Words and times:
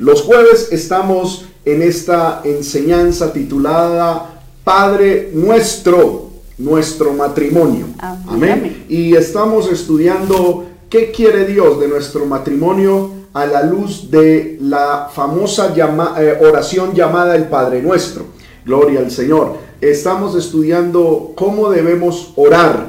Los 0.00 0.22
jueves 0.22 0.68
estamos 0.70 1.46
en 1.64 1.82
esta 1.82 2.42
enseñanza 2.44 3.32
titulada 3.32 4.44
Padre 4.62 5.32
nuestro, 5.34 6.30
nuestro 6.56 7.14
matrimonio. 7.14 7.86
Amén. 8.28 8.84
Y 8.88 9.16
estamos 9.16 9.68
estudiando 9.72 10.66
qué 10.88 11.10
quiere 11.10 11.46
Dios 11.46 11.80
de 11.80 11.88
nuestro 11.88 12.26
matrimonio 12.26 13.10
a 13.34 13.44
la 13.46 13.64
luz 13.64 14.08
de 14.08 14.56
la 14.60 15.10
famosa 15.12 15.74
eh, 15.76 16.38
oración 16.48 16.94
llamada 16.94 17.34
el 17.34 17.48
Padre 17.48 17.82
nuestro. 17.82 18.26
Gloria 18.64 19.00
al 19.00 19.10
Señor. 19.10 19.56
Estamos 19.80 20.36
estudiando 20.36 21.32
cómo 21.34 21.70
debemos 21.70 22.34
orar 22.36 22.86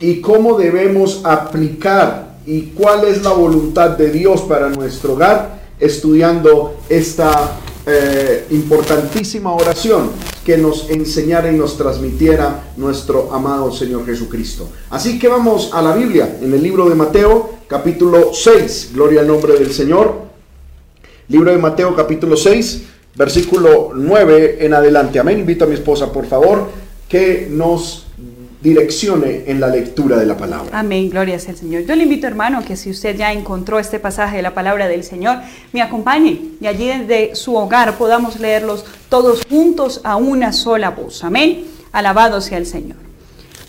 y 0.00 0.20
cómo 0.20 0.58
debemos 0.58 1.20
aplicar 1.22 2.34
y 2.44 2.62
cuál 2.72 3.04
es 3.04 3.22
la 3.22 3.30
voluntad 3.30 3.90
de 3.90 4.10
Dios 4.10 4.40
para 4.40 4.70
nuestro 4.70 5.12
hogar 5.12 5.61
estudiando 5.82 6.76
esta 6.88 7.58
eh, 7.84 8.46
importantísima 8.50 9.52
oración 9.52 10.10
que 10.44 10.56
nos 10.56 10.88
enseñara 10.88 11.50
y 11.50 11.56
nos 11.56 11.76
transmitiera 11.76 12.72
nuestro 12.76 13.32
amado 13.32 13.72
Señor 13.72 14.06
Jesucristo. 14.06 14.68
Así 14.90 15.18
que 15.18 15.26
vamos 15.26 15.70
a 15.72 15.82
la 15.82 15.94
Biblia, 15.94 16.38
en 16.40 16.54
el 16.54 16.62
libro 16.62 16.88
de 16.88 16.94
Mateo, 16.94 17.50
capítulo 17.66 18.32
6, 18.32 18.90
gloria 18.94 19.22
al 19.22 19.26
nombre 19.26 19.54
del 19.58 19.72
Señor. 19.72 20.22
Libro 21.28 21.50
de 21.50 21.58
Mateo, 21.58 21.96
capítulo 21.96 22.36
6, 22.36 22.82
versículo 23.16 23.90
9 23.92 24.58
en 24.60 24.74
adelante. 24.74 25.18
Amén. 25.18 25.40
Invito 25.40 25.64
a 25.64 25.68
mi 25.68 25.74
esposa, 25.74 26.12
por 26.12 26.26
favor, 26.26 26.68
que 27.08 27.48
nos 27.50 28.06
direccione 28.62 29.44
en 29.46 29.60
la 29.60 29.68
lectura 29.68 30.16
de 30.16 30.26
la 30.26 30.36
palabra. 30.36 30.78
Amén, 30.78 31.10
gloria 31.10 31.34
el 31.34 31.40
Señor. 31.40 31.84
Yo 31.84 31.96
le 31.96 32.04
invito, 32.04 32.26
hermano, 32.26 32.64
que 32.64 32.76
si 32.76 32.90
usted 32.90 33.16
ya 33.16 33.32
encontró 33.32 33.78
este 33.78 33.98
pasaje 33.98 34.36
de 34.36 34.42
la 34.42 34.54
palabra 34.54 34.86
del 34.86 35.02
Señor, 35.02 35.38
me 35.72 35.82
acompañe 35.82 36.40
y 36.60 36.66
allí 36.66 36.86
desde 36.86 37.34
su 37.34 37.56
hogar 37.56 37.98
podamos 37.98 38.38
leerlos 38.38 38.84
todos 39.08 39.44
juntos 39.48 40.00
a 40.04 40.16
una 40.16 40.52
sola 40.52 40.90
voz. 40.90 41.24
Amén. 41.24 41.64
Alabado 41.90 42.40
sea 42.40 42.58
el 42.58 42.66
Señor. 42.66 42.98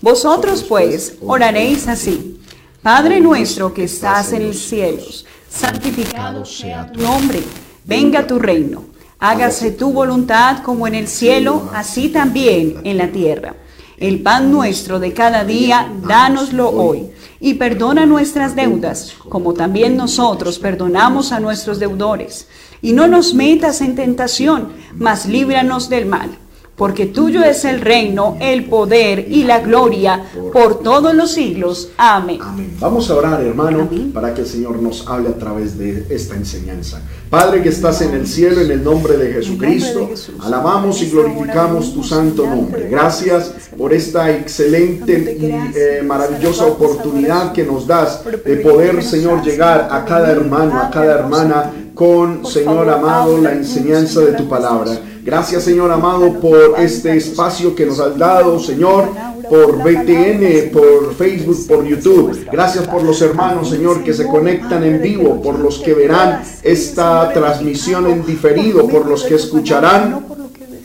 Vosotros 0.02 0.64
pues 0.64 1.16
oraréis 1.22 1.88
así. 1.88 2.40
Padre 2.84 3.20
nuestro 3.20 3.74
que 3.74 3.86
estás 3.86 4.34
en 4.34 4.48
los 4.48 4.58
cielos, 4.58 5.26
santificado 5.50 6.44
sea 6.44 6.92
tu 6.92 7.02
nombre, 7.02 7.42
venga 7.86 8.28
tu 8.28 8.38
reino, 8.40 8.84
hágase 9.20 9.72
tu 9.72 9.94
voluntad 9.94 10.62
como 10.64 10.86
en 10.86 10.96
el 10.96 11.08
cielo, 11.08 11.70
así 11.74 12.10
también 12.10 12.82
en 12.84 12.98
la 12.98 13.08
tierra. 13.08 13.56
El 13.98 14.22
pan 14.22 14.52
nuestro 14.52 15.00
de 15.00 15.14
cada 15.14 15.44
día, 15.46 15.92
dánoslo 16.06 16.70
hoy. 16.70 17.10
Y 17.40 17.56
perdona 17.56 18.06
nuestras 18.06 18.56
deudas, 18.56 19.14
como 19.30 19.54
también 19.54 19.98
nosotros 19.98 20.60
perdonamos 20.60 21.32
a 21.32 21.40
nuestros 21.40 21.80
deudores. 21.80 22.48
Y 22.82 22.94
no 22.94 23.08
nos 23.08 23.34
metas 23.34 23.82
en 23.82 23.96
tentación, 23.96 24.70
mas 24.96 25.26
líbranos 25.26 25.90
del 25.90 26.06
mal 26.06 26.38
porque 26.76 27.06
tuyo 27.06 27.44
es 27.44 27.66
el 27.66 27.82
reino, 27.82 28.36
el 28.40 28.66
poder 28.66 29.28
y 29.30 29.44
la 29.44 29.60
gloria 29.60 30.24
por 30.52 30.80
todos 30.80 31.14
los 31.14 31.32
siglos. 31.32 31.90
Amén. 31.98 32.40
Vamos 32.80 33.10
a 33.10 33.16
orar, 33.16 33.42
hermano, 33.42 33.88
para 34.14 34.34
que 34.34 34.42
el 34.42 34.48
Señor 34.48 34.82
nos 34.82 35.08
hable 35.08 35.30
a 35.30 35.38
través 35.38 35.78
de 35.78 36.06
esta 36.10 36.36
enseñanza. 36.36 37.02
Padre 37.30 37.62
que 37.62 37.70
estás 37.70 38.02
en 38.02 38.14
el 38.14 38.28
cielo, 38.28 38.62
en 38.62 38.72
el 38.72 38.84
nombre 38.84 39.18
de 39.18 39.34
Jesucristo, 39.34 40.10
alabamos 40.40 41.02
y 41.02 41.10
glorificamos 41.10 41.94
tu 41.94 42.04
santo 42.04 42.46
nombre. 42.46 42.90
Gracias 42.90 43.54
por 43.78 43.94
esta 43.94 44.32
excelente 44.32 45.38
y 45.40 45.78
eh, 45.78 46.04
maravillosa 46.04 46.66
oportunidad 46.66 47.52
que 47.52 47.64
nos 47.64 47.86
das 47.86 48.24
de 48.24 48.58
poder, 48.58 49.04
Señor, 49.04 49.44
llegar 49.44 49.90
a 49.92 50.06
cada 50.06 50.32
hermano, 50.32 50.80
a 50.80 50.90
cada 50.90 51.20
hermana 51.20 51.72
con, 51.94 52.46
Señor 52.46 52.90
amado, 52.90 53.38
la 53.38 53.54
enseñanza 53.54 54.22
de 54.22 54.34
tu 54.34 54.48
palabra. 54.48 54.92
Gracias, 55.24 55.64
Señor 55.64 55.90
amado, 55.90 56.34
por 56.40 56.76
este 56.78 57.16
espacio 57.16 57.74
que 57.74 57.86
nos 57.86 58.00
has 58.02 58.18
dado, 58.18 58.60
Señor, 58.60 59.10
por 59.50 59.78
BTN, 59.78 60.70
por 60.72 61.16
Facebook, 61.16 61.66
por 61.66 61.86
YouTube. 61.86 62.46
Gracias 62.52 62.86
por 62.88 63.04
los 63.04 63.22
hermanos, 63.22 63.70
Señor, 63.70 64.04
que 64.04 64.14
se 64.14 64.28
conectan 64.28 64.84
en 64.84 65.02
vivo, 65.02 65.42
por 65.42 65.60
los 65.60 65.80
que 65.80 65.94
verán 65.94 66.42
esta 66.62 67.32
transmisión 67.32 68.08
en 68.08 68.26
diferido, 68.26 68.86
por 68.88 69.06
los 69.06 69.24
que 69.24 69.36
escucharán 69.36 70.26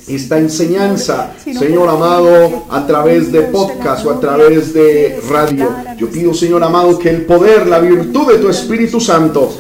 esta 0.07 0.39
enseñanza, 0.39 1.33
Señor 1.43 1.89
amado, 1.89 2.65
a 2.71 2.87
través 2.87 3.33
de 3.33 3.43
podcast 3.43 4.07
o 4.07 4.13
a 4.13 4.21
través 4.21 4.73
de 4.73 5.21
radio. 5.29 5.69
Yo 5.99 6.09
pido, 6.09 6.33
Señor 6.33 6.63
amado, 6.63 6.97
que 6.99 7.11
el 7.11 7.27
poder, 7.27 7.67
la 7.67 7.81
virtud 7.81 8.33
de 8.33 8.39
tu 8.39 8.49
Espíritu 8.49 9.01
Santo 9.01 9.53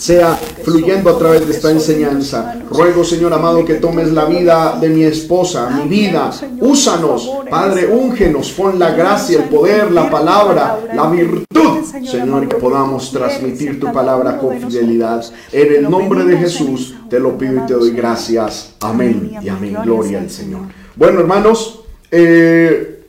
sea 0.00 0.34
fluyendo 0.64 1.10
a 1.10 1.18
través 1.18 1.46
de 1.46 1.52
esta 1.52 1.70
enseñanza. 1.70 2.58
Ruego, 2.70 3.04
Señor 3.04 3.34
amado, 3.34 3.66
que 3.66 3.74
tomes 3.74 4.10
la 4.12 4.24
vida 4.24 4.78
de 4.80 4.88
mi 4.88 5.04
esposa, 5.04 5.68
mi 5.68 5.90
vida. 5.90 6.30
Úsanos, 6.58 7.30
Padre, 7.50 7.86
úngenos, 7.86 8.50
pon 8.52 8.78
la 8.78 8.92
gracia, 8.92 9.42
el 9.42 9.50
poder, 9.50 9.92
la 9.92 10.08
palabra, 10.08 10.80
la 10.94 11.06
virtud, 11.10 11.84
Señor, 12.02 12.48
que 12.48 12.56
podamos 12.56 13.12
transmitir 13.12 13.78
tu 13.78 13.92
palabra 13.92 14.38
con 14.38 14.58
fidelidad. 14.58 15.22
En 15.52 15.74
el 15.74 15.90
nombre 15.90 16.24
de 16.24 16.38
Jesús 16.38 16.94
te 17.10 17.20
lo 17.20 17.36
pido 17.36 17.62
y 17.62 17.66
te 17.66 17.74
doy 17.74 17.90
gracias. 17.90 18.76
Amén 18.80 19.32
y 19.42 19.50
amén. 19.50 19.76
Gloria 19.84 20.20
al 20.20 20.30
Señor. 20.30 20.62
Bueno, 20.96 21.20
hermanos, 21.20 21.82
eh, 22.10 23.04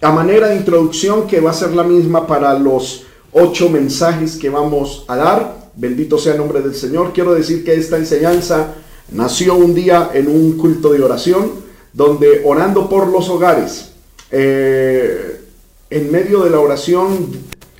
a 0.00 0.10
manera 0.10 0.48
de 0.48 0.56
introducción 0.56 1.26
que 1.26 1.40
va 1.42 1.50
a 1.50 1.54
ser 1.54 1.72
la 1.72 1.82
misma 1.82 2.26
para 2.26 2.58
los 2.58 3.04
ocho 3.32 3.68
mensajes 3.68 4.36
que 4.36 4.48
vamos 4.48 5.04
a 5.08 5.16
dar. 5.16 5.61
Bendito 5.74 6.18
sea 6.18 6.32
el 6.32 6.38
nombre 6.38 6.60
del 6.60 6.74
Señor. 6.74 7.12
Quiero 7.12 7.34
decir 7.34 7.64
que 7.64 7.74
esta 7.74 7.96
enseñanza 7.96 8.74
nació 9.10 9.54
un 9.54 9.74
día 9.74 10.10
en 10.12 10.28
un 10.28 10.58
culto 10.58 10.92
de 10.92 11.02
oración, 11.02 11.50
donde 11.92 12.42
orando 12.44 12.88
por 12.88 13.08
los 13.08 13.28
hogares, 13.28 13.92
eh, 14.30 15.40
en 15.88 16.12
medio 16.12 16.42
de 16.42 16.50
la 16.50 16.60
oración, 16.60 17.28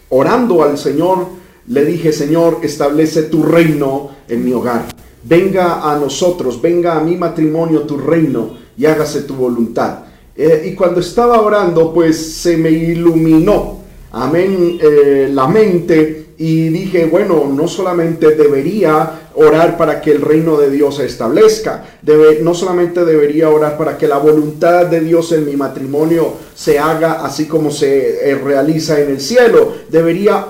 orando 0.08 0.62
al 0.62 0.78
Señor, 0.78 1.26
le 1.68 1.84
dije, 1.84 2.12
Señor, 2.12 2.58
establece 2.62 3.24
tu 3.24 3.42
reino 3.42 4.10
en 4.28 4.44
mi 4.44 4.52
hogar. 4.52 4.86
Venga 5.24 5.90
a 5.90 5.98
nosotros, 5.98 6.60
venga 6.60 6.98
a 6.98 7.00
mi 7.00 7.16
matrimonio 7.16 7.82
tu 7.82 7.96
reino 7.98 8.56
y 8.76 8.86
hágase 8.86 9.22
tu 9.22 9.34
voluntad. 9.34 10.00
Eh, 10.34 10.70
y 10.72 10.74
cuando 10.74 11.00
estaba 11.00 11.40
orando, 11.40 11.92
pues 11.92 12.16
se 12.36 12.56
me 12.56 12.70
iluminó, 12.70 13.80
amén, 14.10 14.78
eh, 14.82 15.30
la 15.32 15.46
mente 15.46 16.21
y 16.38 16.68
dije, 16.68 17.06
bueno, 17.06 17.50
no 17.52 17.68
solamente 17.68 18.34
debería 18.34 19.28
orar 19.34 19.76
para 19.76 20.00
que 20.00 20.12
el 20.12 20.22
reino 20.22 20.56
de 20.56 20.70
Dios 20.70 20.96
se 20.96 21.06
establezca, 21.06 21.84
debe, 22.02 22.40
no 22.42 22.54
solamente 22.54 23.04
debería 23.04 23.48
orar 23.48 23.78
para 23.78 23.96
que 23.96 24.08
la 24.08 24.18
voluntad 24.18 24.86
de 24.86 25.00
Dios 25.00 25.32
en 25.32 25.46
mi 25.46 25.56
matrimonio 25.56 26.34
se 26.54 26.78
haga 26.78 27.24
así 27.24 27.46
como 27.46 27.70
se 27.70 28.30
eh, 28.30 28.34
realiza 28.34 29.00
en 29.00 29.10
el 29.10 29.20
cielo, 29.20 29.72
debería 29.88 30.46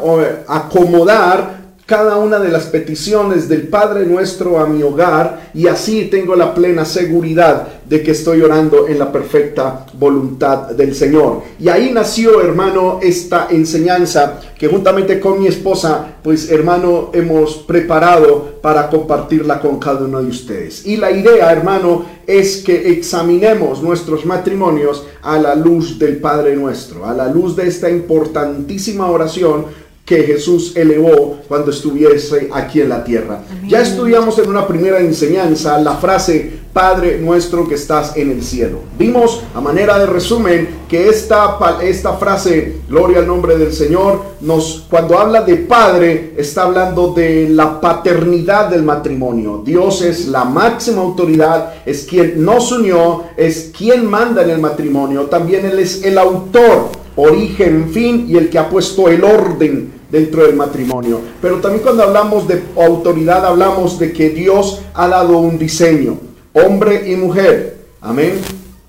acomodar 0.46 1.61
cada 1.86 2.16
una 2.16 2.38
de 2.38 2.48
las 2.48 2.66
peticiones 2.66 3.48
del 3.48 3.68
Padre 3.68 4.06
nuestro 4.06 4.60
a 4.60 4.66
mi 4.66 4.82
hogar 4.82 5.50
y 5.52 5.66
así 5.66 6.04
tengo 6.10 6.36
la 6.36 6.54
plena 6.54 6.84
seguridad 6.84 7.66
de 7.88 8.02
que 8.02 8.12
estoy 8.12 8.40
orando 8.40 8.88
en 8.88 8.98
la 8.98 9.10
perfecta 9.10 9.84
voluntad 9.94 10.70
del 10.70 10.94
Señor. 10.94 11.42
Y 11.58 11.68
ahí 11.68 11.90
nació, 11.92 12.40
hermano, 12.40 13.00
esta 13.02 13.48
enseñanza 13.50 14.40
que 14.56 14.68
juntamente 14.68 15.18
con 15.18 15.40
mi 15.40 15.48
esposa, 15.48 16.06
pues 16.22 16.50
hermano, 16.50 17.10
hemos 17.12 17.56
preparado 17.58 18.60
para 18.62 18.88
compartirla 18.88 19.60
con 19.60 19.78
cada 19.78 20.04
uno 20.04 20.22
de 20.22 20.30
ustedes. 20.30 20.86
Y 20.86 20.96
la 20.96 21.10
idea, 21.10 21.52
hermano, 21.52 22.04
es 22.26 22.58
que 22.58 22.92
examinemos 22.92 23.82
nuestros 23.82 24.24
matrimonios 24.24 25.04
a 25.22 25.36
la 25.38 25.54
luz 25.56 25.98
del 25.98 26.18
Padre 26.18 26.54
nuestro, 26.54 27.04
a 27.04 27.12
la 27.12 27.28
luz 27.28 27.56
de 27.56 27.66
esta 27.66 27.90
importantísima 27.90 29.10
oración 29.10 29.66
que 30.04 30.24
Jesús 30.24 30.76
elevó 30.76 31.38
cuando 31.46 31.70
estuviese 31.70 32.48
aquí 32.52 32.80
en 32.80 32.88
la 32.88 33.04
tierra. 33.04 33.44
Ya 33.68 33.80
estudiamos 33.80 34.38
en 34.38 34.48
una 34.48 34.66
primera 34.66 34.98
enseñanza 34.98 35.78
la 35.78 35.96
frase 35.96 36.62
Padre 36.72 37.18
nuestro 37.18 37.68
que 37.68 37.74
estás 37.74 38.16
en 38.16 38.30
el 38.30 38.42
cielo. 38.42 38.78
Vimos 38.98 39.42
a 39.54 39.60
manera 39.60 39.98
de 39.98 40.06
resumen 40.06 40.68
que 40.88 41.08
esta, 41.08 41.58
esta 41.82 42.14
frase, 42.14 42.78
gloria 42.88 43.18
al 43.18 43.26
nombre 43.26 43.58
del 43.58 43.74
Señor, 43.74 44.22
nos 44.40 44.86
cuando 44.88 45.18
habla 45.18 45.42
de 45.42 45.56
Padre 45.56 46.32
está 46.36 46.62
hablando 46.62 47.12
de 47.12 47.50
la 47.50 47.78
paternidad 47.78 48.70
del 48.70 48.84
matrimonio. 48.84 49.62
Dios 49.64 50.00
es 50.00 50.28
la 50.28 50.44
máxima 50.44 51.02
autoridad, 51.02 51.74
es 51.84 52.04
quien 52.04 52.42
nos 52.42 52.72
unió, 52.72 53.24
es 53.36 53.70
quien 53.76 54.06
manda 54.06 54.42
en 54.42 54.50
el 54.50 54.58
matrimonio. 54.58 55.24
También 55.24 55.66
Él 55.66 55.78
es 55.78 56.02
el 56.02 56.16
autor 56.16 56.88
origen, 57.16 57.90
fin 57.92 58.26
y 58.28 58.36
el 58.36 58.48
que 58.48 58.58
ha 58.58 58.70
puesto 58.70 59.08
el 59.08 59.22
orden 59.22 60.01
dentro 60.12 60.44
del 60.44 60.54
matrimonio. 60.54 61.20
Pero 61.40 61.56
también 61.56 61.82
cuando 61.82 62.04
hablamos 62.04 62.46
de 62.46 62.62
autoridad 62.76 63.44
hablamos 63.44 63.98
de 63.98 64.12
que 64.12 64.30
Dios 64.30 64.82
ha 64.94 65.08
dado 65.08 65.38
un 65.38 65.58
diseño, 65.58 66.18
hombre 66.52 67.10
y 67.10 67.16
mujer, 67.16 67.78
amén, 68.00 68.34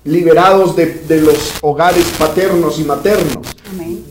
liberados 0.04 0.76
de, 0.76 1.20
los 1.20 1.54
hogares 1.62 2.04
paternos 2.18 2.78
y 2.78 2.84
maternos. 2.84 3.48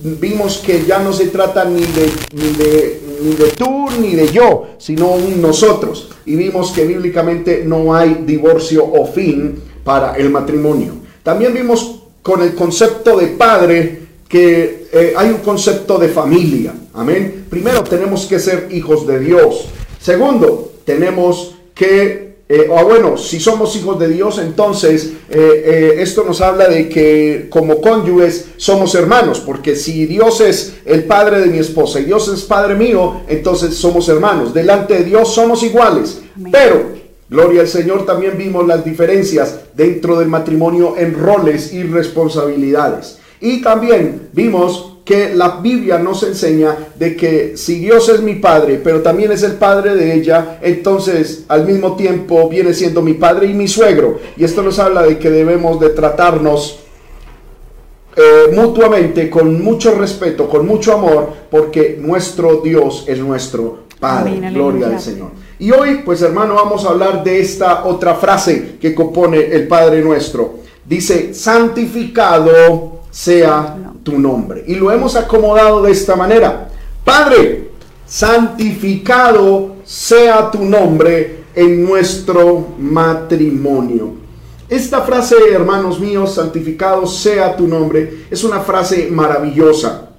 Vimos 0.04 0.57
que 0.57 0.83
ya 0.83 1.00
no 1.00 1.13
se 1.13 1.27
trata 1.27 1.63
ni 1.63 1.81
de, 1.81 2.12
ni 2.33 2.50
de 2.57 3.04
ni 3.24 3.36
de 3.36 3.51
tú 3.51 3.88
ni 4.01 4.15
de 4.15 4.27
yo, 4.31 4.68
sino 4.77 5.12
un 5.12 5.42
nosotros. 5.42 6.10
Y 6.25 6.36
vimos 6.36 6.71
que 6.71 6.86
bíblicamente 6.86 7.63
no 7.65 7.95
hay 7.95 8.24
divorcio 8.25 8.86
o 8.86 9.06
fin 9.06 9.62
para 9.83 10.15
el 10.18 10.30
matrimonio. 10.30 10.94
También 11.24 11.54
vimos 11.54 12.01
con 12.21 12.42
el 12.42 12.54
concepto 12.54 13.18
de 13.18 13.27
padre 13.27 14.00
que 14.27 14.82
eh, 14.94 15.13
hay 15.18 15.30
un 15.30 15.38
concepto 15.38 15.98
de 15.98 16.07
familia. 16.07 16.74
Amén. 16.94 17.45
Primero 17.50 17.84
tenemos 17.84 18.28
que 18.28 18.40
ser 18.40 18.68
hijos 18.72 19.07
de 19.07 19.19
Dios. 19.19 19.66
Segundo, 20.00 20.74
tenemos 20.86 21.56
que, 21.74 22.36
eh, 22.48 22.68
o 22.69 22.86
bueno, 22.86 23.18
si 23.18 23.40
somos 23.40 23.75
hijos 23.75 24.00
de 24.00 24.10
Dios, 24.10 24.38
entonces 24.38 25.13
eh, 25.31 25.95
esto 25.98 26.24
nos 26.24 26.42
habla 26.42 26.68
de 26.68 26.90
que 26.90 27.48
como 27.50 27.81
cónyuges 27.81 28.50
somos 28.57 28.94
hermanos, 28.94 29.40
porque 29.40 29.75
si 29.75 30.06
Dios 30.06 30.42
es 30.42 30.75
el 30.86 31.06
padre 31.06 31.39
de 31.39 31.48
mi 31.48 31.57
esposa 31.57 32.00
y 32.00 32.06
Dios 32.06 32.28
es 32.28 32.44
padre 32.44 32.75
mío, 32.75 33.22
entonces 33.28 33.74
somos 33.75 34.07
hermanos. 34.10 34.54
Delante 34.54 34.94
de 34.94 35.04
Dios 35.06 35.34
somos 35.34 35.63
iguales. 35.63 36.22
Pero 36.51 37.04
Gloria 37.34 37.62
al 37.62 37.68
Señor, 37.68 38.06
también 38.06 38.38
vimos 38.38 38.68
las 38.68 38.86
diferencias 38.86 39.62
dentro 39.74 40.19
del 40.19 40.28
matrimonio 40.28 40.94
en 41.00 41.16
roles 41.16 41.74
y 41.74 41.81
responsabilidades. 41.81 43.18
Y 43.44 43.62
también 43.62 44.30
vimos 44.31 44.94
que 45.04 45.36
la 45.36 45.57
Biblia 45.57 46.00
nos 46.00 46.24
enseña 46.24 46.78
de 46.95 47.13
que 47.18 47.57
si 47.57 47.78
Dios 47.80 48.07
es 48.07 48.22
mi 48.22 48.36
padre, 48.36 48.80
pero 48.81 49.01
también 49.01 49.34
es 49.34 49.44
el 49.44 49.56
padre 49.56 49.95
de 49.95 50.16
ella, 50.16 50.60
entonces 50.62 51.44
al 51.50 51.66
mismo 51.66 51.98
tiempo 51.98 52.48
viene 52.48 52.74
siendo 52.74 53.01
mi 53.01 53.16
padre 53.16 53.48
y 53.48 53.54
mi 53.54 53.68
suegro. 53.68 54.18
Y 54.38 54.45
esto 54.45 54.63
nos 54.63 54.80
habla 54.80 55.04
de 55.04 55.19
que 55.19 55.30
debemos 55.30 55.78
de 55.81 55.90
tratarnos 55.90 56.80
eh, 58.16 58.56
mutuamente 58.56 59.30
con 59.30 59.62
mucho 59.62 59.94
respeto, 59.96 60.48
con 60.48 60.66
mucho 60.66 60.94
amor, 60.94 61.34
porque 61.51 61.98
nuestro 62.00 62.62
Dios 62.62 63.04
es 63.10 63.19
nuestro 63.19 63.80
Padre. 64.00 64.39
Gloria 64.54 64.88
al 64.88 65.01
Señor. 65.01 65.31
Y 65.60 65.69
hoy, 65.72 66.01
pues 66.06 66.22
hermano, 66.22 66.56
vamos 66.56 66.86
a 66.86 66.92
hablar 66.92 67.25
de 67.25 67.42
esta 67.42 67.84
otra 67.84 68.16
frase 68.16 68.78
que 68.80 68.96
compone 68.96 69.48
el 69.48 69.68
Padre 69.68 70.01
nuestro. 70.01 70.60
Dice, 70.86 71.34
santificado 71.34 72.93
sea 73.13 73.94
tu 74.01 74.18
nombre. 74.18 74.63
Y 74.68 74.74
lo 74.74 74.92
hemos 74.92 75.15
acomodado 75.15 75.83
de 75.83 75.92
esta 75.92 76.15
manera. 76.15 76.68
Padre, 77.06 77.69
santificado 78.07 79.75
sea 79.86 80.50
tu 80.50 80.65
nombre 80.65 81.44
en 81.54 81.86
nuestro 81.86 82.69
matrimonio. 82.80 84.15
Esta 84.68 85.01
frase, 85.01 85.36
hermanos 85.51 86.00
míos, 86.00 86.33
santificado 86.33 87.06
sea 87.06 87.56
tu 87.56 87.68
nombre, 87.68 88.25
es 88.31 88.44
una 88.44 88.62
frase 88.62 89.07
maravillosa. 89.12 90.10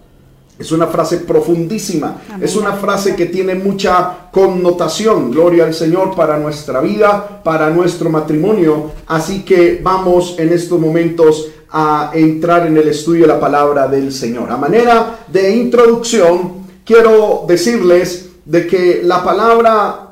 Es 0.56 0.70
una 0.70 0.86
frase 0.86 1.16
profundísima, 1.16 2.22
es 2.40 2.54
una 2.54 2.74
frase 2.74 3.16
que 3.16 3.26
tiene 3.26 3.56
mucha 3.56 4.28
connotación, 4.30 5.32
gloria 5.32 5.64
al 5.64 5.74
Señor, 5.74 6.14
para 6.14 6.38
nuestra 6.38 6.80
vida, 6.80 7.42
para 7.42 7.70
nuestro 7.70 8.08
matrimonio. 8.08 8.92
Así 9.08 9.44
que 9.44 9.80
vamos 9.82 10.36
en 10.38 10.52
estos 10.52 10.78
momentos 10.78 11.48
a 11.76 12.12
entrar 12.14 12.68
en 12.68 12.76
el 12.76 12.86
estudio 12.86 13.22
de 13.22 13.32
la 13.32 13.40
palabra 13.40 13.88
del 13.88 14.12
Señor. 14.12 14.48
A 14.48 14.56
manera 14.56 15.24
de 15.26 15.56
introducción, 15.56 16.64
quiero 16.84 17.44
decirles 17.48 18.28
de 18.44 18.64
que 18.64 19.00
la 19.02 19.24
palabra 19.24 20.10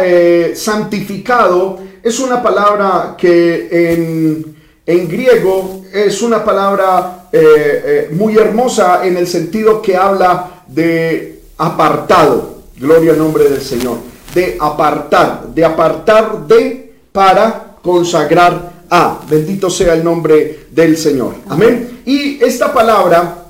eh, 0.00 0.54
santificado 0.56 1.78
es 2.02 2.18
una 2.18 2.42
palabra 2.42 3.14
que 3.18 3.68
en, 3.92 4.56
en 4.86 5.08
griego 5.08 5.82
es 5.92 6.22
una 6.22 6.42
palabra 6.42 7.28
eh, 7.30 7.40
eh, 7.42 8.08
muy 8.12 8.38
hermosa 8.38 9.06
en 9.06 9.18
el 9.18 9.26
sentido 9.26 9.82
que 9.82 9.94
habla 9.94 10.64
de 10.66 11.42
apartado. 11.58 12.62
Gloria 12.78 13.12
al 13.12 13.18
nombre 13.18 13.50
del 13.50 13.60
Señor. 13.60 13.98
De 14.34 14.56
apartar, 14.58 15.48
de 15.54 15.62
apartar 15.62 16.46
de 16.46 16.94
para 17.12 17.76
consagrar 17.82 18.71
Ah, 18.94 19.22
bendito 19.26 19.70
sea 19.70 19.94
el 19.94 20.04
nombre 20.04 20.66
del 20.70 20.98
Señor. 20.98 21.36
Amén. 21.48 22.02
Y 22.04 22.44
esta 22.44 22.74
palabra, 22.74 23.46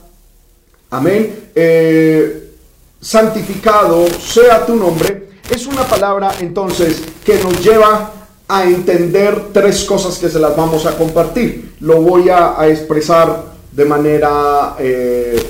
amén, 0.88 1.50
eh, 1.52 2.52
santificado 3.00 4.06
sea 4.06 4.64
tu 4.64 4.76
nombre, 4.76 5.30
es 5.50 5.66
una 5.66 5.82
palabra 5.82 6.32
entonces 6.38 7.02
que 7.24 7.40
nos 7.42 7.60
lleva 7.60 8.12
a 8.46 8.64
entender 8.66 9.46
tres 9.52 9.82
cosas 9.82 10.16
que 10.16 10.28
se 10.28 10.38
las 10.38 10.56
vamos 10.56 10.86
a 10.86 10.96
compartir. 10.96 11.74
Lo 11.80 12.00
voy 12.02 12.28
a, 12.28 12.54
expresar 12.68 13.46
de 13.72 13.84
manera, 13.84 14.76
eh, 14.78 15.42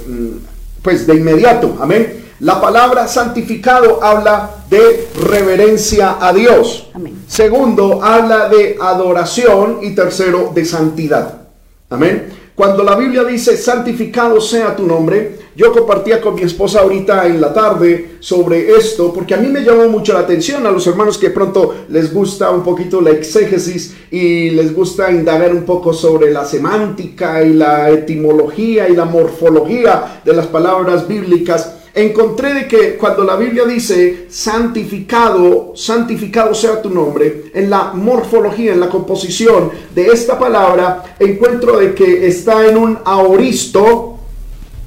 pues 0.80 1.06
de 1.06 1.16
inmediato. 1.16 1.76
Amén. 1.78 2.21
La 2.42 2.60
palabra 2.60 3.06
santificado 3.06 4.02
habla 4.02 4.64
de 4.68 5.06
reverencia 5.30 6.16
a 6.20 6.32
Dios. 6.32 6.90
Segundo, 7.28 8.02
habla 8.02 8.48
de 8.48 8.76
adoración. 8.80 9.78
Y 9.82 9.94
tercero, 9.94 10.50
de 10.52 10.64
santidad. 10.64 11.42
Amén. 11.88 12.32
Cuando 12.56 12.82
la 12.82 12.96
Biblia 12.96 13.22
dice 13.22 13.56
santificado 13.56 14.40
sea 14.40 14.74
tu 14.74 14.84
nombre, 14.84 15.38
yo 15.54 15.72
compartía 15.72 16.20
con 16.20 16.34
mi 16.34 16.42
esposa 16.42 16.80
ahorita 16.80 17.26
en 17.26 17.40
la 17.40 17.54
tarde 17.54 18.16
sobre 18.18 18.72
esto, 18.72 19.12
porque 19.12 19.34
a 19.34 19.36
mí 19.36 19.46
me 19.46 19.62
llamó 19.62 19.88
mucho 19.88 20.12
la 20.12 20.20
atención 20.20 20.66
a 20.66 20.72
los 20.72 20.84
hermanos 20.88 21.18
que 21.18 21.30
pronto 21.30 21.84
les 21.90 22.12
gusta 22.12 22.50
un 22.50 22.64
poquito 22.64 23.00
la 23.00 23.10
exégesis 23.10 23.94
y 24.10 24.50
les 24.50 24.74
gusta 24.74 25.12
indagar 25.12 25.54
un 25.54 25.62
poco 25.62 25.92
sobre 25.92 26.32
la 26.32 26.44
semántica 26.44 27.40
y 27.44 27.52
la 27.52 27.88
etimología 27.90 28.88
y 28.88 28.96
la 28.96 29.04
morfología 29.04 30.20
de 30.24 30.32
las 30.34 30.48
palabras 30.48 31.06
bíblicas 31.06 31.76
encontré 31.94 32.54
de 32.54 32.68
que 32.68 32.96
cuando 32.96 33.24
la 33.24 33.36
Biblia 33.36 33.64
dice 33.64 34.26
santificado, 34.30 35.72
santificado 35.76 36.54
sea 36.54 36.80
tu 36.80 36.90
nombre, 36.90 37.50
en 37.54 37.68
la 37.68 37.92
morfología, 37.92 38.72
en 38.72 38.80
la 38.80 38.88
composición 38.88 39.70
de 39.94 40.06
esta 40.06 40.38
palabra, 40.38 41.16
encuentro 41.18 41.78
de 41.78 41.94
que 41.94 42.26
está 42.26 42.66
en 42.66 42.76
un 42.76 42.98
aoristo 43.04 44.18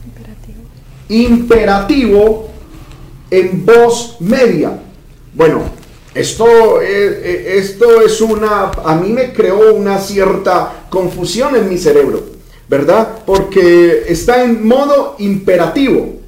imperativo, 0.07 0.63
imperativo 1.09 2.47
en 3.29 3.65
voz 3.65 4.17
media. 4.19 4.79
Bueno, 5.33 5.63
esto, 6.15 6.81
eh, 6.81 6.87
eh, 6.87 7.55
esto 7.57 8.01
es 8.01 8.21
una, 8.21 8.71
a 8.71 8.95
mí 8.95 9.09
me 9.09 9.33
creó 9.33 9.75
una 9.75 9.99
cierta 9.99 10.85
confusión 10.89 11.55
en 11.55 11.69
mi 11.69 11.77
cerebro, 11.77 12.23
¿verdad? 12.67 13.19
Porque 13.25 14.05
está 14.07 14.43
en 14.43 14.65
modo 14.65 15.15
imperativo. 15.19 16.24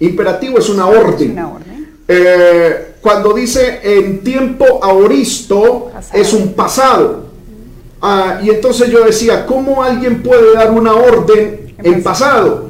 Imperativo 0.00 0.58
es 0.58 0.68
una 0.68 0.86
orden. 0.86 1.36
Eh, 2.06 2.94
cuando 3.00 3.32
dice 3.32 3.80
en 3.82 4.20
tiempo 4.20 4.82
aoristo 4.82 5.90
es 6.12 6.32
un 6.32 6.54
pasado. 6.54 7.26
Ah, 8.00 8.40
y 8.42 8.50
entonces 8.50 8.90
yo 8.90 9.04
decía, 9.04 9.44
¿cómo 9.44 9.82
alguien 9.82 10.22
puede 10.22 10.54
dar 10.54 10.70
una 10.70 10.94
orden 10.94 11.74
en 11.82 12.02
pasado? 12.02 12.68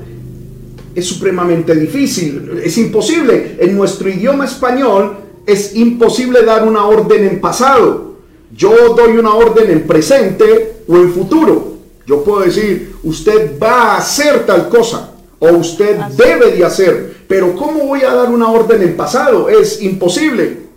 Es 0.95 1.07
supremamente 1.07 1.75
difícil, 1.75 2.61
es 2.65 2.77
imposible. 2.79 3.57
En 3.61 3.77
nuestro 3.77 4.09
idioma 4.09 4.47
español 4.47 5.17
es 5.47 5.77
imposible 5.77 6.43
dar 6.45 6.67
una 6.67 6.87
orden 6.87 7.27
en 7.27 7.41
pasado. 7.41 8.17
Yo 8.55 8.95
doy 8.95 9.19
una 9.19 9.35
orden 9.35 9.71
en 9.71 9.87
presente 9.87 10.83
o 10.89 10.97
en 10.97 11.13
futuro. 11.13 11.75
Yo 12.07 12.25
puedo 12.25 12.41
decir, 12.41 12.95
usted 13.03 13.59
va 13.63 13.95
a 13.95 13.99
hacer 13.99 14.47
tal 14.47 14.69
cosa 14.69 15.13
o 15.39 15.49
usted 15.51 15.97
debe 16.17 16.53
de 16.53 16.65
hacer. 16.65 17.18
Pero 17.29 17.55
¿cómo 17.55 17.85
voy 17.85 18.03
a 18.03 18.15
dar 18.15 18.31
una 18.31 18.51
orden 18.51 18.83
en 18.83 18.97
pasado? 18.97 19.49
Es 19.49 19.83
imposible. 19.83 20.69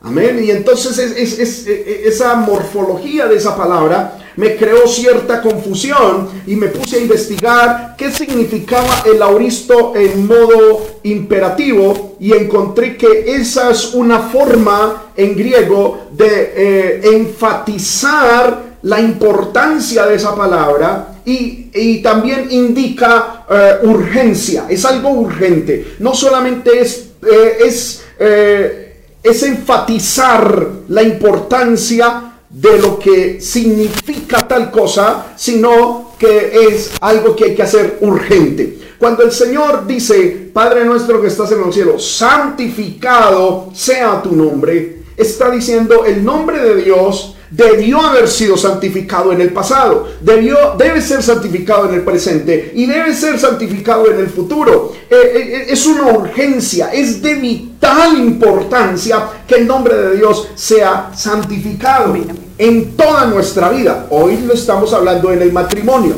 Amén. 0.00 0.42
Y 0.42 0.50
entonces 0.50 0.98
es, 0.98 1.68
e, 1.68 1.72
e, 1.72 2.08
esa 2.08 2.34
morfología 2.34 3.26
de 3.26 3.36
esa 3.36 3.56
palabra 3.56 4.18
me 4.36 4.56
creó 4.56 4.86
cierta 4.86 5.42
confusión 5.42 6.28
y 6.46 6.54
me 6.54 6.68
puse 6.68 6.96
a 6.96 7.00
investigar 7.00 7.96
qué 7.98 8.12
significaba 8.12 9.02
el 9.04 9.20
auristo 9.20 9.94
en 9.96 10.28
modo 10.28 10.86
imperativo 11.02 12.14
y 12.20 12.32
encontré 12.32 12.96
que 12.96 13.34
esa 13.34 13.72
es 13.72 13.94
una 13.94 14.20
forma 14.20 15.10
en 15.16 15.36
griego 15.36 16.06
de 16.12 16.52
eh, 16.56 17.00
enfatizar 17.16 18.76
la 18.82 19.00
importancia 19.00 20.06
de 20.06 20.14
esa 20.14 20.36
palabra 20.36 21.17
y, 21.28 21.98
también 22.02 22.48
indica 22.50 23.44
eh, 23.50 23.78
urgencia, 23.82 24.66
es 24.68 24.84
algo 24.84 25.10
urgente. 25.10 25.96
No 25.98 26.14
solamente 26.14 26.80
es, 26.80 27.10
eh, 27.22 27.58
es, 27.66 28.02
eh, 28.18 28.96
es 29.22 29.42
enfatizar 29.42 30.68
la 30.88 31.02
importancia 31.02 32.32
de 32.48 32.78
lo 32.78 32.98
que 32.98 33.40
significa 33.42 34.48
tal 34.48 34.70
cosa, 34.70 35.34
sino 35.36 36.12
que 36.18 36.68
es 36.70 36.92
algo 37.00 37.36
que 37.36 37.44
hay 37.46 37.54
que 37.54 37.62
hacer 37.62 37.98
urgente. 38.00 38.78
Cuando 38.98 39.22
el 39.22 39.30
Señor 39.30 39.86
dice, 39.86 40.50
Padre 40.52 40.84
nuestro 40.84 41.20
que 41.20 41.28
estás 41.28 41.52
en 41.52 41.60
los 41.60 41.74
cielos, 41.74 42.04
santificado 42.04 43.70
sea 43.74 44.22
tu 44.22 44.34
nombre, 44.34 45.02
está 45.16 45.50
diciendo 45.50 46.04
el 46.06 46.24
nombre 46.24 46.58
de 46.62 46.82
Dios 46.82 47.36
debió 47.50 48.00
haber 48.00 48.28
sido 48.28 48.56
santificado 48.56 49.32
en 49.32 49.40
el 49.40 49.52
pasado, 49.52 50.08
debió, 50.20 50.74
debe 50.78 51.00
ser 51.00 51.22
santificado 51.22 51.88
en 51.88 51.94
el 51.94 52.02
presente 52.02 52.72
y 52.74 52.86
debe 52.86 53.14
ser 53.14 53.38
santificado 53.38 54.10
en 54.10 54.18
el 54.18 54.28
futuro. 54.28 54.92
Eh, 55.10 55.16
eh, 55.16 55.38
eh, 55.38 55.66
es 55.70 55.86
una 55.86 56.12
urgencia, 56.12 56.92
es 56.92 57.22
de 57.22 57.34
vital 57.34 58.18
importancia 58.18 59.28
que 59.46 59.56
el 59.56 59.66
nombre 59.66 59.94
de 59.94 60.16
Dios 60.16 60.48
sea 60.54 61.10
santificado 61.16 62.16
en 62.58 62.96
toda 62.96 63.26
nuestra 63.26 63.70
vida. 63.70 64.06
Hoy 64.10 64.38
lo 64.46 64.54
estamos 64.54 64.92
hablando 64.92 65.32
en 65.32 65.42
el 65.42 65.52
matrimonio. 65.52 66.14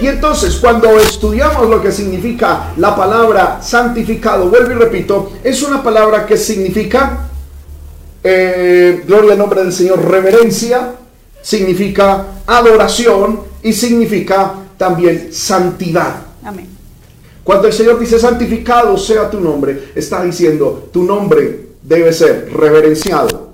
Y 0.00 0.06
entonces 0.06 0.56
cuando 0.56 0.98
estudiamos 0.98 1.68
lo 1.68 1.82
que 1.82 1.92
significa 1.92 2.72
la 2.78 2.96
palabra 2.96 3.60
santificado, 3.60 4.48
vuelvo 4.48 4.70
y 4.70 4.74
repito, 4.74 5.32
es 5.44 5.62
una 5.62 5.82
palabra 5.82 6.24
que 6.24 6.38
significa 6.38 7.29
eh, 8.22 9.02
gloria 9.06 9.32
al 9.32 9.38
nombre 9.38 9.62
del 9.62 9.72
Señor, 9.72 10.04
reverencia, 10.04 10.94
significa 11.42 12.42
adoración 12.46 13.40
y 13.62 13.72
significa 13.72 14.54
también 14.76 15.32
santidad. 15.32 16.16
Amén. 16.44 16.68
Cuando 17.44 17.66
el 17.66 17.72
Señor 17.72 17.98
dice 17.98 18.18
santificado 18.18 18.96
sea 18.96 19.30
tu 19.30 19.40
nombre, 19.40 19.90
está 19.94 20.22
diciendo 20.22 20.88
tu 20.92 21.02
nombre 21.02 21.70
debe 21.82 22.12
ser 22.12 22.50
reverenciado, 22.52 23.50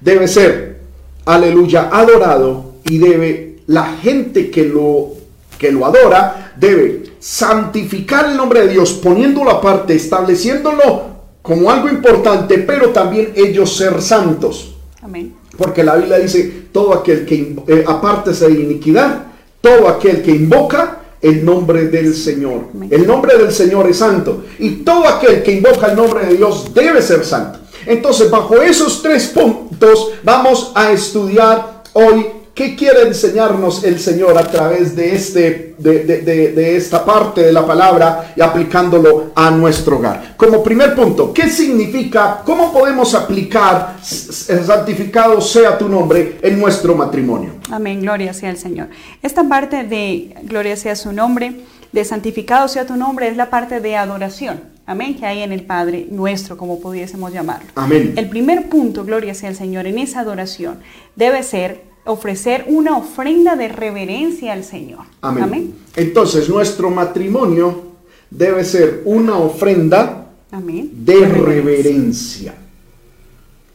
debe 0.00 0.28
ser, 0.28 0.80
aleluya, 1.24 1.88
adorado 1.90 2.74
y 2.84 2.98
debe 2.98 3.60
la 3.66 3.96
gente 3.96 4.50
que 4.50 4.64
lo 4.64 5.12
que 5.58 5.70
lo 5.70 5.84
adora 5.84 6.52
debe 6.56 7.02
santificar 7.18 8.30
el 8.30 8.36
nombre 8.36 8.62
de 8.62 8.68
Dios, 8.68 8.92
poniéndolo 8.92 9.50
aparte, 9.50 9.94
estableciéndolo 9.94 11.09
como 11.42 11.70
algo 11.70 11.88
importante, 11.88 12.58
pero 12.58 12.90
también 12.90 13.32
ellos 13.34 13.76
ser 13.76 14.00
santos. 14.02 14.74
Amén. 15.02 15.34
Porque 15.56 15.82
la 15.82 15.96
Biblia 15.96 16.18
dice, 16.18 16.68
todo 16.72 16.94
aquel 16.94 17.24
que 17.26 17.56
eh, 17.66 17.84
aparte 17.86 18.32
de 18.32 18.50
iniquidad, 18.50 19.24
todo 19.60 19.88
aquel 19.88 20.22
que 20.22 20.30
invoca 20.30 21.00
el 21.20 21.44
nombre 21.44 21.88
del 21.88 22.14
Señor. 22.14 22.68
El 22.90 23.06
nombre 23.06 23.36
del 23.36 23.52
Señor 23.52 23.88
es 23.88 23.98
santo. 23.98 24.44
Y 24.58 24.76
todo 24.76 25.06
aquel 25.06 25.42
que 25.42 25.52
invoca 25.52 25.88
el 25.88 25.96
nombre 25.96 26.26
de 26.26 26.36
Dios 26.36 26.72
debe 26.72 27.02
ser 27.02 27.24
santo. 27.24 27.58
Entonces, 27.86 28.30
bajo 28.30 28.60
esos 28.60 29.02
tres 29.02 29.28
puntos, 29.28 30.12
vamos 30.22 30.72
a 30.74 30.92
estudiar 30.92 31.82
hoy 31.92 32.26
¿Qué 32.54 32.76
quiere 32.76 33.02
enseñarnos 33.02 33.84
el 33.84 33.98
Señor 33.98 34.36
a 34.36 34.42
través 34.42 34.94
de, 34.96 35.14
este, 35.14 35.74
de, 35.78 36.76
esta 36.76 37.04
parte 37.04 37.42
de 37.42 37.52
la 37.52 37.66
palabra 37.66 38.32
y 38.36 38.40
aplicándolo 38.40 39.32
a 39.34 39.50
nuestro 39.50 39.96
hogar? 39.96 40.34
Como 40.36 40.62
primer 40.62 40.94
punto, 40.94 41.32
¿qué 41.32 41.48
significa, 41.48 42.42
cómo 42.44 42.72
podemos 42.72 43.14
aplicar 43.14 43.96
santificado 44.02 45.40
sea 45.40 45.78
tu 45.78 45.88
nombre 45.88 46.38
en 46.42 46.60
nuestro 46.60 46.94
matrimonio? 46.94 47.54
Amén, 47.70 48.02
gloria 48.02 48.34
sea 48.34 48.50
el 48.50 48.58
Señor. 48.58 48.88
Esta 49.22 49.48
parte 49.48 49.84
de 49.84 50.34
gloria 50.42 50.76
sea 50.76 50.96
su 50.96 51.12
nombre, 51.12 51.60
de 51.92 52.04
santificado 52.04 52.68
sea 52.68 52.86
tu 52.86 52.96
nombre, 52.96 53.28
es 53.28 53.36
la 53.36 53.48
parte 53.48 53.80
de 53.80 53.96
adoración. 53.96 54.60
Amén, 54.86 55.14
que 55.16 55.24
hay 55.24 55.42
en 55.42 55.52
el 55.52 55.62
Padre 55.62 56.08
nuestro, 56.10 56.56
como 56.56 56.80
pudiésemos 56.80 57.32
llamarlo. 57.32 57.70
Amén. 57.76 58.14
El 58.16 58.28
primer 58.28 58.68
punto, 58.68 59.04
gloria 59.04 59.34
sea 59.34 59.48
el 59.48 59.56
Señor, 59.56 59.86
en 59.86 59.98
esa 59.98 60.20
adoración 60.20 60.80
debe 61.14 61.42
ser 61.44 61.89
ofrecer 62.10 62.64
una 62.68 62.96
ofrenda 62.96 63.56
de 63.56 63.68
reverencia 63.68 64.52
al 64.52 64.64
Señor. 64.64 65.06
Amén. 65.20 65.74
Entonces, 65.96 66.48
nuestro 66.48 66.90
matrimonio 66.90 67.82
debe 68.30 68.64
ser 68.64 69.02
una 69.04 69.36
ofrenda 69.36 70.26
de 70.50 71.26
reverencia. 71.26 72.54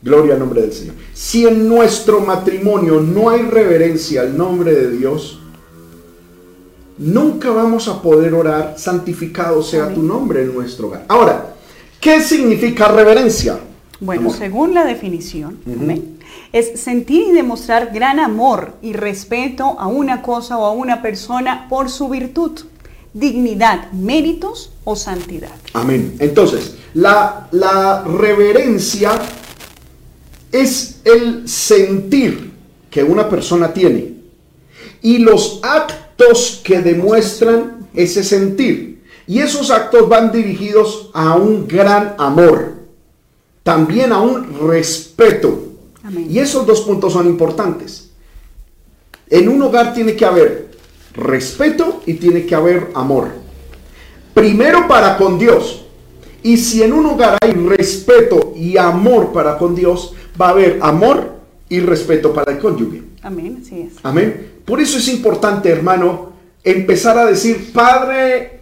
Gloria 0.02 0.34
al 0.34 0.40
nombre 0.40 0.62
del 0.62 0.74
Señor. 0.74 0.96
Si 1.14 1.48
en 1.48 1.68
nuestro 1.68 2.20
matrimonio 2.20 3.02
no 3.02 3.30
hay 3.30 3.42
reverencia 3.42 4.22
al 4.22 4.38
nombre 4.38 4.74
de 4.74 4.92
Dios, 4.92 5.40
nunca 6.98 7.50
vamos 7.50 7.88
a 7.88 8.02
poder 8.02 8.34
orar, 8.34 8.76
santificado 8.78 9.64
sea 9.64 9.94
tu 9.94 10.04
nombre 10.04 10.44
en 10.44 10.54
nuestro 10.54 10.88
hogar. 10.88 11.06
Ahora, 11.08 11.56
¿qué 12.00 12.22
significa 12.22 12.88
reverencia? 12.90 13.60
Bueno, 14.00 14.30
según 14.30 14.74
la 14.74 14.86
definición, 14.86 15.58
amén 15.66 16.15
es 16.52 16.80
sentir 16.80 17.28
y 17.30 17.32
demostrar 17.32 17.92
gran 17.94 18.20
amor 18.20 18.76
y 18.82 18.94
respeto 18.94 19.78
a 19.80 19.88
una 19.88 20.22
cosa 20.22 20.58
o 20.58 20.66
a 20.66 20.72
una 20.72 21.02
persona 21.02 21.68
por 21.70 21.90
su 21.90 22.10
virtud, 22.10 22.60
dignidad, 23.14 23.92
méritos 23.92 24.72
o 24.84 24.96
santidad. 24.96 25.52
Amén. 25.74 26.16
Entonces, 26.20 26.76
la, 26.94 27.48
la 27.52 28.04
reverencia 28.04 29.20
es 30.52 31.02
el 31.04 31.48
sentir 31.48 32.54
que 32.90 33.04
una 33.04 33.28
persona 33.28 33.74
tiene 33.74 34.14
y 35.02 35.18
los 35.18 35.60
actos 35.62 36.62
que 36.64 36.82
demuestran 36.82 37.88
ese 37.94 38.24
sentir. 38.24 39.04
Y 39.28 39.40
esos 39.40 39.72
actos 39.72 40.08
van 40.08 40.32
dirigidos 40.32 41.10
a 41.14 41.36
un 41.36 41.68
gran 41.68 42.16
amor, 42.18 42.74
también 43.64 44.12
a 44.12 44.22
un 44.22 44.68
respeto 44.68 45.65
y 46.28 46.40
esos 46.40 46.66
dos 46.66 46.82
puntos 46.82 47.14
son 47.14 47.28
importantes. 47.28 48.12
En 49.30 49.50
un 49.50 49.62
hogar 49.62 49.94
tiene 49.94 50.16
que 50.16 50.26
haber 50.26 50.72
respeto 51.14 52.02
y 52.06 52.16
tiene 52.16 52.46
que 52.46 52.56
haber 52.56 52.92
amor. 52.94 53.30
Primero 54.34 54.88
para 54.88 55.18
con 55.18 55.40
Dios. 55.40 55.86
Y 56.44 56.58
si 56.58 56.84
en 56.84 56.94
un 56.94 57.06
hogar 57.08 57.38
hay 57.42 57.54
respeto 57.54 58.54
y 58.56 58.78
amor 58.78 59.34
para 59.34 59.58
con 59.58 59.74
Dios, 59.74 60.14
va 60.40 60.48
a 60.48 60.52
haber 60.52 60.78
amor 60.82 61.36
y 61.70 61.80
respeto 61.80 62.34
para 62.34 62.52
el 62.52 62.60
cónyuge. 62.60 63.02
Amén, 63.24 63.64
sí 63.68 63.82
es. 63.82 63.94
Amén. 64.04 64.52
Por 64.64 64.80
eso 64.80 65.00
es 65.00 65.08
importante, 65.08 65.70
hermano, 65.70 66.34
empezar 66.64 67.18
a 67.18 67.26
decir, 67.26 67.72
Padre, 67.74 68.55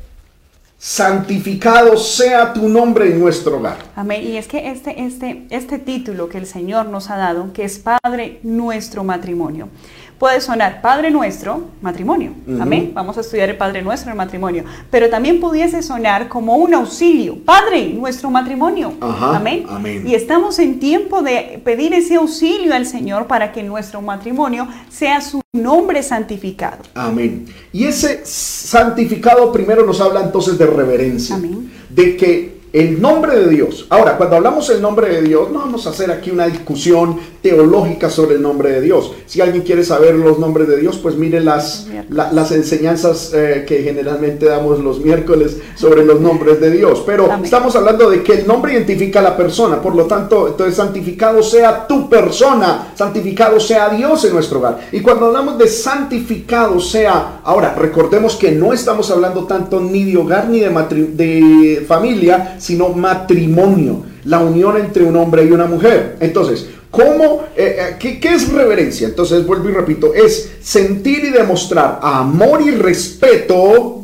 santificado 0.83 1.95
sea 1.95 2.51
tu 2.51 2.67
nombre 2.67 3.09
en 3.09 3.17
nuestro 3.17 3.55
hogar. 3.57 3.77
Amén. 3.95 4.21
Y 4.21 4.35
es 4.35 4.49
que 4.49 4.69
este, 4.69 5.01
este, 5.01 5.47
este 5.49 5.79
título 5.79 6.27
que 6.27 6.37
el 6.37 6.45
Señor 6.45 6.87
nos 6.87 7.09
ha 7.09 7.15
dado, 7.15 7.53
que 7.53 7.63
es 7.63 7.79
Padre 7.79 8.41
nuestro 8.43 9.05
matrimonio, 9.05 9.69
puede 10.17 10.41
sonar 10.41 10.81
Padre 10.81 11.11
nuestro, 11.11 11.69
matrimonio. 11.81 12.31
Amén. 12.59 12.91
Vamos 12.93 13.17
a 13.17 13.21
estudiar 13.21 13.49
el 13.49 13.57
Padre 13.57 13.81
nuestro 13.81 14.11
en 14.11 14.17
matrimonio. 14.17 14.63
Pero 14.89 15.09
también 15.09 15.39
pudiese 15.39 15.81
sonar 15.81 16.29
como 16.29 16.55
un 16.55 16.73
auxilio. 16.73 17.37
Padre, 17.43 17.89
nuestro 17.89 18.29
matrimonio. 18.29 18.93
Amén. 19.01 19.65
Amén. 19.69 20.03
Y 20.07 20.15
estamos 20.15 20.59
en 20.59 20.79
tiempo 20.79 21.21
de 21.21 21.61
pedir 21.63 21.93
ese 21.93 22.15
auxilio 22.15 22.73
al 22.73 22.85
Señor 22.85 23.27
para 23.27 23.51
que 23.51 23.63
nuestro 23.63 24.01
matrimonio 24.01 24.67
sea 24.89 25.21
su 25.21 25.41
nombre 25.53 26.03
santificado. 26.03 26.83
Amén. 26.95 27.45
Y 27.71 27.85
ese 27.85 28.21
santificado 28.25 29.51
primero 29.51 29.85
nos 29.85 30.01
habla 30.01 30.21
entonces 30.21 30.57
de 30.57 30.65
reverencia. 30.65 31.35
Amén. 31.35 31.71
De 31.89 32.17
que 32.17 32.52
el 32.73 32.99
nombre 32.99 33.39
de 33.39 33.49
Dios. 33.49 33.85
Ahora, 33.89 34.17
cuando 34.17 34.35
hablamos 34.35 34.67
del 34.67 34.81
nombre 34.81 35.07
de 35.07 35.21
Dios, 35.21 35.51
no 35.51 35.59
vamos 35.59 35.85
a 35.85 35.91
hacer 35.91 36.09
aquí 36.09 36.31
una 36.31 36.47
discusión 36.47 37.19
teológica 37.43 38.09
sobre 38.09 38.35
el 38.35 38.41
nombre 38.41 38.71
de 38.71 38.81
Dios. 38.81 39.11
Si 39.27 39.41
alguien 39.41 39.61
quiere 39.63 39.83
saber 39.83 40.15
los 40.15 40.39
nombres 40.39 40.67
de 40.67 40.77
Dios, 40.77 40.97
pues 40.97 41.15
mire 41.15 41.39
las, 41.39 41.87
las 42.09 42.51
enseñanzas 42.51 43.31
eh, 43.35 43.63
que 43.67 43.83
generalmente 43.83 44.47
damos 44.47 44.79
los 44.79 45.01
miércoles 45.01 45.57
sobre 45.75 46.03
los 46.03 46.19
nombres 46.19 46.59
de 46.59 46.71
Dios. 46.71 47.03
Pero 47.05 47.29
estamos 47.43 47.75
hablando 47.75 48.09
de 48.09 48.23
que 48.23 48.33
el 48.33 48.47
nombre 48.47 48.73
identifica 48.73 49.19
a 49.19 49.23
la 49.23 49.37
persona. 49.37 49.79
Por 49.79 49.95
lo 49.95 50.05
tanto, 50.05 50.47
entonces 50.47 50.75
santificado 50.75 51.43
sea 51.43 51.85
tu 51.85 52.09
persona, 52.09 52.91
santificado 52.95 53.59
sea 53.59 53.89
Dios 53.89 54.25
en 54.25 54.33
nuestro 54.33 54.57
hogar. 54.57 54.79
Y 54.91 55.01
cuando 55.01 55.27
hablamos 55.27 55.59
de 55.59 55.67
santificado 55.67 56.79
sea, 56.79 57.41
ahora 57.43 57.75
recordemos 57.75 58.35
que 58.35 58.51
no 58.51 58.73
estamos 58.73 59.11
hablando 59.11 59.45
tanto 59.45 59.79
ni 59.79 60.05
de 60.05 60.17
hogar 60.17 60.49
ni 60.49 60.59
de, 60.61 60.69
de 60.69 61.85
familia, 61.87 62.57
sino 62.63 62.89
matrimonio, 62.89 64.05
la 64.23 64.39
unión 64.39 64.77
entre 64.77 65.03
un 65.03 65.17
hombre 65.17 65.43
y 65.43 65.51
una 65.51 65.65
mujer. 65.65 66.15
Entonces, 66.21 66.67
¿cómo, 66.89 67.43
eh, 67.57 67.97
eh, 67.99 68.19
qué, 68.19 68.29
es 68.29 68.49
reverencia? 68.53 69.05
Entonces, 69.05 69.45
vuelvo 69.45 69.69
y 69.69 69.73
repito, 69.73 70.13
es 70.13 70.53
sentir 70.61 71.25
y 71.25 71.29
demostrar 71.31 71.99
amor 72.01 72.61
y 72.61 72.71
respeto, 72.71 74.03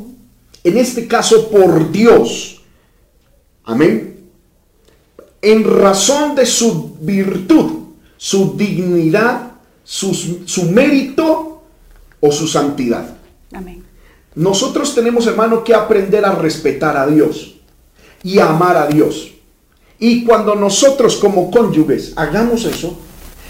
en 0.62 0.78
este 0.78 1.08
caso 1.08 1.50
por 1.50 1.89
Dios. 1.89 2.62
Amén. 3.63 4.25
En 5.42 5.63
razón 5.63 6.36
de 6.36 6.46
su 6.46 6.98
virtud, 7.00 7.72
su 8.18 8.58
dignidad, 8.58 9.54
su, 9.86 10.13
su 10.46 10.70
mérito 10.70 11.62
o 12.20 12.32
su 12.34 12.46
santidad. 12.46 13.16
Amén. 13.54 13.86
Nosotros 14.36 14.94
tenemos, 14.94 15.25
hermano, 15.28 15.63
que 15.63 15.74
aprender 15.74 16.25
a 16.25 16.34
respetar 16.34 16.98
a 16.98 17.08
Dios 17.08 17.59
y 18.24 18.40
amar 18.40 18.78
a 18.78 18.88
Dios. 18.88 19.32
Y 20.00 20.24
cuando 20.24 20.56
nosotros 20.56 21.18
como 21.18 21.52
cónyuges 21.52 22.14
hagamos 22.16 22.66
eso, 22.66 22.98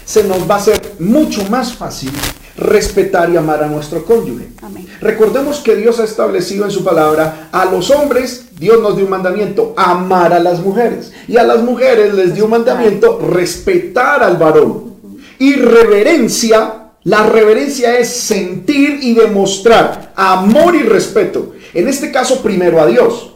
se 0.04 0.24
nos 0.24 0.50
va 0.50 0.56
a 0.56 0.58
hacer 0.58 0.94
mucho 0.98 1.44
más 1.48 1.72
fácil 1.72 2.10
respetar 2.56 3.30
y 3.30 3.36
amar 3.36 3.62
a 3.62 3.68
nuestro 3.68 4.04
cónyuge. 4.04 4.48
Amén. 4.60 4.86
Recordemos 5.00 5.60
que 5.60 5.76
Dios 5.76 5.98
ha 6.00 6.04
establecido 6.04 6.64
en 6.64 6.70
su 6.70 6.84
palabra 6.84 7.48
a 7.52 7.64
los 7.64 7.90
hombres, 7.90 8.46
Dios 8.58 8.82
nos 8.82 8.96
dio 8.96 9.04
un 9.04 9.10
mandamiento, 9.10 9.72
amar 9.76 10.32
a 10.32 10.40
las 10.40 10.60
mujeres. 10.60 11.12
Y 11.26 11.36
a 11.36 11.44
las 11.44 11.62
mujeres 11.62 12.12
les 12.12 12.34
dio 12.34 12.44
un 12.44 12.50
mandamiento, 12.50 13.18
respetar 13.18 14.22
al 14.22 14.36
varón. 14.36 14.96
Y 15.38 15.54
reverencia, 15.54 16.90
la 17.04 17.26
reverencia 17.26 17.98
es 17.98 18.08
sentir 18.08 18.98
y 19.00 19.14
demostrar 19.14 20.12
amor 20.14 20.74
y 20.74 20.82
respeto. 20.82 21.54
En 21.72 21.88
este 21.88 22.10
caso, 22.10 22.42
primero 22.42 22.80
a 22.80 22.86
Dios, 22.86 23.29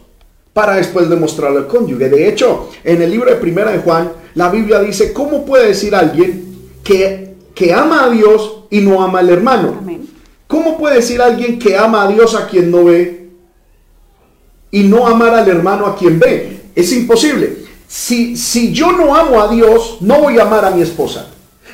para 0.55 0.77
después 0.77 1.11
demostrarlo 1.11 1.59
al 1.59 1.67
cónyuge. 1.67 2.09
De 2.09 2.29
hecho, 2.29 2.71
en 2.83 3.03
el 3.03 3.11
libro 3.11 3.29
de 3.29 3.37
Primera 3.37 3.71
de 3.73 3.79
Juan, 3.79 4.13
la 4.35 4.49
Biblia 4.49 4.81
dice, 4.81 5.13
¿cómo 5.13 5.45
puede 5.45 5.67
decir 5.69 5.95
alguien 5.95 6.55
que, 6.83 7.35
que 7.55 7.75
ama 7.75 8.05
a 8.05 8.11
Dios 8.11 8.61
y 8.71 8.81
no 8.81 9.03
ama 9.03 9.19
al 9.19 9.29
hermano? 9.31 9.77
Amén. 9.79 10.09
¿Cómo 10.47 10.79
puede 10.79 10.97
decir 10.97 11.21
alguien 11.21 11.59
que 11.59 11.77
ama 11.77 12.05
a 12.05 12.09
Dios 12.09 12.35
a 12.35 12.47
quien 12.47 12.71
no 12.71 12.85
ve 12.85 13.31
y 14.71 14.85
no 14.85 15.07
amar 15.07 15.35
al 15.35 15.49
hermano 15.49 15.87
a 15.87 15.97
quien 15.97 16.19
ve? 16.19 16.61
Es 16.75 16.93
imposible. 16.93 17.65
Si, 17.89 18.37
si 18.37 18.73
yo 18.73 18.93
no 18.93 19.15
amo 19.15 19.41
a 19.41 19.49
Dios, 19.49 19.99
no 20.01 20.21
voy 20.21 20.39
a 20.39 20.43
amar 20.43 20.65
a 20.65 20.71
mi 20.71 20.83
esposa. 20.83 21.27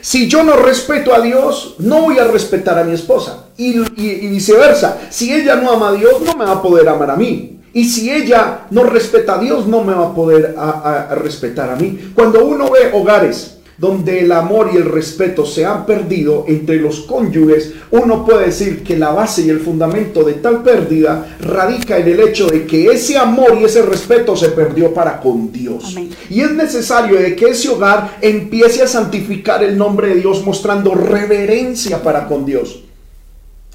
Si 0.02 0.28
yo 0.28 0.42
no 0.42 0.56
respeto 0.56 1.12
a 1.14 1.20
Dios, 1.20 1.74
no 1.78 2.02
voy 2.02 2.18
a 2.18 2.24
respetar 2.24 2.78
a 2.78 2.84
mi 2.84 2.94
esposa. 2.94 3.46
Y, 3.58 3.78
y- 3.78 4.18
y 4.22 4.26
viceversa. 4.28 4.98
Si 5.10 5.32
ella 5.32 5.56
no 5.56 5.70
ama 5.70 5.90
a 5.90 5.92
Dios, 5.92 6.20
no 6.22 6.34
me 6.34 6.44
va 6.46 6.52
a 6.52 6.62
poder 6.62 6.88
amar 6.88 7.10
a 7.10 7.16
mí. 7.16 7.59
Y 7.72 7.84
si 7.84 8.10
ella 8.10 8.66
no 8.70 8.84
respeta 8.84 9.34
a 9.34 9.38
Dios, 9.38 9.66
no 9.66 9.82
me 9.84 9.94
va 9.94 10.06
a 10.08 10.14
poder 10.14 10.54
a- 10.58 10.70
a- 10.70 11.02
a 11.10 11.14
respetar 11.14 11.70
a 11.70 11.76
mí. 11.76 12.12
Cuando 12.14 12.44
uno 12.44 12.70
ve 12.70 12.90
hogares 12.92 13.56
donde 13.78 14.20
el 14.20 14.32
amor 14.32 14.70
y 14.74 14.76
el 14.76 14.84
respeto 14.84 15.46
se 15.46 15.64
han 15.64 15.86
perdido 15.86 16.44
entre 16.48 16.76
los 16.76 17.00
cónyuges, 17.00 17.72
uno 17.92 18.26
puede 18.26 18.46
decir 18.46 18.82
que 18.82 18.98
la 18.98 19.10
base 19.10 19.40
y 19.40 19.48
el 19.48 19.60
fundamento 19.60 20.22
de 20.22 20.34
tal 20.34 20.62
pérdida 20.62 21.36
radica 21.40 21.96
en 21.96 22.08
el 22.08 22.20
hecho 22.20 22.46
de 22.46 22.66
que 22.66 22.88
ese 22.92 23.16
amor 23.16 23.56
y 23.58 23.64
ese 23.64 23.80
respeto 23.80 24.36
se 24.36 24.50
perdió 24.50 24.92
para 24.92 25.18
con 25.20 25.50
Dios. 25.50 25.84
Amén. 25.92 26.10
Y 26.28 26.42
es 26.42 26.50
necesario 26.52 27.18
de 27.18 27.34
que 27.34 27.46
ese 27.50 27.70
hogar 27.70 28.18
empiece 28.20 28.82
a 28.82 28.86
santificar 28.86 29.64
el 29.64 29.78
nombre 29.78 30.08
de 30.08 30.16
Dios 30.16 30.44
mostrando 30.44 30.94
reverencia 30.94 32.02
para 32.02 32.26
con 32.28 32.44
Dios. 32.44 32.82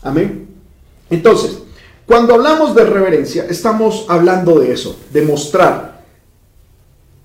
Amén. 0.04 0.46
Entonces, 1.10 1.58
cuando 2.06 2.36
hablamos 2.36 2.76
de 2.76 2.86
reverencia, 2.86 3.48
estamos 3.50 4.06
hablando 4.10 4.60
de 4.60 4.72
eso, 4.72 5.00
de 5.12 5.24
mostrar 5.24 6.04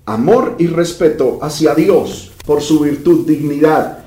amor 0.05 0.55
y 0.57 0.67
respeto 0.67 1.39
hacia 1.41 1.75
Dios 1.75 2.31
por 2.45 2.61
su 2.61 2.79
virtud, 2.79 3.25
dignidad, 3.27 3.99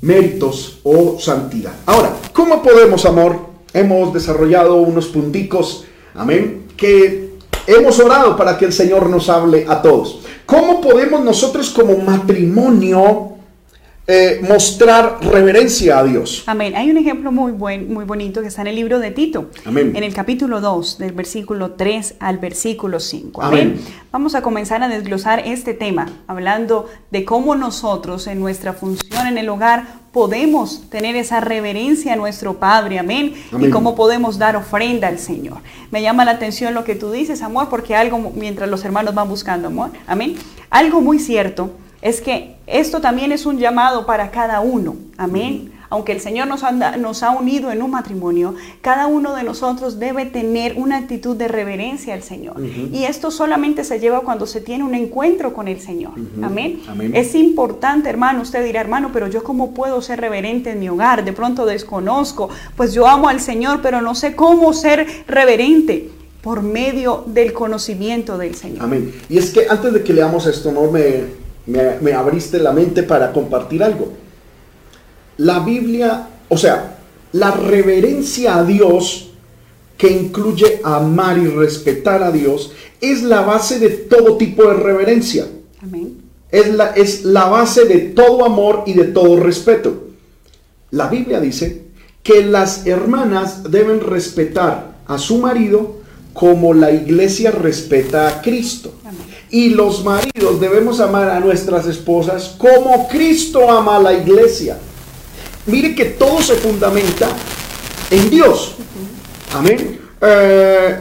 méritos 0.00 0.80
o 0.82 1.18
santidad. 1.20 1.74
Ahora, 1.86 2.10
¿cómo 2.32 2.62
podemos, 2.62 3.04
amor? 3.06 3.38
Hemos 3.72 4.12
desarrollado 4.12 4.76
unos 4.76 5.06
punticos, 5.06 5.84
amén, 6.14 6.66
que 6.76 7.38
hemos 7.66 7.98
orado 8.00 8.36
para 8.36 8.58
que 8.58 8.64
el 8.64 8.72
Señor 8.72 9.08
nos 9.08 9.28
hable 9.28 9.64
a 9.68 9.80
todos. 9.80 10.20
¿Cómo 10.44 10.80
podemos 10.80 11.24
nosotros 11.24 11.70
como 11.70 11.96
matrimonio 11.98 13.33
eh, 14.06 14.40
mostrar 14.42 15.18
reverencia 15.22 15.98
a 15.98 16.04
Dios? 16.04 16.44
Amén. 16.46 16.74
Hay 16.76 16.90
un 16.90 16.98
ejemplo 16.98 17.32
muy 17.32 17.52
buen, 17.52 17.92
muy 17.92 18.04
bonito 18.04 18.42
que 18.42 18.48
está 18.48 18.60
en 18.60 18.66
el 18.66 18.76
libro 18.76 18.98
de 18.98 19.10
Tito. 19.10 19.50
Amén. 19.64 19.92
En 19.96 20.04
el 20.04 20.12
capítulo 20.12 20.60
2, 20.60 20.98
del 20.98 21.12
versículo 21.12 21.72
3 21.72 22.16
al 22.20 22.38
versículo 22.38 23.00
5. 23.00 23.42
Amén. 23.42 23.60
Amén. 23.60 23.80
Vamos 24.12 24.34
a 24.34 24.42
comenzar 24.42 24.82
a 24.82 24.88
desglosar 24.88 25.40
este 25.46 25.72
tema, 25.72 26.06
hablando 26.26 26.88
de 27.10 27.24
cómo 27.24 27.56
nosotros 27.56 28.26
en 28.26 28.40
nuestra 28.40 28.74
función 28.74 29.26
en 29.26 29.38
el 29.38 29.48
hogar 29.48 30.04
podemos 30.12 30.88
tener 30.90 31.16
esa 31.16 31.40
reverencia 31.40 32.12
a 32.12 32.16
nuestro 32.16 32.58
Padre, 32.60 32.98
amén, 32.98 33.34
Amén. 33.52 33.68
y 33.68 33.72
cómo 33.72 33.96
podemos 33.96 34.38
dar 34.38 34.54
ofrenda 34.54 35.08
al 35.08 35.18
Señor. 35.18 35.58
Me 35.90 36.02
llama 36.02 36.24
la 36.24 36.32
atención 36.32 36.74
lo 36.74 36.84
que 36.84 36.94
tú 36.94 37.10
dices, 37.10 37.42
amor, 37.42 37.68
porque 37.68 37.96
algo, 37.96 38.32
mientras 38.36 38.68
los 38.68 38.84
hermanos 38.84 39.14
van 39.14 39.28
buscando, 39.28 39.68
amor, 39.68 39.90
amén, 40.06 40.36
algo 40.70 41.00
muy 41.00 41.18
cierto 41.18 41.72
es 42.00 42.20
que 42.20 42.53
esto 42.66 43.00
también 43.00 43.32
es 43.32 43.46
un 43.46 43.58
llamado 43.58 44.06
para 44.06 44.30
cada 44.30 44.60
uno, 44.60 44.96
amén. 45.16 45.70
Aunque 45.90 46.10
el 46.10 46.20
Señor 46.20 46.48
nos, 46.48 46.64
anda- 46.64 46.96
nos 46.96 47.22
ha 47.22 47.30
unido 47.30 47.70
en 47.70 47.80
un 47.80 47.90
matrimonio, 47.92 48.54
cada 48.80 49.06
uno 49.06 49.36
de 49.36 49.44
nosotros 49.44 50.00
debe 50.00 50.24
tener 50.26 50.74
una 50.76 50.96
actitud 50.96 51.36
de 51.36 51.46
reverencia 51.46 52.14
al 52.14 52.22
Señor. 52.24 52.56
Y 52.92 53.04
esto 53.04 53.30
solamente 53.30 53.84
se 53.84 54.00
lleva 54.00 54.22
cuando 54.22 54.44
se 54.46 54.60
tiene 54.60 54.82
un 54.82 54.96
encuentro 54.96 55.52
con 55.54 55.68
el 55.68 55.78
Señor. 55.80 56.12
Amén. 56.42 56.80
Amén. 56.88 57.12
Es 57.14 57.36
importante, 57.36 58.08
hermano. 58.08 58.42
Usted 58.42 58.64
dirá, 58.64 58.80
hermano, 58.80 59.10
pero 59.12 59.28
yo 59.28 59.44
cómo 59.44 59.72
puedo 59.72 60.02
ser 60.02 60.20
reverente 60.20 60.70
en 60.70 60.80
mi 60.80 60.88
hogar? 60.88 61.24
De 61.24 61.32
pronto 61.32 61.64
desconozco. 61.64 62.48
Pues 62.76 62.92
yo 62.92 63.06
amo 63.06 63.28
al 63.28 63.40
Señor, 63.40 63.78
pero 63.80 64.00
no 64.00 64.16
sé 64.16 64.34
cómo 64.34 64.72
ser 64.72 65.06
reverente 65.28 66.10
por 66.42 66.62
medio 66.62 67.22
del 67.28 67.52
conocimiento 67.52 68.36
del 68.36 68.56
Señor. 68.56 68.82
Amén. 68.82 69.14
Y 69.28 69.38
es 69.38 69.50
que 69.50 69.66
antes 69.68 69.92
de 69.92 70.02
que 70.02 70.12
leamos 70.12 70.46
esto, 70.46 70.72
no 70.72 70.90
me, 70.90 71.43
me, 71.66 71.98
me 72.00 72.12
abriste 72.12 72.58
la 72.58 72.72
mente 72.72 73.02
para 73.02 73.32
compartir 73.32 73.82
algo. 73.82 74.12
La 75.38 75.60
Biblia, 75.60 76.28
o 76.48 76.56
sea, 76.56 76.98
la 77.32 77.50
reverencia 77.50 78.56
a 78.56 78.64
Dios, 78.64 79.30
que 79.96 80.10
incluye 80.10 80.80
amar 80.84 81.38
y 81.38 81.46
respetar 81.46 82.22
a 82.22 82.30
Dios, 82.30 82.72
es 83.00 83.22
la 83.22 83.42
base 83.42 83.78
de 83.78 83.90
todo 83.90 84.36
tipo 84.36 84.64
de 84.64 84.74
reverencia. 84.74 85.46
Amén. 85.82 86.22
Es 86.50 86.72
la, 86.72 86.86
es 86.90 87.24
la 87.24 87.46
base 87.46 87.84
de 87.84 87.98
todo 87.98 88.44
amor 88.44 88.84
y 88.86 88.94
de 88.94 89.04
todo 89.04 89.40
respeto. 89.40 90.04
La 90.90 91.08
Biblia 91.08 91.40
dice 91.40 91.82
que 92.22 92.44
las 92.44 92.86
hermanas 92.86 93.70
deben 93.70 94.00
respetar 94.00 94.94
a 95.06 95.18
su 95.18 95.38
marido 95.38 95.96
como 96.34 96.74
la 96.74 96.90
iglesia 96.90 97.50
respeta 97.50 98.28
a 98.28 98.42
Cristo. 98.42 98.92
Amén. 99.04 99.20
Y 99.50 99.70
los 99.70 100.04
maridos 100.04 100.60
debemos 100.60 101.00
amar 101.00 101.30
a 101.30 101.40
nuestras 101.40 101.86
esposas 101.86 102.56
como 102.58 103.08
Cristo 103.08 103.70
ama 103.70 103.96
a 103.96 104.00
la 104.00 104.12
iglesia. 104.12 104.76
Mire 105.66 105.94
que 105.94 106.04
todo 106.06 106.42
se 106.42 106.56
fundamenta 106.56 107.28
en 108.10 108.28
Dios. 108.28 108.74
Amén. 109.54 110.00
Eh, 110.20 110.96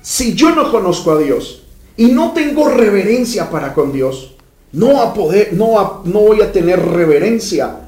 si 0.00 0.34
yo 0.34 0.54
no 0.54 0.70
conozco 0.70 1.12
a 1.12 1.18
Dios 1.18 1.62
y 1.96 2.06
no 2.06 2.32
tengo 2.32 2.68
reverencia 2.68 3.50
para 3.50 3.74
con 3.74 3.92
Dios, 3.92 4.32
no, 4.72 5.02
a 5.02 5.12
poder, 5.12 5.52
no, 5.52 5.78
a- 5.78 6.00
no 6.04 6.20
voy 6.20 6.40
a 6.40 6.50
tener 6.52 6.80
reverencia. 6.80 7.81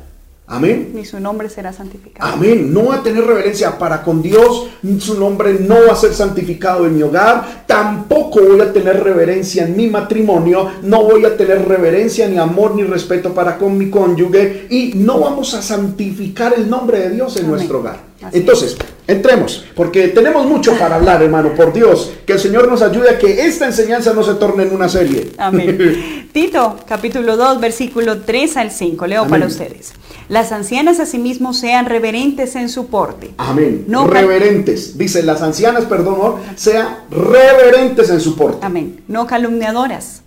Amén. 0.46 0.90
Ni 0.94 1.06
su 1.06 1.18
nombre 1.20 1.48
será 1.48 1.72
santificado. 1.72 2.30
Amén. 2.30 2.72
No 2.72 2.86
va 2.86 2.96
a 2.96 3.02
tener 3.02 3.24
reverencia 3.24 3.78
para 3.78 4.02
con 4.02 4.20
Dios. 4.20 4.68
Su 4.98 5.18
nombre 5.18 5.54
no 5.54 5.76
va 5.86 5.94
a 5.94 5.96
ser 5.96 6.12
santificado 6.12 6.86
en 6.86 6.96
mi 6.96 7.02
hogar. 7.02 7.64
Tampoco 7.66 8.42
voy 8.42 8.60
a 8.60 8.70
tener 8.70 9.02
reverencia 9.02 9.64
en 9.64 9.74
mi 9.74 9.88
matrimonio. 9.88 10.70
No 10.82 11.04
voy 11.04 11.24
a 11.24 11.34
tener 11.36 11.66
reverencia, 11.66 12.28
ni 12.28 12.36
amor, 12.36 12.74
ni 12.74 12.82
respeto 12.82 13.32
para 13.32 13.56
con 13.56 13.78
mi 13.78 13.88
cónyuge. 13.88 14.66
Y 14.68 14.92
no 14.96 15.20
vamos 15.20 15.54
a 15.54 15.62
santificar 15.62 16.52
el 16.54 16.68
nombre 16.68 17.00
de 17.00 17.10
Dios 17.10 17.36
en 17.36 17.46
Amén. 17.46 17.56
nuestro 17.56 17.78
hogar. 17.78 18.03
Así 18.24 18.38
Entonces, 18.38 18.76
entremos, 19.06 19.64
porque 19.74 20.08
tenemos 20.08 20.46
mucho 20.46 20.76
para 20.78 20.96
hablar, 20.96 21.22
hermano. 21.22 21.54
Por 21.54 21.72
Dios, 21.72 22.12
que 22.26 22.34
el 22.34 22.38
Señor 22.38 22.68
nos 22.68 22.82
ayude 22.82 23.10
a 23.10 23.18
que 23.18 23.46
esta 23.46 23.66
enseñanza 23.66 24.12
no 24.14 24.22
se 24.22 24.34
torne 24.34 24.64
en 24.64 24.74
una 24.74 24.88
serie. 24.88 25.32
Amén. 25.36 26.28
Tito, 26.32 26.78
capítulo 26.88 27.36
2, 27.36 27.60
versículo 27.60 28.22
3 28.22 28.56
al 28.56 28.70
5. 28.70 29.06
Leo 29.06 29.28
para 29.28 29.46
ustedes. 29.46 29.92
Las 30.28 30.52
ancianas 30.52 30.98
asimismo 31.00 31.52
sean 31.52 31.86
reverentes 31.86 32.56
en 32.56 32.68
su 32.68 32.86
porte. 32.86 33.30
Amén. 33.36 33.84
No 33.86 34.06
reverentes. 34.06 34.98
Dice, 34.98 35.22
las 35.22 35.42
ancianas, 35.42 35.84
perdón, 35.84 36.36
sean 36.56 37.04
reverentes 37.10 38.10
en 38.10 38.20
su 38.20 38.34
porte. 38.34 38.66
Amén. 38.66 39.02
No 39.06 39.26
calumniadoras, 39.26 40.23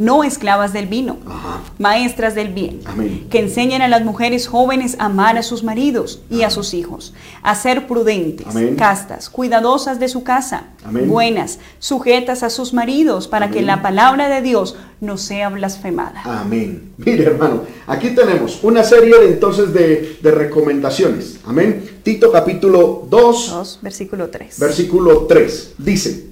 no 0.00 0.24
esclavas 0.24 0.72
del 0.72 0.86
vino, 0.86 1.18
Ajá. 1.26 1.60
maestras 1.78 2.34
del 2.34 2.48
bien, 2.54 2.80
Amén. 2.86 3.26
que 3.30 3.38
enseñen 3.38 3.82
a 3.82 3.88
las 3.88 4.02
mujeres 4.02 4.48
jóvenes 4.48 4.96
a 4.98 5.04
amar 5.04 5.36
a 5.36 5.42
sus 5.42 5.62
maridos 5.62 6.22
y 6.30 6.42
a 6.42 6.48
sus 6.50 6.72
hijos, 6.72 7.12
a 7.42 7.54
ser 7.54 7.86
prudentes, 7.86 8.46
Amén. 8.48 8.76
castas, 8.76 9.28
cuidadosas 9.28 10.00
de 10.00 10.08
su 10.08 10.22
casa, 10.24 10.64
Amén. 10.84 11.06
buenas, 11.06 11.58
sujetas 11.80 12.42
a 12.42 12.48
sus 12.48 12.72
maridos, 12.72 13.28
para 13.28 13.50
que 13.50 13.60
la 13.60 13.82
palabra 13.82 14.30
de 14.30 14.40
Dios 14.40 14.74
no 15.02 15.18
sea 15.18 15.50
blasfemada. 15.50 16.22
Amén. 16.24 16.92
Mire, 16.96 17.24
hermano, 17.24 17.64
aquí 17.86 18.10
tenemos 18.10 18.60
una 18.64 18.82
serie 18.84 19.18
de, 19.20 19.28
entonces 19.28 19.74
de, 19.74 20.16
de 20.22 20.30
recomendaciones. 20.30 21.40
Amén. 21.46 22.00
Tito 22.02 22.32
capítulo 22.32 23.06
2, 23.10 23.50
2, 23.50 23.78
versículo 23.82 24.30
3. 24.30 24.58
versículo 24.58 25.26
3. 25.26 25.74
Dice, 25.76 26.26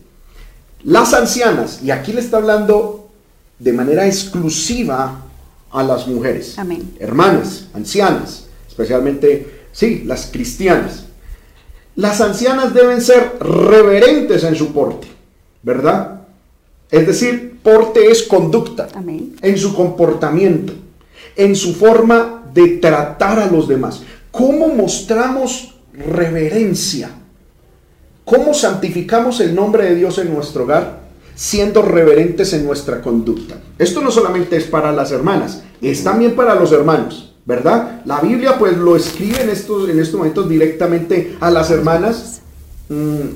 las 0.84 1.12
ancianas, 1.12 1.82
y 1.82 1.90
aquí 1.90 2.12
le 2.14 2.20
está 2.20 2.38
hablando 2.38 2.97
de 3.58 3.72
manera 3.72 4.06
exclusiva 4.06 5.24
a 5.70 5.82
las 5.82 6.06
mujeres. 6.06 6.58
Amén. 6.58 6.94
Hermanas, 6.98 7.66
ancianas, 7.74 8.46
especialmente, 8.68 9.64
sí, 9.72 10.02
las 10.06 10.26
cristianas. 10.26 11.04
Las 11.96 12.20
ancianas 12.20 12.72
deben 12.72 13.00
ser 13.00 13.38
reverentes 13.40 14.44
en 14.44 14.54
su 14.54 14.72
porte, 14.72 15.08
¿verdad? 15.62 16.22
Es 16.90 17.06
decir, 17.06 17.58
porte 17.62 18.10
es 18.10 18.22
conducta 18.22 18.88
Amén. 18.94 19.36
en 19.42 19.58
su 19.58 19.74
comportamiento, 19.74 20.72
en 21.36 21.56
su 21.56 21.74
forma 21.74 22.44
de 22.54 22.78
tratar 22.78 23.40
a 23.40 23.50
los 23.50 23.68
demás. 23.68 24.02
¿Cómo 24.30 24.68
mostramos 24.68 25.74
reverencia? 25.92 27.10
¿Cómo 28.24 28.54
santificamos 28.54 29.40
el 29.40 29.54
nombre 29.54 29.84
de 29.84 29.96
Dios 29.96 30.18
en 30.18 30.32
nuestro 30.32 30.64
hogar? 30.64 30.97
Siendo 31.38 31.82
reverentes 31.82 32.52
en 32.52 32.66
nuestra 32.66 33.00
conducta. 33.00 33.60
Esto 33.78 34.00
no 34.00 34.10
solamente 34.10 34.56
es 34.56 34.64
para 34.64 34.90
las 34.90 35.12
hermanas, 35.12 35.62
es 35.80 36.02
también 36.02 36.34
para 36.34 36.56
los 36.56 36.72
hermanos, 36.72 37.32
¿verdad? 37.46 38.02
La 38.06 38.20
Biblia 38.20 38.58
pues 38.58 38.76
lo 38.76 38.96
escribe 38.96 39.42
en 39.42 39.50
estos, 39.50 39.88
en 39.88 40.00
estos 40.00 40.18
momentos 40.18 40.48
directamente 40.48 41.36
a 41.38 41.48
las 41.52 41.70
hermanas, 41.70 42.42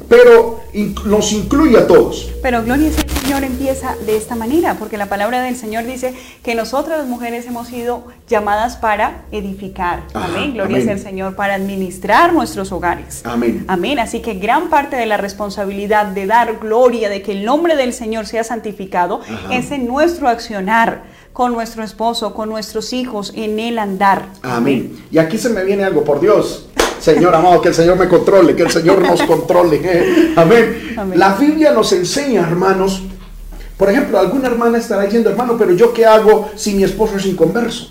pero 0.08 0.60
nos 1.04 1.32
incluye 1.32 1.76
a 1.76 1.86
todos. 1.86 2.30
Pero 2.42 2.62
gloria 2.64 2.88
al 2.88 3.22
Señor 3.22 3.44
empieza 3.44 3.96
de 4.06 4.16
esta 4.16 4.34
manera, 4.34 4.76
porque 4.78 4.96
la 4.96 5.06
palabra 5.06 5.42
del 5.42 5.56
Señor 5.56 5.84
dice 5.84 6.14
que 6.42 6.54
nosotras 6.54 6.98
las 6.98 7.06
mujeres 7.06 7.46
hemos 7.46 7.68
sido 7.68 8.04
llamadas 8.28 8.76
para 8.76 9.24
edificar. 9.30 10.04
amén. 10.14 10.54
Gloria 10.54 10.90
al 10.90 10.98
Señor 10.98 11.36
para 11.36 11.54
administrar 11.54 12.32
nuestros 12.32 12.72
hogares. 12.72 13.22
Amén. 13.24 13.64
Amén. 13.68 13.98
Así 13.98 14.20
que 14.20 14.34
gran 14.34 14.70
parte 14.70 14.96
de 14.96 15.06
la 15.06 15.18
responsabilidad 15.18 16.06
de 16.06 16.26
dar 16.26 16.58
gloria, 16.58 17.08
de 17.08 17.22
que 17.22 17.32
el 17.32 17.44
nombre 17.44 17.76
del 17.76 17.92
Señor 17.92 18.26
sea 18.26 18.44
santificado, 18.44 19.20
es 19.50 19.70
en 19.70 19.86
nuestro 19.86 20.28
accionar 20.28 21.02
con 21.32 21.52
nuestro 21.52 21.82
esposo, 21.82 22.34
con 22.34 22.48
nuestros 22.48 22.92
hijos, 22.92 23.32
en 23.34 23.58
el 23.58 23.78
andar. 23.78 24.26
Amén. 24.42 25.02
Y 25.10 25.18
aquí 25.18 25.38
se 25.38 25.48
me 25.48 25.64
viene 25.64 25.84
algo, 25.84 26.04
por 26.04 26.20
Dios. 26.20 26.68
Señor 27.02 27.34
amado, 27.34 27.60
que 27.60 27.68
el 27.68 27.74
Señor 27.74 27.98
me 27.98 28.08
controle, 28.08 28.54
que 28.54 28.62
el 28.62 28.70
Señor 28.70 29.02
nos 29.02 29.22
controle. 29.26 30.32
Amén. 30.36 31.12
La 31.16 31.34
Biblia 31.34 31.72
nos 31.72 31.92
enseña, 31.92 32.42
hermanos, 32.42 33.02
por 33.76 33.90
ejemplo, 33.90 34.18
alguna 34.18 34.46
hermana 34.46 34.78
estará 34.78 35.02
diciendo, 35.02 35.28
hermano, 35.28 35.56
pero 35.58 35.72
yo 35.72 35.92
qué 35.92 36.06
hago 36.06 36.50
si 36.54 36.74
mi 36.74 36.84
esposo 36.84 37.16
es 37.16 37.26
inconverso? 37.26 37.88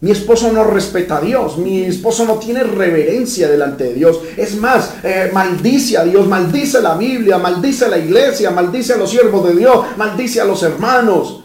Mi 0.00 0.10
esposo 0.10 0.52
no 0.52 0.64
respeta 0.64 1.16
a 1.16 1.20
Dios, 1.22 1.56
mi 1.56 1.84
esposo 1.84 2.26
no 2.26 2.34
tiene 2.34 2.62
reverencia 2.62 3.48
delante 3.48 3.84
de 3.84 3.94
Dios. 3.94 4.20
Es 4.36 4.54
más, 4.56 4.96
eh, 5.02 5.30
maldice 5.32 5.96
a 5.96 6.04
Dios, 6.04 6.28
maldice 6.28 6.82
la 6.82 6.94
Biblia, 6.96 7.38
maldice 7.38 7.88
la 7.88 7.96
iglesia, 7.96 8.50
maldice 8.50 8.92
a 8.92 8.96
los 8.98 9.10
siervos 9.10 9.48
de 9.48 9.54
Dios, 9.54 9.86
maldice 9.96 10.42
a 10.42 10.44
los 10.44 10.62
hermanos. 10.62 11.43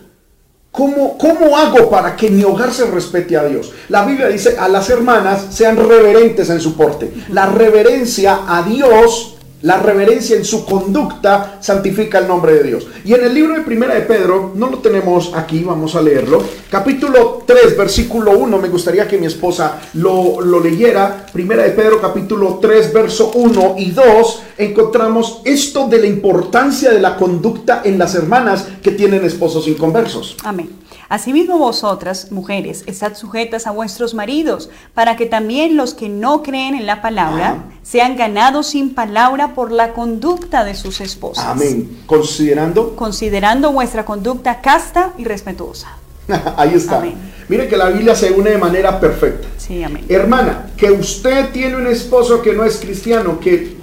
¿Cómo, 0.71 1.17
¿Cómo 1.17 1.57
hago 1.57 1.89
para 1.89 2.15
que 2.15 2.29
mi 2.29 2.43
hogar 2.43 2.71
se 2.71 2.85
respete 2.85 3.35
a 3.35 3.43
Dios? 3.45 3.71
La 3.89 4.05
Biblia 4.05 4.27
dice 4.27 4.55
a 4.57 4.67
las 4.67 4.89
hermanas 4.89 5.47
sean 5.49 5.75
reverentes 5.75 6.49
en 6.49 6.61
su 6.61 6.75
porte. 6.75 7.11
La 7.29 7.47
reverencia 7.47 8.41
a 8.47 8.61
Dios 8.63 9.38
la 9.61 9.77
reverencia 9.79 10.35
en 10.37 10.45
su 10.45 10.65
conducta 10.65 11.57
santifica 11.59 12.19
el 12.19 12.27
nombre 12.27 12.53
de 12.53 12.63
Dios. 12.63 12.87
Y 13.03 13.13
en 13.13 13.23
el 13.23 13.33
libro 13.33 13.53
de 13.53 13.61
Primera 13.61 13.95
de 13.95 14.01
Pedro, 14.01 14.53
no 14.55 14.69
lo 14.69 14.79
tenemos 14.79 15.31
aquí, 15.35 15.63
vamos 15.63 15.95
a 15.95 16.01
leerlo. 16.01 16.43
Capítulo 16.69 17.43
3, 17.45 17.77
versículo 17.77 18.37
1, 18.37 18.57
me 18.57 18.69
gustaría 18.69 19.07
que 19.07 19.17
mi 19.17 19.25
esposa 19.25 19.79
lo, 19.93 20.41
lo 20.41 20.59
leyera. 20.59 21.25
Primera 21.31 21.63
de 21.63 21.71
Pedro, 21.71 21.99
capítulo 21.99 22.59
3, 22.61 22.93
verso 22.93 23.31
1 23.33 23.75
y 23.77 23.91
2, 23.91 24.43
encontramos 24.57 25.41
esto 25.43 25.87
de 25.87 25.99
la 25.99 26.07
importancia 26.07 26.91
de 26.91 26.99
la 27.01 27.17
conducta 27.17 27.81
en 27.83 27.99
las 27.99 28.15
hermanas 28.15 28.65
que 28.81 28.91
tienen 28.91 29.25
esposos 29.25 29.67
inconversos. 29.67 30.37
Amén. 30.43 30.69
Asimismo 31.09 31.57
vosotras, 31.57 32.31
mujeres, 32.31 32.83
estad 32.85 33.15
sujetas 33.15 33.65
a 33.65 33.71
vuestros 33.71 34.13
maridos, 34.13 34.69
para 34.93 35.15
que 35.15 35.25
también 35.25 35.75
los 35.75 35.95
que 35.95 36.07
no 36.07 36.43
creen 36.43 36.75
en 36.75 36.85
la 36.85 37.01
palabra 37.01 37.63
sean 37.81 38.15
ganados 38.15 38.67
sin 38.67 38.93
palabra 38.93 39.55
por 39.55 39.71
la 39.71 39.93
conducta 39.93 40.63
de 40.63 40.75
sus 40.75 41.01
esposas. 41.01 41.45
Amén. 41.45 42.01
Considerando. 42.05 42.95
Considerando 42.95 43.71
vuestra 43.71 44.05
conducta 44.05 44.61
casta 44.61 45.13
y 45.17 45.23
respetuosa. 45.23 45.97
Ahí 46.57 46.75
está. 46.75 47.01
Mire 47.47 47.67
que 47.67 47.75
la 47.75 47.89
Biblia 47.89 48.13
se 48.13 48.31
une 48.31 48.51
de 48.51 48.59
manera 48.59 48.99
perfecta. 48.99 49.47
Sí, 49.57 49.83
amén. 49.83 50.05
Hermana, 50.07 50.69
que 50.77 50.91
usted 50.91 51.49
tiene 51.49 51.75
un 51.75 51.87
esposo 51.87 52.39
que 52.43 52.53
no 52.53 52.63
es 52.63 52.77
cristiano, 52.77 53.39
que 53.39 53.77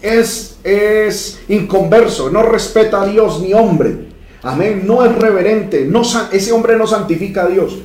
es, 0.00 0.58
es 0.62 1.40
inconverso, 1.48 2.30
no 2.30 2.42
respeta 2.44 3.02
a 3.02 3.06
Dios 3.06 3.40
ni 3.40 3.52
hombre 3.52 4.07
Amén. 4.42 4.82
No 4.84 5.04
es 5.04 5.14
reverente. 5.14 5.84
No, 5.84 6.02
ese 6.32 6.52
hombre 6.52 6.76
no 6.76 6.86
santifica 6.86 7.44
a 7.44 7.48
Dios. 7.48 7.78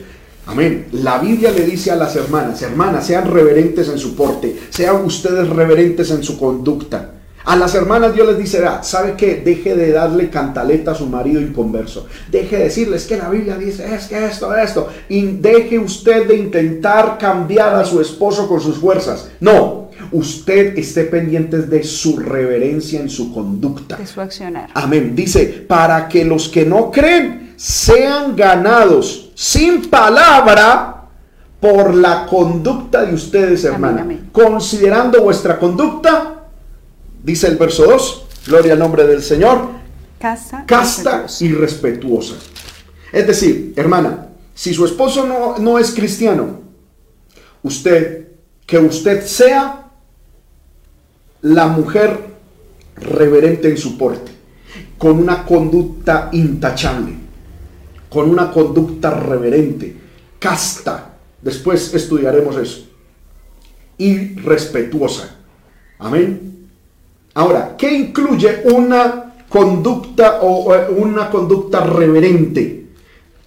Amén. 0.46 0.88
La 0.92 1.20
Biblia 1.20 1.52
le 1.52 1.66
dice 1.66 1.92
a 1.92 1.96
las 1.96 2.16
hermanas, 2.16 2.62
hermanas, 2.62 3.08
sean 3.08 3.32
reverentes 3.32 3.88
en 3.88 3.98
su 3.98 4.16
porte, 4.16 4.60
sean 4.70 5.06
ustedes 5.06 5.48
reverentes 5.48 6.12
en 6.12 6.22
su 6.22 6.38
conducta. 6.38 7.12
A 7.46 7.58
las 7.58 7.76
hermanas 7.76 8.14
Dios 8.14 8.28
les 8.28 8.38
dice, 8.38 8.64
¿sabe 8.84 9.16
qué? 9.18 9.42
Deje 9.44 9.76
de 9.76 9.92
darle 9.92 10.30
cantaleta 10.30 10.92
a 10.92 10.96
su 10.96 11.08
marido 11.08 11.42
inconverso. 11.42 12.08
Deje 12.32 12.58
de 12.58 12.64
decirles 12.66 13.06
que 13.06 13.18
la 13.18 13.30
Biblia 13.30 13.58
dice, 13.58 13.94
es 13.94 14.06
que 14.06 14.26
esto, 14.26 14.56
esto. 14.56 14.88
Y 15.10 15.24
deje 15.24 15.78
usted 15.78 16.26
de 16.26 16.38
intentar 16.38 17.18
cambiar 17.18 17.76
a 17.76 17.84
su 17.84 18.00
esposo 18.00 18.48
con 18.48 18.62
sus 18.62 18.78
fuerzas. 18.78 19.30
No, 19.42 19.90
usted 20.12 20.78
esté 20.78 21.06
pendiente 21.06 21.58
de 21.60 21.84
su 21.84 22.18
reverencia 22.18 23.00
en 23.00 23.10
su 23.10 23.34
conducta. 23.34 23.98
De 23.98 24.08
su 24.08 24.22
accionar. 24.22 24.70
Amén. 24.74 25.16
Dice, 25.16 25.66
para 25.68 26.08
que 26.08 26.26
los 26.26 26.50
que 26.50 26.66
no 26.66 26.92
creen 26.92 27.54
sean 27.56 28.36
ganados 28.36 29.32
sin 29.36 29.90
palabra 29.90 31.06
por 31.60 31.96
la 31.96 32.26
conducta 32.26 33.06
de 33.06 33.14
ustedes, 33.14 33.64
hermana. 33.64 34.06
Considerando 34.32 35.24
vuestra 35.24 35.58
conducta, 35.58 36.44
dice 37.24 37.48
el 37.48 37.56
verso 37.56 37.86
2, 37.86 38.26
gloria 38.48 38.74
al 38.74 38.80
nombre 38.80 39.08
del 39.08 39.24
Señor, 39.24 39.70
casta, 40.20 40.66
casta 40.66 41.26
y 41.40 41.54
respetuosa. 41.54 42.36
Es 43.14 43.28
decir, 43.28 43.74
hermana, 43.78 44.28
si 44.54 44.74
su 44.74 44.86
esposo 44.86 45.26
no, 45.26 45.58
no 45.58 45.80
es 45.80 45.92
cristiano, 45.92 46.60
usted, 47.62 48.28
que 48.66 48.78
usted 48.80 49.26
sea 49.26 49.83
la 51.44 51.68
mujer 51.68 52.20
reverente 52.96 53.70
en 53.70 53.78
su 53.78 53.98
porte, 53.98 54.32
con 54.98 55.20
una 55.20 55.46
conducta 55.46 56.30
intachable, 56.32 57.14
con 58.10 58.30
una 58.30 58.50
conducta 58.52 59.12
reverente, 59.12 59.96
casta, 60.40 61.18
después 61.42 61.94
estudiaremos 61.94 62.56
eso, 62.58 62.88
y 63.98 64.36
respetuosa. 64.36 65.36
Amén. 66.00 66.70
Ahora, 67.34 67.76
¿qué 67.78 67.92
incluye 67.92 68.64
una 68.66 69.34
conducta 69.50 70.40
o 70.42 70.74
una 70.96 71.30
conducta 71.30 71.82
reverente? 71.82 72.86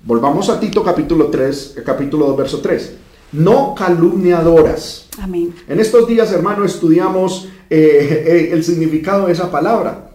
Volvamos 0.03 0.51
a 0.51 0.61
Tito 0.61 0.85
capítulo 0.85 1.29
3, 1.29 1.77
capítulo 1.85 2.27
2, 2.27 2.37
verso 2.37 2.61
3. 2.61 3.06
No 3.37 3.75
calumniadoras. 3.75 5.09
Amén. 5.21 5.55
En 5.69 5.79
estos 5.79 6.09
días, 6.09 6.33
hermano, 6.33 6.65
estudiamos 6.65 7.49
eh, 7.69 8.25
eh, 8.27 8.49
el 8.53 8.65
significado 8.65 9.27
de 9.27 9.33
esa 9.33 9.51
palabra. 9.51 10.11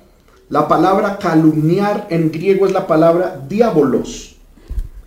La 0.49 0.67
palabra 0.67 1.17
calumniar 1.17 2.07
en 2.09 2.31
griego 2.31 2.65
es 2.65 2.73
la 2.73 2.87
palabra 2.87 3.41
diabolos. 3.47 4.37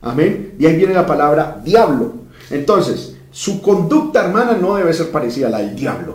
Amén. 0.00 0.54
Y 0.58 0.66
ahí 0.66 0.76
viene 0.76 0.94
la 0.94 1.06
palabra 1.06 1.60
diablo. 1.64 2.12
Entonces, 2.50 3.16
su 3.30 3.60
conducta, 3.60 4.24
hermana, 4.24 4.56
no 4.60 4.76
debe 4.76 4.92
ser 4.92 5.10
parecida 5.10 5.48
a 5.48 5.50
la 5.50 5.58
del 5.58 5.74
diablo. 5.74 6.14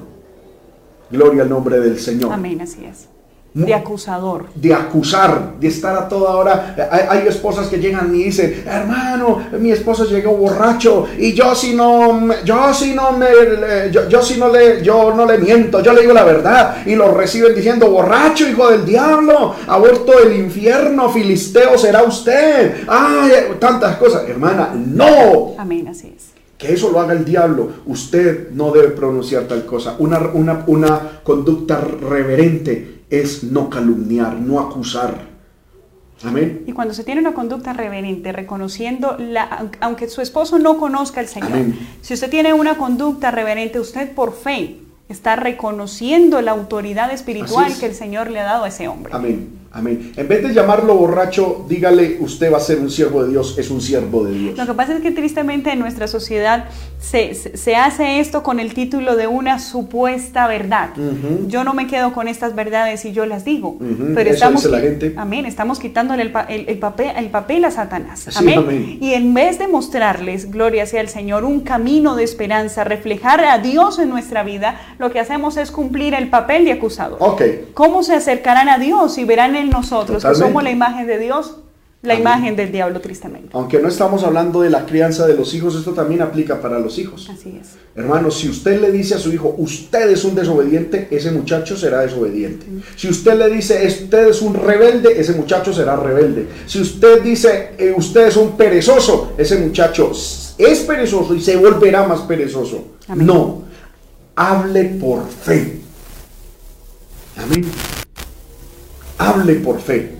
Gloria 1.11 1.43
al 1.43 1.49
nombre 1.49 1.79
del 1.79 1.99
Señor. 1.99 2.31
Amén, 2.31 2.61
así 2.61 2.85
es. 2.85 3.09
De 3.53 3.73
acusador. 3.73 4.45
De 4.53 4.73
acusar, 4.73 5.55
de 5.59 5.67
estar 5.67 5.97
a 5.97 6.07
toda 6.07 6.35
hora. 6.35 6.75
Hay, 7.09 7.27
esposas 7.27 7.67
que 7.67 7.79
llegan 7.79 8.13
y 8.15 8.25
dicen, 8.25 8.63
hermano, 8.67 9.41
mi 9.59 9.71
esposo 9.71 10.05
llegó 10.05 10.33
borracho 10.33 11.07
y 11.17 11.33
yo 11.33 11.55
si 11.55 11.73
no, 11.73 12.29
yo 12.43 12.73
si 12.73 12.93
no 12.93 13.11
me, 13.13 13.27
yo, 13.91 14.21
si 14.21 14.39
no 14.39 14.49
le, 14.49 14.83
yo 14.83 15.15
no 15.15 15.25
le 15.25 15.39
miento, 15.39 15.81
yo 15.81 15.93
le 15.93 16.01
digo 16.01 16.13
la 16.13 16.23
verdad 16.23 16.77
y 16.85 16.93
lo 16.95 17.11
reciben 17.11 17.55
diciendo, 17.55 17.89
borracho, 17.89 18.47
hijo 18.47 18.69
del 18.69 18.85
diablo, 18.85 19.55
aborto 19.67 20.19
del 20.19 20.39
infierno, 20.39 21.09
filisteo 21.09 21.75
será 21.77 22.03
usted. 22.03 22.83
Ay, 22.87 23.31
tantas 23.59 23.97
cosas, 23.97 24.29
hermana, 24.29 24.73
no. 24.75 25.55
Amén, 25.57 25.87
así 25.87 26.13
es 26.15 26.29
que 26.59 26.73
eso 26.73 26.91
lo 26.91 26.99
haga 26.99 27.13
el 27.13 27.23
diablo. 27.23 27.69
Usted 27.85 28.49
no 28.51 28.71
debe 28.71 28.89
pronunciar 28.89 29.43
tal 29.43 29.65
cosa. 29.65 29.95
Una, 29.97 30.19
una, 30.33 30.65
una 30.67 31.21
conducta 31.23 31.79
reverente 31.79 32.98
es 33.09 33.43
no 33.43 33.69
calumniar, 33.69 34.35
no 34.35 34.59
acusar. 34.59 35.29
Amén. 36.23 36.63
Y 36.67 36.73
cuando 36.73 36.93
se 36.93 37.03
tiene 37.03 37.21
una 37.21 37.33
conducta 37.33 37.73
reverente, 37.73 38.31
reconociendo, 38.31 39.15
la, 39.17 39.69
aunque 39.79 40.09
su 40.09 40.21
esposo 40.21 40.59
no 40.59 40.77
conozca 40.77 41.21
al 41.21 41.27
Señor, 41.27 41.73
si 42.01 42.13
usted 42.13 42.29
tiene 42.29 42.53
una 42.53 42.77
conducta 42.77 43.31
reverente, 43.31 43.79
usted 43.79 44.11
por 44.13 44.33
fe 44.33 44.77
está 45.07 45.35
reconociendo 45.37 46.41
la 46.41 46.51
autoridad 46.51 47.11
espiritual 47.11 47.73
que 47.79 47.85
el 47.85 47.95
Señor 47.95 48.29
le 48.29 48.41
ha 48.41 48.43
dado 48.43 48.65
a 48.65 48.67
ese 48.67 48.87
hombre. 48.87 49.13
Amén. 49.13 49.58
Amén. 49.71 50.13
En 50.17 50.27
vez 50.27 50.41
de 50.41 50.53
llamarlo 50.53 50.95
borracho, 50.95 51.65
dígale, 51.69 52.17
usted 52.19 52.51
va 52.51 52.57
a 52.57 52.59
ser 52.61 52.79
un 52.79 52.89
siervo 52.89 53.23
de 53.23 53.29
Dios, 53.29 53.55
es 53.57 53.69
un 53.69 53.81
siervo 53.81 54.23
de 54.25 54.31
Dios. 54.33 54.57
Lo 54.57 54.65
que 54.65 54.73
pasa 54.73 54.95
es 54.95 55.01
que 55.01 55.11
tristemente 55.11 55.71
en 55.71 55.79
nuestra 55.79 56.07
sociedad 56.07 56.65
se, 56.99 57.33
se- 57.35 57.75
hace 57.75 58.19
esto 58.19 58.41
con 58.43 58.59
el 58.59 58.73
título 58.73 59.15
de 59.15 59.27
una 59.27 59.59
supuesta 59.59 60.47
verdad. 60.47 60.89
Yo 61.47 61.63
no 61.63 61.73
me 61.73 61.85
quedo 61.87 62.13
con 62.13 62.27
estas 62.27 62.55
verdades 62.55 63.05
y 63.05 63.11
yo 63.11 63.25
las 63.27 63.45
digo. 63.45 63.69
Ujú, 63.79 64.13
Pero 64.15 64.21
eso 64.29 64.33
estamos, 64.33 64.63
dice 64.63 64.75
la 64.75 64.81
gente. 64.81 65.13
amén, 65.17 65.45
estamos 65.45 65.79
quitándole 65.79 66.23
el, 66.23 66.33
el- 66.49 66.67
el 66.69 66.77
papel, 66.79 67.11
el 67.15 67.27
papel 67.29 67.63
a 67.65 67.71
Satanás. 67.71 68.21
Sí, 68.27 68.31
amén. 68.37 68.59
amén. 68.59 68.97
Y 68.99 69.13
en 69.13 69.33
vez 69.33 69.59
de 69.59 69.67
mostrarles, 69.67 70.49
gloria 70.51 70.85
sea 70.87 71.01
el 71.01 71.09
Señor, 71.09 71.43
un 71.45 71.61
camino 71.61 72.15
de 72.15 72.23
esperanza, 72.23 72.83
reflejar 72.83 73.43
a 73.45 73.59
Dios 73.59 73.99
en 73.99 74.09
nuestra 74.09 74.43
vida, 74.43 74.79
lo 74.97 75.11
que 75.11 75.19
hacemos 75.19 75.57
es 75.57 75.71
cumplir 75.71 76.13
el 76.15 76.29
papel 76.29 76.65
de 76.65 76.71
acusador. 76.73 77.17
Ok, 77.21 77.41
¿Cómo 77.75 78.03
se 78.03 78.15
acercarán 78.15 78.67
a 78.67 78.77
Dios 78.79 79.17
y 79.17 79.25
verán 79.25 79.55
en 79.59 79.69
nosotros 79.69 80.23
que 80.23 80.35
somos 80.35 80.63
la 80.63 80.71
imagen 80.71 81.07
de 81.07 81.19
Dios? 81.19 81.57
La 82.01 82.13
Amén. 82.13 82.21
imagen 82.21 82.55
del 82.55 82.71
diablo, 82.71 83.01
tristemente. 83.01 83.49
aunque 83.51 83.77
no 83.77 83.89
estamos 83.89 84.23
hablando 84.23 84.61
de 84.61 84.69
la 84.69 84.85
crianza 84.85 85.27
de 85.27 85.33
los 85.33 85.53
hijos, 85.53 85.75
esto 85.75 85.91
también 85.91 86.21
aplica 86.21 86.61
para 86.61 86.79
los 86.79 86.97
hijos. 86.97 87.29
Así 87.29 87.59
es. 87.61 87.71
Hermano, 87.93 88.31
si 88.31 88.47
usted 88.47 88.79
le 88.79 88.89
dice 88.89 89.15
a 89.15 89.17
su 89.17 89.33
hijo, 89.33 89.53
usted 89.57 90.09
es 90.09 90.23
un 90.23 90.33
desobediente, 90.33 91.09
ese 91.11 91.29
muchacho 91.31 91.75
será 91.75 91.99
desobediente. 91.99 92.65
Si 92.95 93.09
usted 93.09 93.37
le 93.37 93.49
dice, 93.49 93.85
usted 93.85 94.29
es 94.29 94.41
un 94.41 94.53
rebelde, 94.53 95.19
ese 95.19 95.33
muchacho 95.33 95.73
será 95.73 95.97
rebelde. 95.97 96.47
Si 96.67 96.79
usted 96.79 97.21
dice, 97.21 97.71
eh, 97.77 97.93
usted 97.93 98.27
es 98.27 98.37
un 98.37 98.55
perezoso, 98.55 99.33
ese 99.37 99.57
muchacho 99.57 100.11
es 100.57 100.79
perezoso 100.87 101.35
y 101.35 101.41
se 101.41 101.57
volverá 101.57 102.07
más 102.07 102.21
perezoso. 102.21 102.95
Amén. 103.09 103.27
No, 103.27 103.63
hable 104.37 104.85
por 104.85 105.27
fe. 105.27 105.81
Amén. 107.35 107.65
Hable 109.19 109.55
por 109.55 109.79
fe. 109.79 110.11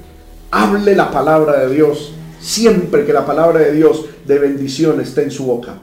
Hable 0.52 0.96
la 0.96 1.10
palabra 1.10 1.60
de 1.62 1.74
Dios. 1.74 2.14
Siempre 2.40 3.06
que 3.06 3.14
la 3.14 3.26
palabra 3.26 3.60
de 3.60 3.72
Dios 3.74 4.06
de 4.28 4.40
bendición 4.40 5.02
esté 5.02 5.24
en 5.24 5.32
su 5.32 5.46
boca. 5.46 5.80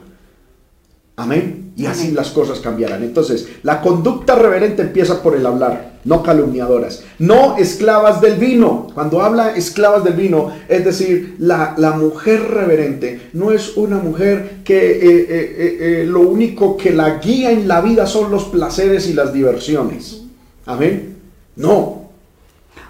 Amén. 1.17 1.73
Y 1.75 1.87
así 1.87 2.11
las 2.11 2.29
cosas 2.29 2.59
cambiarán. 2.59 3.03
Entonces, 3.03 3.47
la 3.63 3.81
conducta 3.81 4.35
reverente 4.35 4.83
empieza 4.83 5.21
por 5.21 5.35
el 5.35 5.45
hablar, 5.45 5.99
no 6.05 6.21
calumniadoras, 6.21 7.03
no 7.17 7.57
esclavas 7.57 8.21
del 8.21 8.35
vino. 8.35 8.87
Cuando 8.93 9.21
habla 9.21 9.55
esclavas 9.55 10.03
del 10.03 10.13
vino, 10.13 10.51
es 10.67 10.85
decir, 10.85 11.35
la, 11.39 11.73
la 11.77 11.91
mujer 11.91 12.41
reverente 12.49 13.29
no 13.33 13.51
es 13.51 13.77
una 13.77 13.97
mujer 13.97 14.61
que 14.63 14.91
eh, 14.91 14.99
eh, 15.29 15.77
eh, 15.79 16.05
lo 16.07 16.21
único 16.21 16.77
que 16.77 16.91
la 16.91 17.17
guía 17.17 17.51
en 17.51 17.67
la 17.67 17.81
vida 17.81 18.05
son 18.05 18.29
los 18.29 18.45
placeres 18.45 19.07
y 19.07 19.13
las 19.13 19.33
diversiones. 19.33 20.23
Amén. 20.65 21.15
No. 21.55 21.96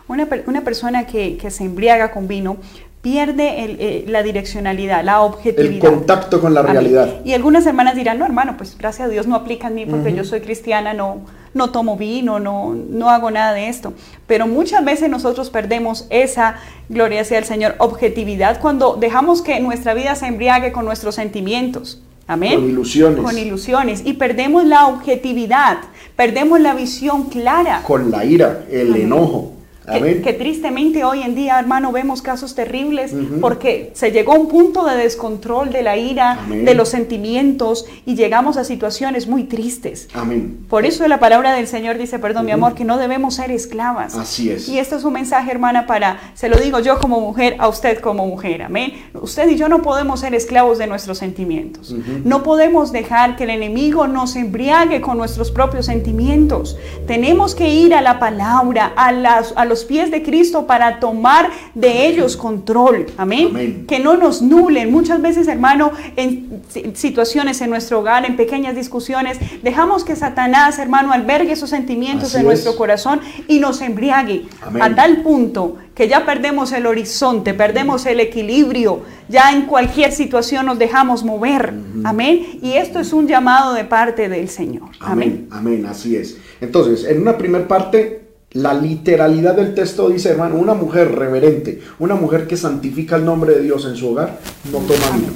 Una, 0.07 0.27
una 0.45 0.61
persona 0.61 1.05
que, 1.05 1.37
que 1.37 1.51
se 1.51 1.63
embriaga 1.63 2.11
con 2.11 2.27
vino 2.27 2.57
pierde 3.01 3.63
el, 3.63 3.77
eh, 3.79 4.05
la 4.07 4.23
direccionalidad, 4.23 5.03
la 5.03 5.13
El 5.13 5.19
objetividad. 5.19 5.89
contacto 5.89 6.41
con 6.41 6.53
la 6.53 6.61
realidad. 6.61 7.21
Y 7.23 7.33
algunas 7.33 7.65
hermanas 7.65 7.95
dirán, 7.95 8.19
no 8.19 8.25
hermano, 8.25 8.55
pues 8.57 8.77
gracias 8.77 9.07
a 9.07 9.09
Dios 9.09 9.27
no 9.27 9.35
aplica 9.35 9.67
en 9.67 9.75
mí 9.75 9.85
porque 9.85 10.13
yo 10.13 10.23
soy 10.23 10.41
cristiana, 10.41 10.93
no, 10.93 11.21
no 11.53 11.69
tomo 11.69 11.95
vino, 11.95 12.39
no, 12.39 12.75
no 12.75 13.09
hago 13.09 13.31
nada 13.31 13.53
de 13.53 13.69
esto. 13.69 13.93
Pero 14.25 14.47
muchas 14.47 14.83
veces 14.83 15.09
nosotros 15.09 15.49
perdemos 15.49 16.07
esa, 16.09 16.55
gloria 16.89 17.23
sea 17.23 17.37
al 17.37 17.45
Señor, 17.45 17.75
objetividad 17.77 18.59
cuando 18.59 18.95
dejamos 18.95 19.41
que 19.41 19.59
nuestra 19.59 19.93
vida 19.93 20.15
se 20.15 20.25
embriague 20.27 20.71
con 20.71 20.83
nuestros 20.83 21.15
sentimientos. 21.15 22.01
Amén. 22.27 22.55
Con 22.55 22.69
ilusiones. 22.69 23.23
Con 23.23 23.37
ilusiones. 23.37 24.01
Y 24.05 24.13
perdemos 24.13 24.65
la 24.65 24.87
objetividad, 24.87 25.77
perdemos 26.17 26.59
la 26.59 26.73
visión 26.73 27.25
clara. 27.29 27.83
Con 27.83 28.11
la 28.11 28.25
ira, 28.25 28.65
el 28.69 28.89
Amén. 28.89 29.01
enojo. 29.03 29.53
Que, 29.88 30.21
que 30.21 30.34
tristemente 30.34 31.06
hoy 31.06 31.21
en 31.21 31.34
día, 31.34 31.58
hermano, 31.58 31.93
vemos 31.93 32.21
casos 32.21 32.56
terribles 32.56 33.13
Ujú. 33.13 33.39
porque 33.39 33.91
se 33.93 34.12
llegó 34.12 34.34
a 34.34 34.36
un 34.38 34.50
punto 34.50 34.84
de 34.86 34.97
descontrol 34.97 35.71
de 35.71 35.82
la 35.82 35.95
ira, 35.95 36.39
Amén. 36.43 36.65
de 36.65 36.73
los 36.73 36.89
sentimientos 36.89 37.86
y 38.06 38.15
llegamos 38.15 38.58
a 38.58 38.65
situaciones 38.65 39.28
muy 39.28 39.45
tristes. 39.45 40.10
Amén. 40.13 40.65
Por 40.69 40.86
eso 40.86 41.08
la 41.08 41.19
palabra 41.21 41.54
del 41.54 41.67
Señor 41.67 41.97
dice, 41.97 42.19
perdón 42.19 42.45
mi 42.45 42.52
amor, 42.52 42.73
que 42.73 42.84
no 42.84 42.97
debemos 42.97 43.36
ser 43.36 43.50
esclavas. 43.50 44.15
Así 44.15 44.50
es. 44.50 44.67
Y 44.67 44.78
este 44.78 44.95
es 44.97 45.06
un 45.06 45.13
mensaje, 45.13 45.52
hermana, 45.52 45.88
para, 45.88 46.19
se 46.34 46.50
lo 46.50 46.58
digo 46.58 46.80
yo 46.80 47.00
como 47.00 47.21
mujer, 47.21 47.56
a 47.60 47.69
usted 47.69 48.00
como 48.00 48.28
mujer, 48.28 48.63
amén. 48.63 48.91
Usted 49.13 49.47
y 49.50 49.56
yo 49.56 49.69
no 49.69 49.82
podemos 49.82 50.19
ser 50.19 50.36
esclavos 50.36 50.80
de 50.80 50.88
nuestros 50.88 51.17
sentimientos. 51.17 51.95
No 52.26 52.43
podemos 52.43 52.91
dejar 52.91 53.38
que 53.38 53.45
el 53.45 53.52
enemigo 53.52 54.08
nos 54.08 54.36
embriague 54.36 55.00
con 55.00 55.17
nuestros 55.17 55.50
propios 55.52 55.86
sentimientos. 55.86 56.78
Tenemos 57.08 57.56
que 57.56 57.69
ir 57.69 57.93
a 57.93 58.02
la 58.02 58.19
palabra, 58.19 58.91
a, 58.95 59.12
las, 59.12 59.54
a 59.56 59.63
los 59.65 59.76
pies 59.85 60.11
de 60.11 60.23
Cristo 60.23 60.67
para 60.67 60.99
tomar 60.99 61.49
de 61.73 62.07
ellos 62.07 62.37
control, 62.37 63.07
amén. 63.17 63.47
Amén. 63.51 63.85
Que 63.87 63.99
no 63.99 64.17
nos 64.17 64.41
nulen. 64.41 64.91
Muchas 64.91 65.21
veces, 65.21 65.47
hermano, 65.47 65.91
en 66.15 66.61
si- 66.69 66.91
situaciones 66.95 67.61
en 67.61 67.69
nuestro 67.69 67.99
hogar, 67.99 68.25
en 68.25 68.35
pequeñas 68.35 68.75
discusiones, 68.75 69.37
dejamos 69.63 70.03
que 70.03 70.15
Satanás, 70.15 70.79
hermano, 70.79 71.11
albergue 71.11 71.51
esos 71.53 71.69
sentimientos 71.69 72.29
Así 72.29 72.37
en 72.37 72.45
nuestro 72.45 72.71
es. 72.71 72.77
corazón 72.77 73.21
y 73.47 73.59
nos 73.59 73.81
embriague 73.81 74.45
Amén. 74.61 74.81
a 74.81 74.95
tal 74.95 75.21
punto 75.23 75.77
que 75.95 76.07
ya 76.07 76.25
perdemos 76.25 76.71
el 76.73 76.85
horizonte, 76.85 77.55
perdemos 77.55 78.05
el 78.05 78.19
equilibrio, 78.19 79.01
ya 79.29 79.51
en 79.51 79.63
cualquier 79.63 80.11
situación 80.11 80.67
nos 80.67 80.77
dejamos 80.77 81.23
mover. 81.23 81.73
Amén. 82.03 82.59
Y 82.61 82.73
esto 82.73 82.99
es 82.99 83.13
un 83.13 83.27
llamado 83.27 83.73
de 83.73 83.83
parte 83.83 84.29
del 84.29 84.47
Señor. 84.47 84.89
Amén. 84.99 85.47
Amén, 85.49 85.77
amén, 85.79 85.85
así 85.87 86.15
es. 86.15 86.37
Entonces, 86.61 87.03
en 87.09 87.21
una 87.21 87.35
primera 87.37 87.67
parte, 87.67 88.26
la 88.57 88.73
literalidad 88.73 89.55
del 89.55 89.73
texto 89.73 90.09
dice, 90.09 90.29
hermano, 90.29 90.55
una 90.55 90.73
mujer 90.73 91.11
reverente, 91.13 91.79
una 91.99 92.15
mujer 92.15 92.47
que 92.47 92.57
santifica 92.57 93.15
el 93.15 93.25
nombre 93.25 93.55
de 93.55 93.61
Dios 93.63 93.85
en 93.85 93.95
su 93.95 94.09
hogar, 94.09 94.39
no 94.71 94.79
toma 94.79 95.17
vino. 95.17 95.33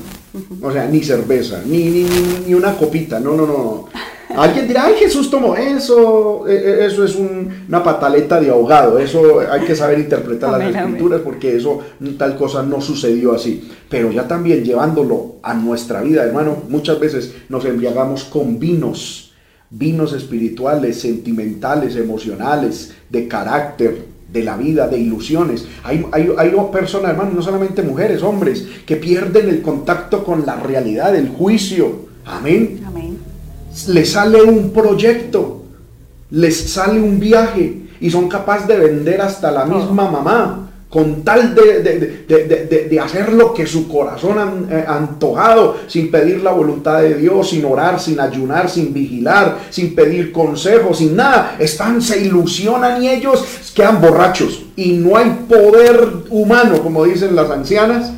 O 0.62 0.72
sea, 0.72 0.86
ni 0.88 1.04
cerveza, 1.04 1.62
ni, 1.66 1.78
ni, 1.90 2.04
ni- 2.04 2.46
ni 2.48 2.54
una 2.54 2.74
copita, 2.76 3.20
no, 3.20 3.36
no, 3.36 3.46
no. 3.46 3.86
Alguien 4.38 4.66
dirá, 4.66 4.86
ay, 4.86 4.94
Jesús 4.98 5.30
tomó 5.30 5.58
eso, 5.58 6.48
eh, 6.48 6.56
eh, 6.56 6.86
eso 6.86 7.04
es 7.04 7.16
un- 7.18 7.50
una 7.68 7.84
pataleta 7.84 8.40
de 8.40 8.50
ahogado, 8.50 8.98
eso 8.98 9.42
hay 9.42 9.60
que 9.66 9.76
saber 9.76 10.00
interpretar 10.00 10.52
las 10.52 10.60
escrituras 10.92 11.22
porque 11.22 11.58
eso, 11.58 11.80
tal 12.18 12.38
cosa 12.38 12.64
no 12.64 12.80
sucedió 12.80 13.34
así. 13.34 13.70
Pero 13.90 14.10
ya 14.10 14.26
también 14.30 14.64
llevándolo 14.64 15.36
a 15.44 15.54
nuestra 15.54 16.02
vida, 16.02 16.24
hermano, 16.24 16.60
muchas 16.70 16.98
veces 16.98 17.34
nos 17.50 17.66
embriagamos 17.66 18.24
con 18.24 18.58
vinos, 18.58 19.31
vinos 19.72 20.14
espirituales, 20.14 21.00
sentimentales, 21.00 21.96
emocionales, 21.96 22.94
de 23.10 23.28
carácter, 23.28 24.06
de 24.32 24.44
la 24.44 24.58
vida, 24.58 24.88
de 24.88 25.00
ilusiones. 25.00 25.66
Hay, 25.84 26.06
hay, 26.12 26.30
hay 26.38 26.54
personas, 26.72 27.12
hermano, 27.12 27.32
no 27.34 27.42
solamente 27.42 27.82
mujeres, 27.82 28.22
hombres, 28.22 28.66
que 28.86 28.98
pierden 28.98 29.50
el 29.50 29.62
contacto 29.62 30.24
con 30.24 30.46
la 30.46 30.58
realidad, 30.58 31.16
el 31.16 31.30
juicio. 31.30 32.12
Amén 32.26 32.82
Amén. 32.86 33.18
les 33.88 34.12
sale 34.12 34.44
un 34.44 34.72
proyecto, 34.72 35.64
les 36.30 36.56
sale 36.72 37.00
un 37.00 37.20
viaje 37.20 37.82
y 38.00 38.10
son 38.10 38.28
capaces 38.30 38.68
de 38.68 38.78
vender 38.78 39.22
hasta 39.22 39.52
la 39.52 39.66
misma 39.66 40.10
mamá 40.10 40.71
con 40.92 41.24
tal 41.24 41.56
de, 41.56 41.82
de- 41.82 42.26
de- 42.28 42.88
de- 42.90 43.00
hacer 43.00 43.32
lo 43.32 43.54
que 43.54 43.66
su 43.66 43.88
corazón 43.88 44.38
han 44.38 44.68
eh, 44.70 44.84
antojado, 44.86 45.78
sin 45.88 46.12
pedir 46.12 46.44
la 46.44 46.52
voluntad 46.52 47.02
de 47.02 47.16
Dios, 47.16 47.50
sin 47.52 47.64
orar, 47.64 47.98
sin 48.00 48.20
ayunar, 48.20 48.70
sin 48.70 48.94
vigilar, 48.94 49.58
sin 49.70 49.96
pedir 49.96 50.34
consejo, 50.34 50.94
sin 50.94 51.16
nada. 51.16 51.56
Están, 51.58 52.02
se 52.02 52.22
ilusionan 52.22 53.02
y 53.02 53.08
ellos 53.10 53.72
quedan 53.74 54.02
borrachos. 54.02 54.66
Y 54.76 54.92
no 54.94 55.16
hay 55.16 55.30
poder 55.48 56.10
humano, 56.30 56.84
como 56.84 57.06
dicen 57.06 57.36
las 57.38 57.50
ancianas, 57.50 58.12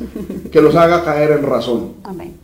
que 0.50 0.60
los 0.60 0.74
haga 0.74 1.04
caer 1.04 1.30
en 1.30 1.44
razón. 1.44 1.92
Amén. 2.02 2.34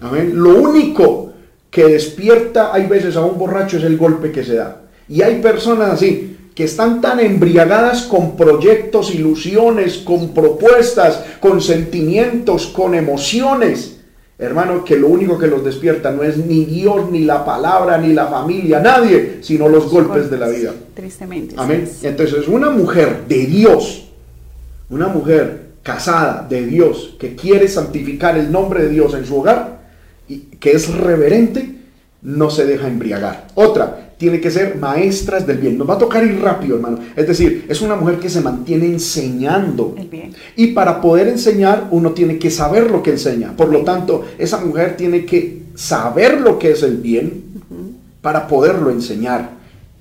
Amén. 0.00 0.32
Lo 0.34 0.50
único 0.54 1.32
que 1.70 1.84
despierta 1.86 2.72
hay 2.72 2.86
veces 2.86 3.16
a 3.16 3.24
un 3.24 3.36
borracho 3.36 3.76
es 3.78 3.84
el 3.84 3.96
golpe 3.98 4.30
que 4.30 4.44
se 4.44 4.54
da. 4.54 4.82
Y 5.08 5.22
hay 5.22 5.40
personas 5.42 5.90
así 5.90 6.36
que 6.60 6.64
están 6.64 7.00
tan 7.00 7.20
embriagadas 7.20 8.02
con 8.02 8.36
proyectos, 8.36 9.14
ilusiones, 9.14 9.96
con 9.96 10.34
propuestas, 10.34 11.24
con 11.40 11.62
sentimientos, 11.62 12.66
con 12.66 12.94
emociones. 12.94 14.00
Hermano, 14.38 14.84
que 14.84 14.98
lo 14.98 15.08
único 15.08 15.38
que 15.38 15.46
los 15.46 15.64
despierta 15.64 16.10
no 16.10 16.22
es 16.22 16.36
ni 16.36 16.66
Dios, 16.66 17.10
ni 17.10 17.20
la 17.20 17.46
palabra, 17.46 17.96
ni 17.96 18.12
la 18.12 18.26
familia, 18.26 18.78
nadie, 18.78 19.38
sino 19.40 19.70
los 19.70 19.90
golpes 19.90 20.30
de 20.30 20.36
la 20.36 20.50
vida. 20.50 20.74
Tristemente. 20.92 21.54
Amén. 21.56 21.84
es. 21.84 22.04
Entonces, 22.04 22.46
una 22.46 22.68
mujer 22.68 23.24
de 23.26 23.46
Dios, 23.46 24.10
una 24.90 25.08
mujer 25.08 25.62
casada 25.82 26.46
de 26.46 26.66
Dios, 26.66 27.16
que 27.18 27.36
quiere 27.36 27.68
santificar 27.68 28.36
el 28.36 28.52
nombre 28.52 28.82
de 28.82 28.90
Dios 28.90 29.14
en 29.14 29.24
su 29.24 29.38
hogar, 29.38 29.80
y 30.28 30.40
que 30.60 30.72
es 30.72 30.94
reverente, 30.94 31.76
no 32.22 32.50
se 32.50 32.66
deja 32.66 32.86
embriagar. 32.88 33.46
Otra, 33.54 34.12
tiene 34.18 34.40
que 34.40 34.50
ser 34.50 34.76
maestras 34.76 35.46
del 35.46 35.58
bien. 35.58 35.78
Nos 35.78 35.88
va 35.88 35.94
a 35.94 35.98
tocar 35.98 36.22
ir 36.24 36.40
rápido, 36.40 36.76
hermano. 36.76 36.98
Es 37.16 37.26
decir, 37.26 37.64
es 37.68 37.80
una 37.80 37.96
mujer 37.96 38.18
que 38.18 38.28
se 38.28 38.42
mantiene 38.42 38.86
enseñando. 38.86 39.94
El 39.96 40.08
bien. 40.08 40.34
Y 40.56 40.68
para 40.68 41.00
poder 41.00 41.28
enseñar, 41.28 41.88
uno 41.90 42.12
tiene 42.12 42.38
que 42.38 42.50
saber 42.50 42.90
lo 42.90 43.02
que 43.02 43.12
enseña. 43.12 43.56
Por 43.56 43.70
lo 43.70 43.82
tanto, 43.82 44.24
esa 44.38 44.58
mujer 44.64 44.96
tiene 44.96 45.24
que 45.24 45.62
saber 45.74 46.40
lo 46.40 46.58
que 46.58 46.72
es 46.72 46.82
el 46.82 46.98
bien 46.98 47.44
para 48.20 48.46
poderlo 48.46 48.90
enseñar. 48.90 49.50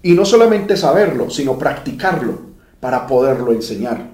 Y 0.03 0.11
no 0.13 0.25
solamente 0.25 0.75
saberlo, 0.75 1.29
sino 1.29 1.57
practicarlo 1.57 2.39
para 2.81 3.07
poderlo 3.07 3.53
enseñar. 3.53 4.07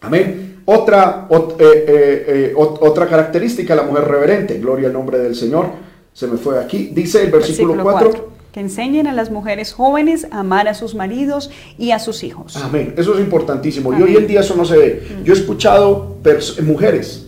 Amén. 0.00 0.60
Otra, 0.64 1.28
ot- 1.28 1.54
eh, 1.60 1.64
eh, 1.88 2.24
eh, 2.28 2.54
ot- 2.56 2.78
otra 2.80 3.06
característica 3.08 3.74
de 3.74 3.82
la 3.82 3.86
mujer 3.88 4.04
reverente, 4.04 4.58
gloria 4.58 4.88
al 4.88 4.92
nombre 4.94 5.18
del 5.18 5.34
Señor, 5.36 5.70
se 6.16 6.26
me 6.26 6.38
fue 6.38 6.58
aquí, 6.58 6.92
dice 6.94 7.24
el 7.24 7.30
versículo, 7.30 7.82
4, 7.82 8.30
que 8.50 8.60
enseñen 8.60 9.06
a 9.06 9.12
las 9.12 9.30
mujeres 9.30 9.74
jóvenes 9.74 10.26
a 10.30 10.40
amar 10.40 10.66
a 10.66 10.72
sus 10.72 10.94
maridos 10.94 11.50
y 11.76 11.90
a 11.90 11.98
sus 11.98 12.24
hijos. 12.24 12.56
Amén, 12.56 12.94
eso 12.96 13.12
es 13.12 13.20
importantísimo. 13.20 13.92
Y 13.92 14.00
hoy 14.00 14.16
en 14.16 14.26
día 14.26 14.40
eso 14.40 14.56
no 14.56 14.64
se 14.64 14.78
ve. 14.78 15.08
Yo 15.24 15.34
he 15.34 15.36
escuchado 15.36 16.16
mujeres 16.62 17.26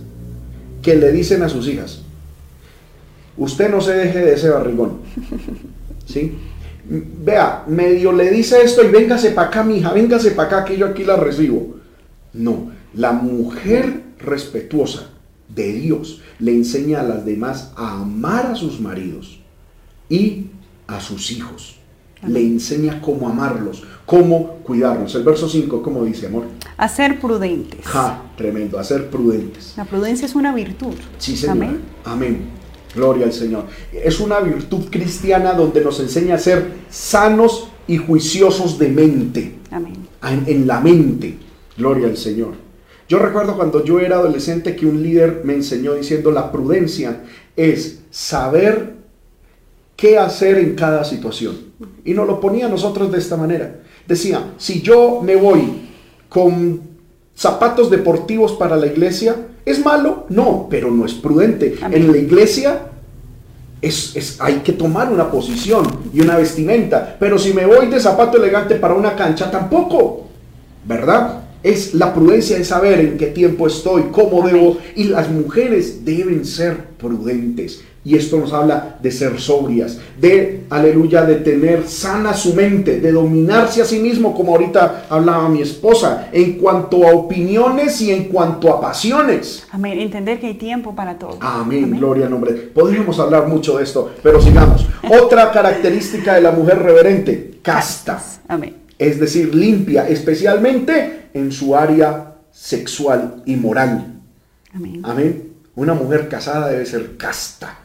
que 0.80 0.94
le 0.94 1.12
dicen 1.12 1.42
a 1.42 1.50
sus 1.50 1.68
hijas, 1.68 2.00
usted 3.36 3.68
no 3.68 3.82
se 3.82 3.92
deje 3.92 4.20
de 4.20 4.32
ese 4.32 4.48
barrigón. 4.48 5.00
¿Sí? 6.06 6.38
Vea, 6.86 7.64
medio 7.66 8.10
le 8.10 8.30
dice 8.30 8.62
esto 8.62 8.82
y 8.82 8.88
véngase 8.88 9.32
para 9.32 9.48
acá, 9.48 9.62
mija, 9.64 9.92
véngase 9.92 10.30
para 10.30 10.48
acá, 10.48 10.64
que 10.64 10.78
yo 10.78 10.86
aquí 10.86 11.04
la 11.04 11.16
recibo. 11.16 11.76
No, 12.32 12.70
la 12.94 13.12
mujer 13.12 14.00
respetuosa 14.18 15.10
de 15.48 15.72
Dios 15.72 16.20
le 16.38 16.52
enseña 16.52 17.00
a 17.00 17.02
las 17.02 17.24
demás 17.24 17.72
a 17.76 18.00
amar 18.00 18.46
a 18.46 18.54
sus 18.54 18.80
maridos 18.80 19.40
y 20.08 20.46
a 20.86 21.00
sus 21.00 21.30
hijos. 21.30 21.76
Le 22.26 22.40
enseña 22.40 23.00
cómo 23.00 23.28
amarlos, 23.28 23.84
cómo 24.04 24.56
cuidarlos. 24.64 25.14
El 25.14 25.22
verso 25.22 25.48
5, 25.48 25.82
¿cómo 25.82 26.04
dice, 26.04 26.26
amor? 26.26 26.46
A 26.76 26.88
ser 26.88 27.20
prudentes. 27.20 27.86
Ja, 27.86 28.22
tremendo, 28.36 28.78
a 28.78 28.84
ser 28.84 29.08
prudentes. 29.08 29.74
La 29.76 29.84
prudencia 29.84 30.26
es 30.26 30.34
una 30.34 30.52
virtud. 30.52 30.94
Sí, 31.18 31.36
Señor. 31.36 31.56
Amén. 31.56 31.80
Amén. 32.04 32.58
Gloria 32.94 33.26
al 33.26 33.32
Señor. 33.32 33.66
Es 33.92 34.18
una 34.18 34.40
virtud 34.40 34.86
cristiana 34.90 35.52
donde 35.52 35.80
nos 35.84 36.00
enseña 36.00 36.34
a 36.34 36.38
ser 36.38 36.72
sanos 36.90 37.68
y 37.86 37.96
juiciosos 37.96 38.78
de 38.78 38.88
mente. 38.88 39.54
Amén. 39.70 39.94
En, 40.46 40.66
la 40.66 40.80
mente. 40.80 41.38
Gloria 41.76 42.08
al 42.08 42.16
Señor. 42.16 42.54
Yo 43.08 43.18
recuerdo 43.18 43.56
cuando 43.56 43.82
yo 43.82 44.00
era 44.00 44.16
adolescente 44.16 44.76
que 44.76 44.84
un 44.84 45.02
líder 45.02 45.40
me 45.42 45.54
enseñó 45.54 45.94
diciendo 45.94 46.30
la 46.30 46.52
prudencia 46.52 47.22
es 47.56 48.00
saber 48.10 48.94
qué 49.96 50.18
hacer 50.18 50.58
en 50.58 50.74
cada 50.74 51.04
situación. 51.04 51.56
Y 52.04 52.12
nos 52.12 52.26
lo 52.26 52.38
ponía 52.38 52.66
a 52.66 52.68
nosotros 52.68 53.10
de 53.10 53.18
esta 53.18 53.36
manera. 53.38 53.80
Decía, 54.06 54.52
si 54.58 54.82
yo 54.82 55.22
me 55.22 55.36
voy 55.36 55.88
con 56.28 56.82
zapatos 57.34 57.90
deportivos 57.90 58.52
para 58.52 58.76
la 58.76 58.86
iglesia, 58.86 59.36
¿es 59.64 59.82
malo? 59.82 60.26
No, 60.28 60.66
pero 60.68 60.90
no 60.90 61.06
es 61.06 61.14
prudente. 61.14 61.78
En 61.90 62.12
la 62.12 62.18
iglesia 62.18 62.88
es, 63.80 64.14
es, 64.16 64.38
hay 64.38 64.56
que 64.56 64.72
tomar 64.72 65.10
una 65.10 65.30
posición 65.30 65.86
y 66.12 66.20
una 66.20 66.36
vestimenta. 66.36 67.16
Pero 67.18 67.38
si 67.38 67.54
me 67.54 67.64
voy 67.64 67.86
de 67.86 68.00
zapato 68.00 68.36
elegante 68.36 68.74
para 68.74 68.94
una 68.94 69.16
cancha, 69.16 69.50
tampoco. 69.50 70.28
¿Verdad? 70.84 71.47
Es 71.62 71.94
la 71.94 72.14
prudencia 72.14 72.56
de 72.56 72.64
saber 72.64 73.00
en 73.00 73.18
qué 73.18 73.26
tiempo 73.26 73.66
estoy, 73.66 74.04
cómo 74.12 74.46
debo. 74.46 74.78
Y 74.96 75.04
las 75.04 75.30
mujeres 75.30 76.04
deben 76.04 76.44
ser 76.44 76.76
prudentes. 76.98 77.82
Y 78.04 78.16
esto 78.16 78.38
nos 78.38 78.54
habla 78.54 78.96
de 79.02 79.10
ser 79.10 79.38
sobrias, 79.38 79.98
de, 80.18 80.62
aleluya, 80.70 81.24
de 81.26 81.34
tener 81.34 81.86
sana 81.86 82.32
su 82.32 82.54
mente, 82.54 83.00
de 83.00 83.12
dominarse 83.12 83.82
a 83.82 83.84
sí 83.84 83.98
mismo, 83.98 84.34
como 84.34 84.52
ahorita 84.52 85.06
hablaba 85.10 85.48
mi 85.50 85.60
esposa, 85.60 86.30
en 86.32 86.54
cuanto 86.54 87.06
a 87.06 87.12
opiniones 87.12 88.00
y 88.00 88.12
en 88.12 88.24
cuanto 88.24 88.72
a 88.72 88.80
pasiones. 88.80 89.66
Amén, 89.72 89.98
entender 89.98 90.40
que 90.40 90.46
hay 90.46 90.54
tiempo 90.54 90.94
para 90.94 91.18
todo. 91.18 91.36
Amén, 91.40 91.98
gloria 91.98 92.24
al 92.24 92.30
nombre. 92.30 92.52
Podríamos 92.52 93.18
hablar 93.18 93.46
mucho 93.46 93.76
de 93.76 93.84
esto, 93.84 94.12
pero 94.22 94.40
sigamos. 94.40 94.86
Otra 95.10 95.50
característica 95.50 96.34
de 96.34 96.40
la 96.40 96.52
mujer 96.52 96.78
reverente, 96.78 97.58
casta. 97.62 98.22
Amén. 98.46 98.87
Es 98.98 99.20
decir, 99.20 99.54
limpia, 99.54 100.08
especialmente 100.08 101.28
en 101.34 101.52
su 101.52 101.76
área 101.76 102.36
sexual 102.50 103.42
y 103.46 103.56
moral. 103.56 104.20
Amén. 104.74 105.00
Amén. 105.04 105.52
Una 105.74 105.94
mujer 105.94 106.28
casada 106.28 106.68
debe 106.68 106.84
ser 106.84 107.16
casta 107.16 107.78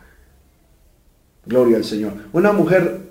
Gloria 1.45 1.77
al 1.77 1.83
Señor. 1.83 2.13
Una 2.31 2.53
mujer 2.53 3.01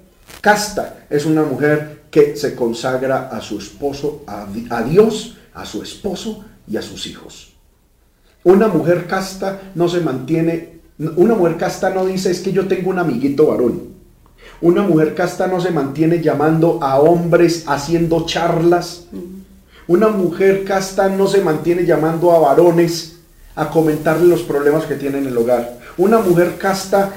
casta 0.40 1.04
es 1.10 1.26
una 1.26 1.42
mujer 1.42 2.02
que 2.10 2.36
se 2.36 2.54
consagra 2.54 3.28
a 3.28 3.40
su 3.40 3.58
esposo, 3.58 4.24
a, 4.26 4.46
Dios, 4.82 5.36
a 5.54 5.64
su 5.64 5.82
esposo 5.82 6.44
y 6.66 6.76
a 6.76 6.82
sus 6.82 7.06
hijos. 7.06 7.54
Una 8.44 8.68
mujer 8.68 9.06
casta 9.06 9.72
no 9.74 9.88
se 9.88 10.00
mantiene, 10.00 10.80
una 10.98 11.34
mujer 11.34 11.56
casta 11.56 11.90
no 11.90 12.06
dice 12.06 12.30
es 12.30 12.40
que 12.40 12.52
yo 12.52 12.66
tengo 12.66 12.90
un 12.90 12.98
amiguito 12.98 13.46
varón. 13.46 13.91
Una 14.62 14.82
mujer 14.82 15.16
casta 15.16 15.48
no 15.48 15.60
se 15.60 15.72
mantiene 15.72 16.22
llamando 16.22 16.78
a 16.80 17.00
hombres 17.00 17.64
haciendo 17.66 18.24
charlas. 18.26 19.06
Una 19.88 20.06
mujer 20.08 20.62
casta 20.62 21.08
no 21.08 21.26
se 21.26 21.40
mantiene 21.40 21.84
llamando 21.84 22.30
a 22.30 22.38
varones 22.38 23.16
a 23.56 23.68
comentarle 23.68 24.28
los 24.28 24.42
problemas 24.42 24.84
que 24.84 24.94
tiene 24.94 25.18
en 25.18 25.26
el 25.26 25.36
hogar. 25.36 25.78
Una 25.98 26.18
mujer 26.18 26.58
casta 26.58 27.10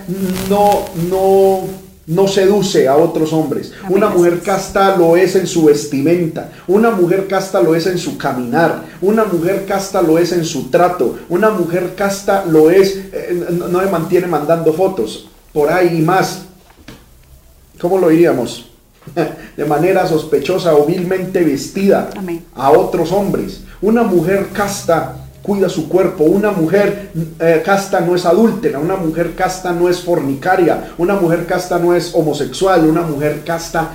no, 0.50 0.86
no, 1.08 1.62
no 2.08 2.28
seduce 2.28 2.88
a 2.88 2.98
otros 2.98 3.32
hombres. 3.32 3.74
Una 3.90 4.10
mujer 4.10 4.40
casta 4.40 4.98
lo 4.98 5.16
es 5.16 5.36
en 5.36 5.46
su 5.46 5.66
vestimenta. 5.66 6.52
Una 6.66 6.90
mujer 6.90 7.28
casta 7.28 7.62
lo 7.62 7.76
es 7.76 7.86
en 7.86 8.00
su 8.00 8.18
caminar. 8.18 8.86
Una 9.02 9.24
mujer 9.24 9.66
casta 9.68 10.02
lo 10.02 10.18
es 10.18 10.32
en 10.32 10.46
su 10.46 10.72
trato. 10.72 11.20
Una 11.30 11.52
mujer 11.52 11.94
casta 11.96 12.44
lo 12.44 12.72
es, 12.72 12.98
eh, 13.14 13.48
no 13.70 13.78
me 13.80 13.86
mantiene 13.86 14.26
mandando 14.26 14.74
fotos. 14.74 15.30
Por 15.54 15.72
ahí 15.72 16.00
y 16.00 16.02
más. 16.02 16.45
¿Cómo 17.86 18.00
lo 18.00 18.10
diríamos? 18.10 18.66
De 19.56 19.64
manera 19.64 20.08
sospechosa 20.08 20.74
o 20.74 20.88
vilmente 20.88 21.44
vestida 21.44 22.10
a 22.56 22.72
otros 22.72 23.12
hombres. 23.12 23.62
Una 23.80 24.02
mujer 24.02 24.48
casta 24.52 25.28
cuida 25.44 25.70
su 25.70 25.88
cuerpo. 25.88 26.24
Una 26.24 26.50
mujer 26.50 27.12
eh, 27.40 27.62
casta 27.64 28.02
no 28.02 28.16
es 28.16 28.26
adúltera, 28.26 28.80
una 28.80 28.96
mujer 28.96 29.36
casta 29.36 29.72
no 29.72 29.88
es 29.88 30.02
fornicaria, 30.02 30.96
una 30.98 31.14
mujer 31.14 31.46
casta 31.46 31.78
no 31.78 31.94
es 31.94 32.16
homosexual, 32.16 32.88
una 32.90 33.04
mujer 33.04 33.44
casta 33.46 33.92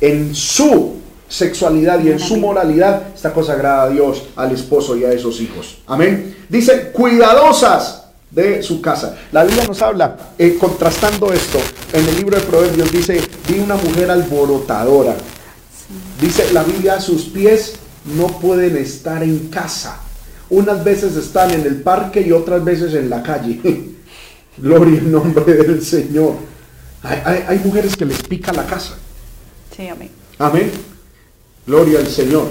en 0.00 0.32
su 0.32 0.98
sexualidad 1.28 1.98
y 2.04 2.12
en 2.12 2.20
su 2.20 2.36
moralidad 2.36 3.08
está 3.12 3.32
consagrada 3.32 3.82
a 3.82 3.88
Dios, 3.88 4.22
al 4.36 4.52
esposo 4.52 4.96
y 4.96 5.02
a 5.02 5.10
esos 5.10 5.40
hijos. 5.40 5.78
Amén. 5.88 6.36
Dice, 6.48 6.92
cuidadosas 6.92 8.05
de 8.30 8.62
su 8.62 8.80
casa. 8.80 9.16
La 9.32 9.44
Biblia 9.44 9.64
nos 9.66 9.80
habla, 9.82 10.16
eh, 10.38 10.56
contrastando 10.58 11.32
esto, 11.32 11.58
en 11.92 12.06
el 12.06 12.16
libro 12.16 12.36
de 12.36 12.44
Proverbios 12.44 12.90
dice, 12.92 13.20
vi 13.48 13.58
una 13.58 13.76
mujer 13.76 14.10
alborotadora. 14.10 15.16
Dice 16.20 16.52
la 16.52 16.62
Biblia, 16.62 17.00
sus 17.00 17.26
pies 17.26 17.74
no 18.16 18.26
pueden 18.26 18.76
estar 18.76 19.22
en 19.22 19.48
casa. 19.48 20.00
Unas 20.48 20.84
veces 20.84 21.16
están 21.16 21.50
en 21.50 21.62
el 21.62 21.82
parque 21.82 22.20
y 22.20 22.32
otras 22.32 22.64
veces 22.64 22.94
en 22.94 23.10
la 23.10 23.22
calle. 23.22 23.60
Gloria 24.58 24.98
en 24.98 25.12
nombre 25.12 25.44
del 25.44 25.82
Señor. 25.82 26.34
Hay, 27.02 27.60
mujeres 27.64 27.96
que 27.96 28.04
les 28.04 28.22
pica 28.22 28.52
la 28.52 28.66
casa. 28.66 28.96
Sí, 29.76 29.86
amén. 29.86 30.10
Amén. 30.38 30.70
Gloria 31.66 32.00
al 32.00 32.06
Señor. 32.06 32.48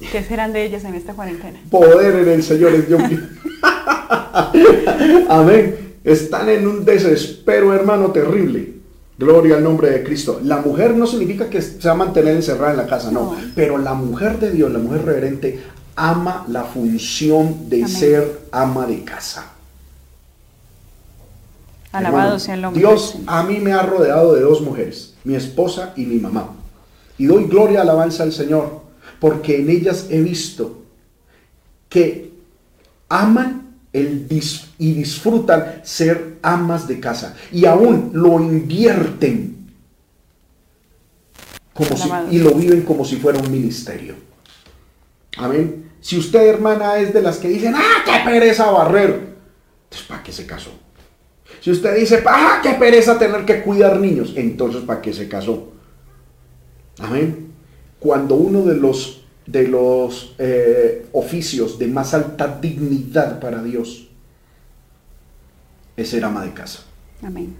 ¿Qué 0.00 0.24
serán 0.24 0.52
de 0.52 0.64
ellas 0.64 0.82
en 0.84 0.94
esta 0.94 1.12
cuarentena? 1.12 1.60
Poder 1.70 2.16
en 2.16 2.28
el 2.28 2.42
Señor 2.42 2.74
es 2.74 2.88
Dios. 2.88 3.02
amén. 5.28 5.94
Están 6.04 6.48
en 6.48 6.66
un 6.66 6.84
desespero, 6.84 7.74
hermano, 7.74 8.10
terrible. 8.10 8.74
Gloria 9.18 9.56
al 9.56 9.64
nombre 9.64 9.90
de 9.90 10.02
Cristo. 10.02 10.40
La 10.42 10.58
mujer 10.58 10.96
no 10.96 11.06
significa 11.06 11.50
que 11.50 11.60
se 11.60 11.86
va 11.86 11.92
a 11.92 11.96
mantener 11.96 12.36
encerrada 12.36 12.70
en 12.70 12.78
la 12.78 12.86
casa, 12.86 13.10
no. 13.10 13.36
Pero 13.54 13.76
la 13.76 13.92
mujer 13.92 14.38
de 14.38 14.50
Dios, 14.50 14.72
la 14.72 14.78
mujer 14.78 15.04
reverente, 15.04 15.60
ama 15.94 16.46
la 16.48 16.64
función 16.64 17.68
de 17.68 17.86
ser 17.86 18.40
ama 18.50 18.86
de 18.86 19.04
casa. 19.04 19.52
Alabado 21.92 22.38
sea 22.38 22.54
el 22.54 22.62
nombre. 22.62 22.80
Dios 22.80 23.16
a 23.26 23.42
mí 23.42 23.58
me 23.58 23.72
ha 23.72 23.82
rodeado 23.82 24.34
de 24.34 24.40
dos 24.40 24.62
mujeres, 24.62 25.14
mi 25.24 25.34
esposa 25.34 25.92
y 25.96 26.06
mi 26.06 26.18
mamá. 26.18 26.54
Y 27.18 27.26
doy 27.26 27.44
gloria, 27.44 27.82
alabanza 27.82 28.22
al 28.22 28.32
Señor, 28.32 28.80
porque 29.18 29.58
en 29.58 29.68
ellas 29.68 30.06
he 30.08 30.22
visto 30.22 30.78
que 31.90 32.29
aman 33.10 33.76
el 33.92 34.26
y 34.78 34.92
disfrutan 34.94 35.82
ser 35.82 36.38
amas 36.42 36.88
de 36.88 36.98
casa 36.98 37.36
y 37.52 37.66
aún 37.66 38.12
lo 38.14 38.40
invierten 38.40 39.68
como 41.74 42.28
y 42.30 42.38
lo 42.38 42.54
viven 42.54 42.82
como 42.82 43.04
si 43.04 43.16
fuera 43.16 43.38
un 43.38 43.50
ministerio. 43.50 44.14
Amén. 45.36 45.90
Si 46.00 46.16
usted, 46.18 46.46
hermana, 46.46 46.98
es 46.98 47.12
de 47.12 47.20
las 47.20 47.38
que 47.38 47.48
dicen, 47.48 47.74
ah, 47.76 48.02
qué 48.04 48.30
pereza 48.30 48.70
barrer, 48.70 49.36
entonces 49.84 50.08
¿para 50.08 50.22
qué 50.22 50.32
se 50.32 50.46
casó? 50.46 50.70
Si 51.60 51.70
usted 51.70 51.96
dice, 51.96 52.22
ah, 52.26 52.60
qué 52.62 52.70
pereza 52.70 53.18
tener 53.18 53.44
que 53.44 53.62
cuidar 53.62 53.98
niños, 53.98 54.32
entonces 54.36 54.82
¿para 54.82 55.02
qué 55.02 55.12
se 55.12 55.28
casó? 55.28 55.72
Amén. 56.98 57.52
Cuando 57.98 58.34
uno 58.34 58.62
de 58.62 58.76
los, 58.76 59.19
de 59.50 59.66
los 59.66 60.34
eh, 60.38 61.06
oficios 61.12 61.78
de 61.78 61.88
más 61.88 62.14
alta 62.14 62.58
dignidad 62.60 63.40
para 63.40 63.62
Dios 63.62 64.08
es 65.96 66.10
ser 66.10 66.24
ama 66.24 66.44
de 66.44 66.52
casa. 66.52 66.80
Amén. 67.22 67.54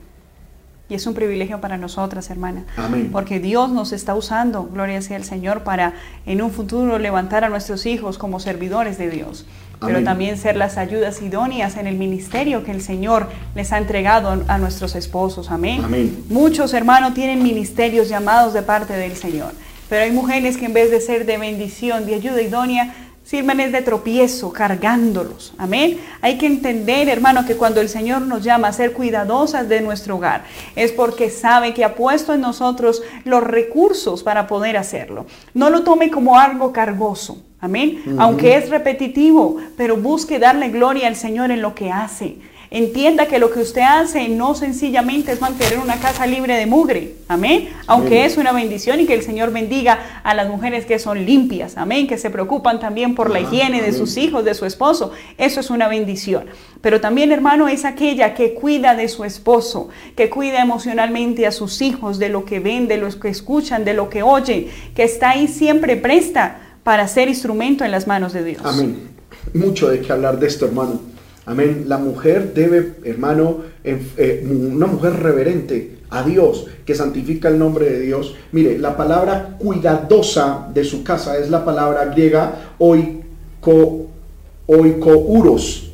Y 0.88 0.94
es 0.94 1.07
un 1.07 1.14
privilegio 1.14 1.61
para 1.61 1.79
nosotras, 1.79 2.31
hermana. 2.31 2.64
Amén. 2.76 3.11
Porque 3.12 3.38
Dios 3.38 3.70
nos 3.70 3.92
está 3.92 4.14
usando, 4.14 4.64
gloria 4.64 5.00
sea 5.03 5.16
el 5.16 5.24
Señor, 5.24 5.62
para 5.62 5.94
en 6.26 6.42
un 6.42 6.50
futuro 6.50 6.98
levantar 6.98 7.44
a 7.44 7.48
nuestros 7.48 7.87
hijos 7.87 8.18
como 8.18 8.41
servidores 8.41 8.99
de 8.99 9.09
Dios. 9.09 9.47
Pero 9.78 9.93
Amén. 9.93 10.05
también 10.05 10.36
ser 10.36 10.57
las 10.57 10.76
ayudas 10.78 11.22
idóneas 11.22 11.76
en 11.76 11.86
el 11.86 11.97
ministerio 11.97 12.64
que 12.64 12.72
el 12.72 12.82
Señor 12.82 13.28
les 13.55 13.72
ha 13.72 13.78
entregado 13.78 14.45
a 14.47 14.59
nuestros 14.59 14.95
esposos. 14.97 15.51
Amén. 15.51 15.82
Amén. 15.84 16.24
Muchos 16.28 16.74
hermanos 16.74 17.14
tienen 17.14 17.43
ministerios 17.43 18.09
llamados 18.09 18.53
de 18.53 18.62
parte 18.62 18.95
del 18.95 19.16
Señor. 19.16 19.53
Pero 19.91 20.05
hay 20.05 20.12
mujeres 20.12 20.57
que 20.57 20.66
en 20.66 20.72
vez 20.72 20.91
de 20.91 21.01
ser 21.01 21.26
de 21.26 21.36
bendición, 21.36 22.07
de 22.07 22.14
ayuda 22.14 22.41
idónea, 22.41 22.95
sirven 23.24 23.59
es 23.59 23.72
de 23.72 23.82
tropiezo, 23.82 24.53
cargándolos. 24.53 25.53
Amén. 25.59 25.99
Hay 26.20 26.38
que 26.38 26.47
entender, 26.47 27.09
hermano, 27.09 27.45
que 27.45 27.57
cuando 27.57 27.80
el 27.80 27.88
Señor 27.88 28.22
nos 28.22 28.45
llama 28.45 28.68
a 28.68 28.72
ser 28.72 28.93
cuidadosas 28.93 29.68
de 29.68 29.80
nuestro 29.80 30.16
hogar, 30.16 30.45
es 30.76 30.93
porque 30.93 31.28
sabe 31.28 31.74
que 31.74 31.84
ha 31.84 31.97
puesto 31.97 32.32
en 32.32 32.41
nosotros 32.41 33.03
los 33.24 33.43
recursos 33.43 34.22
para 34.22 34.47
poder 34.47 34.76
hacerlo. 34.76 35.26
No 35.55 35.70
lo 35.70 35.82
tome 35.82 36.09
como 36.09 36.38
algo 36.38 36.72
cargoso. 36.72 37.43
Amén. 37.61 38.03
Aunque 38.18 38.57
es 38.57 38.70
repetitivo, 38.70 39.57
pero 39.76 39.97
busque 39.97 40.38
darle 40.38 40.68
gloria 40.68 41.09
al 41.09 41.16
Señor 41.16 41.51
en 41.51 41.62
lo 41.62 41.74
que 41.74 41.91
hace. 41.91 42.38
Entienda 42.73 43.27
que 43.27 43.41
lo 43.41 43.51
que 43.51 43.59
usted 43.59 43.83
hace 43.83 44.29
no 44.29 44.55
sencillamente 44.55 45.33
es 45.33 45.41
mantener 45.41 45.81
una 45.81 45.97
casa 45.97 46.25
libre 46.25 46.57
de 46.57 46.66
mugre. 46.66 47.16
Amén. 47.27 47.68
Aunque 47.89 48.18
Amén. 48.18 48.31
es 48.31 48.37
una 48.37 48.53
bendición 48.53 49.01
y 49.01 49.07
que 49.07 49.14
el 49.14 49.23
Señor 49.23 49.53
bendiga 49.53 49.99
a 50.23 50.35
las 50.35 50.49
mujeres 50.49 50.87
que 50.87 51.01
son 51.01 51.27
limpias. 51.27 51.77
Amén. 51.77 52.07
Que 52.07 52.16
se 52.16 52.31
preocupan 52.31 52.79
también 52.79 53.16
por 53.16 53.29
la 53.29 53.41
higiene 53.41 53.83
de 53.83 53.93
sus 53.93 54.16
hijos, 54.16 54.45
de 54.45 54.55
su 54.55 54.66
esposo. 54.66 55.11
Eso 55.37 55.59
es 55.59 55.68
una 55.71 55.89
bendición. 55.89 56.45
Pero 56.81 57.01
también, 57.01 57.33
hermano, 57.33 57.66
es 57.66 57.85
aquella 57.85 58.35
que 58.35 58.55
cuida 58.55 58.95
de 58.95 59.09
su 59.09 59.25
esposo, 59.25 59.89
que 60.14 60.31
cuida 60.31 60.62
emocionalmente 60.62 61.49
a 61.49 61.53
sus 61.53 61.83
hijos, 61.83 62.21
de 62.21 62.29
lo 62.29 62.45
que 62.45 62.61
ven, 62.61 62.87
de 62.87 62.99
lo 62.99 63.09
que 63.18 63.31
escuchan, 63.31 63.85
de 63.85 63.95
lo 63.95 64.09
que 64.09 64.23
oyen, 64.23 64.68
que 64.95 65.03
está 65.03 65.31
ahí 65.31 65.49
siempre 65.49 65.97
presta 65.97 66.61
para 66.85 67.09
ser 67.09 67.29
instrumento 67.29 67.85
en 67.85 67.91
las 67.91 68.07
manos 68.07 68.33
de 68.33 68.45
Dios. 68.45 68.62
Amén. 68.64 69.11
Mucho 69.55 69.89
de 69.89 70.01
qué 70.01 70.12
hablar 70.12 70.39
de 70.39 70.47
esto, 70.47 70.66
hermano. 70.66 71.09
Amén. 71.47 71.84
La 71.88 71.99
mujer 71.99 72.53
debe, 72.55 72.95
hermano, 73.05 73.59
eh, 73.82 74.47
una 74.49 74.86
mujer 74.86 75.14
reverente 75.14 75.99
a 76.11 76.22
Dios, 76.22 76.66
que 76.84 76.95
santifica 76.95 77.49
el 77.49 77.59
nombre 77.59 77.88
de 77.88 78.01
Dios. 78.01 78.34
Mire, 78.53 78.78
la 78.78 78.97
palabra 78.97 79.57
cuidadosa 79.59 80.68
de 80.74 80.84
su 80.84 81.03
casa 81.05 81.38
es 81.38 81.51
la 81.51 81.64
palabra 81.64 82.07
griega 82.07 82.74
oiko, 82.78 84.07
oikouros, 84.66 85.93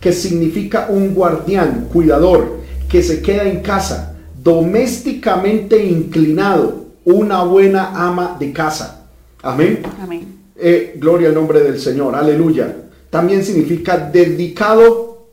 que 0.00 0.12
significa 0.12 0.88
un 0.90 1.14
guardián, 1.14 1.88
cuidador, 1.92 2.58
que 2.88 3.02
se 3.02 3.22
queda 3.22 3.44
en 3.44 3.60
casa, 3.60 4.16
domésticamente 4.42 5.84
inclinado, 5.84 6.84
una 7.04 7.44
buena 7.44 7.90
ama 7.94 8.36
de 8.38 8.52
casa. 8.52 9.06
Amén. 9.42 9.82
Amén. 10.00 10.34
Eh, 10.56 10.96
gloria 10.98 11.28
al 11.28 11.34
nombre 11.34 11.60
del 11.60 11.78
Señor, 11.80 12.14
aleluya. 12.14 12.83
También 13.14 13.44
significa 13.44 13.96
dedicado 13.96 15.28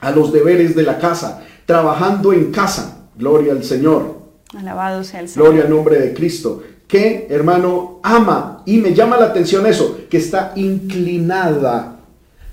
a 0.00 0.10
los 0.10 0.32
deberes 0.32 0.74
de 0.74 0.84
la 0.84 0.98
casa, 0.98 1.42
trabajando 1.66 2.32
en 2.32 2.50
casa, 2.50 3.08
gloria 3.14 3.52
al 3.52 3.62
Señor, 3.62 4.22
Alabado 4.56 5.04
sea 5.04 5.20
el 5.20 5.28
Señor. 5.28 5.48
gloria 5.48 5.64
al 5.64 5.68
nombre 5.68 5.98
de 5.98 6.14
Cristo. 6.14 6.62
Que, 6.88 7.26
hermano, 7.28 8.00
ama, 8.02 8.62
y 8.64 8.78
me 8.78 8.94
llama 8.94 9.18
la 9.18 9.26
atención 9.26 9.66
eso, 9.66 9.98
que 10.08 10.16
está 10.16 10.54
inclinada 10.56 11.98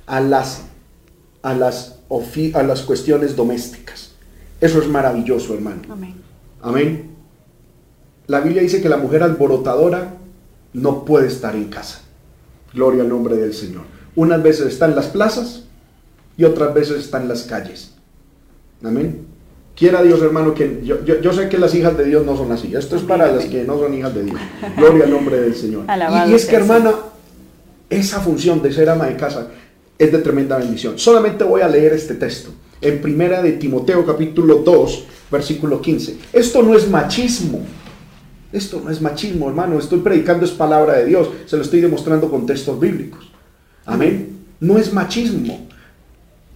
a 0.05 0.19
las, 0.19 0.63
a 1.43 1.53
las, 1.53 1.99
a 2.53 2.63
las 2.63 2.81
cuestiones 2.81 3.37
domésticas. 3.37 4.11
Eso 4.59 4.81
es 4.81 4.89
maravilloso, 4.89 5.53
hermano. 5.53 5.83
Amén. 5.89 6.15
Amén. 6.61 7.11
La 8.27 8.41
Biblia 8.41 8.61
dice 8.61 8.81
que 8.81 8.89
la 8.89 8.97
mujer 8.97 9.23
alborotadora 9.23 10.15
no 10.73 11.05
puede 11.05 11.27
estar 11.27 11.55
en 11.55 11.69
casa. 11.69 12.01
Gloria 12.73 13.03
al 13.03 13.07
nombre 13.07 13.37
del 13.37 13.53
Señor. 13.53 13.92
Unas 14.15 14.41
veces 14.43 14.67
está 14.67 14.85
en 14.85 14.95
las 14.95 15.07
plazas 15.07 15.63
y 16.37 16.43
otras 16.43 16.73
veces 16.73 16.97
está 16.99 17.21
en 17.21 17.27
las 17.27 17.43
calles. 17.43 17.91
Amén. 18.83 19.25
Quiera 19.75 20.03
Dios, 20.03 20.21
hermano, 20.21 20.53
que 20.53 20.81
yo, 20.83 21.03
yo- 21.03 21.19
yo 21.19 21.33
sé 21.33 21.49
que 21.49 21.57
las 21.57 21.73
hijas 21.73 21.97
de 21.97 22.05
Dios 22.05 22.25
no 22.25 22.37
son 22.37 22.51
así. 22.51 22.75
Esto 22.75 22.95
es 22.95 23.01
para 23.01 23.31
las 23.31 23.45
que 23.45 23.63
no 23.63 23.79
son 23.79 23.93
hijas 23.93 24.13
de 24.13 24.23
Dios. 24.23 24.39
Gloria 24.77 25.05
al 25.05 25.11
nombre 25.11 25.39
del 25.41 25.55
Señor. 25.55 25.85
Alabado 25.87 26.29
Y, 26.29 26.35
es 26.35 26.45
que, 26.45 26.55
hermana, 26.57 26.93
esa 27.89 28.19
función 28.19 28.61
de 28.61 28.71
ser 28.71 28.89
ama 28.89 29.07
de 29.07 29.15
casa 29.17 29.47
es 29.97 30.11
de 30.11 30.19
tremenda 30.19 30.57
bendición. 30.57 30.99
Solamente 30.99 31.43
voy 31.43 31.61
a 31.61 31.67
leer 31.67 31.93
este 31.93 32.13
texto 32.15 32.51
en 32.81 33.01
primera 33.01 33.41
de 33.41 33.53
Timoteo 33.53 34.05
capítulo 34.05 34.57
2, 34.57 35.05
versículo 35.31 35.81
15. 35.81 36.17
Esto 36.33 36.61
no 36.61 36.75
es 36.75 36.87
machismo. 36.89 37.61
Esto 38.51 38.79
no 38.83 38.91
es 38.91 39.01
machismo, 39.01 39.47
hermano. 39.49 39.79
Estoy 39.79 40.01
predicando 40.01 40.45
es 40.45 40.51
palabra 40.51 40.93
de 40.97 41.05
Dios. 41.05 41.29
Se 41.47 41.55
lo 41.55 41.63
estoy 41.63 41.81
demostrando 41.81 42.29
con 42.29 42.45
textos 42.45 42.79
bíblicos. 42.79 43.22
Amén. 43.85 44.37
No 44.59 44.77
es 44.77 44.93
machismo. 44.93 45.67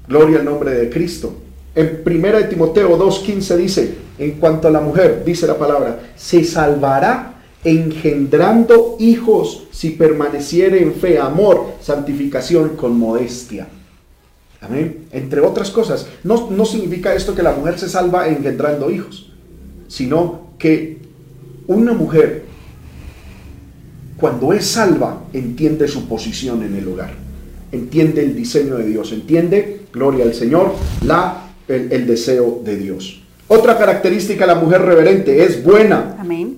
Gloria 0.07 0.39
al 0.39 0.45
nombre 0.45 0.71
de 0.71 0.89
Cristo. 0.89 1.33
En 1.75 2.03
primera 2.03 2.39
de 2.39 2.45
Timoteo 2.45 2.97
2:15 2.97 3.55
dice, 3.55 3.97
en 4.17 4.31
cuanto 4.39 4.67
a 4.67 4.71
la 4.71 4.79
mujer, 4.79 5.23
dice 5.25 5.45
la 5.45 5.57
palabra, 5.57 5.99
se 6.15 6.43
salvará 6.43 7.35
engendrando 7.63 8.95
hijos 8.99 9.67
si 9.71 9.91
permaneciere 9.91 10.81
en 10.81 10.93
fe, 10.93 11.19
amor, 11.19 11.73
santificación 11.81 12.69
con 12.69 12.97
modestia. 12.97 13.67
Amén. 14.61 15.05
Entre 15.11 15.41
otras 15.41 15.69
cosas, 15.69 16.07
no, 16.23 16.49
no 16.49 16.65
significa 16.65 17.13
esto 17.13 17.35
que 17.35 17.43
la 17.43 17.51
mujer 17.51 17.77
se 17.77 17.89
salva 17.89 18.27
engendrando 18.27 18.89
hijos, 18.89 19.31
sino 19.87 20.47
que 20.57 20.97
una 21.67 21.93
mujer, 21.93 22.45
cuando 24.19 24.53
es 24.53 24.65
salva, 24.65 25.23
entiende 25.33 25.87
su 25.87 26.07
posición 26.07 26.63
en 26.63 26.75
el 26.75 26.87
hogar, 26.87 27.13
entiende 27.71 28.23
el 28.23 28.35
diseño 28.35 28.75
de 28.75 28.87
Dios, 28.87 29.11
entiende, 29.11 29.81
gloria 29.93 30.25
al 30.25 30.33
Señor, 30.33 30.73
la, 31.05 31.51
el, 31.67 31.91
el 31.91 32.07
deseo 32.07 32.61
de 32.63 32.77
Dios. 32.77 33.21
Otra 33.47 33.77
característica 33.77 34.45
de 34.45 34.53
la 34.53 34.59
mujer 34.59 34.81
reverente 34.81 35.43
es 35.43 35.63
buena. 35.63 36.15
Amén. 36.19 36.57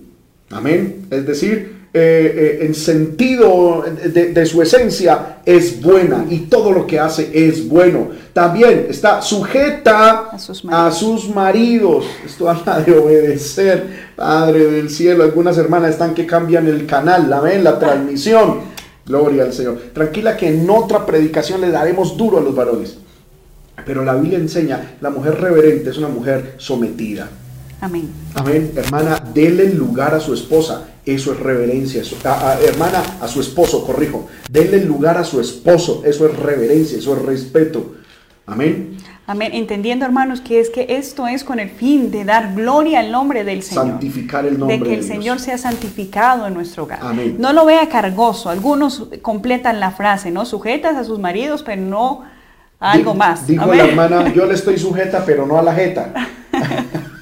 Amén. 0.50 1.06
Es 1.12 1.26
decir, 1.28 1.79
eh, 1.92 2.60
eh, 2.62 2.66
en 2.68 2.76
sentido 2.76 3.84
de, 3.84 4.32
de 4.32 4.46
su 4.46 4.62
esencia 4.62 5.40
es 5.44 5.82
buena 5.82 6.24
y 6.30 6.42
todo 6.42 6.72
lo 6.72 6.86
que 6.86 7.00
hace 7.00 7.32
es 7.34 7.68
bueno. 7.68 8.10
También 8.34 8.86
está 8.90 9.22
sujeta 9.24 10.30
A 10.32 10.38
sus 10.38 10.64
a 10.66 10.68
maridos. 10.68 10.98
sus 11.00 11.30
maridos. 11.30 12.06
Esto 12.26 12.50
habla 12.50 12.80
de 12.82 12.98
obedecer, 12.98 14.10
Padre 14.16 14.66
del 14.66 14.90
cielo. 14.90 15.24
Algunas 15.24 15.58
hermanas 15.58 15.92
están 15.92 16.14
que 16.14 16.26
cambian 16.28 16.68
el 16.68 16.86
canal, 16.86 17.32
amén, 17.34 17.64
la 17.64 17.80
transmisión. 17.80 18.60
Gloria 19.06 19.44
al 19.44 19.54
Señor. 19.54 19.80
Tranquila 19.94 20.38
que 20.38 20.48
en 20.48 20.70
otra 20.70 21.06
predicación 21.06 21.62
le 21.62 21.72
daremos 21.72 22.16
duro 22.16 22.38
a 22.38 22.42
los 22.42 22.54
varones. 22.56 22.98
Pero 23.84 24.06
la 24.06 24.14
Biblia 24.14 24.38
enseña, 24.38 24.98
la 25.02 25.10
mujer 25.10 25.42
reverente 25.42 25.90
es 25.90 25.98
una 25.98 26.10
mujer 26.10 26.54
sometida. 26.58 27.28
Amén. 27.82 28.10
Amén. 28.36 28.72
Hermana, 28.76 29.24
dele 29.34 29.70
lugar 29.74 30.14
a 30.14 30.20
su 30.20 30.34
esposa. 30.34 30.86
Eso 31.06 31.32
es 31.34 31.40
reverencia. 31.40 32.02
Eso- 32.02 32.18
a- 32.26 32.52
a- 32.52 32.60
hermana, 32.62 33.02
a 33.22 33.28
su 33.28 33.40
esposo, 33.42 33.86
corrijo. 33.86 34.28
Dele 34.50 34.84
lugar 34.84 35.18
a 35.18 35.24
su 35.24 35.40
esposo. 35.40 36.04
Eso 36.06 36.28
es 36.28 36.38
reverencia, 36.38 36.98
eso 36.98 37.16
es 37.16 37.22
respeto. 37.24 37.96
Amén. 38.46 38.98
Amén. 39.28 39.52
Entendiendo, 39.54 40.06
hermanos, 40.06 40.42
que 40.42 40.60
es 40.60 40.70
que 40.72 40.88
esto 40.90 41.28
es 41.28 41.44
con 41.44 41.60
el 41.60 41.70
fin 41.70 42.10
de 42.10 42.26
dar 42.26 42.56
gloria 42.56 43.00
al 43.00 43.12
nombre 43.12 43.44
del 43.44 43.62
Señor. 43.62 43.86
Santificar 43.86 44.46
el 44.46 44.58
nombre 44.58 44.78
de 44.80 44.84
que 44.84 44.90
de 44.90 44.96
el 44.96 45.02
Dios. 45.02 45.12
Señor 45.12 45.40
sea 45.40 45.58
santificado 45.60 46.48
en 46.48 46.56
nuestro 46.56 46.84
hogar. 46.84 47.00
Amén. 47.04 47.36
No 47.40 47.54
lo 47.54 47.64
vea 47.66 47.88
cargoso. 47.90 48.50
Algunos 48.50 49.08
completan 49.22 49.80
la 49.80 49.92
frase, 49.92 50.32
¿no? 50.32 50.46
Sujetas 50.46 50.96
a 50.98 51.04
sus 51.04 51.20
maridos, 51.20 51.62
pero 51.64 51.82
no 51.82 52.24
a 52.80 52.92
algo 52.92 53.14
más. 53.14 53.46
Dijo 53.46 53.64
Amén. 53.64 53.78
la 53.78 53.86
hermana, 53.86 54.34
yo 54.36 54.46
le 54.48 54.56
estoy 54.56 54.80
sujeta, 54.80 55.24
pero 55.26 55.46
no 55.46 55.58
a 55.60 55.62
la 55.62 55.74
jeta. 55.76 56.12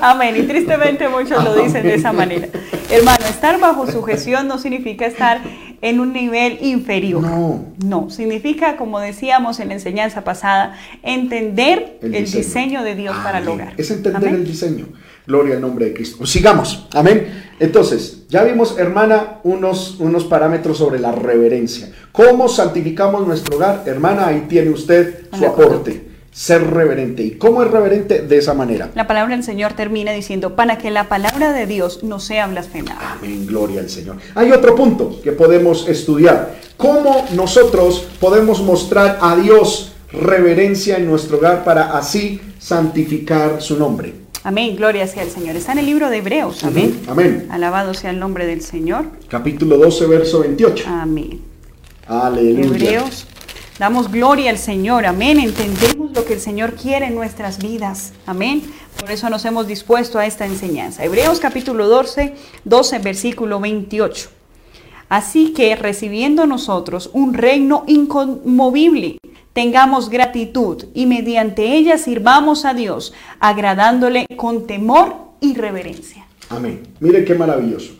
Amén. 0.00 0.36
Y 0.36 0.42
tristemente 0.42 1.08
muchos 1.08 1.42
lo 1.42 1.54
dicen 1.56 1.82
de 1.82 1.94
esa 1.94 2.12
manera. 2.12 2.48
Hermano, 2.90 3.24
estar 3.28 3.58
bajo 3.60 3.90
sujeción 3.90 4.48
no 4.48 4.58
significa 4.58 5.06
estar 5.06 5.40
en 5.82 6.00
un 6.00 6.12
nivel 6.12 6.58
inferior. 6.62 7.22
No. 7.22 7.64
No, 7.84 8.10
significa, 8.10 8.76
como 8.76 9.00
decíamos 9.00 9.60
en 9.60 9.68
la 9.68 9.74
enseñanza 9.74 10.24
pasada, 10.24 10.78
entender 11.02 11.98
el, 12.02 12.12
diseño. 12.12 12.82
de 12.82 12.94
Dios 12.94 13.16
para 13.22 13.38
el 13.38 13.48
hogar. 13.48 13.74
Es 13.76 13.90
entender 13.90 14.28
Amén. 14.28 14.34
el 14.36 14.46
diseño. 14.46 14.86
Gloria 15.26 15.56
al 15.56 15.60
nombre 15.60 15.86
de 15.86 15.94
Cristo. 15.94 16.24
Sigamos. 16.24 16.88
Amén. 16.92 17.26
Entonces, 17.58 18.26
ya 18.28 18.44
vimos, 18.44 18.78
hermana, 18.78 19.40
unos, 19.42 19.98
unos 19.98 20.24
parámetros 20.24 20.78
sobre 20.78 21.00
la 21.00 21.12
reverencia. 21.12 21.90
¿Cómo 22.12 22.48
santificamos 22.48 23.26
nuestro 23.26 23.56
hogar? 23.56 23.82
Hermana, 23.86 24.28
ahí 24.28 24.46
tiene 24.48 24.70
usted 24.70 25.26
su 25.36 25.44
aporte. 25.44 26.05
Ser 26.36 26.70
reverente. 26.70 27.22
¿Y 27.22 27.30
cómo 27.30 27.62
es 27.62 27.70
reverente? 27.70 28.20
De 28.20 28.36
esa 28.36 28.52
manera. 28.52 28.90
La 28.94 29.06
palabra 29.06 29.34
del 29.34 29.42
Señor 29.42 29.72
termina 29.72 30.12
diciendo, 30.12 30.54
para 30.54 30.76
que 30.76 30.90
la 30.90 31.08
palabra 31.08 31.54
de 31.54 31.64
Dios 31.64 32.04
no 32.04 32.20
sea 32.20 32.46
blasfemada. 32.46 33.16
Amén, 33.18 33.46
gloria 33.46 33.80
al 33.80 33.88
Señor. 33.88 34.16
Hay 34.34 34.52
otro 34.52 34.76
punto 34.76 35.18
que 35.24 35.32
podemos 35.32 35.88
estudiar. 35.88 36.56
¿Cómo 36.76 37.24
nosotros 37.34 38.06
podemos 38.20 38.60
mostrar 38.60 39.18
a 39.22 39.34
Dios 39.34 39.92
reverencia 40.12 40.98
en 40.98 41.06
nuestro 41.06 41.38
hogar 41.38 41.64
para 41.64 41.96
así 41.96 42.38
santificar 42.58 43.62
su 43.62 43.78
nombre? 43.78 44.12
Amén, 44.44 44.76
gloria 44.76 45.06
sea 45.06 45.22
el 45.22 45.30
Señor. 45.30 45.56
Está 45.56 45.72
en 45.72 45.78
el 45.78 45.86
libro 45.86 46.10
de 46.10 46.18
Hebreos. 46.18 46.62
Amén. 46.64 47.00
Amén. 47.08 47.46
Alabado 47.50 47.94
sea 47.94 48.10
el 48.10 48.18
nombre 48.18 48.44
del 48.44 48.60
Señor. 48.60 49.06
Capítulo 49.30 49.78
12, 49.78 50.06
verso 50.06 50.40
28. 50.40 50.84
Amén. 50.86 51.40
Aleluya. 52.06 52.66
Hebreos. 52.66 53.26
Damos 53.78 54.10
gloria 54.10 54.50
al 54.50 54.56
Señor, 54.56 55.04
amén. 55.04 55.38
Entendemos 55.38 56.10
lo 56.12 56.24
que 56.24 56.32
el 56.32 56.40
Señor 56.40 56.76
quiere 56.76 57.06
en 57.06 57.14
nuestras 57.14 57.58
vidas, 57.58 58.14
amén. 58.24 58.62
Por 58.98 59.10
eso 59.10 59.28
nos 59.28 59.44
hemos 59.44 59.66
dispuesto 59.66 60.18
a 60.18 60.24
esta 60.24 60.46
enseñanza. 60.46 61.04
Hebreos 61.04 61.40
capítulo 61.40 61.86
12, 61.86 62.34
12, 62.64 62.98
versículo 63.00 63.60
28. 63.60 64.30
Así 65.10 65.52
que 65.52 65.76
recibiendo 65.76 66.46
nosotros 66.46 67.10
un 67.12 67.34
reino 67.34 67.84
inconmovible, 67.86 69.18
tengamos 69.52 70.08
gratitud 70.08 70.86
y 70.94 71.04
mediante 71.04 71.76
ella 71.76 71.98
sirvamos 71.98 72.64
a 72.64 72.72
Dios, 72.72 73.12
agradándole 73.40 74.26
con 74.36 74.66
temor 74.66 75.16
y 75.40 75.54
reverencia. 75.54 76.26
Amén. 76.48 76.82
Mire 77.00 77.26
qué 77.26 77.34
maravilloso. 77.34 77.92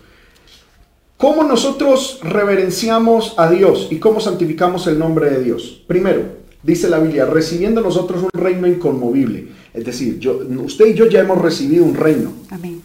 ¿Cómo 1.18 1.44
nosotros 1.44 2.20
reverenciamos 2.22 3.34
a 3.38 3.48
Dios 3.48 3.88
y 3.90 3.98
cómo 3.98 4.20
santificamos 4.20 4.86
el 4.86 4.98
nombre 4.98 5.30
de 5.30 5.42
Dios? 5.42 5.82
Primero, 5.86 6.24
dice 6.62 6.90
la 6.90 6.98
Biblia, 6.98 7.24
recibiendo 7.24 7.80
nosotros 7.80 8.22
un 8.22 8.38
reino 8.38 8.66
inconmovible. 8.66 9.48
Es 9.72 9.86
decir, 9.86 10.18
yo, 10.18 10.40
usted 10.62 10.88
y 10.88 10.94
yo 10.94 11.06
ya 11.06 11.20
hemos 11.20 11.40
recibido 11.40 11.86
un 11.86 11.94
reino. 11.94 12.32
Amén. 12.50 12.82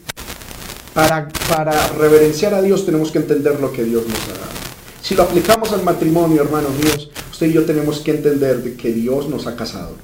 Para, 0.93 1.27
para 1.49 1.87
reverenciar 1.89 2.53
a 2.53 2.61
Dios 2.61 2.85
tenemos 2.85 3.11
que 3.11 3.17
entender 3.17 3.59
lo 3.59 3.73
que 3.73 3.83
Dios 3.83 4.07
nos 4.07 4.23
ha 4.29 4.39
dado. 4.39 4.51
Si 5.01 5.13
lo 5.13 5.23
aplicamos 5.23 5.73
al 5.73 5.83
matrimonio, 5.83 6.41
hermanos 6.41 6.71
míos, 6.81 7.11
usted 7.31 7.47
y 7.47 7.53
yo 7.53 7.65
tenemos 7.65 7.99
que 7.99 8.11
entender 8.11 8.63
de 8.63 8.75
que 8.75 8.93
Dios 8.93 9.27
nos 9.27 9.45
ha 9.45 9.57
casado 9.57 9.95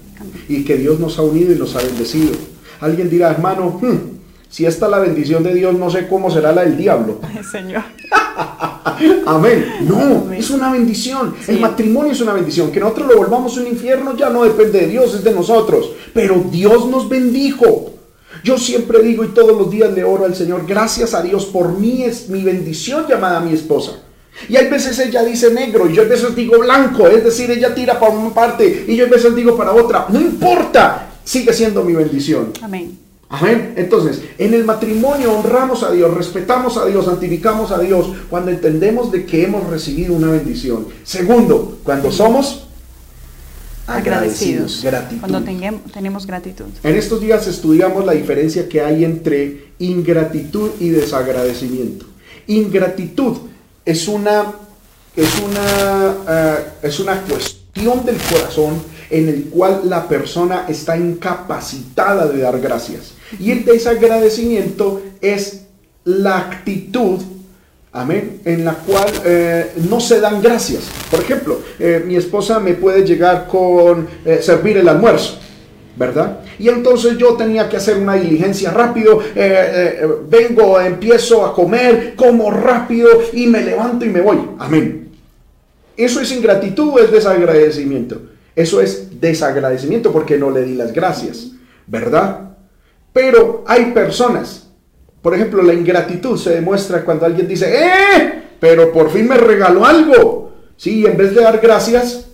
y 0.49 0.65
que 0.65 0.75
Dios 0.75 0.99
nos 0.99 1.17
ha 1.17 1.21
unido 1.21 1.53
y 1.53 1.55
nos 1.57 1.77
ha 1.77 1.81
bendecido. 1.81 2.33
Alguien 2.81 3.09
dirá, 3.09 3.31
hermano, 3.31 3.79
hmm, 3.81 4.17
si 4.49 4.65
esta 4.65 4.85
es 4.85 4.91
la 4.91 4.99
bendición 4.99 5.43
de 5.43 5.53
Dios, 5.53 5.77
no 5.77 5.89
sé 5.89 6.07
cómo 6.07 6.31
será 6.31 6.51
la 6.51 6.63
del 6.63 6.77
diablo. 6.77 7.19
Ay, 7.21 7.43
Señor. 7.43 7.83
Amén. 9.25 9.77
No, 9.81 10.31
es 10.31 10.49
una 10.49 10.71
bendición. 10.71 11.35
El 11.47 11.59
matrimonio 11.59 12.11
es 12.11 12.21
una 12.21 12.33
bendición. 12.33 12.71
Que 12.71 12.79
nosotros 12.79 13.07
lo 13.07 13.17
volvamos 13.17 13.57
un 13.57 13.67
infierno 13.67 14.15
ya 14.15 14.29
no 14.29 14.43
depende 14.43 14.81
de 14.81 14.87
Dios, 14.87 15.13
es 15.13 15.23
de 15.23 15.33
nosotros. 15.33 15.91
Pero 16.13 16.43
Dios 16.49 16.87
nos 16.87 17.07
bendijo. 17.07 17.93
Yo 18.43 18.57
siempre 18.57 19.01
digo 19.01 19.23
y 19.23 19.29
todos 19.29 19.57
los 19.57 19.69
días 19.69 19.91
le 19.93 20.03
oro 20.03 20.25
al 20.25 20.35
Señor, 20.35 20.65
gracias 20.67 21.13
a 21.13 21.21
Dios 21.21 21.45
por 21.45 21.77
mí 21.77 22.03
es 22.03 22.29
mi 22.29 22.43
bendición 22.43 23.05
llamada 23.07 23.37
a 23.37 23.41
mi 23.41 23.53
esposa. 23.53 23.99
Y 24.47 24.55
hay 24.55 24.69
veces 24.69 24.99
ella 24.99 25.23
dice 25.23 25.51
negro 25.51 25.89
y 25.89 25.95
yo 25.95 26.03
a 26.03 26.05
veces 26.05 26.35
digo 26.35 26.59
blanco, 26.59 27.07
es 27.07 27.23
decir, 27.23 27.49
ella 27.49 27.73
tira 27.73 27.99
para 27.99 28.13
una 28.13 28.33
parte 28.33 28.85
y 28.87 28.95
yo 28.95 29.05
a 29.05 29.09
veces 29.09 29.35
digo 29.35 29.57
para 29.57 29.71
otra. 29.71 30.05
No 30.09 30.21
importa, 30.21 31.09
sigue 31.23 31.51
siendo 31.51 31.83
mi 31.83 31.93
bendición. 31.93 32.53
Amén. 32.61 33.06
Amén. 33.29 33.73
Entonces, 33.75 34.21
en 34.37 34.53
el 34.53 34.63
matrimonio 34.63 35.33
honramos 35.33 35.83
a 35.83 35.91
Dios, 35.91 36.13
respetamos 36.13 36.77
a 36.77 36.85
Dios, 36.85 37.05
santificamos 37.05 37.71
a 37.71 37.79
Dios 37.79 38.07
cuando 38.29 38.51
entendemos 38.51 39.11
de 39.11 39.25
que 39.25 39.43
hemos 39.43 39.69
recibido 39.69 40.13
una 40.13 40.31
bendición. 40.31 40.87
Segundo, 41.03 41.79
cuando 41.83 42.09
somos 42.09 42.67
agradecidos, 43.85 44.81
gratitud. 44.81 45.19
Cuando 45.19 45.43
tenemos 45.93 46.25
gratitud. 46.25 46.65
En 46.83 46.95
estos 46.95 47.19
días 47.19 47.47
estudiamos 47.47 48.05
la 48.05 48.13
diferencia 48.13 48.69
que 48.69 48.81
hay 48.81 49.03
entre 49.03 49.71
ingratitud 49.79 50.71
y 50.79 50.89
desagradecimiento. 50.89 52.05
Ingratitud 52.47 53.37
es 53.83 54.07
una, 54.07 54.53
es 55.15 55.29
una, 55.39 56.15
eh, 56.29 56.65
es 56.81 56.99
una 57.01 57.21
cuestión 57.23 58.05
del 58.05 58.17
corazón 58.17 58.81
en 59.09 59.27
el 59.27 59.45
cual 59.45 59.81
la 59.85 60.07
persona 60.07 60.65
está 60.67 60.97
incapacitada 60.97 62.27
de 62.27 62.39
dar 62.39 62.59
gracias. 62.59 63.16
Y 63.39 63.51
el 63.51 63.65
desagradecimiento 63.65 65.01
es 65.21 65.65
la 66.03 66.37
actitud, 66.37 67.19
amén, 67.91 68.41
en 68.45 68.63
la 68.63 68.73
cual 68.75 69.07
eh, 69.25 69.71
no 69.89 69.99
se 69.99 70.19
dan 70.19 70.41
gracias. 70.41 70.89
Por 71.11 71.19
ejemplo, 71.19 71.59
eh, 71.79 72.01
mi 72.05 72.15
esposa 72.15 72.59
me 72.59 72.73
puede 72.73 73.05
llegar 73.05 73.47
con 73.47 74.07
eh, 74.25 74.39
servir 74.41 74.77
el 74.77 74.87
almuerzo. 74.87 75.39
¿verdad? 75.97 76.41
Y 76.59 76.69
entonces 76.69 77.17
yo 77.17 77.33
tenía 77.33 77.67
que 77.67 77.77
hacer 77.77 77.97
una 77.97 78.13
diligencia 78.13 78.69
rápido, 78.69 79.19
vengo, 80.29 80.79
empiezo 80.79 81.43
a 81.43 81.55
comer, 81.55 82.13
como 82.15 82.51
rápido 82.51 83.09
y 83.33 83.47
me 83.47 83.63
levanto 83.63 84.05
y 84.05 84.09
me 84.09 84.21
voy. 84.21 84.37
Amén. 84.59 85.09
¿Eso 85.97 86.21
es 86.21 86.31
ingratitud 86.31 86.99
es 86.99 87.11
desagradecimiento? 87.11 88.21
Eso 88.55 88.79
es 88.79 89.19
desagradecimiento 89.19 90.11
porque 90.11 90.37
no 90.37 90.51
le 90.51 90.61
di 90.61 90.75
las 90.75 90.93
gracias, 90.93 91.51
¿verdad? 91.87 92.46
Pero 93.17 93.63
hay 93.65 93.93
personas, 93.93 94.67
por 95.23 95.33
ejemplo, 95.33 95.63
la 95.63 95.73
ingratitud 95.73 96.37
se 96.37 96.51
demuestra 96.51 97.03
cuando 97.03 97.25
alguien 97.25 97.47
dice, 97.47 97.65
¡eh! 97.67 98.43
Pero 98.59 98.93
por 98.93 99.09
fin 99.09 99.27
me 99.27 99.37
regaló 99.37 99.83
algo. 99.87 100.51
Sí, 100.75 101.03
en 101.03 101.17
vez 101.17 101.33
de 101.33 101.41
dar 101.41 101.59
gracias, 101.59 102.27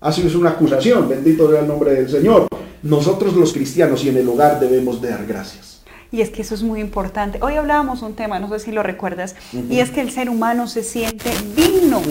así 0.00 0.26
es 0.26 0.34
una 0.34 0.50
acusación. 0.50 1.08
Bendito 1.08 1.48
sea 1.48 1.60
el 1.60 1.68
nombre 1.68 1.94
del 1.94 2.08
Señor. 2.10 2.48
Nosotros 2.82 3.36
los 3.36 3.52
cristianos 3.52 4.02
y 4.04 4.08
en 4.08 4.16
el 4.16 4.28
hogar 4.28 4.58
debemos 4.58 5.00
de 5.00 5.10
dar 5.10 5.24
gracias. 5.24 5.82
Y 6.10 6.20
es 6.20 6.30
que 6.30 6.42
eso 6.42 6.56
es 6.56 6.64
muy 6.64 6.80
importante. 6.80 7.38
Hoy 7.40 7.54
hablábamos 7.54 8.02
un 8.02 8.14
tema, 8.14 8.40
no 8.40 8.48
sé 8.48 8.58
si 8.58 8.72
lo 8.72 8.82
recuerdas, 8.82 9.36
y 9.70 9.78
es 9.78 9.90
que 9.90 10.00
el 10.00 10.10
ser 10.10 10.30
humano 10.30 10.66
se 10.66 10.82
siente 10.82 11.30
digno 11.54 12.02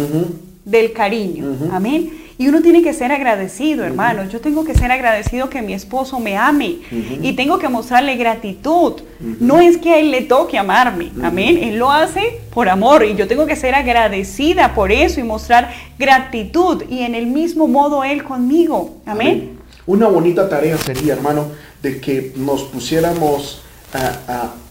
del 0.68 0.92
cariño. 0.92 1.58
Amén. 1.72 2.26
Y 2.38 2.50
uno 2.50 2.62
tiene 2.62 2.84
que 2.84 2.94
ser 2.94 3.12
agradecido, 3.12 3.84
hermano. 3.84 4.30
Yo 4.30 4.42
tengo 4.42 4.64
que 4.64 4.76
ser 4.76 4.92
agradecido 4.92 5.50
que 5.50 5.64
mi 5.64 5.74
esposo 5.74 6.20
me 6.20 6.38
ame 6.38 6.80
y 7.22 7.34
tengo 7.34 7.58
que 7.58 7.68
mostrarle 7.68 8.16
gratitud. 8.16 8.94
No 9.20 9.60
es 9.60 9.78
que 9.78 9.94
a 9.94 10.00
él 10.00 10.12
le 10.12 10.22
toque 10.22 10.58
amarme, 10.58 11.12
amén. 11.24 11.58
Él 11.64 11.78
lo 11.78 11.90
hace 11.90 12.42
por 12.54 12.70
amor 12.70 13.04
y 13.06 13.16
yo 13.16 13.28
tengo 13.28 13.48
que 13.48 13.56
ser 13.56 13.74
agradecida 13.74 14.76
por 14.76 14.92
eso 14.92 15.20
y 15.20 15.24
mostrar 15.24 15.74
gratitud 15.98 16.84
y 16.90 17.00
en 17.00 17.16
el 17.16 17.26
mismo 17.26 17.68
modo 17.68 18.04
él 18.04 18.24
conmigo, 18.24 18.98
amén. 19.06 19.58
Una 19.88 20.08
bonita 20.08 20.48
tarea 20.48 20.78
sería, 20.78 21.14
hermano, 21.14 21.48
de 21.82 22.00
que 22.02 22.34
nos 22.36 22.64
pusiéramos 22.64 23.64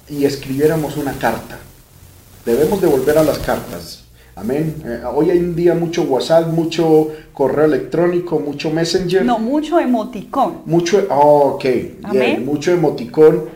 y 0.08 0.24
escribiéramos 0.24 0.98
una 0.98 1.14
carta. 1.14 1.58
Debemos 2.44 2.80
devolver 2.80 3.18
a 3.18 3.24
las 3.24 3.38
cartas 3.38 4.05
Amén. 4.36 4.82
Eh, 4.84 5.00
hoy 5.14 5.30
hay 5.30 5.38
un 5.38 5.56
día 5.56 5.74
mucho 5.74 6.02
WhatsApp, 6.02 6.48
mucho 6.48 7.08
correo 7.32 7.64
electrónico, 7.64 8.38
mucho 8.38 8.70
Messenger. 8.70 9.24
No, 9.24 9.38
mucho 9.38 9.80
emoticón. 9.80 10.60
Mucho, 10.66 11.06
oh, 11.08 11.54
ok, 11.54 11.64
Amén. 12.02 12.44
mucho 12.44 12.70
emoticón. 12.70 13.46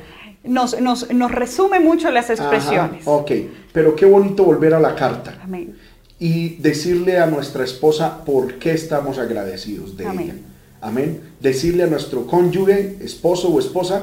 Nos, 0.43 0.81
nos, 0.81 1.13
nos, 1.13 1.31
resume 1.31 1.81
mucho 1.81 2.11
las 2.11 2.31
expresiones. 2.31 3.03
ok, 3.07 3.31
pero 3.75 3.95
qué 3.95 4.07
bonito 4.07 4.43
volver 4.43 4.73
a 4.73 4.81
la 4.81 4.95
carta. 4.95 5.39
Amén. 5.43 5.77
Y 6.19 6.57
decirle 6.57 7.19
a 7.19 7.27
nuestra 7.27 7.63
esposa 7.63 8.25
por 8.25 8.55
qué 8.55 8.73
estamos 8.73 9.19
agradecidos 9.19 9.99
de 9.99 10.07
Amén. 10.07 10.25
ella. 10.25 10.35
Amén. 10.81 11.21
Decirle 11.41 11.83
a 11.83 11.89
nuestro 11.89 12.27
cónyuge, 12.27 12.97
esposo 13.03 13.51
o 13.51 13.59
esposa, 13.59 14.03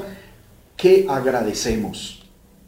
que 0.76 1.06
agradecemos. 1.08 2.24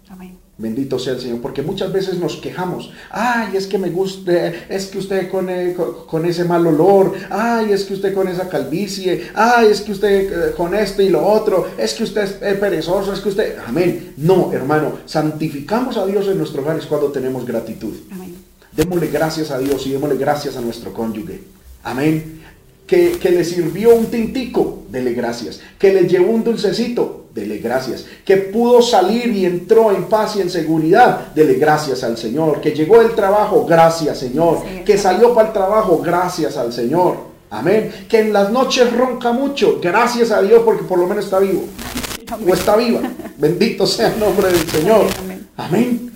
Amén. 0.08 0.36
Bendito 0.60 0.98
sea 0.98 1.14
el 1.14 1.20
Señor, 1.20 1.40
porque 1.40 1.62
muchas 1.62 1.90
veces 1.90 2.18
nos 2.18 2.36
quejamos. 2.36 2.92
Ay, 3.08 3.56
es 3.56 3.66
que 3.66 3.78
me 3.78 3.88
gusta, 3.88 4.48
es 4.68 4.88
que 4.88 4.98
usted 4.98 5.30
con, 5.30 5.48
eh, 5.48 5.74
con, 6.06 6.26
ese 6.26 6.44
mal 6.44 6.66
olor. 6.66 7.14
Ay, 7.30 7.72
es 7.72 7.84
que 7.84 7.94
usted 7.94 8.12
con 8.12 8.28
esa 8.28 8.46
calvicie. 8.46 9.30
Ay, 9.34 9.68
es 9.70 9.80
que 9.80 9.92
usted 9.92 10.50
eh, 10.50 10.52
con 10.54 10.74
este 10.74 11.04
y 11.04 11.08
lo 11.08 11.26
otro. 11.26 11.66
Es 11.78 11.94
que 11.94 12.04
usted 12.04 12.42
es 12.42 12.58
perezoso, 12.58 13.14
es 13.14 13.20
que 13.20 13.30
usted... 13.30 13.56
Amén. 13.66 14.12
No, 14.18 14.52
hermano, 14.52 14.98
santificamos 15.06 15.96
a 15.96 16.04
Dios 16.04 16.28
en 16.28 16.36
nuestros 16.36 16.62
hogares 16.62 16.84
cuando 16.84 17.10
tenemos 17.10 17.46
gratitud. 17.46 17.94
Amén. 18.10 18.36
Démosle 18.72 19.06
gracias 19.08 19.50
a 19.50 19.58
Dios 19.58 19.86
y 19.86 19.92
démosle 19.92 20.18
gracias 20.18 20.56
a 20.56 20.60
nuestro 20.60 20.92
cónyuge. 20.92 21.40
Amén 21.82 22.40
que, 22.90 23.30
le 23.30 23.44
sirvió 23.44 23.94
un 23.94 24.06
tintico, 24.06 24.82
dele 24.88 25.12
gracias. 25.12 25.60
Que 25.78 25.92
le 25.92 26.08
llevó 26.08 26.32
un 26.32 26.42
dulcecito, 26.42 27.26
dele 27.32 27.58
gracias. 27.58 28.04
Que 28.24 28.36
pudo 28.36 28.82
salir 28.82 29.28
y 29.28 29.44
entró 29.44 29.92
en 29.92 30.08
paz 30.08 30.34
y 30.34 30.40
en 30.40 30.50
seguridad, 30.50 31.32
dele 31.32 31.54
gracias 31.54 32.02
al 32.02 32.18
Señor. 32.18 32.60
Que 32.60 32.72
llegó 32.72 33.00
el 33.00 33.14
trabajo, 33.14 33.64
gracias 33.64 34.18
Señor. 34.18 34.64
que 34.84 34.98
salió 34.98 35.32
para 35.32 35.48
el 35.48 35.52
trabajo, 35.52 36.02
gracias 36.04 36.56
al 36.56 36.72
Señor. 36.72 37.30
Amén. 37.50 37.92
Que 38.08 38.18
en 38.18 38.32
las 38.32 38.50
noches 38.50 38.92
ronca 38.92 39.30
mucho, 39.30 39.78
gracias 39.80 40.32
a 40.32 40.42
Dios 40.42 40.62
porque 40.64 40.82
por 40.82 40.98
lo 40.98 41.06
menos 41.06 41.26
está 41.26 41.38
vivo. 41.38 41.66
O 42.44 42.52
está 42.52 42.74
viva. 42.74 43.02
Bendito 43.38 43.86
sea 43.86 44.12
el 44.12 44.18
nombre 44.18 44.48
del 44.48 44.68
Señor. 44.68 45.06
Amén. 45.56 46.10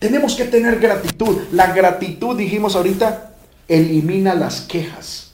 Tenemos 0.00 0.34
que 0.34 0.46
tener 0.46 0.80
gratitud. 0.80 1.38
La 1.52 1.72
gratitud, 1.72 2.36
dijimos 2.36 2.74
ahorita, 2.74 3.34
elimina 3.68 4.34
las 4.34 4.62
quejas. 4.62 5.27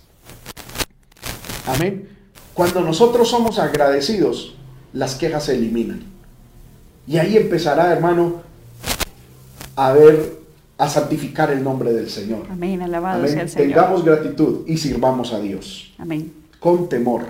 Amén. 1.66 2.08
Cuando 2.54 2.80
nosotros 2.80 3.28
somos 3.28 3.58
agradecidos, 3.58 4.54
las 4.92 5.16
quejas 5.16 5.44
se 5.44 5.56
eliminan. 5.56 6.04
Y 7.06 7.18
ahí 7.18 7.36
empezará, 7.36 7.92
hermano, 7.92 8.42
a 9.76 9.92
ver, 9.92 10.38
a 10.78 10.88
santificar 10.88 11.50
el 11.50 11.62
nombre 11.62 11.92
del 11.92 12.08
Señor. 12.08 12.46
Amén, 12.50 12.80
alabado 12.82 13.26
sea 13.26 13.42
el 13.42 13.48
Señor. 13.48 13.68
Tengamos 13.68 14.04
gratitud 14.04 14.66
y 14.66 14.76
sirvamos 14.76 15.32
a 15.32 15.40
Dios. 15.40 15.92
Amén. 15.98 16.32
Con 16.60 16.88
temor. 16.88 17.22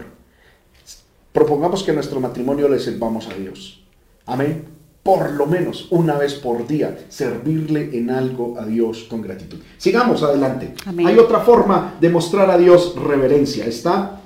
Propongamos 1.32 1.82
que 1.82 1.92
nuestro 1.92 2.20
matrimonio 2.20 2.68
le 2.68 2.78
sirvamos 2.78 3.26
a 3.28 3.34
Dios. 3.34 3.82
Amén. 4.26 4.64
Por 5.02 5.32
lo 5.32 5.46
menos 5.46 5.88
una 5.90 6.16
vez 6.16 6.34
por 6.34 6.66
día, 6.66 7.06
servirle 7.08 7.90
en 7.98 8.10
algo 8.10 8.58
a 8.58 8.64
Dios 8.64 9.04
con 9.04 9.20
gratitud. 9.20 9.58
Sigamos 9.76 10.22
adelante. 10.22 10.74
Hay 11.04 11.18
otra 11.18 11.40
forma 11.40 11.94
de 12.00 12.08
mostrar 12.08 12.50
a 12.50 12.56
Dios 12.56 12.94
reverencia. 12.96 13.66
Está 13.66 14.22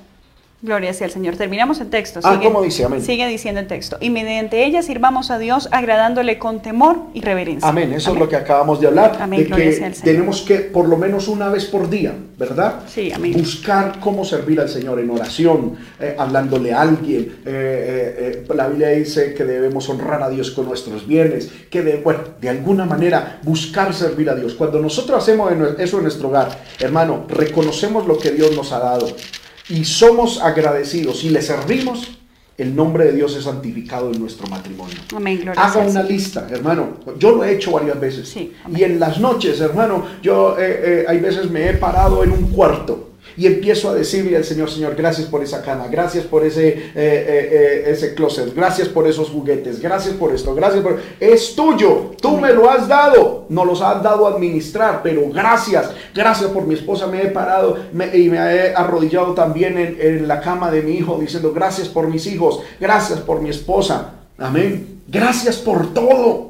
Gloria 0.61 0.93
sea 0.93 1.07
al 1.07 1.13
Señor. 1.13 1.37
Terminamos 1.37 1.81
el 1.81 1.89
texto. 1.89 2.19
Ah, 2.25 2.35
sigue, 2.35 2.53
dice? 2.65 2.85
Amén. 2.85 3.01
Sigue 3.01 3.29
diciendo 3.29 3.61
el 3.61 3.69
texto. 3.69 3.97
Y 4.01 4.11
mediante 4.11 4.65
ella 4.65 4.83
sirvamos 4.83 5.31
a 5.31 5.39
Dios 5.39 5.69
agradándole 5.71 6.41
con 6.41 6.63
temor 6.63 6.97
y 7.15 7.21
reverencia. 7.21 7.69
Amén. 7.69 7.93
Eso 7.93 8.13
es 8.13 8.19
lo 8.19 8.29
que 8.29 8.35
acabamos 8.35 8.81
de 8.81 8.89
hablar. 8.89 9.19
Amén. 9.21 9.49
De 9.49 9.57
que 9.57 9.93
tenemos 10.03 10.43
que, 10.43 10.57
por 10.57 10.89
lo 10.89 10.97
menos 10.97 11.29
una 11.29 11.49
vez 11.49 11.67
por 11.67 11.89
día, 11.89 12.13
¿verdad? 12.37 12.83
Sí, 12.89 13.13
amén. 13.13 13.35
Buscar 13.35 14.01
cómo 14.01 14.25
servir 14.25 14.61
al 14.61 14.69
Señor 14.69 14.99
en 14.99 15.11
oración, 15.11 15.77
eh, 16.01 16.17
hablándole 16.19 16.73
a 16.73 16.81
alguien. 16.81 17.37
Eh, 17.47 18.45
eh, 18.49 18.53
la 18.53 18.67
Biblia 18.67 18.89
dice 18.89 19.35
que 19.35 19.45
debemos 19.45 19.89
honrar 19.89 20.25
a 20.25 20.29
Dios 20.29 20.51
con 20.51 20.67
nuestros 20.67 21.07
bienes. 21.07 21.53
Que 21.71 21.83
de, 21.83 21.99
bueno, 21.99 22.21
de 22.41 22.49
alguna 22.49 22.85
manera 22.85 23.39
buscar 23.45 23.95
servir 23.95 24.29
a 24.29 24.35
Dios. 24.35 24.55
Cuando 24.55 24.81
nosotros 24.81 25.23
hacemos 25.23 25.53
eso 25.79 25.99
en 25.99 26.03
nuestro 26.03 26.31
hogar, 26.31 26.49
hermano, 26.81 27.27
reconocemos 27.29 28.09
lo 28.09 28.19
que 28.19 28.33
Dios 28.33 28.57
nos 28.57 28.73
ha 28.73 28.81
dado 28.81 29.07
y 29.69 29.85
somos 29.85 30.41
agradecidos 30.41 31.25
y 31.25 31.31
le 31.31 31.43
servimos, 31.43 32.19
el 32.57 32.75
nombre 32.75 33.05
de 33.05 33.13
Dios 33.13 33.37
es 33.37 33.45
santificado 33.45 34.11
en 34.13 34.21
nuestro 34.21 34.49
matrimonio. 34.49 34.97
Amén, 35.15 35.49
Haga 35.57 35.81
una 35.81 36.03
lista, 36.03 36.47
hermano. 36.51 36.99
Yo 37.17 37.31
lo 37.31 37.45
he 37.45 37.53
hecho 37.53 37.71
varias 37.71 38.01
veces. 38.01 38.37
y 38.37 38.83
en 38.83 38.99
las 38.99 39.21
noches, 39.21 39.61
hermano, 39.61 40.05
yo 40.23 40.59
eh, 40.59 41.03
eh, 41.03 41.05
hay 41.07 41.21
veces 41.21 41.51
me 41.51 41.69
he 41.69 41.75
parado 41.75 42.25
en 42.25 42.33
un 42.33 42.51
cuarto 42.51 43.11
y 43.37 43.47
empiezo 43.47 43.91
a 43.91 43.95
decirle 43.95 44.37
al 44.37 44.45
Señor, 44.45 44.71
Señor, 44.71 44.95
gracias 44.97 45.27
por 45.27 45.43
esa 45.43 45.63
cama, 45.63 45.87
gracias 45.91 46.25
por 46.25 46.45
ese, 46.45 46.69
eh, 46.69 46.81
eh, 46.95 47.49
eh, 47.53 47.85
ese 47.87 48.15
closet, 48.15 48.55
gracias 48.55 48.89
por 48.89 49.07
esos 49.07 49.31
juguetes, 49.31 49.81
gracias 49.81 50.15
por 50.15 50.35
esto, 50.35 50.55
gracias 50.55 50.83
por... 50.83 51.01
Es 51.21 51.55
tuyo, 51.55 52.13
tú 52.21 52.37
me 52.37 52.53
lo 52.53 52.71
has 52.71 52.89
dado, 52.89 53.47
no 53.49 53.65
los 53.65 53.83
has 53.83 54.03
dado 54.03 54.27
a 54.27 54.31
administrar, 54.31 55.01
pero 55.03 55.29
gracias, 55.31 55.91
gracias 56.15 56.51
por 56.51 56.67
mi 56.67 56.75
esposa, 56.75 57.07
me 57.07 57.23
he 57.23 57.29
parado 57.29 57.77
y 58.13 58.29
me 58.29 58.39
he 58.39 58.75
arrodillado 58.75 59.35
también 59.35 59.97
en 60.01 60.27
la 60.27 60.41
cama 60.41 60.71
de 60.71 60.83
mi 60.83 60.93
hijo 60.93 61.19
diciendo, 61.21 61.53
gracias 61.53 61.89
por 61.89 62.09
mis 62.09 62.27
hijos, 62.27 62.61
gracias 62.81 63.21
por 63.21 63.41
mi 63.41 63.51
esposa, 63.51 64.15
amén, 64.39 65.03
gracias 65.07 65.57
por 65.57 65.93
todo. 65.93 66.48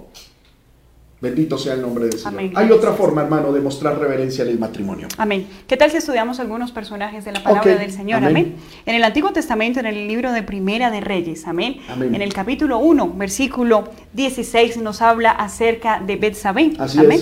Bendito 1.21 1.59
sea 1.59 1.75
el 1.75 1.83
nombre 1.83 2.05
del 2.05 2.19
Señor. 2.19 2.53
Hay 2.55 2.71
otra 2.71 2.93
forma, 2.93 3.23
hermano, 3.23 3.53
de 3.53 3.61
mostrar 3.61 3.99
reverencia 3.99 4.45
en 4.45 4.51
el 4.51 4.59
matrimonio. 4.59 5.09
Amén. 5.17 5.49
¿Qué 5.67 5.77
tal 5.77 5.91
si 5.91 5.97
estudiamos 5.97 6.39
algunos 6.39 6.71
personajes 6.71 7.25
de 7.25 7.33
la 7.33 7.43
palabra 7.43 7.75
del 7.75 7.91
Señor? 7.91 8.25
Amén. 8.25 8.55
En 8.87 8.95
el 8.95 9.03
Antiguo 9.03 9.33
Testamento, 9.33 9.81
en 9.81 9.87
el 9.87 10.07
libro 10.07 10.31
de 10.31 10.45
Primera 10.45 10.93
de 10.93 11.01
Reyes, 11.01 11.47
amén. 11.47 11.79
En 11.89 12.23
el 12.23 12.33
capítulo 12.33 12.79
1, 12.79 13.15
versículo 13.17 13.89
16, 14.13 14.77
nos 14.77 15.03
habla 15.03 15.33
acerca 15.33 16.01
de 16.01 16.15
Betsabé. 16.17 16.73
Así 16.79 16.99
amén. 17.01 17.21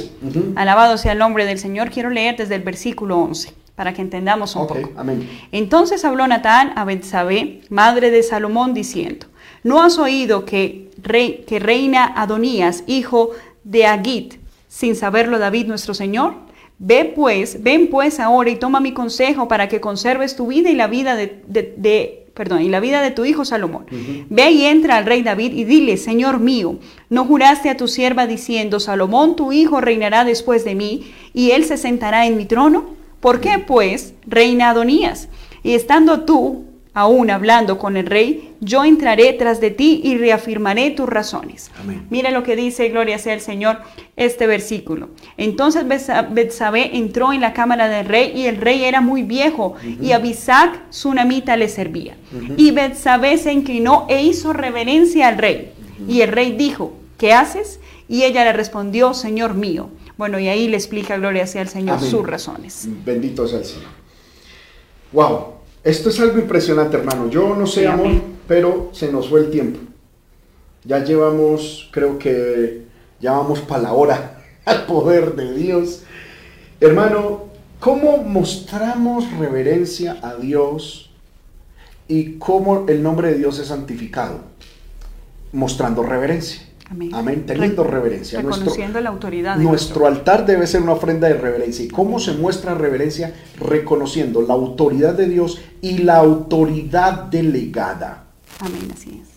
Alabado 0.57 0.99
sea 0.99 1.12
el 1.12 1.18
nombre 1.18 1.47
del 1.47 1.59
Señor. 1.59 1.88
Quiero 1.90 2.11
leer 2.11 2.36
desde 2.36 2.55
el 2.55 2.62
versículo 2.62 3.18
11 3.18 3.55
para 3.76 3.94
que 3.94 4.03
entendamos 4.03 4.57
un 4.57 4.66
poco. 4.66 4.90
Amén. 4.97 5.26
Entonces 5.53 6.05
habló 6.05 6.26
Natán 6.26 6.72
a 6.76 6.84
Betsabé, 6.84 7.62
madre 7.70 8.11
de 8.11 8.22
Salomón, 8.22 8.74
diciendo: 8.74 9.26
¿No 9.64 9.82
has 9.82 9.99
oído 9.99 10.44
que, 10.44 10.90
rey, 11.03 11.44
que 11.47 11.59
reina 11.59 12.12
Adonías, 12.16 12.84
hijo 12.86 13.30
de 13.30 13.36
Agit, 13.87 14.35
sin 14.69 14.97
saberlo 14.97 15.39
David 15.39 15.67
nuestro 15.67 15.95
Señor? 15.95 16.35
Ve 16.79 17.11
pues, 17.14 17.62
ven 17.62 17.89
pues 17.89 18.21
ahora 18.21 18.51
y 18.51 18.57
toma 18.57 18.81
mi 18.81 18.93
consejo 18.93 19.49
para 19.49 19.69
que 19.69 19.81
conserves 19.81 20.37
tu 20.37 20.49
vida 20.49 20.71
y 20.71 20.75
la 20.75 20.89
vida 20.89 21.17
de, 21.17 22.27
perdón, 22.35 22.61
y 22.62 22.69
la 22.69 22.81
vida 22.81 23.01
de 23.01 23.11
tu 23.11 23.25
hijo 23.25 23.47
Salomón. 23.47 23.87
Ve 24.29 24.51
y 24.51 24.64
entra 24.67 24.99
al 24.99 25.07
rey 25.07 25.23
David 25.23 25.53
y 25.55 25.64
dile, 25.64 25.97
Señor 25.97 26.39
mío, 26.39 26.79
¿no 27.09 27.25
juraste 27.25 27.71
a 27.71 27.79
tu 27.79 27.89
sierva 27.89 28.27
diciendo, 28.27 28.79
Salomón 28.79 29.37
tu 29.37 29.53
hijo 29.53 29.81
reinará 29.81 30.25
después 30.25 30.64
de 30.64 30.75
mí 30.75 31.12
y 31.33 31.53
él 31.53 31.64
se 31.64 31.79
sentará 31.79 32.27
en 32.27 32.37
mi 32.37 32.45
trono? 32.45 32.95
¿Por 33.21 33.41
qué 33.41 33.59
pues 33.59 34.12
reina 34.27 34.71
Adonías? 34.71 35.31
Y 35.62 35.73
estando 35.73 36.21
tú 36.21 36.66
aún 36.97 37.30
hablando 37.30 37.78
con 37.78 37.99
el 37.99 38.07
rey, 38.07 38.55
yo 38.61 38.82
entraré 38.82 39.34
tras 39.34 39.61
de 39.61 39.70
ti 39.70 40.01
y 40.03 40.16
reafirmaré 40.16 40.92
tus 40.92 41.07
razones. 41.07 41.70
Mira 42.09 42.30
lo 42.30 42.42
que 42.42 42.57
dice, 42.57 42.88
gloria 42.88 43.18
sea 43.18 43.34
el 43.34 43.42
Señor, 43.42 43.80
este 44.16 44.47
versículo. 44.47 45.11
Entonces 45.36 45.84
Betsabé 45.86 46.97
entró 46.97 47.34
en 47.34 47.42
la 47.42 47.53
cámara 47.53 47.90
del 47.90 48.07
rey 48.07 48.32
y 48.34 48.47
el 48.47 48.57
rey 48.57 48.84
era 48.84 49.03
muy 49.03 49.24
viejo 49.24 49.74
y 50.01 50.12
Abisac, 50.12 50.84
su 50.88 51.12
namita, 51.12 51.55
le 51.59 51.68
servía. 51.68 52.16
Y 52.57 52.70
Betsabé 52.70 53.36
se 53.36 53.53
inclinó 53.53 54.07
e 54.09 54.22
hizo 54.22 54.55
reverencia 54.55 55.28
al 55.28 55.36
rey. 55.36 55.72
Y 56.09 56.22
el 56.22 56.32
rey 56.32 56.53
dijo, 56.53 56.94
¿qué 57.18 57.34
haces? 57.34 57.78
Y 58.09 58.22
ella 58.22 58.42
le 58.42 58.55
respondió, 58.55 59.12
Señor 59.12 59.53
mío. 59.53 59.90
Bueno, 60.16 60.38
y 60.38 60.49
ahí 60.49 60.66
le 60.66 60.78
explica, 60.78 61.18
gloria 61.18 61.47
sea 61.47 61.61
el 61.61 61.68
Señor, 61.68 62.01
sus 62.01 62.26
razones. 62.26 62.88
Bendito 63.05 63.47
sea 63.47 63.59
el 63.59 63.66
Señor. 63.66 63.90
Wow, 65.12 65.55
esto 65.87 66.09
es 66.09 66.18
algo 66.18 66.41
impresionante, 66.41 66.97
hermano. 66.97 67.30
Yo 67.30 67.55
no 67.55 67.64
sé, 67.64 67.87
amor, 67.87 68.11
pero 68.49 68.91
se 68.93 69.12
nos 69.12 69.28
fue 69.28 69.39
el 69.39 69.51
tiempo. 69.51 69.78
Ya 70.84 71.05
llevamos, 71.05 71.89
creo 71.93 72.18
que 72.18 72.82
ya 73.20 73.30
vamos 73.30 73.61
para 73.61 73.82
la 73.82 73.93
hora 73.93 74.43
al 74.64 74.84
poder 74.87 75.37
de 75.37 75.55
Dios. 75.55 76.03
Hermano, 76.80 77.45
¿cómo 77.78 78.16
mostramos 78.18 79.30
reverencia 79.39 80.18
a 80.22 80.34
Dios 80.34 81.12
y 82.09 82.32
cómo 82.32 82.87
el 82.89 83.01
nombre 83.01 83.28
de 83.28 83.39
Dios 83.39 83.61
es 83.61 83.68
santificado? 83.68 84.41
Mostrando 85.53 86.03
reverencia. 86.03 86.66
Amén. 86.89 87.45
Teniendo 87.47 87.82
reverencia. 87.84 88.41
Reconociendo 88.41 89.01
la 89.01 89.11
autoridad. 89.11 89.57
De 89.57 89.64
nuestro 89.64 90.07
altar 90.07 90.47
debe 90.47 90.66
ser 90.66 90.82
una 90.82 90.93
ofrenda 90.93 91.26
de 91.28 91.34
reverencia. 91.34 91.84
¿Y 91.84 91.89
cómo 91.89 92.20
se 92.20 92.32
muestra 92.32 92.74
reverencia? 92.74 93.34
Reconociendo 93.59 94.43
la 94.43 94.55
autoridad 94.55 95.14
de 95.14 95.28
Dios 95.28 95.61
y 95.80 95.99
la 95.99 96.16
autoridad 96.18 97.24
delegada. 97.24 98.26
Amén, 98.61 98.89
así 98.93 99.20
es. 99.22 99.37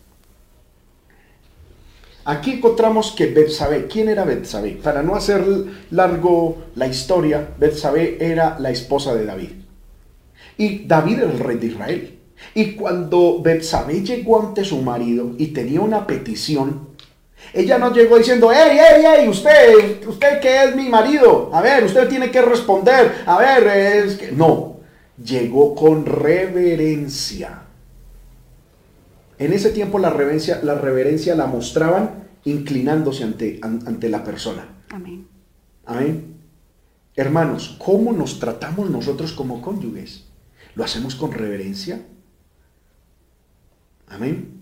Aquí 2.25 2.51
encontramos 2.51 3.13
que 3.13 3.25
Betsabé, 3.27 3.87
¿quién 3.87 4.09
era 4.09 4.23
Betsabé? 4.23 4.73
Para 4.83 5.01
no 5.01 5.15
hacer 5.15 5.43
largo 5.89 6.57
la 6.75 6.85
historia, 6.85 7.55
Betsabé 7.57 8.17
era 8.19 8.59
la 8.59 8.69
esposa 8.69 9.15
de 9.15 9.25
David. 9.25 9.49
Y 10.55 10.85
David 10.85 11.21
era 11.21 11.31
el 11.31 11.39
rey 11.39 11.57
de 11.57 11.67
Israel. 11.67 12.19
Y 12.53 12.73
cuando 12.73 13.41
Betsabé 13.41 14.03
llegó 14.03 14.39
ante 14.39 14.63
su 14.63 14.81
marido 14.81 15.33
y 15.39 15.47
tenía 15.47 15.81
una 15.81 16.05
petición, 16.05 16.88
ella 17.53 17.77
no 17.77 17.93
llegó 17.93 18.17
diciendo, 18.17 18.51
hey, 18.53 18.77
hey, 18.79 19.03
hey, 19.05 19.27
usted, 19.27 20.07
usted 20.07 20.39
que 20.39 20.63
es 20.63 20.75
mi 20.75 20.89
marido, 20.89 21.49
a 21.53 21.61
ver, 21.61 21.83
usted 21.83 22.07
tiene 22.07 22.29
que 22.31 22.41
responder, 22.41 23.23
a 23.25 23.37
ver, 23.37 23.67
es 23.67 24.17
que... 24.17 24.31
No, 24.31 24.79
llegó 25.23 25.75
con 25.75 26.05
reverencia. 26.05 27.63
En 29.37 29.53
ese 29.53 29.71
tiempo 29.71 29.99
la 29.99 30.09
reverencia 30.09 30.59
la, 30.63 30.75
reverencia 30.75 31.33
la 31.35 31.47
mostraban 31.47 32.27
inclinándose 32.43 33.23
ante, 33.23 33.59
ante 33.63 34.09
la 34.09 34.23
persona. 34.23 34.67
Amén. 34.89 35.27
Amén. 35.85 36.35
Hermanos, 37.15 37.75
¿cómo 37.83 38.11
nos 38.13 38.39
tratamos 38.39 38.89
nosotros 38.89 39.33
como 39.33 39.61
cónyuges? 39.61 40.25
¿Lo 40.75 40.83
hacemos 40.83 41.15
con 41.15 41.31
reverencia? 41.31 42.01
Amén. 44.07 44.58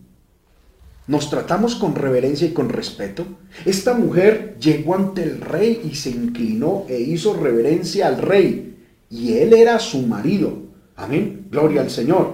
Nos 1.07 1.29
tratamos 1.29 1.75
con 1.75 1.95
reverencia 1.95 2.47
y 2.47 2.51
con 2.51 2.67
respeto. 2.67 3.25
Esta 3.65 3.93
mujer 3.93 4.57
llegó 4.59 4.93
ante 4.93 5.23
el 5.23 5.39
rey 5.39 5.81
y 5.89 5.95
se 5.95 6.09
inclinó 6.09 6.85
e 6.89 6.99
hizo 6.99 7.33
reverencia 7.33 8.07
al 8.07 8.21
rey. 8.21 8.75
Y 9.09 9.37
él 9.37 9.53
era 9.53 9.79
su 9.79 10.01
marido. 10.01 10.63
Amén. 10.97 11.47
Gloria 11.49 11.81
al 11.81 11.89
Señor. 11.89 12.33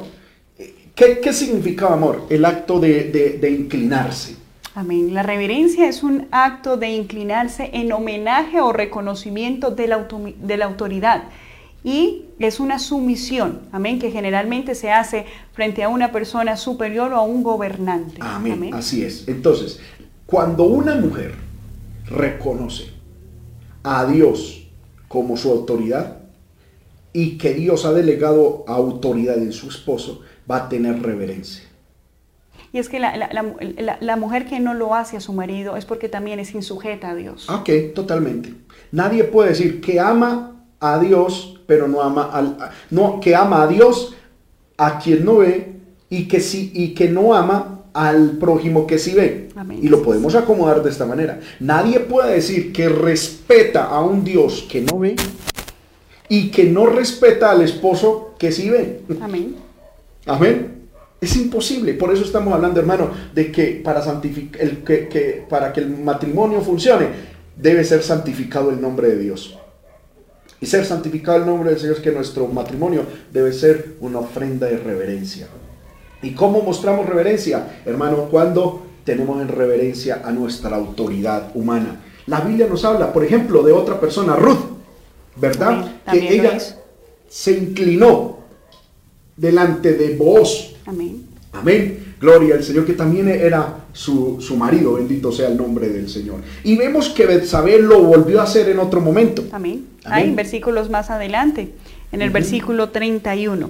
¿Qué, 0.95 1.19
qué 1.19 1.34
significaba 1.34 1.93
amor? 1.93 2.26
El 2.30 2.45
acto 2.45 2.80
de, 2.80 3.55
inclinarse. 3.59 4.38
Amén. 4.74 5.13
La 5.13 5.21
reverencia 5.21 5.88
es 5.88 6.01
un 6.01 6.28
acto 6.32 6.76
de 6.76 6.89
inclinarse 6.89 7.69
en 7.74 7.91
homenaje 7.91 8.59
o 8.59 8.74
reconocimiento 8.74 9.69
de 9.69 9.88
la, 9.88 10.07
de 10.41 10.57
la 10.57 10.65
autoridad 10.65 11.26
y 11.84 12.26
es 12.40 12.60
una 12.60 12.80
sumisión, 12.80 13.62
amén, 13.72 14.00
que 14.00 14.12
generalmente 14.12 14.76
se 14.76 14.92
hace 14.92 15.26
frente 15.52 15.84
a 15.84 15.90
una 15.90 16.12
persona 16.12 16.56
superior 16.56 17.12
o 17.14 17.18
a 17.18 17.24
un 17.24 17.44
gobernante. 17.44 18.18
Amén. 18.22 18.74
Así 18.74 19.04
es. 19.04 19.28
Entonces, 19.28 19.80
cuando 20.26 20.64
una 20.64 20.96
mujer 20.96 21.36
reconoce 22.06 22.86
a 23.84 24.06
Dios 24.06 24.68
como 25.08 25.38
su 25.38 25.52
autoridad 25.52 26.20
y 27.12 27.38
que 27.38 27.54
Dios 27.54 27.86
ha 27.86 27.94
delegado 27.94 28.64
autoridad 28.68 29.38
en 29.38 29.54
su 29.54 29.70
esposo, 29.70 30.22
va 30.50 30.58
a 30.58 30.70
tener 30.70 31.02
reverencia. 31.02 31.64
Y 32.72 32.80
es 32.80 32.90
que 32.90 33.00
la, 33.00 34.18
mujer 34.18 34.48
que 34.48 34.60
no 34.60 34.74
lo 34.74 34.96
hace 34.96 35.18
a 35.18 35.20
su 35.20 35.32
marido 35.32 35.78
es 35.78 35.86
porque 35.86 36.10
también 36.10 36.40
es 36.40 36.56
insujeta 36.56 37.12
a 37.12 37.16
Dios. 37.16 37.48
Ok, 37.48 37.70
totalmente. 37.94 38.56
Nadie 38.92 39.26
puede 39.26 39.50
decir 39.50 39.80
que 39.80 40.00
ama 40.00 40.66
a 40.80 40.98
Dios, 40.98 41.62
pero 41.74 41.88
no 41.88 42.03
ama 42.03 42.30
al, 42.32 42.55
no, 42.91 43.19
que 43.19 43.36
ama 43.36 43.63
a 43.63 43.67
Dios 43.67 44.13
a 44.78 44.99
quien 44.99 45.26
no 45.26 45.38
ve 45.38 45.74
y 46.07 46.28
que 46.28 46.39
sí 46.39 46.71
y 46.76 46.93
que 46.93 47.09
no 47.09 47.34
ama 47.34 47.80
al 47.93 48.38
prójimo 48.38 48.86
que 48.86 48.99
sí 48.99 49.15
ve. 49.15 49.49
Amén. 49.55 49.80
Y 49.82 49.88
lo 49.88 50.03
podemos 50.03 50.36
acomodar 50.36 50.84
de 50.84 50.91
esta 50.91 51.07
manera. 51.07 51.39
Nadie 51.59 51.99
puede 52.01 52.36
decir 52.36 52.71
que 52.71 52.89
respeta 52.89 53.86
a 53.86 54.01
un 54.03 54.24
Dios 54.24 54.67
que 54.69 54.82
no 54.82 54.99
ve 54.99 55.15
y 56.30 56.51
que 56.51 56.65
no 56.65 56.86
respeta 56.86 57.49
al 57.49 57.63
esposo 57.63 58.36
que 58.38 58.51
sí 58.51 58.69
ve. 58.69 59.01
Amén. 59.19 59.55
Amén. 60.28 60.74
Es 61.19 61.36
imposible. 61.36 61.95
Por 61.95 62.13
eso 62.13 62.24
estamos 62.24 62.53
hablando, 62.53 62.80
hermano, 62.80 63.09
de 63.34 63.51
que 63.51 63.82
para, 63.84 64.03
santific- 64.05 64.57
el, 64.59 64.84
que, 64.84 65.07
que 65.07 65.43
para 65.49 65.74
que 65.74 65.80
el 65.80 65.89
matrimonio 65.89 66.61
funcione, 66.61 67.07
debe 67.57 67.84
ser 67.84 68.03
santificado 68.03 68.69
el 68.69 68.80
nombre 68.80 69.07
de 69.07 69.17
Dios. 69.17 69.57
Y 70.64 70.66
ser 70.66 70.86
santificado 70.86 71.39
el 71.39 71.45
nombre 71.45 71.72
del 71.72 71.78
Señor 71.78 71.97
es 71.97 72.01
que 72.01 72.14
nuestro 72.14 72.47
matrimonio 72.47 73.03
debe 73.34 73.51
ser 73.51 73.97
una 73.99 74.20
ofrenda 74.20 74.66
de 74.66 74.78
reverencia. 74.78 75.49
¿Y 76.22 76.32
cómo 76.32 76.61
mostramos 76.61 77.05
reverencia? 77.05 77.82
Hermano, 77.86 78.30
cuando 78.32 78.82
tenemos 79.03 79.41
en 79.41 79.49
reverencia 79.49 80.22
a 80.24 80.32
nuestra 80.32 80.78
autoridad 80.78 81.51
humana. 81.53 81.99
La 82.28 82.39
Biblia 82.39 82.68
nos 82.68 82.86
habla, 82.86 83.11
por 83.11 83.26
ejemplo, 83.26 83.61
de 83.61 83.74
otra 83.74 83.99
persona, 83.99 84.38
Ruth, 84.38 84.64
¿verdad? 85.36 85.97
Que 86.09 86.34
ella 86.34 86.57
se 87.28 87.51
inclinó 87.51 88.38
delante 89.36 89.95
de 89.95 90.16
Boaz. 90.16 90.76
Amén. 90.86 91.26
Amén. 91.51 92.16
Gloria 92.22 92.55
al 92.55 92.64
Señor, 92.64 92.86
que 92.86 92.93
también 92.93 93.28
era 93.28 93.83
su, 93.94 94.41
su 94.41 94.58
marido, 94.58 94.94
bendito 94.94 95.32
sea 95.32 95.48
el 95.48 95.58
nombre 95.58 95.88
del 95.89 96.10
Señor. 96.10 96.41
Y 96.64 96.76
vemos 96.76 97.10
que 97.10 97.26
Betsabé 97.26 97.80
lo 97.80 98.04
volvió 98.04 98.41
a 98.41 98.44
hacer 98.44 98.68
en 98.70 98.80
otro 98.80 99.00
momento. 99.00 99.44
Amén. 99.52 99.86
Amén. 100.04 100.18
Hay 100.30 100.36
versículos 100.36 100.89
más 100.89 101.10
adelante, 101.10 101.72
en 102.12 102.22
el 102.22 102.30
Ujú. 102.30 102.34
versículo 102.34 102.89
31. 102.89 103.70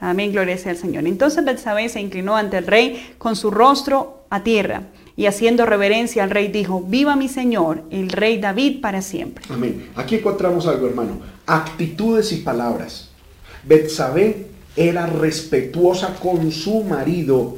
Amén, 0.00 0.32
gloria 0.32 0.56
sea 0.56 0.70
al 0.72 0.78
Señor. 0.78 1.06
Entonces 1.06 1.44
Betsabé 1.44 1.88
se 1.88 2.00
inclinó 2.00 2.36
ante 2.36 2.56
el 2.58 2.66
rey 2.66 3.14
con 3.18 3.34
su 3.34 3.50
rostro 3.50 4.22
a 4.30 4.44
tierra 4.44 4.82
y 5.16 5.26
haciendo 5.26 5.66
reverencia 5.66 6.22
al 6.22 6.30
rey 6.30 6.46
dijo, 6.48 6.80
viva 6.86 7.16
mi 7.16 7.28
Señor, 7.28 7.82
el 7.90 8.08
rey 8.10 8.38
David 8.38 8.80
para 8.80 9.02
siempre. 9.02 9.44
Amén. 9.50 9.88
Aquí 9.96 10.14
encontramos 10.16 10.68
algo, 10.68 10.86
hermano. 10.86 11.18
Actitudes 11.46 12.30
y 12.32 12.36
palabras. 12.36 13.08
Betsabé 13.64 14.46
era 14.76 15.06
respetuosa 15.06 16.14
con 16.22 16.52
su 16.52 16.84
marido 16.84 17.56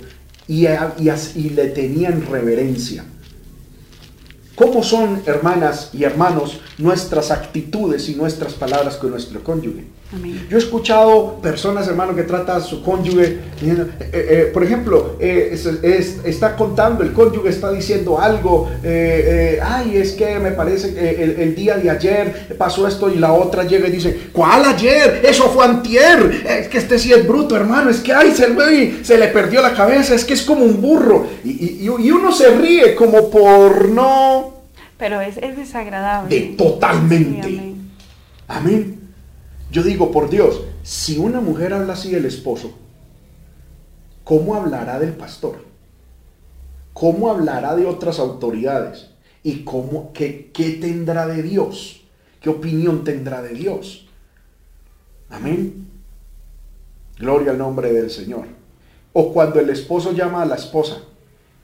y, 0.50 1.50
le 1.50 1.66
tenían 1.68 2.26
reverencia. 2.26 3.04
¿Cómo 4.56 4.82
son, 4.82 5.22
hermanas 5.26 5.90
y 5.92 6.02
hermanos, 6.02 6.60
nuestras 6.76 7.30
actitudes 7.30 8.08
y 8.08 8.16
nuestras 8.16 8.54
palabras 8.54 8.96
con 8.96 9.10
nuestro 9.10 9.44
cónyuge? 9.44 9.84
Amén. 10.12 10.44
Yo 10.50 10.56
he 10.56 10.60
escuchado 10.60 11.36
personas, 11.40 11.86
hermano, 11.86 12.16
que 12.16 12.24
trata 12.24 12.56
a 12.56 12.60
su 12.60 12.82
cónyuge, 12.82 13.38
diciendo, 13.60 13.86
eh, 14.00 14.10
eh, 14.12 14.50
por 14.52 14.64
ejemplo, 14.64 15.16
eh, 15.20 15.50
es- 15.52 15.66
es- 15.66 16.16
está 16.24 16.56
contando, 16.56 17.04
el 17.04 17.12
cónyuge 17.12 17.48
está 17.50 17.70
diciendo 17.70 18.20
algo, 18.20 18.68
eh, 18.82 19.56
eh, 19.56 19.60
ay, 19.62 19.96
es 19.98 20.12
que 20.14 20.40
me 20.40 20.50
parece 20.50 20.92
que 20.94 21.10
el, 21.22 21.30
el 21.38 21.54
día 21.54 21.76
de 21.76 21.90
ayer 21.90 22.56
pasó 22.58 22.88
esto 22.88 23.08
y 23.08 23.18
la 23.18 23.32
otra 23.32 23.62
llega 23.62 23.86
y 23.86 23.92
dice, 23.92 24.18
¿cuál 24.32 24.64
ayer? 24.64 25.20
Eso 25.24 25.48
fue 25.50 25.64
antier, 25.64 26.42
es 26.44 26.66
que 26.66 26.78
este 26.78 26.98
sí 26.98 27.12
es 27.12 27.24
bruto, 27.26 27.54
hermano, 27.54 27.88
es 27.88 28.00
que, 28.00 28.12
ay, 28.12 28.32
se, 28.32 28.48
le- 28.48 29.04
se 29.04 29.16
le 29.16 29.28
perdió 29.28 29.62
la 29.62 29.74
cabeza, 29.74 30.16
es 30.16 30.24
que 30.24 30.34
es 30.34 30.42
como 30.42 30.64
un 30.64 30.80
burro. 30.82 31.24
Y, 31.44 31.50
y- 31.50 31.84
y 31.84 32.10
uno 32.10 32.32
se 32.32 32.48
ríe 32.56 32.96
como 32.96 33.30
por 33.30 33.88
no... 33.90 34.54
Pero 34.98 35.20
es, 35.20 35.36
es 35.36 35.56
desagradable. 35.56 36.34
De 36.34 36.40
totalmente. 36.56 37.48
Sí, 37.48 37.56
amén. 37.58 37.90
Amén. 38.48 38.99
Yo 39.70 39.82
digo, 39.82 40.10
por 40.10 40.30
Dios, 40.30 40.62
si 40.82 41.18
una 41.18 41.40
mujer 41.40 41.72
habla 41.72 41.92
así 41.92 42.10
del 42.10 42.24
esposo, 42.24 42.72
¿cómo 44.24 44.54
hablará 44.54 44.98
del 44.98 45.12
pastor? 45.12 45.64
¿Cómo 46.92 47.30
hablará 47.30 47.76
de 47.76 47.86
otras 47.86 48.18
autoridades? 48.18 49.10
¿Y 49.42 49.62
cómo, 49.62 50.12
qué, 50.12 50.50
qué 50.52 50.72
tendrá 50.72 51.26
de 51.26 51.42
Dios? 51.42 52.02
¿Qué 52.40 52.50
opinión 52.50 53.04
tendrá 53.04 53.42
de 53.42 53.54
Dios? 53.54 54.06
Amén. 55.30 55.86
Gloria 57.18 57.52
al 57.52 57.58
nombre 57.58 57.92
del 57.92 58.10
Señor. 58.10 58.46
O 59.12 59.32
cuando 59.32 59.60
el 59.60 59.70
esposo 59.70 60.12
llama 60.12 60.42
a 60.42 60.46
la 60.46 60.56
esposa, 60.56 61.02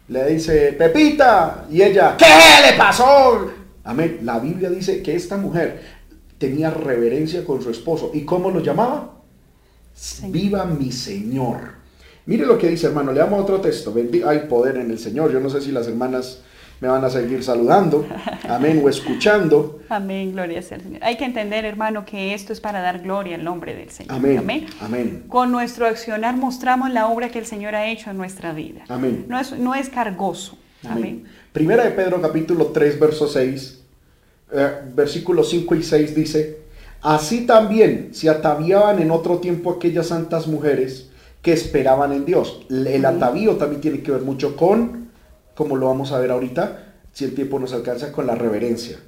le 0.09 0.27
dice, 0.27 0.73
Pepita, 0.75 1.67
y 1.71 1.83
ella, 1.83 2.17
¿qué 2.17 2.25
le 2.71 2.79
pasó? 2.79 3.51
Amén. 3.85 4.21
La 4.23 4.39
Biblia 4.39 4.71
dice 4.71 5.03
que 5.03 5.15
esta 5.15 5.37
mujer 5.37 5.96
tenía 6.39 6.71
reverencia 6.71 7.45
con 7.45 7.63
su 7.63 7.71
esposo. 7.71 8.11
¿Y 8.15 8.25
cómo 8.25 8.51
lo 8.51 8.61
llamaba? 8.61 9.21
Señor. 9.95 10.33
Viva 10.33 10.65
mi 10.67 10.93
Señor. 10.93 11.59
Mire 12.27 12.45
lo 12.45 12.59
que 12.59 12.69
dice, 12.69 12.89
hermano. 12.89 13.13
Le 13.13 13.21
damos 13.21 13.41
otro 13.41 13.61
texto. 13.61 13.95
Hay 14.27 14.41
poder 14.49 14.77
en 14.77 14.91
el 14.91 14.99
Señor. 14.99 15.33
Yo 15.33 15.41
no 15.41 15.49
sé 15.49 15.61
si 15.61 15.73
las 15.73 15.87
hermanas 15.87 16.43
me 16.81 16.89
van 16.89 17.05
a 17.05 17.09
seguir 17.09 17.43
saludando. 17.43 18.07
Amén. 18.49 18.83
O 18.85 18.89
escuchando. 18.89 19.81
Amén, 19.89 20.33
gloria 20.33 20.61
sea 20.61 20.77
al 20.77 20.83
Señor. 20.83 21.05
Hay 21.05 21.17
que 21.17 21.25
entender, 21.25 21.65
hermano, 21.65 22.05
que 22.05 22.35
esto 22.35 22.53
es 22.53 22.61
para 22.61 22.81
dar 22.81 23.01
gloria 23.01 23.37
al 23.37 23.45
nombre 23.45 23.75
del 23.75 23.91
Señor. 23.91 24.15
Amén. 24.15 24.39
Amén. 24.39 24.67
Amén. 24.81 25.25
Con 25.29 25.53
nuestro 25.53 25.87
accionar 25.87 26.37
mostramos 26.37 26.91
la 26.91 27.07
obra 27.07 27.31
que 27.31 27.39
el 27.39 27.47
Señor 27.47 27.75
ha 27.75 27.87
hecho 27.87 28.11
en 28.11 28.19
nuestra 28.19 28.53
vida. 28.53 28.85
Amén. 28.89 29.25
No 29.29 29.39
es, 29.39 29.53
no 29.53 29.75
es 29.75 29.89
cargoso. 29.89 30.59
Amén. 30.85 30.97
Amén. 30.97 31.25
Primera 31.53 31.85
de 31.85 31.91
Pedro 31.93 32.21
capítulo 32.21 32.67
3 32.67 33.01
verso 33.01 33.29
6, 33.29 33.83
eh, 34.53 34.71
versículos 34.95 35.51
5 35.51 35.75
y 35.75 35.83
6 35.83 36.15
dice, 36.15 36.59
así 37.03 37.47
también 37.47 38.11
se 38.13 38.31
ataviaban 38.31 39.01
en 39.01 39.11
otro 39.11 39.39
tiempo 39.39 39.71
aquellas 39.71 40.09
santas 40.09 40.47
mujeres 40.47 41.09
que 41.43 41.53
esperaban 41.53 42.13
en 42.13 42.25
Dios. 42.25 42.61
El 42.69 43.05
atavío 43.05 43.57
también 43.57 43.81
tiene 43.81 44.03
que 44.03 44.13
ver 44.13 44.23
mucho 44.23 44.57
con, 44.57 45.11
como 45.55 45.77
lo 45.77 45.87
vamos 45.87 46.13
a 46.13 46.19
ver 46.19 46.31
ahorita, 46.31 46.95
si 47.13 47.25
el 47.25 47.35
tiempo 47.35 47.59
nos 47.59 47.73
alcanza, 47.73 48.13
con 48.13 48.27
la 48.27 48.35
reverencia. 48.35 48.99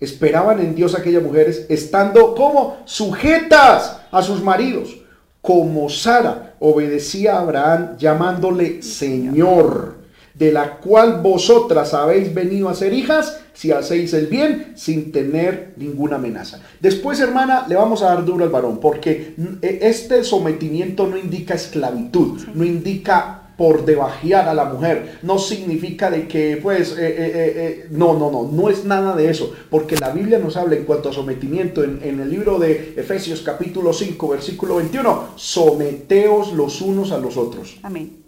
Esperaban 0.00 0.60
en 0.60 0.74
Dios 0.74 0.94
aquellas 0.94 1.22
mujeres 1.22 1.66
estando 1.68 2.34
como 2.34 2.78
sujetas 2.84 4.00
a 4.10 4.22
sus 4.22 4.42
maridos, 4.42 4.98
como 5.42 5.88
Sara 5.88 6.54
obedecía 6.58 7.36
a 7.36 7.40
Abraham 7.40 7.96
llamándole 7.98 8.82
Señor, 8.82 9.99
de 10.40 10.50
la 10.50 10.78
cual 10.78 11.20
vosotras 11.22 11.94
habéis 11.94 12.34
venido 12.34 12.68
a 12.68 12.74
ser 12.74 12.92
hijas 12.92 13.40
si 13.52 13.70
hacéis 13.70 14.14
el 14.14 14.26
bien 14.26 14.72
sin 14.74 15.12
tener 15.12 15.74
ninguna 15.76 16.16
amenaza. 16.16 16.60
Después, 16.80 17.20
hermana, 17.20 17.66
le 17.68 17.76
vamos 17.76 18.02
a 18.02 18.06
dar 18.06 18.24
duro 18.24 18.42
al 18.42 18.50
varón, 18.50 18.80
porque 18.80 19.34
mm, 19.36 19.44
eh, 19.62 19.78
este 19.82 20.24
sometimiento 20.24 21.06
no 21.06 21.16
indica 21.16 21.54
esclavitud, 21.54 22.40
no 22.54 22.64
indica 22.64 23.36
por 23.60 23.84
debajear 23.84 24.48
a 24.48 24.54
la 24.54 24.64
mujer. 24.64 25.18
No 25.22 25.38
significa 25.38 26.10
de 26.10 26.26
que, 26.26 26.58
pues, 26.62 26.92
eh, 26.92 27.08
eh, 27.08 27.32
eh, 27.34 27.86
no, 27.90 28.18
no, 28.18 28.30
no, 28.30 28.50
no 28.50 28.70
es 28.70 28.86
nada 28.86 29.14
de 29.14 29.28
eso. 29.28 29.52
Porque 29.68 29.98
la 29.98 30.08
Biblia 30.12 30.38
nos 30.38 30.56
habla 30.56 30.76
en 30.76 30.84
cuanto 30.84 31.10
a 31.10 31.12
sometimiento 31.12 31.84
en, 31.84 32.00
en 32.02 32.20
el 32.20 32.30
libro 32.30 32.58
de 32.58 32.94
Efesios 32.96 33.42
capítulo 33.42 33.92
5, 33.92 34.28
versículo 34.28 34.76
21. 34.76 35.32
Someteos 35.36 36.54
los 36.54 36.80
unos 36.80 37.12
a 37.12 37.18
los 37.18 37.36
otros. 37.36 37.78
Amén. 37.82 38.19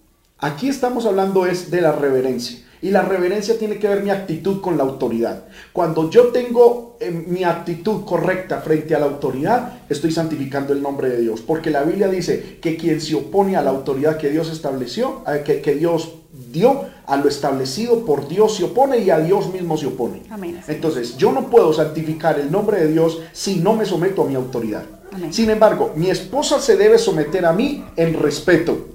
Aquí 0.42 0.68
estamos 0.68 1.06
hablando 1.06 1.46
es 1.46 1.70
de 1.70 1.80
la 1.80 1.92
reverencia. 1.92 2.58
Y 2.82 2.90
la 2.90 3.02
reverencia 3.02 3.56
tiene 3.60 3.78
que 3.78 3.86
ver 3.86 4.02
mi 4.02 4.10
actitud 4.10 4.60
con 4.60 4.76
la 4.76 4.82
autoridad. 4.82 5.44
Cuando 5.72 6.10
yo 6.10 6.32
tengo 6.32 6.96
eh, 6.98 7.12
mi 7.12 7.44
actitud 7.44 8.04
correcta 8.04 8.60
frente 8.60 8.96
a 8.96 8.98
la 8.98 9.06
autoridad, 9.06 9.82
estoy 9.88 10.10
santificando 10.10 10.72
el 10.72 10.82
nombre 10.82 11.10
de 11.10 11.20
Dios. 11.20 11.42
Porque 11.42 11.70
la 11.70 11.84
Biblia 11.84 12.08
dice 12.08 12.58
que 12.60 12.76
quien 12.76 13.00
se 13.00 13.14
opone 13.14 13.54
a 13.54 13.62
la 13.62 13.70
autoridad 13.70 14.16
que 14.16 14.30
Dios 14.30 14.50
estableció, 14.50 15.22
eh, 15.28 15.44
que, 15.46 15.60
que 15.60 15.76
Dios 15.76 16.14
dio, 16.50 16.86
a 17.06 17.16
lo 17.16 17.28
establecido 17.28 18.04
por 18.04 18.26
Dios 18.26 18.56
se 18.56 18.64
opone 18.64 18.98
y 18.98 19.10
a 19.10 19.20
Dios 19.20 19.52
mismo 19.52 19.76
se 19.76 19.86
opone. 19.86 20.24
Amén. 20.28 20.60
Entonces, 20.66 21.16
yo 21.16 21.30
no 21.30 21.50
puedo 21.50 21.72
santificar 21.72 22.40
el 22.40 22.50
nombre 22.50 22.80
de 22.80 22.88
Dios 22.88 23.20
si 23.30 23.60
no 23.60 23.74
me 23.74 23.86
someto 23.86 24.22
a 24.22 24.26
mi 24.26 24.34
autoridad. 24.34 24.82
Amén. 25.12 25.32
Sin 25.32 25.50
embargo, 25.50 25.92
mi 25.94 26.10
esposa 26.10 26.60
se 26.60 26.76
debe 26.76 26.98
someter 26.98 27.46
a 27.46 27.52
mí 27.52 27.84
en 27.94 28.14
respeto. 28.14 28.88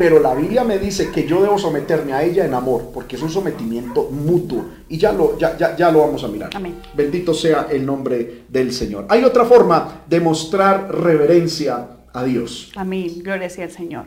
Pero 0.00 0.18
la 0.18 0.34
Biblia 0.34 0.64
me 0.64 0.78
dice 0.78 1.10
que 1.10 1.26
yo 1.26 1.42
debo 1.42 1.58
someterme 1.58 2.14
a 2.14 2.22
ella 2.22 2.46
en 2.46 2.54
amor, 2.54 2.88
porque 2.94 3.16
es 3.16 3.22
un 3.22 3.28
sometimiento 3.28 4.04
mutuo. 4.04 4.64
Y 4.88 4.96
ya 4.96 5.12
lo, 5.12 5.38
ya, 5.38 5.58
ya, 5.58 5.76
ya 5.76 5.90
lo 5.90 6.00
vamos 6.00 6.24
a 6.24 6.28
mirar. 6.28 6.48
Amén. 6.54 6.76
Bendito 6.94 7.34
sea 7.34 7.66
el 7.70 7.84
nombre 7.84 8.44
del 8.48 8.72
Señor. 8.72 9.04
Hay 9.10 9.24
otra 9.24 9.44
forma 9.44 10.04
de 10.08 10.18
mostrar 10.20 10.90
reverencia 10.90 11.86
a 12.14 12.24
Dios. 12.24 12.72
Amén. 12.76 13.12
Gloria 13.22 13.50
sea 13.50 13.66
al 13.66 13.72
Señor. 13.72 14.06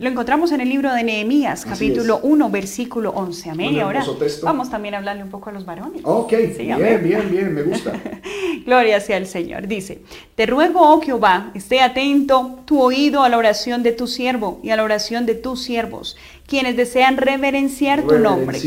Lo 0.00 0.08
encontramos 0.08 0.52
en 0.52 0.60
el 0.60 0.68
libro 0.68 0.92
de 0.92 1.02
Nehemías, 1.02 1.64
capítulo 1.64 2.18
es. 2.18 2.20
1, 2.22 2.50
versículo 2.50 3.10
11. 3.10 3.50
Amén. 3.50 3.74
Y 3.74 3.80
ahora 3.80 4.04
texto. 4.18 4.46
vamos 4.46 4.70
también 4.70 4.94
a 4.94 4.98
hablarle 4.98 5.24
un 5.24 5.28
poco 5.28 5.50
a 5.50 5.52
los 5.52 5.64
varones. 5.64 6.02
Ok, 6.04 6.32
Sí, 6.56 6.64
bien, 6.64 7.00
bien, 7.02 7.30
bien, 7.30 7.54
me 7.54 7.62
gusta. 7.62 7.92
Gloria 8.64 9.00
sea 9.00 9.16
al 9.16 9.26
Señor. 9.26 9.66
Dice, 9.66 10.02
te 10.36 10.46
ruego, 10.46 10.80
oh 10.82 11.00
Jehová, 11.00 11.50
esté 11.54 11.80
atento 11.80 12.60
tu 12.64 12.80
oído 12.80 13.22
a 13.22 13.28
la 13.28 13.38
oración 13.38 13.82
de 13.82 13.92
tu 13.92 14.06
siervo 14.06 14.60
y 14.62 14.70
a 14.70 14.76
la 14.76 14.84
oración 14.84 15.26
de 15.26 15.34
tus 15.34 15.62
siervos, 15.62 16.16
quienes 16.46 16.76
desean 16.76 17.16
reverenciar 17.16 18.02
tu 18.02 18.18
nombre. 18.18 18.60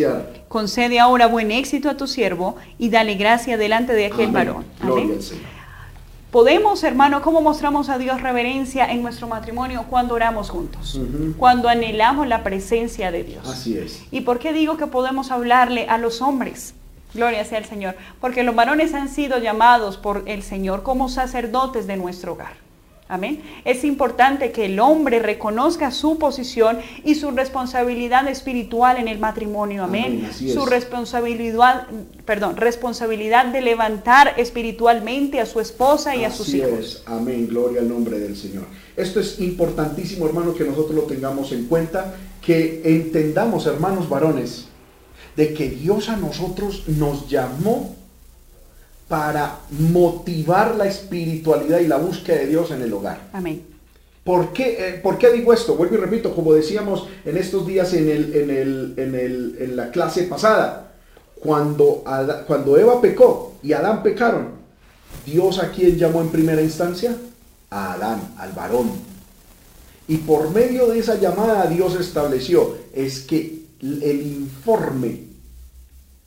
Concede 0.50 1.00
ahora 1.00 1.28
buen 1.28 1.52
éxito 1.52 1.90
a 1.90 1.96
tu 1.96 2.08
siervo 2.08 2.58
y 2.78 2.90
dale 2.90 3.16
gracia 3.16 3.58
delante 3.58 3.94
de 3.94 4.08
aquel 4.08 4.30
Amén. 4.30 4.34
varón. 4.34 4.66
Gloria 4.82 5.16
al 5.16 5.22
Señor. 5.22 5.51
Podemos, 6.32 6.82
hermano, 6.86 7.22
¿cómo 7.22 7.42
mostramos 7.42 7.90
a 7.90 7.98
Dios 7.98 8.22
reverencia 8.22 8.90
en 8.90 9.02
nuestro 9.02 9.28
matrimonio? 9.28 9.84
Cuando 9.90 10.16
oramos 10.16 10.50
juntos, 10.50 10.98
cuando 11.38 11.68
anhelamos 11.68 12.26
la 12.26 12.42
presencia 12.42 13.12
de 13.12 13.26
Dios. 13.26 13.46
Así 13.46 13.78
es. 13.78 14.02
¿Y 14.12 14.22
por 14.22 14.40
qué 14.40 14.54
digo 14.54 14.78
que 14.78 14.88
podemos 14.88 15.30
hablarle 15.30 15.88
a 15.90 15.98
los 15.98 16.22
hombres? 16.22 16.74
Gloria 17.14 17.44
sea 17.44 17.58
al 17.58 17.66
Señor. 17.66 17.96
Porque 18.22 18.44
los 18.44 18.56
varones 18.56 18.94
han 18.94 19.10
sido 19.10 19.40
llamados 19.40 19.98
por 19.98 20.24
el 20.26 20.42
Señor 20.42 20.84
como 20.84 21.10
sacerdotes 21.10 21.86
de 21.86 21.98
nuestro 21.98 22.32
hogar. 22.32 22.54
Amén. 23.12 23.42
Es 23.66 23.84
importante 23.84 24.54
que 24.54 24.68
el 24.68 24.80
hombre 24.80 25.20
reconozca 25.20 25.92
su 25.92 26.18
posición 26.18 26.80
y 27.04 27.16
su 27.16 27.32
responsabilidad 27.32 28.26
espiritual 28.30 28.96
en 28.96 29.10
el 29.10 29.20
matrimonio. 29.20 29.84
Amén. 29.84 30.30
su 30.34 30.66
responsabilidad, 30.66 31.88
perdón, 32.24 32.56
responsabilidad 32.56 33.48
de 33.48 33.60
levantar 33.60 34.36
espiritualmente 34.38 35.42
a 35.42 35.46
su 35.46 35.60
esposa 35.60 36.16
y 36.16 36.24
a 36.24 36.32
sus 36.32 36.54
hijos. 36.54 36.72
Es. 36.80 37.04
Amén. 37.06 37.48
Gloria 37.50 37.82
al 37.82 37.90
nombre 37.90 38.18
del 38.18 38.38
Señor. 38.38 38.64
Esto 38.96 39.20
es 39.20 39.42
importantísimo, 39.42 40.26
hermano, 40.26 40.56
que 40.56 40.64
nosotros 40.64 40.96
lo 40.96 41.04
tengamos 41.04 41.52
en 41.52 41.66
cuenta, 41.66 42.16
que 42.42 42.82
entendamos, 42.86 43.66
hermanos 43.66 44.08
varones, 44.08 44.68
de 45.36 45.54
que 45.54 45.70
Dios 45.70 46.08
a 46.08 46.16
nosotros 46.16 46.88
nos 46.88 47.28
llamó 47.28 48.01
para 49.12 49.58
motivar 49.72 50.76
la 50.76 50.86
espiritualidad 50.86 51.82
y 51.82 51.88
la 51.88 51.98
búsqueda 51.98 52.38
de 52.38 52.48
Dios 52.48 52.72
en 52.72 52.82
el 52.82 52.94
hogar. 52.94 53.28
Amén. 53.34 53.62
¿Por 54.24 54.54
qué, 54.54 54.78
eh, 54.80 54.94
¿Por 55.04 55.18
qué, 55.18 55.34
digo 55.34 55.52
esto? 55.52 55.76
Vuelvo 55.76 55.96
y 55.96 55.98
repito, 55.98 56.34
como 56.34 56.54
decíamos 56.54 57.10
en 57.26 57.36
estos 57.36 57.68
días 57.68 57.92
en, 57.92 58.08
el, 58.08 58.34
en, 58.34 58.50
el, 58.50 58.94
en, 58.96 59.16
el, 59.16 59.58
en 59.60 59.76
la 59.76 59.92
clase 59.92 60.24
pasada, 60.24 60.94
cuando, 61.42 62.06
cuando 62.48 62.78
Eva 62.78 63.02
pecó 63.02 63.56
y 63.62 63.74
Adán 63.74 64.02
pecaron, 64.02 64.52
Dios 65.26 65.60
a 65.60 65.72
quién 65.72 65.98
llamó 65.98 66.22
en 66.22 66.30
primera 66.30 66.62
instancia? 66.62 67.14
A 67.70 67.96
Adán, 67.96 68.36
al 68.38 68.54
varón. 68.54 68.92
Y 70.08 70.20
por 70.20 70.52
medio 70.52 70.88
de 70.88 71.00
esa 71.00 71.16
llamada 71.16 71.66
Dios 71.66 72.00
estableció 72.00 72.78
es 72.94 73.20
que 73.24 73.60
el 73.82 74.22
informe, 74.22 75.26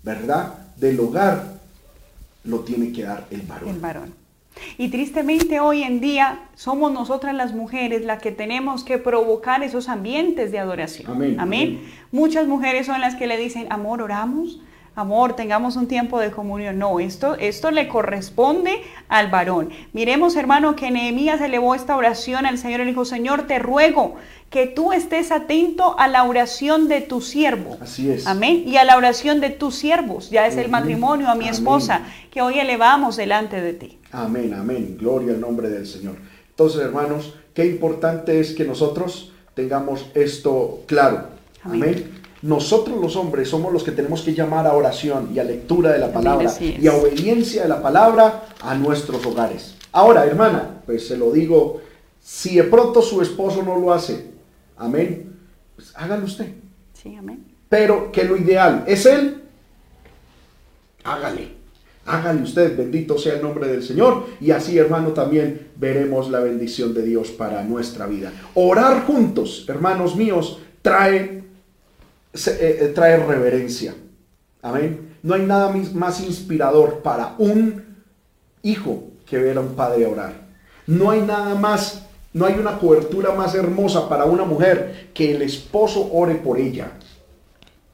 ¿verdad? 0.02 0.52
Del 0.76 1.00
hogar 1.00 1.53
lo 2.44 2.60
tiene 2.60 2.92
que 2.92 3.02
dar 3.02 3.26
el 3.30 3.42
varón. 3.42 3.68
El 3.68 3.80
varón. 3.80 4.14
Y 4.78 4.88
tristemente 4.88 5.60
hoy 5.60 5.82
en 5.82 6.00
día 6.00 6.48
somos 6.54 6.92
nosotras 6.92 7.34
las 7.34 7.54
mujeres 7.54 8.04
las 8.04 8.22
que 8.22 8.30
tenemos 8.30 8.84
que 8.84 8.98
provocar 8.98 9.62
esos 9.62 9.88
ambientes 9.88 10.52
de 10.52 10.58
adoración. 10.58 11.10
Amén. 11.10 11.40
Amén. 11.40 11.80
Muchas 12.12 12.46
mujeres 12.46 12.86
son 12.86 13.00
las 13.00 13.16
que 13.16 13.26
le 13.26 13.36
dicen, 13.36 13.66
amor, 13.70 14.00
oramos 14.00 14.60
amor, 14.94 15.36
tengamos 15.36 15.76
un 15.76 15.88
tiempo 15.88 16.18
de 16.20 16.30
comunión. 16.30 16.78
No, 16.78 17.00
esto, 17.00 17.34
esto 17.36 17.70
le 17.70 17.88
corresponde 17.88 18.82
al 19.08 19.30
varón. 19.30 19.70
Miremos, 19.92 20.36
hermano, 20.36 20.76
que 20.76 20.90
Nehemías 20.90 21.40
elevó 21.40 21.74
esta 21.74 21.96
oración 21.96 22.46
al 22.46 22.58
Señor 22.58 22.80
y 22.80 22.84
le 22.84 22.90
dijo, 22.90 23.04
Señor, 23.04 23.46
te 23.46 23.58
ruego 23.58 24.16
que 24.50 24.66
tú 24.66 24.92
estés 24.92 25.32
atento 25.32 25.98
a 25.98 26.06
la 26.06 26.24
oración 26.24 26.88
de 26.88 27.00
tu 27.00 27.20
siervo. 27.20 27.76
Así 27.80 28.10
es. 28.10 28.26
Amén. 28.26 28.62
Y 28.66 28.76
a 28.76 28.84
la 28.84 28.96
oración 28.96 29.40
de 29.40 29.50
tus 29.50 29.74
siervos, 29.74 30.30
ya 30.30 30.46
es 30.46 30.56
el 30.56 30.68
matrimonio, 30.70 31.28
a 31.28 31.34
mi 31.34 31.48
esposa, 31.48 32.02
que 32.30 32.40
hoy 32.40 32.60
elevamos 32.60 33.16
delante 33.16 33.60
de 33.60 33.72
ti. 33.72 33.98
Amén, 34.12 34.54
amén. 34.54 34.96
Gloria 34.98 35.32
al 35.32 35.40
nombre 35.40 35.68
del 35.68 35.86
Señor. 35.86 36.16
Entonces, 36.50 36.80
hermanos, 36.82 37.34
qué 37.52 37.66
importante 37.66 38.38
es 38.38 38.52
que 38.52 38.64
nosotros 38.64 39.32
tengamos 39.54 40.06
esto 40.14 40.82
claro. 40.86 41.28
amén 41.64 42.23
nosotros 42.44 43.00
los 43.00 43.16
hombres 43.16 43.48
somos 43.48 43.72
los 43.72 43.82
que 43.82 43.90
tenemos 43.90 44.20
que 44.20 44.34
llamar 44.34 44.66
a 44.66 44.74
oración 44.74 45.30
y 45.34 45.38
a 45.38 45.44
lectura 45.44 45.92
de 45.92 45.98
la 45.98 46.12
palabra 46.12 46.52
y 46.60 46.86
a 46.86 46.92
obediencia 46.92 47.62
de 47.62 47.68
la 47.70 47.80
palabra 47.80 48.48
a 48.60 48.74
nuestros 48.74 49.24
hogares. 49.24 49.76
Ahora, 49.92 50.26
hermana, 50.26 50.82
pues 50.84 51.08
se 51.08 51.16
lo 51.16 51.32
digo, 51.32 51.80
si 52.22 52.56
de 52.56 52.64
pronto 52.64 53.00
su 53.00 53.22
esposo 53.22 53.62
no 53.62 53.78
lo 53.78 53.94
hace, 53.94 54.26
amén, 54.76 55.32
pues 55.74 55.92
hágalo 55.96 56.26
usted. 56.26 56.52
Sí, 56.92 57.16
amén. 57.16 57.46
Pero 57.70 58.12
que 58.12 58.24
lo 58.24 58.36
ideal 58.36 58.84
es 58.86 59.06
él, 59.06 59.42
hágale. 61.02 61.54
Hágale 62.04 62.42
usted, 62.42 62.76
bendito 62.76 63.16
sea 63.16 63.36
el 63.36 63.42
nombre 63.42 63.68
del 63.68 63.82
Señor. 63.82 64.26
Y 64.38 64.50
así, 64.50 64.76
hermano, 64.76 65.14
también 65.14 65.68
veremos 65.76 66.30
la 66.30 66.40
bendición 66.40 66.92
de 66.92 67.04
Dios 67.04 67.30
para 67.30 67.64
nuestra 67.64 68.06
vida. 68.06 68.30
Orar 68.52 69.06
juntos, 69.06 69.64
hermanos 69.66 70.14
míos, 70.14 70.58
trae 70.82 71.43
eh, 72.34 72.78
eh, 72.80 72.92
trae 72.94 73.16
reverencia. 73.16 73.94
Amén. 74.62 75.16
No 75.22 75.34
hay 75.34 75.42
nada 75.42 75.72
más 75.94 76.20
inspirador 76.20 77.00
para 77.00 77.34
un 77.38 77.84
hijo 78.62 79.04
que 79.26 79.38
ver 79.38 79.56
a 79.56 79.60
un 79.60 79.74
padre 79.74 80.06
orar. 80.06 80.44
No 80.86 81.10
hay 81.10 81.22
nada 81.22 81.54
más, 81.54 82.06
no 82.32 82.46
hay 82.46 82.54
una 82.54 82.78
cobertura 82.78 83.32
más 83.34 83.54
hermosa 83.54 84.08
para 84.08 84.24
una 84.24 84.44
mujer 84.44 85.10
que 85.14 85.34
el 85.34 85.42
esposo 85.42 86.10
ore 86.12 86.34
por 86.36 86.58
ella. 86.58 86.92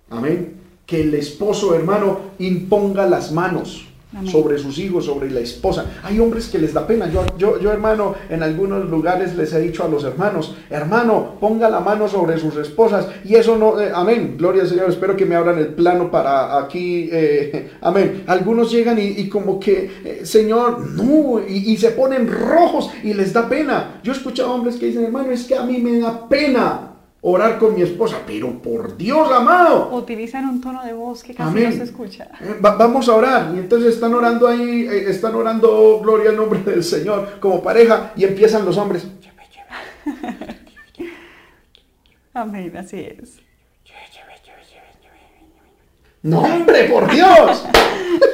Amén. 0.09 0.57
Que 0.87 1.03
el 1.03 1.15
esposo, 1.15 1.75
hermano, 1.75 2.21
imponga 2.39 3.07
las 3.07 3.31
manos 3.31 3.90
sobre 4.27 4.59
sus 4.59 4.79
hijos, 4.79 5.05
sobre 5.05 5.31
la 5.31 5.41
esposa. 5.41 5.87
Hay 6.03 6.19
hombres 6.19 6.49
que 6.49 6.59
les 6.59 6.73
da 6.73 6.87
pena. 6.87 7.09
Yo, 7.11 7.25
yo, 7.39 7.61
yo, 7.61 7.71
hermano, 7.71 8.15
en 8.29 8.43
algunos 8.43 8.89
lugares 8.91 9.37
les 9.37 9.53
he 9.53 9.61
dicho 9.61 9.85
a 9.85 9.89
los 9.89 10.03
hermanos, 10.03 10.57
hermano, 10.69 11.37
ponga 11.39 11.71
la 11.71 11.81
mano 11.81 12.09
sobre 12.09 12.39
sus 12.39 12.57
esposas. 12.57 13.07
Y 13.25 13.37
eso 13.37 13.57
no, 13.57 13.81
eh, 13.81 13.91
amén, 13.95 14.35
gloria 14.37 14.63
al 14.63 14.69
Señor, 14.69 14.91
espero 14.91 15.17
que 15.17 15.27
me 15.27 15.37
abran 15.37 15.59
el 15.59 15.69
plano 15.69 16.11
para 16.11 16.59
aquí, 16.59 17.09
eh, 17.13 17.71
amén. 17.81 18.25
Algunos 18.27 18.73
llegan 18.73 18.99
y, 19.01 19.29
como 19.29 19.61
que, 19.61 19.91
eh, 20.05 20.21
Señor, 20.25 20.87
no, 20.89 21.41
y, 21.47 21.73
y, 21.73 21.77
se 21.77 21.91
ponen 21.91 22.29
rojos 22.29 22.91
y 23.05 23.15
les 23.15 23.33
da 23.33 23.49
pena. 23.49 24.01
Yo 24.03 24.13
he 24.13 24.17
escuchado 24.17 24.53
hombres 24.53 24.77
que 24.77 24.87
dicen, 24.87 25.05
hermano, 25.05 25.31
es 25.31 25.45
que 25.45 25.55
a 25.55 25.63
mí 25.63 25.79
me 25.79 26.01
da 26.01 26.29
pena 26.29 26.90
orar 27.23 27.59
con 27.59 27.75
mi 27.75 27.83
esposa, 27.83 28.19
pero 28.27 28.61
por 28.63 28.97
Dios 28.97 29.31
amado. 29.31 29.91
Utilizan 29.93 30.49
un 30.49 30.61
tono 30.61 30.85
de 30.85 30.93
voz 30.93 31.23
que 31.23 31.35
casi 31.35 31.61
no 31.61 31.73
se 31.73 31.83
escucha. 31.83 32.29
Eh, 32.41 32.57
vamos 32.61 33.09
a 33.09 33.15
orar. 33.15 33.53
Y 33.55 33.59
entonces 33.59 33.95
están 33.95 34.15
orando 34.15 34.49
ahí, 34.49 34.87
eh, 34.89 35.11
están 35.11 35.35
orando 35.35 36.01
gloria 36.01 36.31
al 36.31 36.37
nombre 36.37 36.61
del 36.61 36.83
Señor 36.83 37.39
como 37.41 37.63
pareja 37.63 38.13
y 38.17 38.25
empiezan 38.25 38.65
los 38.65 38.77
hombres. 38.77 39.07
amén, 42.33 42.75
así 42.77 43.01
es. 43.01 43.41
No, 46.23 46.41
hombre, 46.41 46.85
por 46.85 47.11
Dios. 47.11 47.67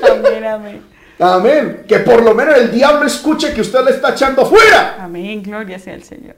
amén, 0.03 0.45
amén. 0.45 0.83
Amén. 1.19 1.85
Que 1.87 2.01
por 2.01 2.23
lo 2.23 2.35
menos 2.35 2.57
el 2.57 2.73
diablo 2.73 3.07
escuche 3.07 3.55
que 3.55 3.61
usted 3.61 3.85
le 3.85 3.93
está 3.93 4.11
echando 4.11 4.45
fuera. 4.45 4.97
Amén, 5.01 5.43
gloria 5.43 5.79
sea 5.79 5.95
el 5.95 6.03
Señor. 6.03 6.37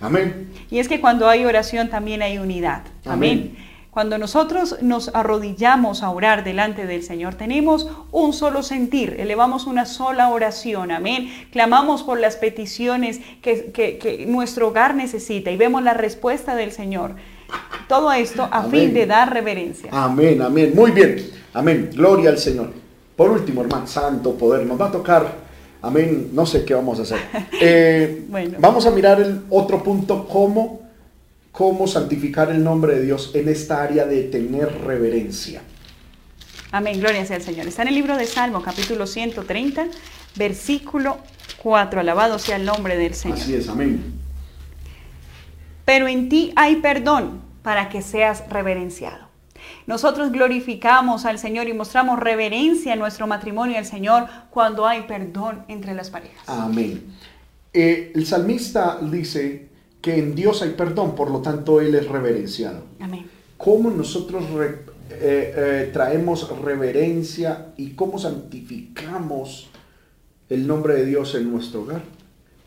Amén. 0.00 0.50
Y 0.70 0.78
es 0.78 0.88
que 0.88 1.00
cuando 1.00 1.28
hay 1.28 1.44
oración 1.44 1.88
también 1.88 2.22
hay 2.22 2.38
unidad. 2.38 2.82
Amén. 3.04 3.56
Cuando 3.90 4.18
nosotros 4.18 4.76
nos 4.82 5.10
arrodillamos 5.14 6.04
a 6.04 6.10
orar 6.10 6.44
delante 6.44 6.86
del 6.86 7.02
Señor, 7.02 7.34
tenemos 7.34 7.88
un 8.12 8.32
solo 8.32 8.62
sentir, 8.62 9.16
elevamos 9.18 9.66
una 9.66 9.84
sola 9.84 10.28
oración, 10.28 10.92
amén. 10.92 11.28
Clamamos 11.50 12.04
por 12.04 12.20
las 12.20 12.36
peticiones 12.36 13.20
que, 13.42 14.26
nuestro 14.28 14.68
hogar 14.68 14.94
necesita 14.94 15.50
y 15.50 15.56
vemos 15.56 15.82
la 15.82 15.94
respuesta 15.94 16.54
del 16.54 16.70
Señor. 16.70 17.16
Todo 17.88 18.12
esto 18.12 18.48
a 18.52 18.62
fin 18.62 18.94
de 18.94 19.06
dar 19.06 19.32
reverencia. 19.32 19.90
Amén, 19.92 20.40
amén. 20.40 20.70
Muy 20.72 20.92
bien. 20.92 21.16
Amén. 21.52 21.90
Gloria 21.92 22.30
al 22.30 22.38
Señor. 22.38 22.72
Por 23.16 23.30
último, 23.30 23.62
hermano, 23.62 23.88
santo 23.88 24.34
poder, 24.34 24.64
nos 24.66 24.80
va 24.80 24.86
a 24.86 24.92
tocar 24.92 25.34
Amén. 25.82 26.30
No 26.32 26.46
sé 26.46 26.64
qué 26.64 26.74
vamos 26.74 26.98
a 26.98 27.02
hacer. 27.02 27.18
Eh, 27.62 28.24
vamos 28.58 28.86
a 28.86 28.90
mirar 28.90 29.20
el 29.20 29.42
otro 29.50 29.82
punto, 29.82 30.26
cómo, 30.26 30.80
cómo 31.52 31.86
santificar 31.86 32.50
el 32.50 32.64
nombre 32.64 32.94
de 32.94 33.02
Dios 33.02 33.32
en 33.34 33.48
esta 33.48 33.82
área 33.82 34.06
de 34.06 34.22
tener 34.24 34.72
reverencia. 34.82 35.60
Amén, 36.72 37.00
gloria 37.00 37.26
sea 37.26 37.36
al 37.36 37.42
Señor. 37.42 37.66
Está 37.66 37.82
en 37.82 37.88
el 37.88 37.94
libro 37.94 38.16
de 38.16 38.26
Salmo, 38.26 38.62
capítulo 38.62 39.06
130, 39.06 39.88
versículo 40.36 41.18
4. 41.62 42.00
Alabado 42.00 42.38
sea 42.38 42.56
el 42.56 42.64
nombre 42.64 42.96
del 42.96 43.14
Señor. 43.14 43.38
Así 43.38 43.54
es, 43.54 43.68
amén. 43.68 44.14
Pero 45.84 46.08
en 46.08 46.28
ti 46.28 46.52
hay 46.56 46.76
perdón 46.76 47.42
para 47.62 47.88
que 47.88 48.00
seas 48.00 48.44
reverenciado. 48.48 49.29
Nosotros 49.90 50.30
glorificamos 50.30 51.24
al 51.24 51.40
Señor 51.40 51.66
y 51.66 51.72
mostramos 51.72 52.20
reverencia 52.20 52.92
en 52.92 53.00
nuestro 53.00 53.26
matrimonio 53.26 53.76
al 53.76 53.84
Señor 53.84 54.28
cuando 54.50 54.86
hay 54.86 55.02
perdón 55.02 55.64
entre 55.66 55.94
las 55.94 56.10
parejas. 56.10 56.44
Amén. 56.46 57.06
Eh, 57.72 58.12
el 58.14 58.24
salmista 58.24 59.00
dice 59.02 59.66
que 60.00 60.16
en 60.16 60.36
Dios 60.36 60.62
hay 60.62 60.70
perdón, 60.70 61.16
por 61.16 61.32
lo 61.32 61.40
tanto 61.40 61.80
Él 61.80 61.96
es 61.96 62.06
reverenciado. 62.06 62.84
Amén. 63.00 63.28
¿Cómo 63.56 63.90
nosotros 63.90 64.44
eh, 64.60 64.84
eh, 65.10 65.90
traemos 65.92 66.48
reverencia 66.60 67.72
y 67.76 67.90
cómo 67.94 68.16
santificamos 68.16 69.70
el 70.48 70.68
nombre 70.68 70.94
de 70.94 71.06
Dios 71.06 71.34
en 71.34 71.50
nuestro 71.50 71.82
hogar? 71.82 72.02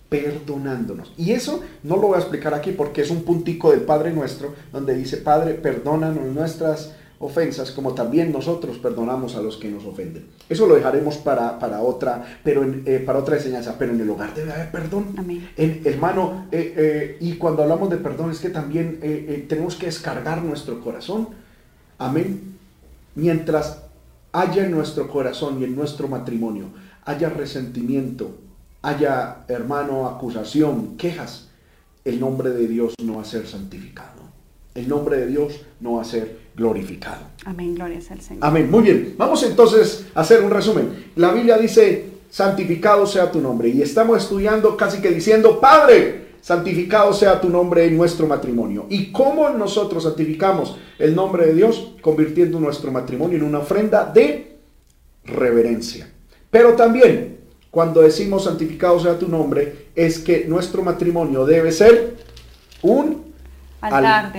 perdonándonos. 0.09 1.11
Y 1.17 1.32
eso 1.32 1.63
no 1.82 1.95
lo 1.95 2.09
voy 2.09 2.17
a 2.17 2.19
explicar 2.19 2.53
aquí 2.53 2.71
porque 2.71 3.01
es 3.01 3.09
un 3.09 3.24
puntico 3.24 3.71
del 3.71 3.82
Padre 3.82 4.11
nuestro 4.11 4.53
donde 4.71 4.93
dice, 4.93 5.17
Padre, 5.17 5.55
perdónanos 5.55 6.28
nuestras 6.28 6.93
ofensas, 7.24 7.71
como 7.71 7.93
también 7.93 8.32
nosotros 8.32 8.78
perdonamos 8.78 9.36
a 9.36 9.41
los 9.41 9.57
que 9.57 9.69
nos 9.69 9.86
ofenden. 9.86 10.28
Eso 10.49 10.67
lo 10.67 10.76
dejaremos 10.76 11.17
para, 11.17 11.57
para 11.57 11.82
otra, 11.82 12.39
pero 12.43 12.63
eh, 12.63 13.01
para 13.05 13.19
otra 13.19 13.38
enseñanza, 13.38 13.76
pero 13.80 13.93
en 13.93 14.01
el 14.01 14.09
hogar 14.09 14.34
debe 14.36 14.51
haber 14.51 14.71
perdón. 14.71 15.15
Amén. 15.17 15.49
En, 15.55 15.82
hermano, 15.86 16.47
eh, 16.51 16.74
eh, 16.76 17.17
y 17.21 17.38
cuando 17.38 17.63
hablamos 17.63 17.89
de 17.89 17.97
perdón 17.97 18.32
es 18.32 18.39
que 18.39 18.49
también 18.49 18.99
tenemos 19.47 19.76
que 19.76 19.86
descargar 19.86 20.43
nuestro 20.43 20.82
corazón. 20.82 21.30
Amén. 21.97 22.57
Mientras 23.15 23.84
haya 24.34 24.65
en 24.65 24.71
nuestro 24.71 25.07
corazón 25.07 25.61
y 25.61 25.63
en 25.63 25.76
nuestro 25.76 26.07
matrimonio, 26.07 26.65
haya 27.05 27.30
resentimiento, 27.30 28.38
haya, 28.82 29.45
hermano, 29.47 30.07
acusación, 30.07 30.97
quejas, 30.97 31.49
el 32.03 32.19
nombre 32.19 32.49
de 32.49 32.67
Dios 32.67 32.95
no 33.01 33.15
va 33.15 33.21
a 33.21 33.26
ser 33.26 33.47
santificado. 33.47 34.24
El 34.76 34.89
nombre 34.89 35.17
de 35.17 35.28
Dios 35.28 35.61
no 35.80 35.93
va 35.93 36.01
a 36.01 36.05
ser 36.05 36.42
glorificado. 36.56 37.28
Amén, 37.45 37.76
gloria 37.76 37.97
al 37.97 38.22
Señor. 38.22 38.43
Amén, 38.43 38.70
muy 38.70 38.84
bien. 38.84 39.16
Vamos 39.18 39.43
entonces 39.43 40.06
a 40.14 40.22
hacer 40.22 40.43
un 40.43 40.51
resumen. 40.51 41.12
La 41.16 41.32
Biblia 41.34 41.58
dice, 41.58 42.14
santificado 42.30 43.06
sea 43.06 43.32
tu 43.32 43.39
nombre. 43.41 43.70
Y 43.70 43.82
estamos 43.82 44.24
estudiando 44.24 44.76
casi 44.78 45.01
que 45.01 45.10
diciendo, 45.10 45.60
Padre, 45.60 46.34
santificado 46.41 47.14
sea 47.14 47.39
tu 47.39 47.49
nombre 47.49 47.86
en 47.86 47.97
nuestro 47.97 48.28
matrimonio. 48.28 48.86
¿Y 48.89 49.12
cómo 49.12 49.49
nosotros 49.49 50.04
santificamos 50.04 50.78
el 50.99 51.16
nombre 51.16 51.47
de 51.47 51.54
Dios? 51.54 51.93
Convirtiendo 52.01 52.60
nuestro 52.60 52.91
matrimonio 52.91 53.38
en 53.38 53.43
una 53.43 53.60
ofrenda 53.60 54.06
de 54.06 54.58
reverencia. 55.26 56.10
Pero 56.49 56.74
también, 56.74 57.39
cuando 57.72 58.01
decimos 58.01 58.43
santificado 58.43 58.99
sea 58.99 59.18
tu 59.18 59.28
nombre, 59.28 59.88
es 59.95 60.20
que 60.20 60.45
nuestro 60.45 60.84
matrimonio 60.84 61.45
debe 61.45 61.72
ser 61.72 62.16
un 62.82 63.32
altar, 63.84 64.31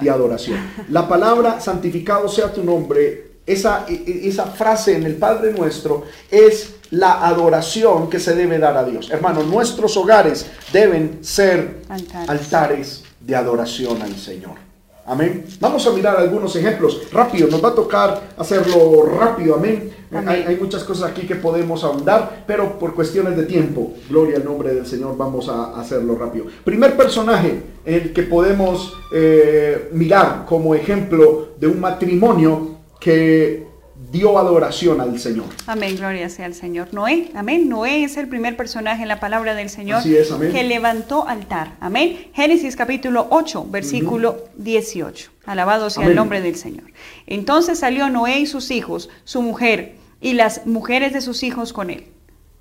de, 0.00 0.10
adoración. 0.10 0.58
La 0.88 1.08
palabra 1.08 1.60
santificado 1.60 2.28
sea 2.28 2.52
tu 2.52 2.62
nombre, 2.62 3.38
esa, 3.46 3.86
e, 3.88 3.94
e, 3.94 4.28
esa 4.28 4.46
frase 4.46 4.96
en 4.96 5.04
el 5.04 5.16
Padre 5.16 5.52
nuestro 5.52 6.04
es 6.30 6.74
la 6.90 7.26
adoración 7.26 8.08
que 8.08 8.20
se 8.20 8.34
debe 8.34 8.58
dar 8.58 8.76
a 8.76 8.84
Dios. 8.84 9.10
Hermano, 9.10 9.42
nuestros 9.42 9.96
hogares 9.96 10.46
deben 10.72 11.18
ser 11.22 11.82
altares 12.28 13.02
de 13.20 13.34
adoración 13.34 14.00
al 14.02 14.16
Señor. 14.16 14.65
Amén. 15.06 15.44
Vamos 15.60 15.86
a 15.86 15.92
mirar 15.92 16.16
algunos 16.16 16.56
ejemplos. 16.56 17.02
Rápido, 17.12 17.48
nos 17.48 17.64
va 17.64 17.68
a 17.68 17.74
tocar 17.74 18.22
hacerlo 18.36 19.04
rápido. 19.04 19.54
Amén. 19.54 19.92
Hay, 20.26 20.56
muchas 20.60 20.82
cosas 20.82 21.10
aquí 21.10 21.26
que 21.26 21.36
podemos 21.36 21.84
ahondar, 21.84 22.44
pero 22.46 22.78
por 22.78 22.94
cuestiones 22.94 23.36
de 23.36 23.44
tiempo, 23.44 23.94
gloria 24.08 24.36
al 24.36 24.44
nombre 24.44 24.74
del 24.74 24.86
Señor, 24.86 25.16
vamos 25.16 25.48
a 25.48 25.78
hacerlo 25.78 26.16
rápido. 26.16 26.46
Primer 26.64 26.96
personaje 26.96 27.62
el 27.84 28.12
que 28.12 28.24
podemos 28.24 28.94
eh, 29.12 29.88
mirar 29.92 30.44
como 30.46 30.74
ejemplo 30.74 31.50
de 31.58 31.68
un 31.68 31.80
matrimonio 31.80 32.78
que 32.98 33.66
dio 34.10 34.38
adoración 34.38 35.00
al 35.00 35.18
Señor. 35.18 35.46
Amén, 35.66 35.96
gloria 35.96 36.28
sea 36.28 36.46
al 36.46 36.54
Señor. 36.54 36.92
Noé, 36.92 37.30
amén. 37.34 37.68
Noé 37.68 38.04
es 38.04 38.16
el 38.16 38.28
primer 38.28 38.56
personaje 38.56 39.02
en 39.02 39.08
la 39.08 39.20
palabra 39.20 39.54
del 39.54 39.68
Señor 39.70 40.02
que 40.02 40.64
levantó 40.64 41.26
altar. 41.26 41.76
Amén. 41.80 42.28
Génesis 42.34 42.76
capítulo 42.76 43.26
8, 43.30 43.66
versículo 43.70 44.44
18. 44.56 45.30
Alabado 45.46 45.90
sea 45.90 46.06
el 46.06 46.14
nombre 46.14 46.40
del 46.40 46.56
Señor. 46.56 46.92
Entonces 47.26 47.78
salió 47.78 48.08
Noé 48.10 48.40
y 48.40 48.46
sus 48.46 48.70
hijos, 48.70 49.08
su 49.24 49.42
mujer 49.42 49.96
y 50.20 50.34
las 50.34 50.66
mujeres 50.66 51.12
de 51.12 51.20
sus 51.20 51.42
hijos 51.42 51.72
con 51.72 51.90
él. 51.90 52.06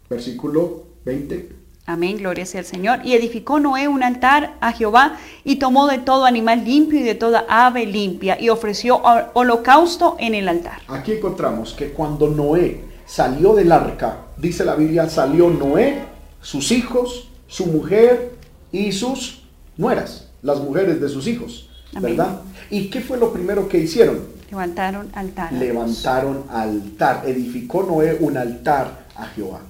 Versículo 0.10 0.86
20. 1.06 1.65
Amén, 1.88 2.18
gloria 2.18 2.48
sea 2.48 2.62
al 2.62 2.66
Señor. 2.66 3.00
Y 3.04 3.14
edificó 3.14 3.60
Noé 3.60 3.88
un 3.88 4.02
altar 4.02 4.56
a 4.60 4.72
Jehová 4.72 5.18
y 5.44 5.58
tomó 5.58 5.88
de 5.88 6.00
todo 6.00 6.26
animal 6.26 6.66
limpio 6.66 7.00
y 7.00 7.04
de 7.04 7.14
toda 7.14 7.46
ave 7.48 7.86
limpia 7.86 8.42
y 8.42 8.50
ofreció 8.50 9.02
holocausto 9.34 10.16
en 10.20 10.34
el 10.34 10.48
altar. 10.48 10.80
Aquí 10.88 11.14
encontramos 11.14 11.74
que 11.74 11.92
cuando 11.92 12.28
Noé 12.28 12.84
salió 13.06 13.54
del 13.54 13.72
arca, 13.72 14.18
dice 14.38 14.66
la 14.66 14.76
Biblia, 14.76 15.08
salió 15.10 15.50
Noé, 15.50 16.00
sus 16.42 16.72
hijos, 16.72 17.30
su 17.48 17.68
mujer 17.68 18.34
y 18.72 18.92
sus 18.92 19.44
nueras, 19.78 20.30
las 20.42 20.60
mujeres 20.60 21.00
de 21.00 21.10
sus 21.10 21.28
hijos, 21.28 21.70
¿verdad? 22.00 22.42
¿Y 22.72 22.90
qué 22.90 23.02
fue 23.02 23.18
lo 23.18 23.32
primero 23.32 23.70
que 23.70 23.78
hicieron? 23.78 24.22
Levantaron 24.50 25.10
altar. 25.14 25.54
Levantaron 25.54 26.46
altar. 26.50 27.24
Edificó 27.28 27.84
Noé 27.84 28.18
un 28.20 28.38
altar 28.38 29.06
a 29.16 29.26
Jehová. 29.28 29.62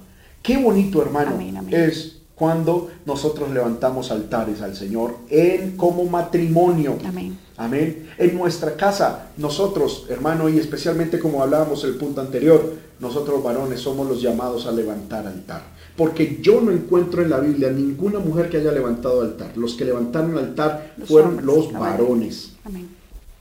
Qué 0.46 0.56
bonito, 0.58 1.02
hermano, 1.02 1.40
es 1.72 2.18
cuando 2.36 2.88
nosotros 3.04 3.50
levantamos 3.50 4.12
altares 4.12 4.60
al 4.62 4.76
Señor 4.76 5.16
en 5.28 5.76
como 5.76 6.04
matrimonio. 6.04 6.98
Amén. 7.04 7.36
Amén. 7.56 8.10
En 8.16 8.36
nuestra 8.36 8.76
casa, 8.76 9.30
nosotros, 9.38 10.06
hermano, 10.08 10.48
y 10.48 10.58
especialmente 10.58 11.18
como 11.18 11.42
hablábamos 11.42 11.82
el 11.82 11.96
punto 11.96 12.20
anterior, 12.20 12.74
nosotros 13.00 13.42
varones 13.42 13.80
somos 13.80 14.08
los 14.08 14.22
llamados 14.22 14.66
a 14.66 14.72
levantar 14.72 15.26
altar. 15.26 15.62
Porque 15.96 16.38
yo 16.40 16.60
no 16.60 16.70
encuentro 16.70 17.22
en 17.22 17.30
la 17.30 17.40
Biblia 17.40 17.70
ninguna 17.72 18.20
mujer 18.20 18.48
que 18.48 18.58
haya 18.58 18.70
levantado 18.70 19.22
altar. 19.22 19.56
Los 19.56 19.74
que 19.74 19.84
levantaron 19.84 20.38
altar 20.38 20.94
fueron 21.06 21.44
los 21.44 21.72
varones. 21.72 22.52
Amén. 22.62 22.88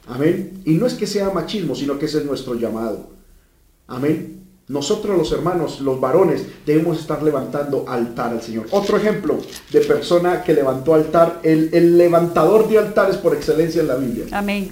Amén. 0.08 0.62
Y 0.66 0.74
no 0.74 0.88
es 0.88 0.96
que 0.96 1.06
sea 1.06 1.30
machismo, 1.30 1.76
sino 1.76 2.00
que 2.00 2.06
ese 2.06 2.18
es 2.18 2.26
nuestro 2.26 2.56
llamado. 2.56 3.10
Amén. 3.86 4.45
Nosotros 4.68 5.16
los 5.16 5.32
hermanos, 5.32 5.80
los 5.80 6.00
varones, 6.00 6.44
debemos 6.66 7.00
estar 7.00 7.22
levantando 7.22 7.86
altar 7.88 8.32
al 8.32 8.42
Señor. 8.42 8.66
Otro 8.72 8.98
ejemplo 8.98 9.38
de 9.72 9.82
persona 9.82 10.42
que 10.42 10.54
levantó 10.54 10.96
altar, 10.96 11.40
el, 11.44 11.98
levantador 12.00 12.68
de 12.68 12.80
altares 12.80 13.18
por 13.18 13.36
excelencia 13.36 13.82
en 13.82 13.88
la 13.88 13.96
Biblia. 13.96 14.26
Amén. 14.32 14.72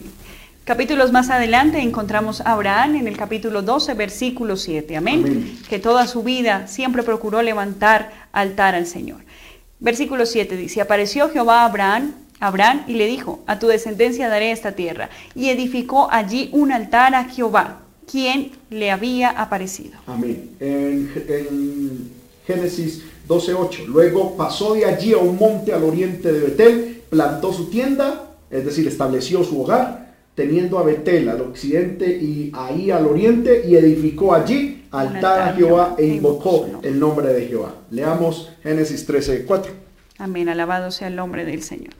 Capítulos 0.63 1.11
más 1.11 1.29
adelante 1.29 1.79
encontramos 1.79 2.41
a 2.41 2.53
Abraham 2.53 2.95
en 2.95 3.07
el 3.07 3.17
capítulo 3.17 3.61
12, 3.61 3.93
versículo 3.93 4.57
7. 4.57 4.97
Amén. 4.97 5.59
Que 5.69 5.77
toda 5.77 6.07
su 6.07 6.23
vida 6.23 6.65
siempre 6.65 7.03
procuró 7.03 7.43
levantar 7.43 8.27
altar 8.31 8.73
al 8.73 8.87
Señor. 8.87 9.19
Versículo 9.79 10.25
7 10.25 10.55
dice, 10.55 10.81
apareció 10.81 11.29
Jehová 11.29 11.61
a 11.61 11.65
Abraham, 11.65 12.15
Abraham 12.39 12.83
y 12.87 12.93
le 12.93 13.05
dijo, 13.05 13.43
a 13.45 13.59
tu 13.59 13.67
descendencia 13.67 14.27
daré 14.27 14.49
esta 14.49 14.71
tierra. 14.71 15.11
Y 15.35 15.49
edificó 15.49 16.07
allí 16.11 16.49
un 16.51 16.71
altar 16.71 17.13
a 17.13 17.25
Jehová 17.25 17.82
quien 18.09 18.51
le 18.69 18.91
había 18.91 19.29
aparecido. 19.29 19.99
Amén. 20.07 20.51
En, 20.59 22.13
Génesis 22.45 23.03
12:8. 23.27 23.85
Luego 23.87 24.35
pasó 24.35 24.73
de 24.73 24.85
allí 24.85 25.13
a 25.13 25.17
un 25.17 25.37
monte 25.37 25.71
al 25.71 25.83
oriente 25.83 26.31
de 26.31 26.39
Betel, 26.41 27.01
plantó 27.09 27.53
su 27.53 27.69
tienda, 27.69 28.35
es 28.51 28.65
decir, 28.65 28.85
estableció 28.85 29.43
su 29.45 29.61
hogar, 29.61 30.13
teniendo 30.35 30.77
a 30.77 30.83
Betel 30.83 31.29
al 31.29 31.39
occidente 31.39 32.05
y 32.05 32.51
ahí 32.53 32.91
al 32.91 33.05
oriente, 33.05 33.63
y 33.65 33.75
edificó 33.77 34.33
allí 34.33 34.83
altar 34.91 35.41
a 35.41 35.53
Jehová 35.53 35.95
e 35.97 36.05
invocó 36.05 36.67
el 36.83 36.99
nombre 36.99 37.33
de 37.33 37.47
Jehová. 37.47 37.75
Leamos 37.91 38.51
Génesis 38.61 39.07
13:4. 39.07 39.71
Amén, 40.17 40.49
alabado 40.49 40.91
sea 40.91 41.07
el 41.07 41.15
nombre 41.15 41.45
del 41.45 41.63
Señor 41.63 41.93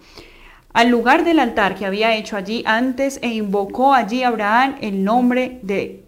al 0.73 0.89
lugar 0.89 1.23
del 1.23 1.39
altar 1.39 1.75
que 1.75 1.85
había 1.85 2.15
hecho 2.15 2.35
allí 2.35 2.63
antes 2.65 3.19
e 3.21 3.27
invocó 3.27 3.93
allí 3.93 4.23
Abraham 4.23 4.75
el 4.81 5.03
nombre 5.03 5.59
de 5.61 6.03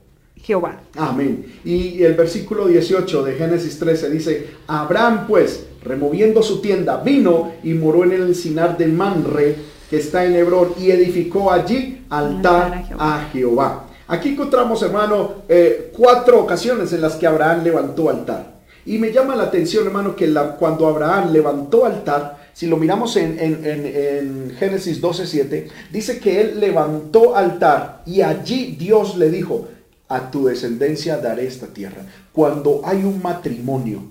Jehová. 0.46 0.82
Amén. 0.96 1.46
Y 1.64 2.04
el 2.04 2.14
versículo 2.14 2.68
18 2.68 3.24
de 3.24 3.34
Génesis 3.34 3.80
13 3.80 4.10
dice, 4.10 4.48
Abraham 4.68 5.26
pues, 5.28 5.66
removiendo 5.84 6.44
su 6.44 6.62
tienda, 6.62 6.98
vino 6.98 7.54
y 7.64 7.74
moró 7.74 8.04
en 8.04 8.12
el 8.14 8.22
encinar 8.24 8.78
de 8.78 8.88
Manre, 8.88 9.56
que 9.90 9.98
está 9.98 10.26
en 10.26 10.36
Hebrón, 10.36 10.74
y 10.80 10.92
edificó 10.92 11.52
allí 11.52 12.04
altar, 12.10 12.86
a, 12.98 13.28
Jehová. 13.32 13.86
Aquí 14.08 14.30
encontramos, 14.30 14.82
hermano, 14.84 15.44
eh, 15.50 15.92
cuatro 15.96 16.42
ocasiones 16.42 16.92
en 16.94 17.02
las 17.02 17.16
que 17.16 17.28
Abraham 17.28 17.64
levantó 17.64 18.10
altar. 18.10 18.56
Y 18.86 19.00
me 19.00 19.12
llama 19.12 19.36
la 19.36 19.44
atención, 19.44 19.88
hermano, 19.88 20.16
que 20.16 20.28
la, 20.28 20.56
cuando 20.58 20.88
Abraham 20.88 21.32
levantó 21.32 21.86
altar, 21.86 22.45
si 22.56 22.68
lo 22.68 22.78
miramos 22.78 23.18
en, 23.18 23.38
en, 23.38 24.56
Génesis 24.58 25.02
12:7, 25.02 25.68
dice 25.92 26.20
que 26.20 26.40
él 26.40 26.62
levantó 26.62 27.36
altar 27.36 28.02
y 28.06 28.22
allí 28.22 28.78
Dios 28.80 29.18
le 29.18 29.30
dijo, 29.30 29.68
a 30.08 30.32
tu 30.32 30.46
descendencia 30.46 31.18
daré 31.18 31.48
esta 31.48 31.68
tierra. 31.68 32.06
Cuando 32.32 32.80
hay 32.86 33.04
un 33.04 33.22
matrimonio 33.22 34.04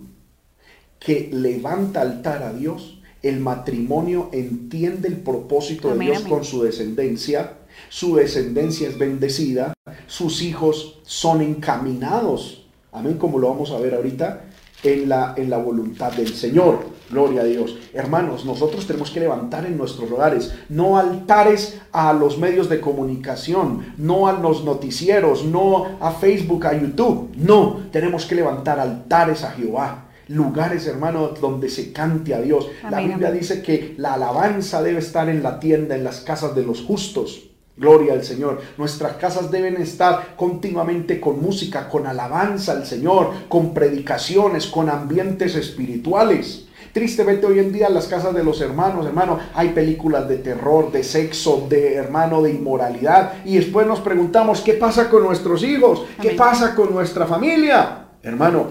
que 0.98 1.30
levanta 1.32 2.02
altar 2.02 2.42
a 2.42 2.52
Dios, 2.52 3.00
el 3.22 3.40
matrimonio 3.40 4.28
entiende 4.30 5.08
el 5.08 5.16
propósito 5.16 5.94
de 5.94 6.04
Dios 6.04 6.20
con 6.20 6.44
su 6.44 6.64
descendencia, 6.64 7.54
su 7.88 8.16
descendencia 8.16 8.88
es 8.88 8.98
bendecida, 8.98 9.72
sus 10.06 10.42
hijos 10.42 11.00
son 11.06 11.40
encaminados, 11.40 12.66
amén, 12.92 13.16
como 13.16 13.38
lo 13.38 13.48
vamos 13.48 13.70
a 13.70 13.78
ver 13.78 13.94
ahorita, 13.94 14.44
en 14.82 15.08
la, 15.08 15.32
en 15.38 15.48
la 15.48 15.56
voluntad 15.56 16.12
del 16.12 16.34
Señor. 16.34 16.92
Gloria 17.10 17.42
a 17.42 17.44
Dios. 17.44 17.78
Hermanos, 17.92 18.44
nosotros 18.44 18.86
tenemos 18.86 19.10
que 19.10 19.20
levantar 19.20 19.66
en 19.66 19.76
nuestros 19.76 20.10
hogares, 20.10 20.54
no 20.68 20.96
altares 20.96 21.80
a 21.92 22.12
los 22.12 22.38
medios 22.38 22.68
de 22.68 22.80
comunicación, 22.80 23.94
no 23.98 24.26
a 24.26 24.32
los 24.32 24.64
noticieros, 24.64 25.44
no 25.44 25.98
a 26.00 26.12
Facebook, 26.12 26.66
a 26.66 26.72
YouTube. 26.72 27.30
No, 27.36 27.82
tenemos 27.92 28.24
que 28.26 28.34
levantar 28.34 28.80
altares 28.80 29.44
a 29.44 29.50
Jehová. 29.52 30.06
Lugares, 30.28 30.86
hermanos, 30.86 31.38
donde 31.38 31.68
se 31.68 31.92
cante 31.92 32.34
a 32.34 32.40
Dios. 32.40 32.68
la 32.90 33.00
Biblia 33.00 33.30
dice 33.30 33.62
que 33.62 33.94
la 33.98 34.14
alabanza 34.14 34.82
debe 34.82 35.00
estar 35.00 35.28
en 35.28 35.42
la 35.42 35.60
tienda, 35.60 35.94
en 35.94 36.04
las 36.04 36.20
casas 36.20 36.54
de 36.54 36.64
los 36.64 36.82
justos. 36.82 37.50
Gloria 37.76 38.12
al 38.12 38.24
Señor. 38.24 38.60
Nuestras 38.78 39.14
casas 39.14 39.50
deben 39.50 39.76
estar 39.82 40.36
continuamente 40.36 41.20
con 41.20 41.42
música, 41.42 41.88
con 41.88 42.06
alabanza 42.06 42.72
al 42.72 42.86
Señor, 42.86 43.32
con 43.48 43.74
predicaciones, 43.74 44.66
con 44.66 44.88
ambientes 44.88 45.56
espirituales. 45.56 46.63
Tristemente 46.94 47.44
hoy 47.44 47.58
en 47.58 47.72
día 47.72 47.88
en 47.88 47.94
las 47.94 48.06
casas 48.06 48.32
de 48.32 48.44
los 48.44 48.60
hermanos, 48.60 49.04
hermano, 49.04 49.40
hay 49.52 49.70
películas 49.70 50.28
de 50.28 50.36
terror, 50.36 50.92
de 50.92 51.02
sexo, 51.02 51.66
de 51.68 51.94
hermano, 51.94 52.40
de 52.40 52.52
inmoralidad. 52.52 53.44
Y 53.44 53.56
después 53.56 53.84
nos 53.84 53.98
preguntamos, 53.98 54.60
¿qué 54.60 54.74
pasa 54.74 55.10
con 55.10 55.24
nuestros 55.24 55.64
hijos? 55.64 56.04
¿Qué 56.22 56.30
pasa 56.30 56.72
con 56.72 56.94
nuestra 56.94 57.26
familia? 57.26 58.06
Hermano, 58.22 58.68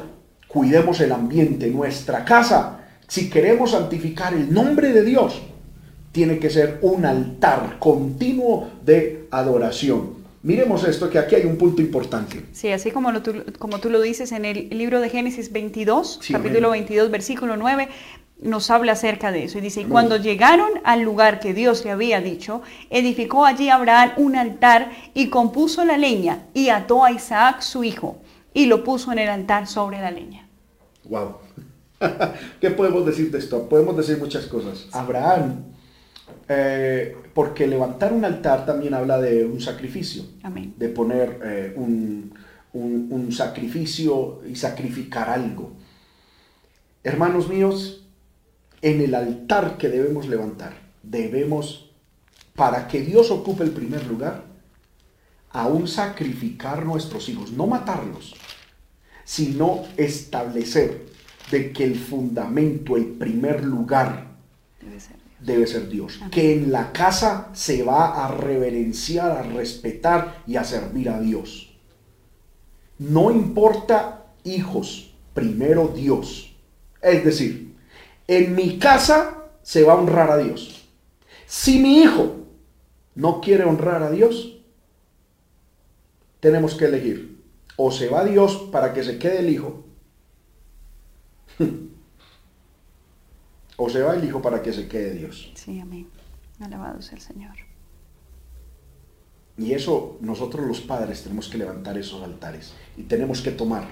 cuidemos 0.48 1.02
el 1.02 1.12
ambiente, 1.12 1.68
nuestra 1.70 2.24
casa. 2.24 2.80
Si 3.10 3.30
queremos 3.30 3.72
santificar 3.72 4.34
el 4.34 4.54
nombre 4.54 4.94
de 4.94 5.04
Dios, 5.04 5.42
tiene 6.14 6.40
que 6.40 6.50
ser 6.50 6.80
un 6.82 7.06
altar 7.06 7.76
continuo 7.78 8.70
de 8.86 9.28
adoración. 9.32 10.23
Miremos 10.44 10.84
esto, 10.84 11.10
que 11.10 11.18
aquí 11.18 11.36
hay 11.36 11.46
un 11.46 11.58
punto 11.58 11.82
importante. 11.82 12.46
Sí, 12.52 12.70
así 12.70 12.91
como, 12.91 13.14
lo, 13.14 13.22
tú, 13.22 13.46
como 13.60 13.80
tú 13.80 13.89
lo 13.89 14.02
dices 14.02 14.34
en 14.34 14.44
el 14.44 14.70
libro 14.72 15.00
de 15.00 15.10
Génesis 15.10 15.54
22, 15.54 16.20
capítulo 16.30 16.72
22, 16.72 17.10
versículo 17.10 17.56
9, 17.56 17.88
nos 18.41 18.70
habla 18.70 18.91
acerca 18.91 19.32
de 19.32 19.46
eso. 19.46 19.58
Y 19.58 19.62
dice, 19.62 19.82
y 19.82 19.86
cuando 19.86 20.18
llegaron 20.18 20.70
al 20.84 21.02
lugar 21.02 21.39
que 21.39 21.54
Dios 21.54 21.86
le 21.86 21.91
había 21.91 22.20
dicho, 22.20 22.62
edificó 22.89 23.46
allí 23.46 23.70
Abraham 23.70 24.12
un 24.18 24.36
altar 24.36 24.91
y 25.14 25.30
compuso 25.30 25.86
la 25.86 25.98
leña 25.98 26.48
y 26.54 26.68
ató 26.68 27.06
a 27.06 27.12
Isaac 27.12 27.62
su 27.62 27.86
hijo 27.86 28.18
y 28.54 28.66
lo 28.66 28.84
puso 28.84 29.14
en 29.14 29.20
el 29.20 29.30
altar 29.30 29.66
sobre 29.68 30.02
la 30.02 30.12
leña. 30.12 30.48
Wow. 31.06 31.38
¿Qué 32.60 32.70
podemos 32.72 33.06
decir 33.06 33.32
de 33.32 33.39
esto? 33.39 33.70
Podemos 33.70 33.96
decir 33.96 34.18
muchas 34.18 34.46
cosas. 34.48 34.88
Abraham 34.91 35.64
eh, 36.50 37.16
porque 37.34 37.68
levantar 37.68 38.14
un 38.14 38.26
altar 38.26 38.66
también 38.66 38.94
habla 38.94 39.20
de 39.20 39.46
un 39.46 39.60
sacrificio, 39.60 40.24
de 40.78 40.90
poner 40.90 41.40
eh, 41.44 41.74
un, 41.76 42.34
un, 42.74 43.32
sacrificio 43.32 44.42
y 44.48 44.56
sacrificar 44.56 45.30
algo. 45.30 45.72
Hermanos 47.04 47.50
míos, 47.50 48.06
en 48.82 49.02
el 49.02 49.16
altar 49.16 49.78
que 49.78 49.90
debemos 49.90 50.28
levantar, 50.28 50.74
debemos, 51.02 51.92
para 52.56 52.88
que 52.88 53.02
Dios 53.02 53.32
ocupe 53.32 53.64
el 53.64 53.72
primer 53.72 54.06
lugar, 54.06 54.44
aún 55.50 55.88
sacrificar 55.88 56.86
nuestros 56.86 57.30
hijos, 57.30 57.52
no 57.52 57.66
matarlos, 57.66 58.36
sino 59.24 59.84
establecer 59.98 61.08
de 61.52 61.72
que 61.72 61.84
el 61.84 61.96
fundamento, 61.96 62.96
el 62.96 63.06
primer 63.06 63.64
lugar, 63.64 64.28
debe 64.82 65.00
ser 65.00 65.23
debe 65.44 65.68
ser 65.68 65.89
Dios. 65.89 66.20
Que 66.32 66.54
en 66.54 66.72
la 66.72 66.91
casa 66.91 67.50
se 67.54 67.84
va 67.84 68.26
a 68.26 68.30
reverenciar, 68.30 69.32
a 69.32 69.44
respetar 69.44 70.44
y 70.48 70.56
a 70.56 70.64
servir 70.64 71.10
a 71.10 71.20
Dios. 71.20 71.76
No 73.00 73.32
importa 73.32 74.26
hijos, 74.44 75.14
primero 75.34 75.89
Dios. 75.89 76.56
Es 77.02 77.24
decir, 77.24 77.76
en 78.28 78.56
mi 78.56 78.80
casa 78.80 79.50
se 79.62 79.84
va 79.84 79.94
a 79.94 79.98
honrar 79.98 80.32
a 80.32 80.38
Dios. 80.38 80.88
Si 81.46 81.80
mi 81.80 82.00
hijo 82.00 82.36
no 83.16 83.41
quiere 83.41 83.64
honrar 83.64 84.04
a 84.04 84.12
Dios, 84.12 84.58
tenemos 86.39 86.76
que 86.76 86.86
elegir. 86.86 87.44
O 87.76 87.91
se 87.91 88.08
va 88.08 88.24
Dios 88.24 88.70
para 88.72 88.94
que 88.94 89.04
se 89.04 89.18
quede 89.18 89.39
el 89.39 89.50
hijo. 89.50 89.84
O 93.78 93.90
se 93.90 94.02
va 94.02 94.16
el 94.16 94.24
Hijo 94.24 94.42
para 94.42 94.62
que 94.62 94.74
se 94.74 94.88
quede 94.88 95.16
Dios. 95.16 95.52
Sí, 95.56 95.80
amén. 95.80 96.08
Alabado 96.60 97.02
sea 97.02 97.16
el 97.16 97.22
Señor. 97.22 97.56
Y 99.58 99.74
eso 99.74 100.18
nosotros 100.22 100.66
los 100.66 100.82
padres 100.82 101.22
tenemos 101.22 101.48
que 101.48 101.58
levantar 101.58 101.98
esos 101.98 102.24
altares 102.24 102.74
y 102.98 103.04
tenemos 103.04 103.42
que 103.42 103.52
tomar, 103.52 103.88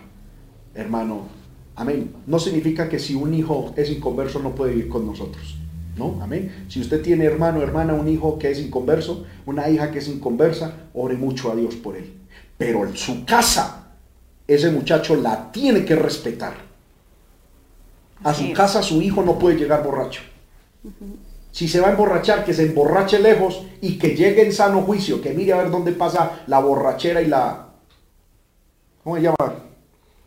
hermano, 0.74 1.28
amén. 1.76 2.14
No 2.26 2.40
significa 2.40 2.90
que 2.90 2.98
si 2.98 3.14
un 3.14 3.34
hijo 3.34 3.74
es 3.76 3.92
inconverso 3.92 4.40
no 4.40 4.56
puede 4.56 4.74
vivir 4.74 4.90
con 4.90 5.06
nosotros. 5.06 5.58
¿No? 5.98 6.20
Amén. 6.22 6.66
Si 6.70 6.80
usted 6.80 7.02
tiene 7.02 7.26
hermano, 7.26 7.62
hermana, 7.62 7.94
un 7.94 8.08
hijo 8.08 8.40
que 8.40 8.50
es 8.50 8.60
inconverso, 8.60 9.26
una 9.46 9.70
hija 9.70 9.92
que 9.92 10.00
es 10.00 10.08
inconversa, 10.08 10.88
ore 10.94 11.16
mucho 11.16 11.52
a 11.52 11.56
Dios 11.56 11.76
por 11.76 11.98
él. 11.98 12.14
Pero 12.58 12.88
en 12.88 12.96
su 12.96 13.26
casa, 13.26 13.98
ese 14.48 14.72
muchacho 14.72 15.18
la 15.18 15.52
tiene 15.52 15.84
que 15.84 15.96
respetar 15.96 16.71
a 18.24 18.34
su 18.34 18.54
casa 18.54 18.82
su 18.84 19.02
hijo 19.02 19.24
no 19.24 19.38
puede 19.40 19.58
llegar 19.58 19.84
borracho. 19.84 20.22
Si 21.52 21.68
se 21.68 21.82
va 21.82 21.90
a 21.90 21.92
emborrachar, 21.92 22.46
que 22.46 22.54
se 22.54 22.64
emborrache 22.64 23.20
lejos 23.20 23.64
y 23.82 23.98
que 23.98 24.16
llegue 24.16 24.46
en 24.46 24.54
sano 24.54 24.82
juicio, 24.82 25.22
que 25.22 25.34
mire 25.34 25.54
a 25.54 25.58
ver 25.58 25.70
dónde 25.70 25.92
pasa 25.92 26.44
la 26.48 26.60
borrachera 26.60 27.22
y 27.22 27.28
la... 27.28 27.68
¿Cómo 29.04 29.18
se 29.18 29.24
llama? 29.24 29.36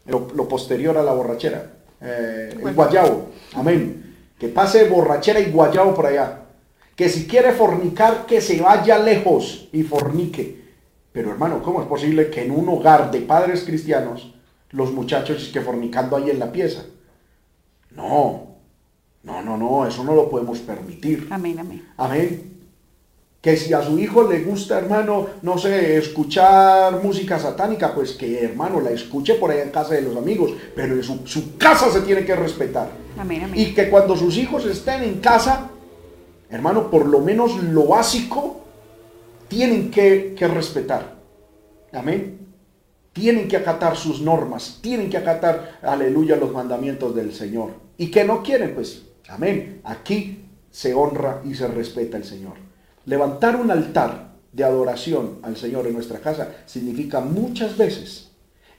Lo, 0.07 0.49
posterior 0.49 0.99
a 0.99 1.03
la 1.03 1.13
borrachera. 1.13 1.73
Eh, 2.01 2.51
el 2.63 2.75
guayabo. 2.75 3.31
Amén. 3.55 4.17
Que 4.39 4.49
pase 4.49 4.89
borrachera 4.89 5.41
y 5.41 5.51
guayabo 5.51 5.95
por 5.95 6.07
allá. 6.07 6.43
Que 6.95 7.09
si 7.09 7.27
quiere 7.27 7.53
fornicar, 7.53 8.27
que 8.27 8.41
se 8.41 8.61
vaya 8.61 8.99
lejos 8.99 9.69
y 9.73 9.83
fornique. 9.83 10.65
Pero 11.13 11.31
hermano, 11.31 11.63
¿cómo 11.63 11.81
es 11.81 11.87
posible 11.87 12.29
que 12.29 12.45
en 12.45 12.51
un 12.51 12.69
hogar 12.69 13.11
de 13.11 13.21
padres 13.21 13.65
cristianos 13.65 14.35
los 14.71 14.93
muchachos 14.93 15.51
que 15.53 15.61
fornicando 15.61 16.17
ahí 16.17 16.29
en 16.31 16.39
la 16.39 16.53
pieza? 16.53 16.85
No, 17.95 18.47
no, 19.23 19.43
no, 19.43 19.57
no, 19.57 19.87
eso 19.87 20.05
no 20.05 20.15
lo 20.15 20.29
podemos 20.29 20.59
permitir. 20.61 21.29
Amén, 21.31 21.59
amén. 21.59 21.89
Amén. 21.97 22.51
Que 23.41 23.57
si 23.57 23.73
a 23.75 23.83
su 23.83 23.99
hijo 23.99 24.29
le 24.29 24.43
gusta, 24.43 24.79
hermano, 24.79 25.27
no 25.43 25.59
sé, 25.59 25.99
escuchar 25.99 27.03
música 27.03 27.39
satánica, 27.39 27.95
pues 27.95 28.13
que, 28.13 28.43
hermano, 28.43 28.81
la 28.81 28.91
escuche 28.91 29.35
por 29.35 29.51
ahí 29.51 29.61
en 29.61 29.71
casa 29.71 29.95
de 29.95 30.03
los 30.03 30.17
amigos, 30.17 30.53
pero 30.75 31.03
su, 31.03 31.27
su 31.27 31.57
casa 31.57 31.91
se 31.91 32.01
tiene 32.01 32.25
que 32.25 32.35
respetar. 32.35 32.89
Amén, 33.19 33.45
amén. 33.45 33.61
Y 33.61 33.75
que 33.75 33.91
cuando 33.91 34.17
sus 34.17 34.37
hijos 34.39 34.65
estén 34.65 35.03
en 35.03 35.21
casa, 35.21 35.71
hermano, 36.49 36.91
por 36.91 37.07
lo 37.07 37.21
menos 37.21 37.63
lo 37.63 37.87
básico, 37.89 38.63
tienen 39.49 39.91
que, 39.91 40.35
que 40.37 40.49
respetar. 40.49 41.15
Amén 41.93 42.45
tienen 43.15 43.47
que 43.47 43.57
acatar 43.57 43.97
sus 43.97 44.21
normas, 44.21 44.81
tienen 44.83 45.09
que 45.09 45.17
acatar, 45.17 45.79
aleluya, 45.83 46.37
los 46.37 46.53
mandamientos 46.53 47.15
del 47.15 47.33
Señor. 47.33 47.84
Y 47.97 48.11
que 48.11 48.25
no 48.25 48.43
quieren, 48.43 48.75
pues, 48.75 49.03
amén. 49.29 49.81
Aquí 49.85 50.45
se 50.71 50.95
honra 50.95 51.43
y 51.45 51.55
se 51.55 51.69
respeta 51.69 52.17
el 52.17 52.25
Señor. 52.25 52.55
Levantar 53.07 53.57
un 53.57 53.71
altar 53.71 54.35
de 54.53 54.65
adoración 54.65 55.39
al 55.43 55.57
Señor 55.57 55.87
en 55.87 55.95
nuestra 55.95 56.21
casa 56.21 56.53
significa 56.67 57.21
muchas 57.21 57.77
veces 57.77 58.31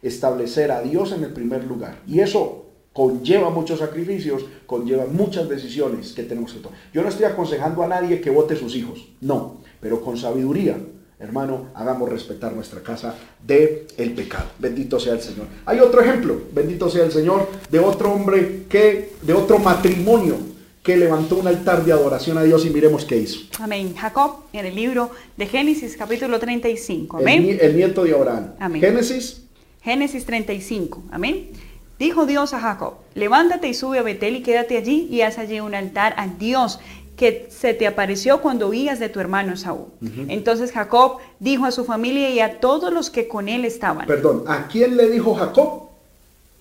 establecer 0.01 0.72
a 0.72 0.82
Dios 0.82 1.11
en 1.11 1.24
el 1.24 1.34
primer 1.34 1.63
lugar. 1.63 2.01
Y 2.07 2.20
eso 2.20 2.66
conlleva 2.93 3.49
muchos 3.49 3.80
sacrificios, 3.80 4.45
conlleva 4.66 5.05
muchas 5.05 5.49
decisiones 5.49 6.13
que 6.13 6.24
tenemos 6.24 6.53
que 6.53 6.59
tomar. 6.59 6.80
Yo 6.93 7.01
no 7.01 7.09
estoy 7.09 7.26
aconsejando 7.26 7.84
a 7.84 7.88
nadie 7.88 8.22
que 8.22 8.30
vote 8.30 8.55
sus 8.55 8.76
hijos, 8.76 9.09
no, 9.22 9.61
pero 9.82 10.01
con 10.01 10.18
sabiduría 10.18 10.78
Hermano, 11.18 11.68
hagamos 11.76 12.09
respetar 12.09 12.51
nuestra 12.53 12.82
casa 12.82 13.16
de 13.45 13.88
el 13.97 14.11
pecado. 14.13 14.49
Bendito 14.59 14.99
sea 14.99 15.13
el 15.13 15.22
Señor. 15.22 15.47
Hay 15.66 15.80
otro 15.80 16.01
ejemplo, 16.01 16.41
bendito 16.51 16.89
sea 16.89 17.05
el 17.05 17.11
Señor, 17.11 17.47
de 17.70 17.80
otro 17.80 18.11
hombre 18.11 18.63
que, 18.68 19.13
de 19.22 19.34
otro 19.34 19.59
matrimonio 19.59 20.36
que 20.84 20.97
levantó 20.97 21.38
un 21.38 21.47
altar 21.47 21.84
de 21.84 21.93
adoración 21.93 22.38
a 22.38 22.43
Dios 22.43 22.66
y 22.66 22.70
miremos 22.70 23.05
qué 23.05 23.18
hizo. 23.18 23.39
Amén. 23.59 23.95
Jacob, 23.95 24.41
en 24.53 24.66
el 24.66 24.76
libro 24.76 25.09
de 25.36 25.47
Génesis, 25.47 25.97
capítulo 25.97 26.38
35. 26.38 27.18
Amén. 27.18 27.57
El, 27.59 27.76
nieto 27.76 28.03
de 28.03 28.13
Abraham. 28.13 28.51
Amén. 28.59 28.82
Génesis. 28.82 29.41
Génesis 29.82 30.26
35. 30.26 31.05
Amén. 31.11 31.49
Dijo 31.97 32.26
Dios 32.26 32.53
a 32.53 32.59
Jacob, 32.59 32.95
levántate 33.13 33.70
y 33.70 33.74
sube 33.74 33.99
a 33.99 34.03
Betel 34.03 34.36
y 34.36 34.43
quédate 34.43 34.78
allí 34.78 35.07
y 35.09 35.22
haz 35.22 35.38
allí 35.38 35.61
un 35.61 35.74
altar 35.74 36.13
a 36.18 36.28
Dios 36.28 36.80
que 37.16 37.47
se 37.49 37.74
te 37.74 37.88
apareció 37.88 38.41
cuando 38.41 38.70
huías 38.70 38.99
de 38.99 39.09
tu 39.09 39.20
hermano 39.20 39.55
Saúl. 39.55 39.88
Entonces 40.28 40.72
Jacob 40.72 41.18
dijo 41.39 41.66
a 41.66 41.72
su 41.72 41.86
familia 41.86 42.30
y 42.30 42.39
a 42.39 42.59
todos 42.59 42.91
los 42.93 43.09
que 43.09 43.28
con 43.28 43.47
él 43.47 43.66
estaban. 43.66 44.05
Perdón, 44.05 44.43
¿a 44.47 44.68
quién 44.68 44.97
le 44.97 45.09
dijo 45.09 45.34
Jacob? 45.36 45.86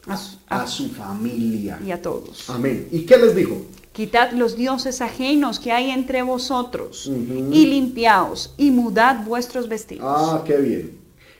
A 0.06 0.66
su, 0.66 0.88
familia. 0.90 1.78
Y 1.84 1.90
a 1.90 2.00
todos. 2.00 2.48
Amén. 2.50 2.88
¿Y 2.92 3.06
qué 3.06 3.16
les 3.16 3.34
dijo? 3.34 3.62
Quitad 3.92 4.32
los 4.32 4.56
dioses 4.56 5.00
ajenos 5.00 5.58
que 5.58 5.72
hay 5.72 5.90
entre 5.90 6.22
vosotros 6.22 7.10
y 7.50 7.66
limpiaos 7.66 8.54
y 8.58 8.70
mudad 8.70 9.24
vuestros 9.24 9.68
vestidos. 9.68 10.04
Ah, 10.06 10.42
qué 10.44 10.56
bien. 10.56 10.98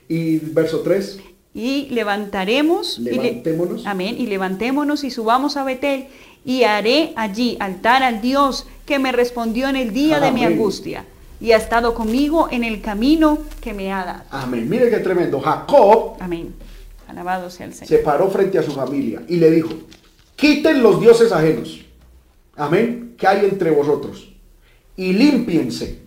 Y 0.08 0.38
verso 0.38 0.80
3. 0.80 1.18
Y 1.52 1.88
levantaremos. 1.90 2.98
Levantémonos. 2.98 3.86
amén. 3.86 4.16
Y 4.18 4.26
levantémonos 4.26 5.04
y 5.04 5.10
subamos 5.10 5.56
a 5.56 5.64
Betel 5.64 6.06
y 6.44 6.64
haré 6.64 7.12
allí 7.16 7.56
altar 7.60 8.02
al 8.02 8.20
Dios 8.20 8.66
que 8.86 8.98
me 8.98 9.12
respondió 9.12 9.68
en 9.68 9.76
el 9.76 9.92
día 9.92 10.20
de 10.20 10.30
mi 10.30 10.44
angustia 10.44 11.04
y 11.40 11.52
ha 11.52 11.56
estado 11.56 11.94
conmigo 11.94 12.48
en 12.50 12.64
el 12.64 12.80
camino 12.80 13.38
que 13.60 13.74
me 13.74 13.92
ha 13.92 14.04
dado. 14.04 14.22
Amén. 14.30 14.68
Mire 14.68 14.90
qué 14.90 14.98
tremendo. 14.98 15.40
Jacob. 15.40 16.16
Amén. 16.20 16.54
Alabado 17.08 17.50
sea 17.50 17.66
el 17.66 17.74
Señor. 17.74 17.88
Se 17.88 17.98
paró 17.98 18.30
frente 18.30 18.58
a 18.58 18.62
su 18.62 18.72
familia 18.72 19.22
y 19.28 19.36
le 19.36 19.50
dijo, 19.50 19.70
quiten 20.36 20.82
los 20.82 21.00
dioses 21.00 21.32
ajenos. 21.32 21.84
Amén. 22.56 23.14
Que 23.18 23.26
hay 23.26 23.44
entre 23.46 23.70
vosotros. 23.70 24.32
Y 24.96 25.12
límpiense. 25.12 26.02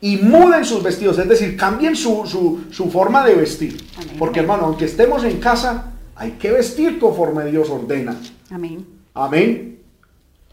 y 0.00 0.18
muden 0.18 0.64
sus 0.64 0.82
vestidos, 0.82 1.18
es 1.18 1.28
decir, 1.28 1.56
cambien 1.56 1.96
su, 1.96 2.60
forma 2.90 3.26
de 3.26 3.34
vestir. 3.34 3.76
Porque 4.18 4.40
hermano, 4.40 4.64
aunque 4.64 4.84
estemos 4.84 5.24
en 5.24 5.38
casa, 5.38 5.92
hay 6.14 6.32
que 6.32 6.50
vestir 6.50 6.98
conforme 6.98 7.44
Dios 7.50 7.70
ordena. 7.70 8.16
Amén. 8.50 8.95
Amén. 9.16 9.80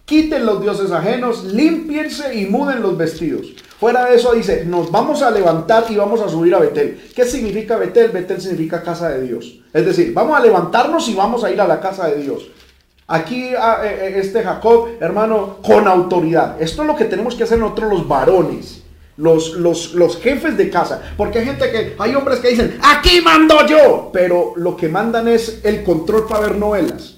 Quiten 0.05 0.45
los 0.45 0.61
dioses 0.61 0.91
ajenos, 0.91 1.43
limpiense 1.45 2.33
y 2.35 2.45
muden 2.45 2.81
los 2.81 2.97
vestidos. 2.97 3.53
Fuera 3.79 4.05
de 4.05 4.15
eso 4.15 4.33
dice, 4.33 4.63
nos 4.65 4.89
vamos 4.89 5.21
a 5.21 5.31
levantar 5.31 5.85
y 5.89 5.95
vamos 5.95 6.21
a 6.21 6.29
subir 6.29 6.55
a 6.55 6.59
Betel. 6.59 7.09
¿Qué 7.13 7.25
significa 7.25 7.75
Betel? 7.77 8.11
Betel 8.11 8.41
significa 8.41 8.81
casa 8.81 9.09
de 9.09 9.21
Dios. 9.27 9.59
Es 9.73 9.85
decir, 9.85 10.13
vamos 10.13 10.37
a 10.37 10.41
levantarnos 10.41 11.07
y 11.09 11.13
vamos 11.13 11.43
a 11.43 11.51
ir 11.51 11.59
a 11.59 11.67
la 11.67 11.81
casa 11.81 12.07
de 12.07 12.21
Dios. 12.21 12.47
Aquí 13.07 13.51
ah, 13.57 13.81
eh, 13.83 14.07
eh, 14.07 14.13
este 14.19 14.43
Jacob, 14.43 14.89
hermano, 14.99 15.57
con 15.61 15.87
autoridad. 15.87 16.61
Esto 16.61 16.83
es 16.83 16.87
lo 16.87 16.95
que 16.95 17.05
tenemos 17.05 17.35
que 17.35 17.43
hacer 17.43 17.59
nosotros 17.59 17.91
los 17.91 18.07
varones. 18.07 18.83
Los, 19.17 19.53
los, 19.53 19.93
los, 19.93 20.17
jefes 20.17 20.57
de 20.57 20.69
casa. 20.69 21.01
Porque 21.15 21.39
hay 21.39 21.45
gente 21.45 21.69
que, 21.69 21.95
hay 21.99 22.15
hombres 22.15 22.39
que 22.39 22.49
dicen, 22.49 22.79
aquí 22.81 23.21
mando 23.21 23.65
yo. 23.67 24.09
Pero 24.11 24.53
lo 24.55 24.75
que 24.75 24.89
mandan 24.89 25.27
es 25.27 25.59
el 25.63 25.83
control 25.83 26.25
para 26.27 26.47
ver 26.47 26.55
novelas. 26.55 27.17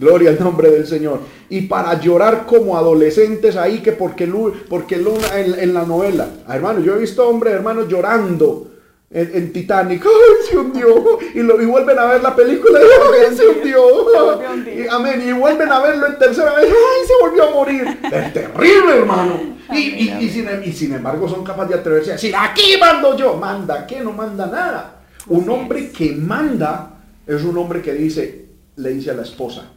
Gloria 0.00 0.30
al 0.30 0.40
nombre 0.40 0.70
del 0.70 0.86
Señor. 0.86 1.20
Y 1.50 1.62
para 1.62 2.00
llorar 2.00 2.46
como 2.46 2.74
adolescentes 2.74 3.54
ahí, 3.54 3.80
que 3.80 3.92
porque, 3.92 4.26
porque 4.66 4.94
en, 4.94 5.74
la 5.74 5.84
novela. 5.84 6.26
Ah, 6.46 6.56
hermano, 6.56 6.80
yo 6.80 6.96
he 6.96 7.00
visto 7.00 7.28
hombres, 7.28 7.52
hermanos, 7.52 7.86
llorando 7.86 8.68
en, 9.10 9.52
Titanic. 9.52 10.02
¡Ay, 10.06 10.48
se 10.48 10.56
hundió! 10.56 11.18
Y, 11.34 11.40
lo, 11.40 11.60
y 11.60 11.66
vuelven 11.66 11.98
a 11.98 12.06
ver 12.06 12.22
la 12.22 12.34
película 12.34 12.80
y 12.80 12.82
¡ay, 13.28 13.36
se 13.36 13.46
hundió! 13.46 14.40
Y, 14.74 14.88
amén. 14.88 15.22
Y 15.28 15.32
vuelven 15.32 15.70
a 15.70 15.80
verlo 15.80 16.06
en 16.06 16.18
tercera 16.18 16.54
vez. 16.54 16.64
¡Ay, 16.70 17.06
se 17.06 17.12
volvió 17.22 17.48
a 17.48 17.50
morir! 17.50 17.98
Es 18.10 18.32
terrible, 18.32 18.96
hermano. 18.96 19.38
Y, 19.70 20.30
sin, 20.30 20.48
y 20.64 20.72
sin 20.72 20.94
embargo 20.94 21.28
son 21.28 21.44
capaces 21.44 21.74
de 21.74 21.78
atreverse 21.78 22.10
a 22.10 22.14
decir, 22.14 22.34
aquí 22.34 22.78
mando 22.80 23.18
yo. 23.18 23.34
Manda, 23.36 23.86
¿qué? 23.86 24.00
No 24.00 24.12
manda 24.12 24.46
nada. 24.46 25.02
Un 25.26 25.46
hombre 25.50 25.90
que 25.90 26.12
manda 26.12 27.02
es 27.26 27.44
un 27.44 27.58
hombre 27.58 27.82
que 27.82 27.92
dice, 27.92 28.46
le 28.76 28.94
dice 28.94 29.10
a 29.10 29.14
la 29.14 29.22
esposa, 29.22 29.72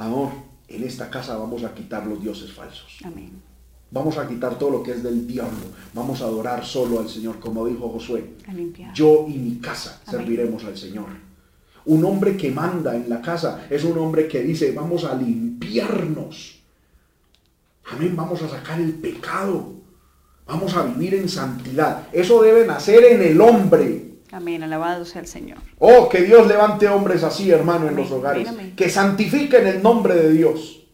Amor, 0.00 0.30
en 0.66 0.82
esta 0.82 1.10
casa 1.10 1.36
vamos 1.36 1.62
a 1.62 1.74
quitar 1.74 2.06
los 2.06 2.22
dioses 2.22 2.50
falsos. 2.50 3.00
Amén. 3.04 3.32
Vamos 3.90 4.16
a 4.16 4.26
quitar 4.26 4.58
todo 4.58 4.70
lo 4.70 4.82
que 4.82 4.92
es 4.92 5.02
del 5.02 5.26
diablo. 5.26 5.58
Vamos 5.92 6.22
a 6.22 6.24
adorar 6.24 6.64
solo 6.64 7.00
al 7.00 7.08
Señor, 7.08 7.38
como 7.38 7.66
dijo 7.66 7.86
Josué. 7.90 8.24
Yo 8.94 9.26
y 9.28 9.34
mi 9.34 9.56
casa 9.56 10.00
serviremos 10.08 10.64
al 10.64 10.78
Señor. 10.78 11.08
Un 11.84 12.02
hombre 12.06 12.34
que 12.38 12.50
manda 12.50 12.96
en 12.96 13.10
la 13.10 13.20
casa 13.20 13.66
es 13.68 13.84
un 13.84 13.98
hombre 13.98 14.26
que 14.26 14.40
dice, 14.40 14.72
vamos 14.72 15.04
a 15.04 15.14
limpiarnos. 15.14 16.60
Amén, 17.92 18.16
vamos 18.16 18.40
a 18.40 18.48
sacar 18.48 18.80
el 18.80 18.94
pecado. 18.94 19.74
Vamos 20.46 20.74
a 20.76 20.84
vivir 20.84 21.14
en 21.14 21.28
santidad. 21.28 22.08
Eso 22.10 22.42
debe 22.42 22.66
nacer 22.66 23.04
en 23.04 23.20
el 23.20 23.38
hombre. 23.38 24.09
Amén, 24.32 24.62
alabado 24.62 25.04
sea 25.04 25.20
el 25.20 25.26
Señor. 25.26 25.58
Oh, 25.78 26.08
que 26.08 26.22
Dios 26.22 26.46
levante 26.46 26.88
hombres 26.88 27.24
así, 27.24 27.50
hermano, 27.50 27.88
en 27.88 27.96
los 27.96 28.10
hogares. 28.10 28.48
Que 28.76 28.88
santifiquen 28.88 29.66
el 29.66 29.82
nombre 29.82 30.14
de 30.14 30.30
Dios. 30.30 30.86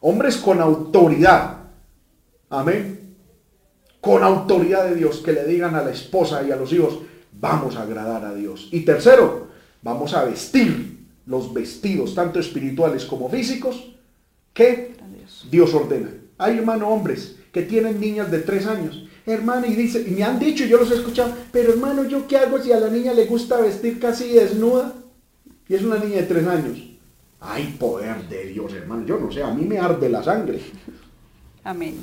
Hombres 0.00 0.36
con 0.36 0.60
autoridad. 0.60 1.58
Amén. 2.50 3.16
Con 4.00 4.22
autoridad 4.22 4.84
de 4.84 4.94
Dios, 4.94 5.18
que 5.24 5.32
le 5.32 5.44
digan 5.44 5.74
a 5.74 5.82
la 5.82 5.90
esposa 5.90 6.42
y 6.46 6.52
a 6.52 6.56
los 6.56 6.72
hijos, 6.72 6.98
vamos 7.32 7.76
a 7.76 7.82
agradar 7.82 8.24
a 8.24 8.34
Dios. 8.34 8.68
Y 8.70 8.80
tercero, 8.80 9.48
vamos 9.82 10.14
a 10.14 10.24
vestir 10.24 11.06
los 11.26 11.52
vestidos, 11.52 12.14
tanto 12.14 12.38
espirituales 12.38 13.04
como 13.04 13.28
físicos, 13.28 13.94
que 14.52 14.94
Dios 15.50 15.74
ordena. 15.74 16.10
Hay, 16.38 16.58
hermano, 16.58 16.88
hombres 16.88 17.36
que 17.52 17.62
tienen 17.62 18.00
niñas 18.00 18.30
de 18.30 18.40
tres 18.40 18.66
años 18.66 19.08
hermano, 19.26 19.66
y 19.66 19.74
dice, 19.74 20.04
y 20.06 20.12
me 20.12 20.24
han 20.24 20.38
dicho, 20.38 20.64
yo 20.64 20.78
los 20.78 20.90
he 20.90 20.94
escuchado, 20.94 21.34
pero 21.52 21.72
hermano, 21.72 22.04
¿yo 22.04 22.26
qué 22.26 22.36
hago 22.36 22.58
si 22.58 22.72
a 22.72 22.80
la 22.80 22.88
niña 22.88 23.12
le 23.12 23.26
gusta 23.26 23.60
vestir 23.60 24.00
casi 24.00 24.32
desnuda? 24.32 24.94
Y 25.68 25.74
es 25.74 25.82
una 25.82 25.98
niña 25.98 26.16
de 26.16 26.22
tres 26.24 26.46
años. 26.46 26.78
Ay, 27.40 27.76
poder 27.78 28.28
de 28.28 28.46
Dios, 28.46 28.72
hermano. 28.72 29.04
Yo 29.04 29.18
no 29.18 29.32
sé, 29.32 29.42
a 29.42 29.52
mí 29.52 29.64
me 29.64 29.78
arde 29.78 30.08
la 30.08 30.22
sangre. 30.22 30.60
Amén. 31.64 31.96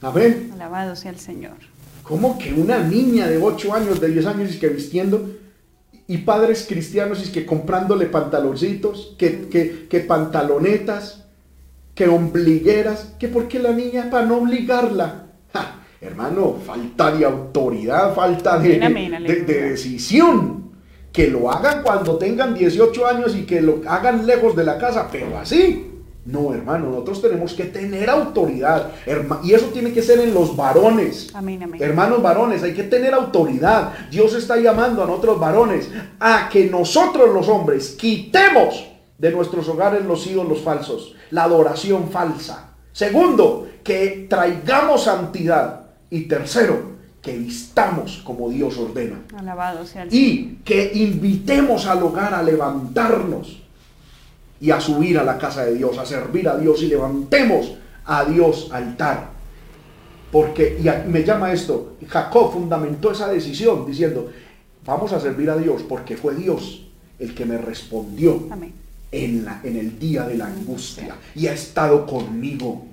Amén. 0.00 0.50
Alabado 0.52 0.96
sea 0.96 1.10
el 1.10 1.18
Señor. 1.18 1.56
¿Cómo 2.02 2.38
que 2.38 2.52
una 2.54 2.78
niña 2.78 3.26
de 3.26 3.36
ocho 3.38 3.74
años, 3.74 4.00
de 4.00 4.08
diez 4.08 4.24
años, 4.24 4.50
es 4.50 4.56
que 4.56 4.68
vistiendo, 4.68 5.28
y 6.06 6.18
padres 6.18 6.64
cristianos, 6.66 7.20
es 7.20 7.30
que 7.30 7.44
comprándole 7.44 8.06
pantaloncitos, 8.06 9.14
que, 9.18 9.48
que, 9.48 9.88
que 9.88 10.00
pantalonetas, 10.00 11.24
que 11.94 12.08
ombligueras, 12.08 13.14
que 13.18 13.28
porque 13.28 13.58
la 13.58 13.72
niña, 13.72 14.08
para 14.10 14.24
no 14.24 14.38
obligarla, 14.38 15.27
Hermano, 16.00 16.56
falta 16.64 17.10
de 17.10 17.24
autoridad, 17.24 18.14
falta 18.14 18.58
de, 18.58 18.78
decisión. 19.46 20.68
Que 21.12 21.28
lo 21.28 21.50
hagan 21.50 21.82
cuando 21.82 22.16
tengan 22.16 22.54
18 22.54 23.06
años 23.06 23.34
y 23.34 23.44
que 23.44 23.60
lo 23.60 23.80
hagan 23.88 24.26
lejos 24.26 24.54
de 24.54 24.64
la 24.64 24.78
casa, 24.78 25.08
pero 25.10 25.38
así. 25.38 25.88
No, 26.24 26.52
hermano, 26.52 26.90
nosotros 26.90 27.22
tenemos 27.22 27.54
que 27.54 27.64
tener 27.64 28.10
autoridad. 28.10 28.92
y 29.42 29.54
eso 29.54 29.66
tiene 29.72 29.92
que 29.92 30.02
ser 30.02 30.20
en 30.20 30.34
los 30.34 30.54
varones. 30.54 31.32
Hermanos 31.80 32.22
varones, 32.22 32.62
hay 32.62 32.74
que 32.74 32.82
tener 32.84 33.14
autoridad. 33.14 33.94
Dios 34.10 34.34
está 34.34 34.58
llamando 34.58 35.02
a 35.02 35.06
nosotros 35.06 35.40
varones 35.40 35.90
a 36.20 36.48
que 36.52 36.66
nosotros 36.66 37.32
los 37.32 37.48
hombres 37.48 37.96
quitemos 37.98 38.86
de 39.16 39.32
nuestros 39.32 39.68
hogares 39.68 40.04
los 40.04 40.26
ídolos 40.26 40.60
falsos, 40.60 41.16
la 41.30 41.44
adoración 41.44 42.10
falsa. 42.10 42.74
Segundo, 42.92 43.66
que 43.82 44.26
traigamos 44.28 45.04
santidad. 45.04 45.87
Y 46.10 46.22
tercero, 46.22 46.98
que 47.22 47.36
vistamos 47.36 48.22
como 48.24 48.48
Dios 48.48 48.78
ordena. 48.78 49.20
Alabado 49.36 49.84
sea 49.84 50.04
el 50.04 50.14
y 50.14 50.58
que 50.64 50.92
invitemos 50.94 51.86
al 51.86 52.02
hogar 52.02 52.32
a 52.32 52.42
levantarnos 52.42 53.62
y 54.60 54.70
a 54.70 54.80
subir 54.80 55.18
a 55.18 55.24
la 55.24 55.38
casa 55.38 55.64
de 55.64 55.74
Dios, 55.74 55.98
a 55.98 56.06
servir 56.06 56.48
a 56.48 56.56
Dios 56.56 56.82
y 56.82 56.86
levantemos 56.86 57.74
a 58.04 58.24
Dios 58.24 58.70
altar. 58.72 59.30
Porque, 60.32 60.78
y 60.78 61.10
me 61.10 61.24
llama 61.24 61.52
esto, 61.52 61.96
Jacob 62.06 62.52
fundamentó 62.52 63.12
esa 63.12 63.28
decisión 63.28 63.86
diciendo, 63.86 64.30
vamos 64.84 65.12
a 65.12 65.20
servir 65.20 65.50
a 65.50 65.56
Dios 65.56 65.82
porque 65.88 66.16
fue 66.16 66.34
Dios 66.34 66.86
el 67.18 67.34
que 67.34 67.44
me 67.44 67.58
respondió 67.58 68.48
En, 69.10 69.44
la, 69.44 69.60
en 69.64 69.76
el 69.76 69.98
día 69.98 70.24
de 70.24 70.36
la 70.36 70.46
angustia 70.46 71.16
y 71.34 71.46
ha 71.46 71.54
estado 71.54 72.06
conmigo. 72.06 72.84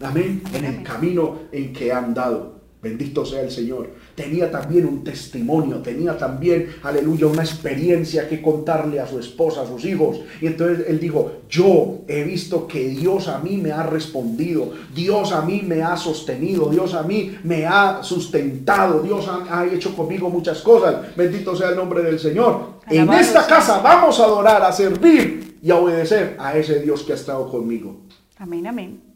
Amén. 0.00 0.42
En 0.52 0.64
el 0.64 0.82
camino 0.82 1.40
en 1.52 1.72
que 1.72 1.92
han 1.92 2.14
dado. 2.14 2.54
Bendito 2.84 3.24
sea 3.24 3.40
el 3.40 3.50
Señor. 3.50 3.88
Tenía 4.14 4.50
también 4.50 4.84
un 4.84 5.02
testimonio, 5.02 5.78
tenía 5.78 6.18
también, 6.18 6.68
aleluya, 6.82 7.26
una 7.26 7.42
experiencia 7.42 8.28
que 8.28 8.42
contarle 8.42 9.00
a 9.00 9.06
su 9.06 9.18
esposa, 9.18 9.62
a 9.62 9.66
sus 9.66 9.86
hijos. 9.86 10.20
Y 10.42 10.46
entonces 10.46 10.84
él 10.86 11.00
dijo, 11.00 11.32
yo 11.48 12.02
he 12.06 12.24
visto 12.24 12.68
que 12.68 12.90
Dios 12.90 13.26
a 13.28 13.38
mí 13.38 13.56
me 13.56 13.72
ha 13.72 13.84
respondido, 13.84 14.74
Dios 14.94 15.32
a 15.32 15.40
mí 15.40 15.62
me 15.66 15.82
ha 15.82 15.96
sostenido, 15.96 16.68
Dios 16.68 16.92
a 16.92 17.02
mí 17.02 17.38
me 17.42 17.64
ha 17.64 18.02
sustentado, 18.02 19.00
Dios 19.00 19.26
ha, 19.28 19.64
hecho 19.64 19.96
conmigo 19.96 20.28
muchas 20.28 20.60
cosas. 20.60 21.16
Bendito 21.16 21.56
sea 21.56 21.70
el 21.70 21.76
nombre 21.76 22.02
del 22.02 22.20
Señor. 22.20 22.80
en 22.90 23.10
esta 23.14 23.46
casa 23.46 23.80
vamos 23.80 24.20
a 24.20 24.24
adorar, 24.24 24.62
a 24.62 24.70
servir 24.70 25.56
y 25.62 25.70
a 25.70 25.76
obedecer 25.76 26.36
a 26.38 26.54
ese 26.54 26.80
Dios 26.80 27.02
que 27.02 27.12
ha 27.12 27.16
estado 27.16 27.50
conmigo. 27.50 28.02
Amén, 28.36 28.66
amén. 28.66 29.13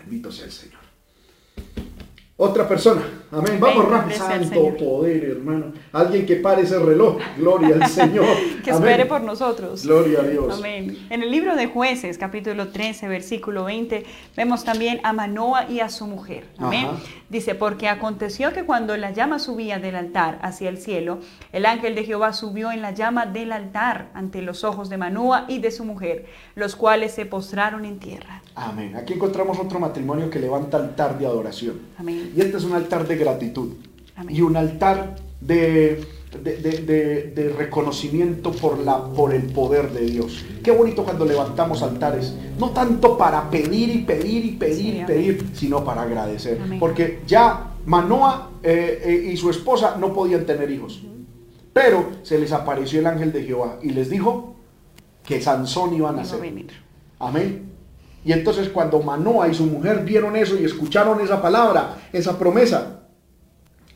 Bendito 0.00 0.30
sea 0.32 0.46
el 0.46 0.52
Señor. 0.52 0.88
Otra 2.40 2.68
persona. 2.68 3.02
Amén. 3.32 3.58
Vamos 3.58 3.88
rápido. 3.88 4.16
Santo 4.16 4.76
poder, 4.76 5.24
hermano. 5.24 5.72
Alguien 5.92 6.24
que 6.24 6.36
pare 6.36 6.62
ese 6.62 6.78
reloj. 6.78 7.16
Gloria 7.36 7.74
al 7.74 7.88
Señor. 7.88 8.28
que 8.62 8.70
espere 8.70 9.06
por 9.06 9.22
nosotros. 9.22 9.84
Gloria 9.84 10.20
a 10.20 10.22
Dios. 10.22 10.56
Amén. 10.56 10.96
En 11.10 11.24
el 11.24 11.32
libro 11.32 11.56
de 11.56 11.66
Jueces, 11.66 12.16
capítulo 12.16 12.68
13, 12.68 13.08
versículo 13.08 13.64
20, 13.64 14.04
vemos 14.36 14.62
también 14.62 15.00
a 15.02 15.12
Manoa 15.12 15.68
y 15.68 15.80
a 15.80 15.88
su 15.88 16.06
mujer. 16.06 16.44
Amén. 16.58 16.86
Dice, 17.28 17.54
porque 17.54 17.88
aconteció 17.88 18.54
que 18.54 18.64
cuando 18.64 18.96
la 18.96 19.10
llama 19.10 19.38
subía 19.38 19.78
del 19.78 19.96
altar 19.96 20.38
hacia 20.40 20.70
el 20.70 20.78
cielo, 20.78 21.18
el 21.52 21.66
ángel 21.66 21.94
de 21.94 22.04
Jehová 22.04 22.32
subió 22.32 22.72
en 22.72 22.80
la 22.80 22.92
llama 22.92 23.26
del 23.26 23.52
altar 23.52 24.08
ante 24.14 24.40
los 24.40 24.64
ojos 24.64 24.88
de 24.88 24.96
Manoa 24.96 25.44
y 25.46 25.58
de 25.58 25.70
su 25.70 25.84
mujer, 25.84 26.24
los 26.54 26.74
cuales 26.74 27.12
se 27.12 27.26
postraron 27.26 27.84
en 27.84 27.98
tierra. 27.98 28.42
Amén. 28.54 28.96
Aquí 28.96 29.12
encontramos 29.12 29.58
otro 29.58 29.78
matrimonio 29.78 30.30
que 30.30 30.38
levanta 30.38 30.78
altar 30.78 31.18
de 31.18 31.26
adoración. 31.26 31.80
Amén. 31.98 32.32
Y 32.34 32.40
este 32.40 32.56
es 32.56 32.64
un 32.64 32.72
altar 32.72 33.06
de 33.06 33.16
gratitud. 33.16 33.74
Y 34.28 34.40
un 34.40 34.56
altar 34.56 35.14
de, 35.40 36.04
de, 36.42 37.54
reconocimiento 37.56 38.52
por, 38.52 38.78
la, 38.78 39.04
por 39.04 39.34
el 39.34 39.44
poder 39.44 39.90
de 39.92 40.02
Dios. 40.02 40.44
Qué 40.62 40.70
bonito 40.70 41.04
cuando 41.04 41.24
levantamos 41.24 41.82
altares, 41.82 42.34
no 42.58 42.70
tanto 42.70 43.16
para 43.16 43.48
pedir 43.50 43.90
y 43.90 43.98
pedir 44.02 44.44
y 44.44 44.50
pedir 44.52 44.96
y 44.96 45.04
pedir, 45.04 45.50
sino 45.54 45.84
para 45.84 46.02
agradecer. 46.02 46.58
Porque 46.78 47.20
ya 47.26 47.72
Manoa 47.86 48.50
eh, 48.62 49.02
eh, 49.04 49.30
y 49.32 49.36
su 49.36 49.50
esposa 49.50 49.96
no 49.98 50.12
podían 50.12 50.44
tener 50.44 50.70
hijos. 50.70 51.02
Pero 51.72 52.10
se 52.22 52.38
les 52.38 52.52
apareció 52.52 53.00
el 53.00 53.06
ángel 53.06 53.32
de 53.32 53.44
Jehová 53.44 53.78
y 53.82 53.90
les 53.90 54.10
dijo 54.10 54.56
que 55.24 55.40
Sansón 55.40 55.94
iba 55.94 56.10
a 56.10 56.12
nacer. 56.12 56.40
Amén. 57.18 57.72
Y 58.24 58.32
entonces 58.32 58.68
cuando 58.68 59.00
Manoa 59.00 59.48
y 59.48 59.54
su 59.54 59.64
mujer 59.64 60.04
vieron 60.04 60.36
eso 60.36 60.58
y 60.58 60.64
escucharon 60.64 61.20
esa 61.20 61.40
palabra, 61.40 61.96
esa 62.12 62.38
promesa, 62.38 62.97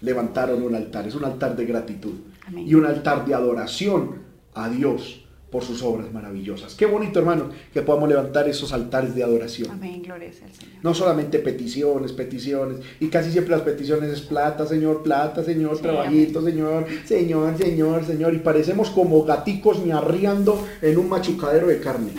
levantaron 0.02 0.62
un 0.62 0.74
altar. 0.74 1.06
Es 1.06 1.14
un 1.14 1.24
altar 1.24 1.56
de 1.56 1.64
gratitud 1.64 2.14
y 2.54 2.74
un 2.74 2.84
altar 2.84 3.24
de 3.24 3.34
adoración 3.34 4.22
a 4.54 4.68
Dios 4.68 5.22
por 5.52 5.62
sus 5.62 5.82
obras 5.82 6.10
maravillosas. 6.10 6.74
Qué 6.74 6.86
bonito, 6.86 7.18
hermano, 7.18 7.50
que 7.74 7.82
podamos 7.82 8.08
levantar 8.08 8.48
esos 8.48 8.72
altares 8.72 9.14
de 9.14 9.22
adoración. 9.22 9.70
Amén, 9.70 10.02
gloria 10.02 10.28
al 10.28 10.34
Señor. 10.34 10.82
No 10.82 10.94
solamente 10.94 11.38
peticiones, 11.40 12.12
peticiones, 12.12 12.78
y 13.00 13.08
casi 13.08 13.30
siempre 13.30 13.54
las 13.54 13.60
peticiones 13.60 14.10
es 14.10 14.22
plata, 14.22 14.66
Señor, 14.66 15.02
plata, 15.02 15.44
Señor, 15.44 15.78
trabajito, 15.78 16.42
Señor, 16.42 16.86
Señor, 17.04 17.58
Señor, 17.58 18.04
Señor, 18.06 18.34
y 18.34 18.38
parecemos 18.38 18.88
como 18.88 19.24
gaticos 19.24 19.84
ñarriando 19.84 20.66
en 20.80 20.96
un 20.96 21.10
machucadero 21.10 21.66
de 21.66 21.80
carne. 21.80 22.12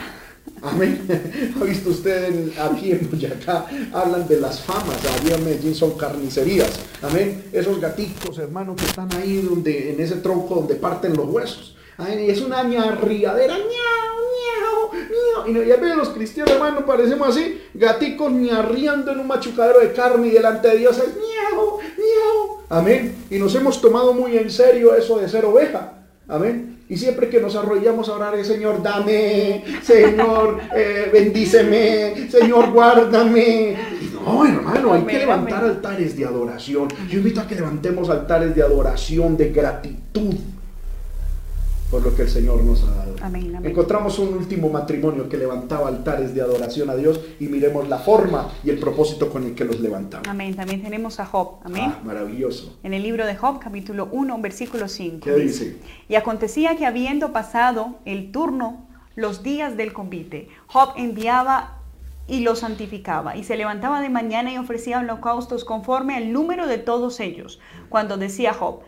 Amén. 0.63 1.05
¿Ha 1.59 1.63
visto 1.65 1.89
usted 1.89 2.57
aquí 2.57 2.91
en 2.91 3.09
Boyacá? 3.09 3.65
Hablan 3.91 4.27
de 4.27 4.39
las 4.39 4.61
famas, 4.61 4.97
había 5.19 5.37
Medellín 5.37 5.75
son 5.75 5.97
carnicerías. 5.97 6.79
Amén. 7.01 7.43
Esos 7.51 7.81
gaticos, 7.81 8.37
hermano, 8.37 8.73
que 8.75 8.85
están 8.85 9.09
ahí 9.13 9.45
en 9.65 9.99
ese 9.99 10.15
tronco 10.15 10.55
donde 10.55 10.75
parten 10.75 11.15
los 11.15 11.27
huesos. 11.27 11.75
Ay, 11.97 12.29
es 12.29 12.41
una 12.41 12.63
ñarriadera, 12.63 13.57
ñau, 13.57 13.67
ñau, 13.67 15.45
ñau. 15.45 15.63
Y 15.63 15.67
ya 15.67 15.75
ven 15.75 15.97
los 15.97 16.09
cristianos, 16.09 16.53
hermano, 16.53 16.85
parecemos 16.85 17.27
así, 17.27 17.61
gaticos 17.73 18.31
ñarriando 18.31 19.11
en 19.11 19.19
un 19.19 19.27
machucadero 19.27 19.81
de 19.81 19.91
carne 19.91 20.29
y 20.29 20.31
delante 20.31 20.69
de 20.69 20.77
Dios 20.77 20.97
es 20.97 21.13
ñau. 21.15 21.79
Amén. 22.69 23.25
Y 23.29 23.37
nos 23.37 23.53
hemos 23.55 23.81
tomado 23.81 24.13
muy 24.13 24.37
en 24.37 24.49
serio 24.49 24.95
eso 24.95 25.19
de 25.19 25.27
ser 25.27 25.45
oveja. 25.45 25.93
Amén. 26.27 26.82
Y 26.93 26.97
siempre 26.97 27.27
que 27.27 27.41
nos 27.41 27.55
arrollamos 27.55 28.07
a 28.07 28.13
orar, 28.13 28.45
Señor, 28.45 28.83
dame, 28.83 29.63
Señor, 29.81 30.59
eh, 30.75 31.09
bendíceme, 31.11 32.29
Señor, 32.29 32.71
guárdame. 32.71 33.75
No, 34.23 34.45
hermano, 34.45 34.93
hay 34.93 35.01
que 35.01 35.17
levantar 35.17 35.63
altares 35.63 36.15
de 36.15 36.23
adoración. 36.23 36.89
Yo 37.09 37.17
invito 37.17 37.41
a 37.41 37.47
que 37.47 37.55
levantemos 37.55 38.11
altares 38.11 38.53
de 38.53 38.61
adoración, 38.61 39.35
de 39.35 39.49
gratitud 39.49 40.35
por 41.93 42.03
lo 42.03 42.15
que 42.15 42.23
el 42.23 42.29
Señor 42.29 42.63
nos 42.63 42.83
ha 42.85 42.91
dado. 42.91 43.15
Amén, 43.21 43.55
Encontramos 43.63 44.17
un 44.17 44.33
último 44.33 44.67
matrimonio 44.67 45.29
que 45.29 45.37
levantaba 45.37 45.89
altares 45.89 46.33
de 46.33 46.41
adoración 46.41 46.89
a 46.89 46.95
Dios 46.95 47.21
y 47.39 47.47
miremos 47.47 47.87
la 47.87 47.99
forma 47.99 48.49
y 48.63 48.71
el 48.71 48.79
propósito 48.79 49.29
con 49.29 49.43
el 49.43 49.53
que 49.53 49.63
los 49.63 49.79
levantaba. 49.79 50.23
Amén. 50.27 50.55
También 50.55 50.81
tenemos 50.81 51.19
a 51.19 51.27
Job. 51.27 51.59
Amén. 51.63 51.93
Ah, 51.93 52.01
maravilloso. 52.03 52.79
En 52.81 52.95
el 52.95 53.03
libro 53.03 53.27
de 53.27 53.35
Job, 53.35 53.59
capítulo 53.59 54.09
1, 54.11 54.41
versículo 54.41 54.87
5. 54.87 55.19
¿Qué 55.23 55.35
dice? 55.35 55.77
Y 56.09 56.15
acontecía 56.15 56.75
que 56.77 56.87
habiendo 56.87 57.31
pasado 57.31 57.99
el 58.05 58.31
turno, 58.31 58.87
los 59.15 59.43
días 59.43 59.77
del 59.77 59.93
convite, 59.93 60.47
Job 60.65 60.93
enviaba 60.97 61.83
y 62.27 62.39
los 62.39 62.59
santificaba, 62.59 63.35
y 63.35 63.43
se 63.43 63.57
levantaba 63.57 64.01
de 64.01 64.09
mañana 64.09 64.51
y 64.51 64.57
ofrecía 64.57 64.99
holocaustos 64.99 65.65
conforme 65.65 66.15
al 66.15 66.31
número 66.31 66.67
de 66.67 66.77
todos 66.77 67.19
ellos. 67.19 67.59
Cuando 67.89 68.17
decía 68.17 68.53
Job, 68.53 68.79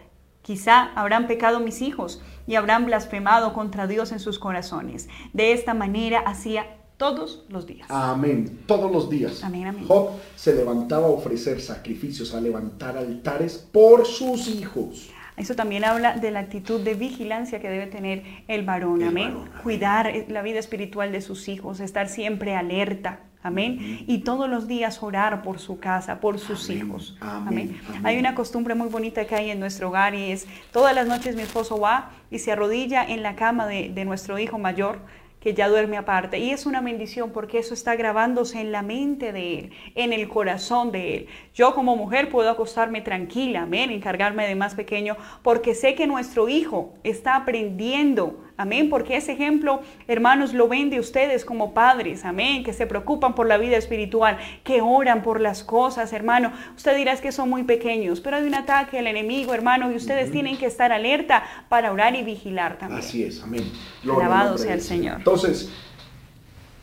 Quizá 0.45 0.91
habrán 0.93 1.25
pecado 1.25 1.59
mis 1.59 1.81
hijos 1.81 2.21
y 2.45 2.53
habrán 2.53 2.85
blasfemado 2.85 3.51
contra 3.51 3.87
Dios 3.87 4.11
en 4.11 4.19
sus 4.19 4.37
corazones. 4.37 5.09
De 5.33 5.53
esta 5.53 5.73
manera 5.73 6.19
hacía 6.19 6.67
todos 6.97 7.45
los 7.49 7.65
días. 7.65 7.89
Amén. 7.89 8.59
Todos 8.67 8.91
los 8.91 9.09
días. 9.09 9.43
Amén, 9.43 9.65
amén. 9.65 9.85
Job 9.87 10.11
se 10.35 10.53
levantaba 10.53 11.07
a 11.07 11.09
ofrecer 11.09 11.59
sacrificios, 11.61 12.35
a 12.35 12.41
levantar 12.41 12.95
altares 12.95 13.57
por 13.71 14.05
sus 14.05 14.47
hijos. 14.47 15.09
Eso 15.35 15.55
también 15.55 15.83
habla 15.83 16.15
de 16.15 16.29
la 16.29 16.41
actitud 16.41 16.79
de 16.79 16.93
vigilancia 16.93 17.59
que 17.59 17.67
debe 17.67 17.87
tener 17.87 18.21
el 18.47 18.63
varón. 18.63 19.01
amén. 19.01 19.33
Cuidar 19.63 20.13
la 20.29 20.43
vida 20.43 20.59
espiritual 20.59 21.11
de 21.11 21.21
sus 21.21 21.47
hijos, 21.47 21.79
estar 21.79 22.07
siempre 22.07 22.55
alerta. 22.55 23.21
Amén. 23.45 24.03
Y 24.07 24.23
todos 24.23 24.49
los 24.49 24.67
días 24.67 25.03
orar 25.03 25.43
por 25.43 25.59
su 25.59 25.77
casa, 25.79 26.19
por 26.19 26.39
sus 26.39 26.67
hijos. 26.71 27.15
Amén. 27.21 27.79
Hay 28.03 28.17
una 28.17 28.33
costumbre 28.33 28.73
muy 28.73 28.89
bonita 28.89 29.25
que 29.25 29.35
hay 29.35 29.51
en 29.51 29.59
nuestro 29.59 29.89
hogar 29.89 30.15
y 30.15 30.31
es 30.31 30.47
todas 30.71 30.95
las 30.95 31.07
noches 31.07 31.35
mi 31.35 31.43
esposo 31.43 31.79
va 31.79 32.09
y 32.31 32.39
se 32.39 32.51
arrodilla 32.51 33.05
en 33.05 33.21
la 33.21 33.35
cama 33.35 33.67
de, 33.67 33.89
de 33.89 34.03
nuestro 34.03 34.39
hijo 34.39 34.57
mayor 34.57 34.97
que 35.45 35.53
ya 35.53 35.69
duerme 35.69 35.95
aparte. 35.95 36.39
Y 36.39 36.49
es 36.49 36.65
una 36.65 36.81
bendición 36.81 37.29
porque 37.29 37.59
eso 37.59 37.75
está 37.75 37.95
grabándose 37.95 38.59
en 38.59 38.71
la 38.71 38.81
mente 38.81 39.31
de 39.31 39.59
Él, 39.59 39.71
en 39.93 40.11
el 40.11 40.27
corazón 40.27 40.91
de 40.91 41.17
Él. 41.17 41.27
Yo 41.53 41.75
como 41.75 41.95
mujer 41.95 42.29
puedo 42.29 42.49
acostarme 42.49 43.01
tranquila, 43.01 43.61
amén, 43.61 43.91
encargarme 43.91 44.47
de 44.47 44.55
más 44.55 44.73
pequeño, 44.73 45.17
porque 45.43 45.75
sé 45.75 45.93
que 45.93 46.07
nuestro 46.07 46.49
hijo 46.49 46.95
está 47.03 47.35
aprendiendo 47.35 48.43
Amén, 48.57 48.89
porque 48.89 49.17
ese 49.17 49.33
ejemplo, 49.33 49.81
hermanos, 50.07 50.53
lo 50.53 50.67
ven 50.67 50.89
de 50.89 50.99
ustedes 50.99 51.43
como 51.43 51.73
padres. 51.73 52.23
Amén, 52.23 52.63
que 52.63 52.71
se 52.71 52.87
preocupan 52.87 53.35
por 53.35 53.47
la 53.47 53.57
vida 53.57 53.75
espiritual, 53.75 54.37
que 54.63 54.81
oran 54.81 55.23
por 55.23 55.41
las 55.41 55.63
cosas, 55.63 56.13
hermano. 56.13 56.53
Usted 56.75 56.95
dirá 56.95 57.15
que 57.17 57.31
son 57.31 57.49
muy 57.49 57.63
pequeños, 57.63 58.21
pero 58.21 58.37
hay 58.37 58.43
un 58.43 58.55
ataque 58.55 58.99
al 58.99 59.07
enemigo, 59.07 59.53
hermano, 59.53 59.91
y 59.91 59.95
ustedes 59.95 60.31
tienen 60.31 60.57
que 60.57 60.65
estar 60.65 60.91
alerta 60.91 61.43
para 61.69 61.91
orar 61.91 62.15
y 62.15 62.23
vigilar 62.23 62.77
también. 62.77 62.99
Así 62.99 63.23
es, 63.23 63.41
amén. 63.41 63.69
Alabado 64.03 64.57
sea 64.57 64.73
el 64.73 64.81
Señor. 64.81 65.17
Entonces, 65.17 65.69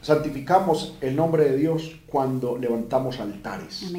santificamos 0.03 0.97
el 1.01 1.16
nombre 1.16 1.45
de 1.49 1.57
Dios 1.57 1.97
cuando 2.07 2.59
levantamos 2.59 3.20
altares 3.20 3.91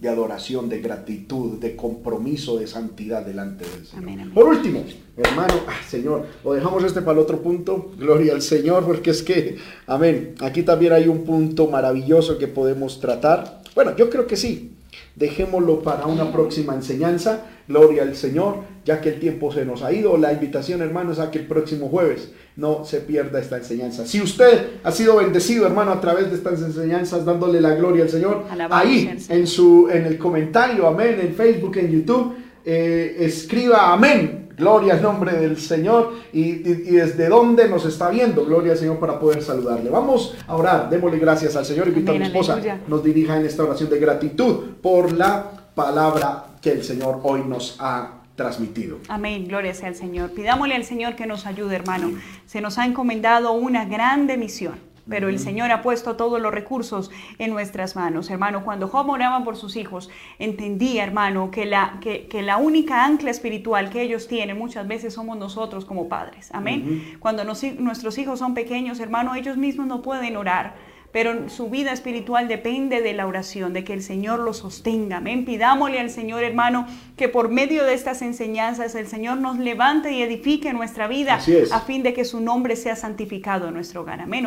de 0.00 0.08
adoración, 0.08 0.68
de 0.68 0.80
gratitud, 0.80 1.58
de 1.58 1.76
compromiso, 1.76 2.56
de 2.58 2.66
santidad 2.66 3.26
delante 3.26 3.68
del 3.68 3.84
Señor. 3.84 4.32
Por 4.32 4.46
último, 4.46 4.84
hermano, 5.16 5.54
ah, 5.66 5.76
Señor, 5.86 6.26
lo 6.44 6.52
dejamos 6.52 6.84
este 6.84 7.02
para 7.02 7.12
el 7.12 7.18
otro 7.18 7.42
punto, 7.42 7.92
gloria 7.98 8.32
al 8.32 8.42
Señor, 8.42 8.86
porque 8.86 9.10
es 9.10 9.22
que, 9.22 9.58
amén, 9.86 10.34
aquí 10.40 10.62
también 10.62 10.92
hay 10.92 11.08
un 11.08 11.24
punto 11.24 11.66
maravilloso 11.66 12.38
que 12.38 12.48
podemos 12.48 13.00
tratar. 13.00 13.62
Bueno, 13.74 13.94
yo 13.96 14.08
creo 14.08 14.26
que 14.26 14.36
sí, 14.36 14.77
dejémoslo 15.18 15.82
para 15.82 16.06
una 16.06 16.30
próxima 16.32 16.74
enseñanza, 16.74 17.40
gloria 17.66 18.02
al 18.02 18.14
Señor, 18.14 18.60
ya 18.84 19.00
que 19.00 19.10
el 19.10 19.20
tiempo 19.20 19.52
se 19.52 19.64
nos 19.64 19.82
ha 19.82 19.92
ido. 19.92 20.16
La 20.16 20.32
invitación, 20.32 20.80
hermanos, 20.80 21.18
a 21.18 21.30
que 21.30 21.40
el 21.40 21.46
próximo 21.46 21.88
jueves 21.88 22.30
no 22.56 22.84
se 22.84 23.00
pierda 23.00 23.40
esta 23.40 23.56
enseñanza. 23.56 24.06
Si 24.06 24.20
usted 24.20 24.78
ha 24.82 24.92
sido 24.92 25.16
bendecido, 25.16 25.66
hermano, 25.66 25.92
a 25.92 26.00
través 26.00 26.30
de 26.30 26.36
estas 26.36 26.62
enseñanzas, 26.62 27.24
dándole 27.24 27.60
la 27.60 27.74
gloria 27.74 28.04
al 28.04 28.10
Señor, 28.10 28.44
ahí 28.70 29.10
en, 29.28 29.46
su, 29.46 29.88
en 29.90 30.06
el 30.06 30.18
comentario, 30.18 30.86
amén, 30.86 31.18
en 31.20 31.34
Facebook, 31.34 31.76
en 31.76 31.90
YouTube, 31.90 32.36
eh, 32.64 33.16
escriba 33.18 33.92
amén. 33.92 34.47
Gloria 34.58 34.94
al 34.94 35.02
nombre 35.02 35.32
del 35.32 35.56
Señor 35.56 36.14
y, 36.32 36.52
desde 36.52 37.28
dónde 37.28 37.68
nos 37.68 37.84
está 37.86 38.10
viendo. 38.10 38.44
Gloria 38.44 38.72
al 38.72 38.78
Señor 38.78 38.98
para 38.98 39.18
poder 39.18 39.42
saludarle. 39.42 39.88
Vamos 39.90 40.36
a 40.46 40.56
orar. 40.56 40.90
Démosle 40.90 41.18
gracias 41.18 41.56
al 41.56 41.64
Señor. 41.64 41.88
Invito 41.88 42.12
a 42.12 42.14
mi 42.14 42.24
esposa 42.24 42.58
nos 42.86 43.04
dirija 43.04 43.36
en 43.36 43.46
esta 43.46 43.62
oración 43.62 43.88
de 43.90 43.98
gratitud 43.98 44.76
por 44.82 45.12
la 45.12 45.70
palabra 45.74 46.46
que 46.60 46.72
el 46.72 46.84
Señor 46.84 47.20
hoy 47.22 47.42
nos 47.46 47.76
ha 47.78 48.14
transmitido. 48.34 48.98
Amén, 49.08 49.48
gloria 49.48 49.74
sea 49.74 49.88
al 49.88 49.96
Señor. 49.96 50.30
Pidámosle 50.30 50.74
al 50.74 50.84
Señor 50.84 51.16
que 51.16 51.26
nos 51.26 51.46
ayude, 51.46 51.74
hermano. 51.74 52.12
Se 52.46 52.60
nos 52.60 52.78
ha 52.78 52.86
encomendado 52.86 53.52
una 53.52 53.84
grande 53.84 54.36
misión 54.36 54.87
pero 55.08 55.28
el 55.28 55.38
Señor 55.38 55.70
ha 55.70 55.82
puesto 55.82 56.16
todos 56.16 56.40
los 56.40 56.52
recursos 56.52 57.10
en 57.38 57.50
nuestras 57.50 57.96
manos. 57.96 58.30
Hermano, 58.30 58.64
cuando 58.64 58.88
Job 58.88 59.08
oraba 59.08 59.44
por 59.44 59.56
sus 59.56 59.76
hijos, 59.76 60.10
entendía, 60.38 61.04
hermano, 61.04 61.50
que 61.50 61.66
la, 61.66 61.98
que, 62.00 62.42
la 62.42 62.56
única 62.56 63.04
ancla 63.04 63.30
espiritual 63.30 63.90
que 63.90 64.02
ellos 64.02 64.28
tienen 64.28 64.58
muchas 64.58 64.86
veces 64.86 65.14
somos 65.14 65.38
nosotros 65.38 65.84
como 65.84 66.08
padres. 66.08 66.50
Amén. 66.52 67.16
Cuando 67.20 67.44
nuestros 67.44 68.18
hijos 68.18 68.38
son 68.38 68.54
pequeños, 68.54 69.00
hermano, 69.00 69.34
ellos 69.34 69.56
mismos 69.56 69.86
no 69.86 70.02
pueden 70.02 70.36
orar 70.36 70.97
pero 71.12 71.48
su 71.48 71.70
vida 71.70 71.92
espiritual 71.92 72.48
depende 72.48 73.00
de 73.00 73.12
la 73.14 73.26
oración, 73.26 73.72
de 73.72 73.82
que 73.82 73.94
el 73.94 74.02
Señor 74.02 74.40
lo 74.40 74.52
sostenga. 74.52 75.18
Amén. 75.18 75.44
Pidámosle 75.44 76.00
al 76.00 76.10
Señor, 76.10 76.42
hermano, 76.42 76.86
que 77.16 77.28
por 77.28 77.48
medio 77.48 77.84
de 77.84 77.94
estas 77.94 78.22
enseñanzas 78.22 78.94
el 78.94 79.06
Señor 79.06 79.38
nos 79.38 79.58
levante 79.58 80.12
y 80.12 80.22
edifique 80.22 80.72
nuestra 80.72 81.08
vida 81.08 81.40
a 81.72 81.80
fin 81.80 82.02
de 82.02 82.12
que 82.12 82.24
su 82.24 82.40
nombre 82.40 82.76
sea 82.76 82.94
santificado 82.94 83.68
en 83.68 83.74
nuestro 83.74 84.02
hogar. 84.02 84.20
Amén. 84.20 84.46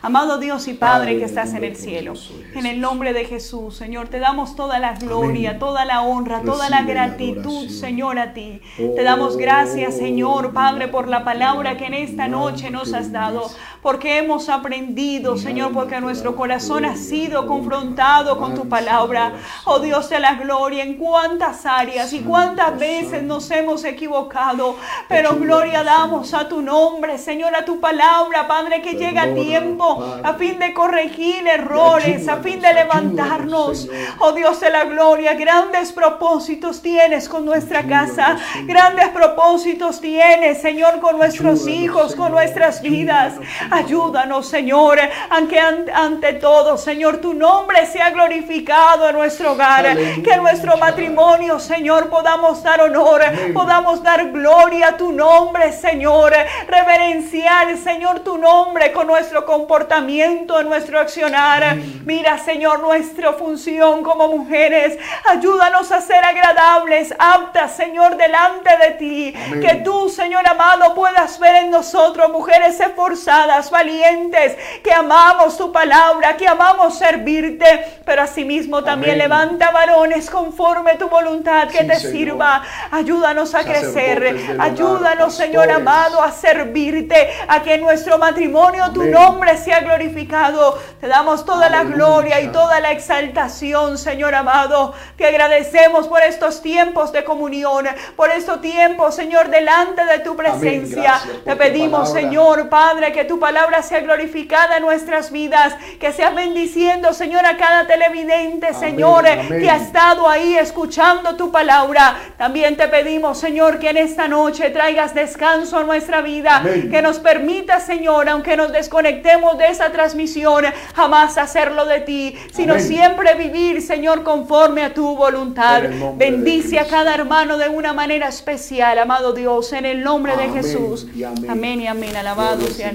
Amado 0.00 0.38
Dios 0.38 0.68
y 0.68 0.74
Padre, 0.74 1.18
que 1.18 1.24
estás 1.24 1.54
en 1.54 1.64
el 1.64 1.76
cielo, 1.76 2.14
en 2.54 2.66
el 2.66 2.80
nombre 2.80 3.12
de 3.12 3.24
Jesús, 3.24 3.76
Señor, 3.76 4.08
te 4.08 4.18
damos 4.18 4.56
toda 4.56 4.78
la 4.78 4.94
gloria, 4.94 5.58
toda 5.58 5.84
la 5.84 6.02
honra, 6.02 6.42
toda 6.42 6.70
la 6.70 6.82
gratitud, 6.82 7.68
Señor, 7.68 8.18
a 8.18 8.32
ti. 8.32 8.60
te 8.76 9.02
damos 9.02 9.36
gracias, 9.36 9.96
Señor, 9.96 10.52
Padre, 10.52 10.88
por 10.88 11.08
la 11.08 11.24
palabra 11.24 11.76
que 11.76 11.86
en 11.86 11.94
esta 11.94 12.28
noche 12.28 12.70
nos 12.70 12.94
has 12.94 13.12
dado, 13.12 13.50
porque 13.82 14.18
hemos 14.18 14.48
aprendido, 14.48 15.36
Señor, 15.36 15.72
porque 15.80 15.98
nuestro 15.98 16.36
corazón 16.36 16.84
ha 16.84 16.94
sido 16.94 17.46
confrontado 17.46 18.36
con 18.36 18.54
tu 18.54 18.68
palabra. 18.68 19.32
Oh 19.64 19.78
Dios 19.78 20.10
de 20.10 20.20
la 20.20 20.34
gloria, 20.34 20.82
en 20.82 20.96
cuántas 20.96 21.64
áreas 21.64 22.12
y 22.12 22.20
cuántas 22.20 22.78
veces 22.78 23.22
nos 23.22 23.50
hemos 23.50 23.82
equivocado, 23.84 24.76
pero 25.08 25.36
gloria 25.36 25.82
damos 25.82 26.34
a 26.34 26.46
tu 26.50 26.60
nombre, 26.60 27.16
Señor, 27.16 27.56
a 27.56 27.64
tu 27.64 27.80
palabra, 27.80 28.46
Padre, 28.46 28.82
que 28.82 28.92
llega 28.92 29.22
a 29.22 29.32
tiempo 29.32 30.04
a 30.22 30.34
fin 30.34 30.58
de 30.58 30.74
corregir 30.74 31.48
errores, 31.48 32.28
a 32.28 32.36
fin 32.36 32.60
de 32.60 32.74
levantarnos. 32.74 33.88
Oh 34.18 34.32
Dios 34.32 34.60
de 34.60 34.68
la 34.68 34.84
gloria, 34.84 35.32
grandes 35.32 35.92
propósitos 35.92 36.82
tienes 36.82 37.26
con 37.26 37.46
nuestra 37.46 37.84
casa, 37.84 38.36
grandes 38.66 39.08
propósitos 39.08 39.98
tienes, 40.02 40.60
Señor, 40.60 41.00
con 41.00 41.16
nuestros 41.16 41.66
hijos, 41.66 42.14
con 42.14 42.32
nuestras 42.32 42.82
vidas. 42.82 43.32
Ayúdanos, 43.70 44.46
Señor, 44.46 44.98
aunque 45.30 45.58
ante 45.94 46.34
todo, 46.34 46.76
Señor, 46.76 47.18
tu 47.18 47.34
nombre 47.34 47.86
sea 47.86 48.10
glorificado 48.10 49.08
en 49.08 49.16
nuestro 49.16 49.52
hogar. 49.52 49.96
Que 50.22 50.36
nuestro 50.36 50.76
matrimonio, 50.76 51.58
Señor, 51.58 52.08
podamos 52.08 52.62
dar 52.62 52.80
honor, 52.80 53.22
podamos 53.54 54.02
dar 54.02 54.30
gloria 54.30 54.88
a 54.88 54.96
tu 54.96 55.12
nombre, 55.12 55.72
Señor. 55.72 56.32
Reverenciar, 56.66 57.76
Señor, 57.76 58.20
tu 58.20 58.38
nombre 58.38 58.92
con 58.92 59.06
nuestro 59.06 59.44
comportamiento, 59.44 60.62
nuestro 60.62 60.98
accionar. 60.98 61.76
Mira, 62.04 62.38
Señor, 62.38 62.80
nuestra 62.80 63.32
función 63.32 64.02
como 64.02 64.28
mujeres. 64.28 64.98
Ayúdanos 65.28 65.92
a 65.92 66.00
ser 66.00 66.24
agradables, 66.24 67.14
aptas, 67.18 67.76
Señor, 67.76 68.16
delante 68.16 68.76
de 68.76 68.90
ti. 68.92 69.34
Que 69.60 69.82
tú, 69.84 70.08
Señor 70.08 70.46
amado, 70.46 70.94
puedas 70.94 71.38
ver 71.38 71.56
en 71.56 71.70
nosotros 71.70 72.30
mujeres 72.30 72.78
esforzadas, 72.80 73.70
valientes, 73.70 74.56
que 74.82 74.92
amamos 74.92 75.59
tu 75.60 75.70
palabra, 75.70 76.38
que 76.38 76.48
amamos 76.48 76.96
servirte, 76.96 78.00
pero 78.06 78.22
asimismo 78.22 78.82
también 78.82 79.18
levanta 79.18 79.70
varones 79.70 80.30
conforme 80.30 80.94
tu 80.94 81.06
voluntad 81.10 81.68
que 81.68 81.84
te 81.84 82.00
sirva. 82.00 82.62
Ayúdanos 82.90 83.54
a 83.54 83.62
crecer, 83.62 84.56
ayúdanos, 84.58 85.34
Señor 85.34 85.70
amado, 85.70 86.22
a 86.22 86.32
servirte, 86.32 87.28
a 87.46 87.62
que 87.62 87.74
en 87.74 87.82
nuestro 87.82 88.16
matrimonio 88.16 88.90
tu 88.92 89.04
nombre 89.04 89.58
sea 89.58 89.80
glorificado. 89.80 90.78
Te 90.98 91.08
damos 91.08 91.44
toda 91.44 91.68
la 91.68 91.84
gloria 91.84 92.40
y 92.40 92.48
toda 92.48 92.80
la 92.80 92.92
exaltación, 92.92 93.98
Señor 93.98 94.34
amado. 94.34 94.94
Te 95.18 95.26
agradecemos 95.26 96.08
por 96.08 96.22
estos 96.22 96.62
tiempos 96.62 97.12
de 97.12 97.22
comunión, 97.22 97.86
por 98.16 98.30
estos 98.30 98.62
tiempos, 98.62 99.14
Señor, 99.14 99.50
delante 99.50 100.06
de 100.06 100.20
tu 100.20 100.34
presencia. 100.36 101.20
Te 101.44 101.54
pedimos, 101.54 102.10
Señor 102.10 102.70
Padre, 102.70 103.12
que 103.12 103.26
tu 103.26 103.38
palabra 103.38 103.82
sea 103.82 104.00
glorificada 104.00 104.78
en 104.78 104.84
nuestras 104.84 105.30
vidas, 105.30 105.49
que 105.98 106.12
seas 106.12 106.34
bendiciendo, 106.34 107.12
Señor, 107.12 107.44
a 107.44 107.56
cada 107.56 107.86
televidente, 107.86 108.74
Señor, 108.74 109.24
que 109.24 109.70
ha 109.70 109.76
estado 109.76 110.28
ahí 110.28 110.56
escuchando 110.56 111.36
tu 111.36 111.50
palabra. 111.50 112.16
También 112.36 112.76
te 112.76 112.88
pedimos, 112.88 113.38
Señor, 113.38 113.78
que 113.78 113.90
en 113.90 113.96
esta 113.98 114.28
noche 114.28 114.70
traigas 114.70 115.14
descanso 115.14 115.78
a 115.78 115.84
nuestra 115.84 116.20
vida, 116.22 116.62
que 116.90 117.02
nos 117.02 117.18
permita, 117.18 117.80
Señor, 117.80 118.28
aunque 118.28 118.56
nos 118.56 118.72
desconectemos 118.72 119.58
de 119.58 119.66
esa 119.66 119.90
transmisión, 119.92 120.64
jamás 120.94 121.38
hacerlo 121.38 121.86
de 121.86 122.00
ti, 122.00 122.36
sino 122.52 122.78
siempre 122.78 123.34
vivir, 123.34 123.82
Señor, 123.82 124.22
conforme 124.22 124.82
a 124.82 124.94
tu 124.94 125.16
voluntad. 125.16 125.82
Bendice 126.16 126.78
a 126.78 126.86
cada 126.86 127.14
hermano 127.14 127.58
de 127.58 127.68
una 127.68 127.92
manera 127.92 128.28
especial, 128.28 128.98
amado 128.98 129.32
Dios, 129.32 129.72
en 129.72 129.84
el 129.84 130.02
nombre 130.02 130.36
de 130.36 130.48
Jesús. 130.50 131.06
Amén 131.48 131.80
y 131.80 131.86
amén. 131.86 132.16
Alabado 132.16 132.66
sea 132.66 132.88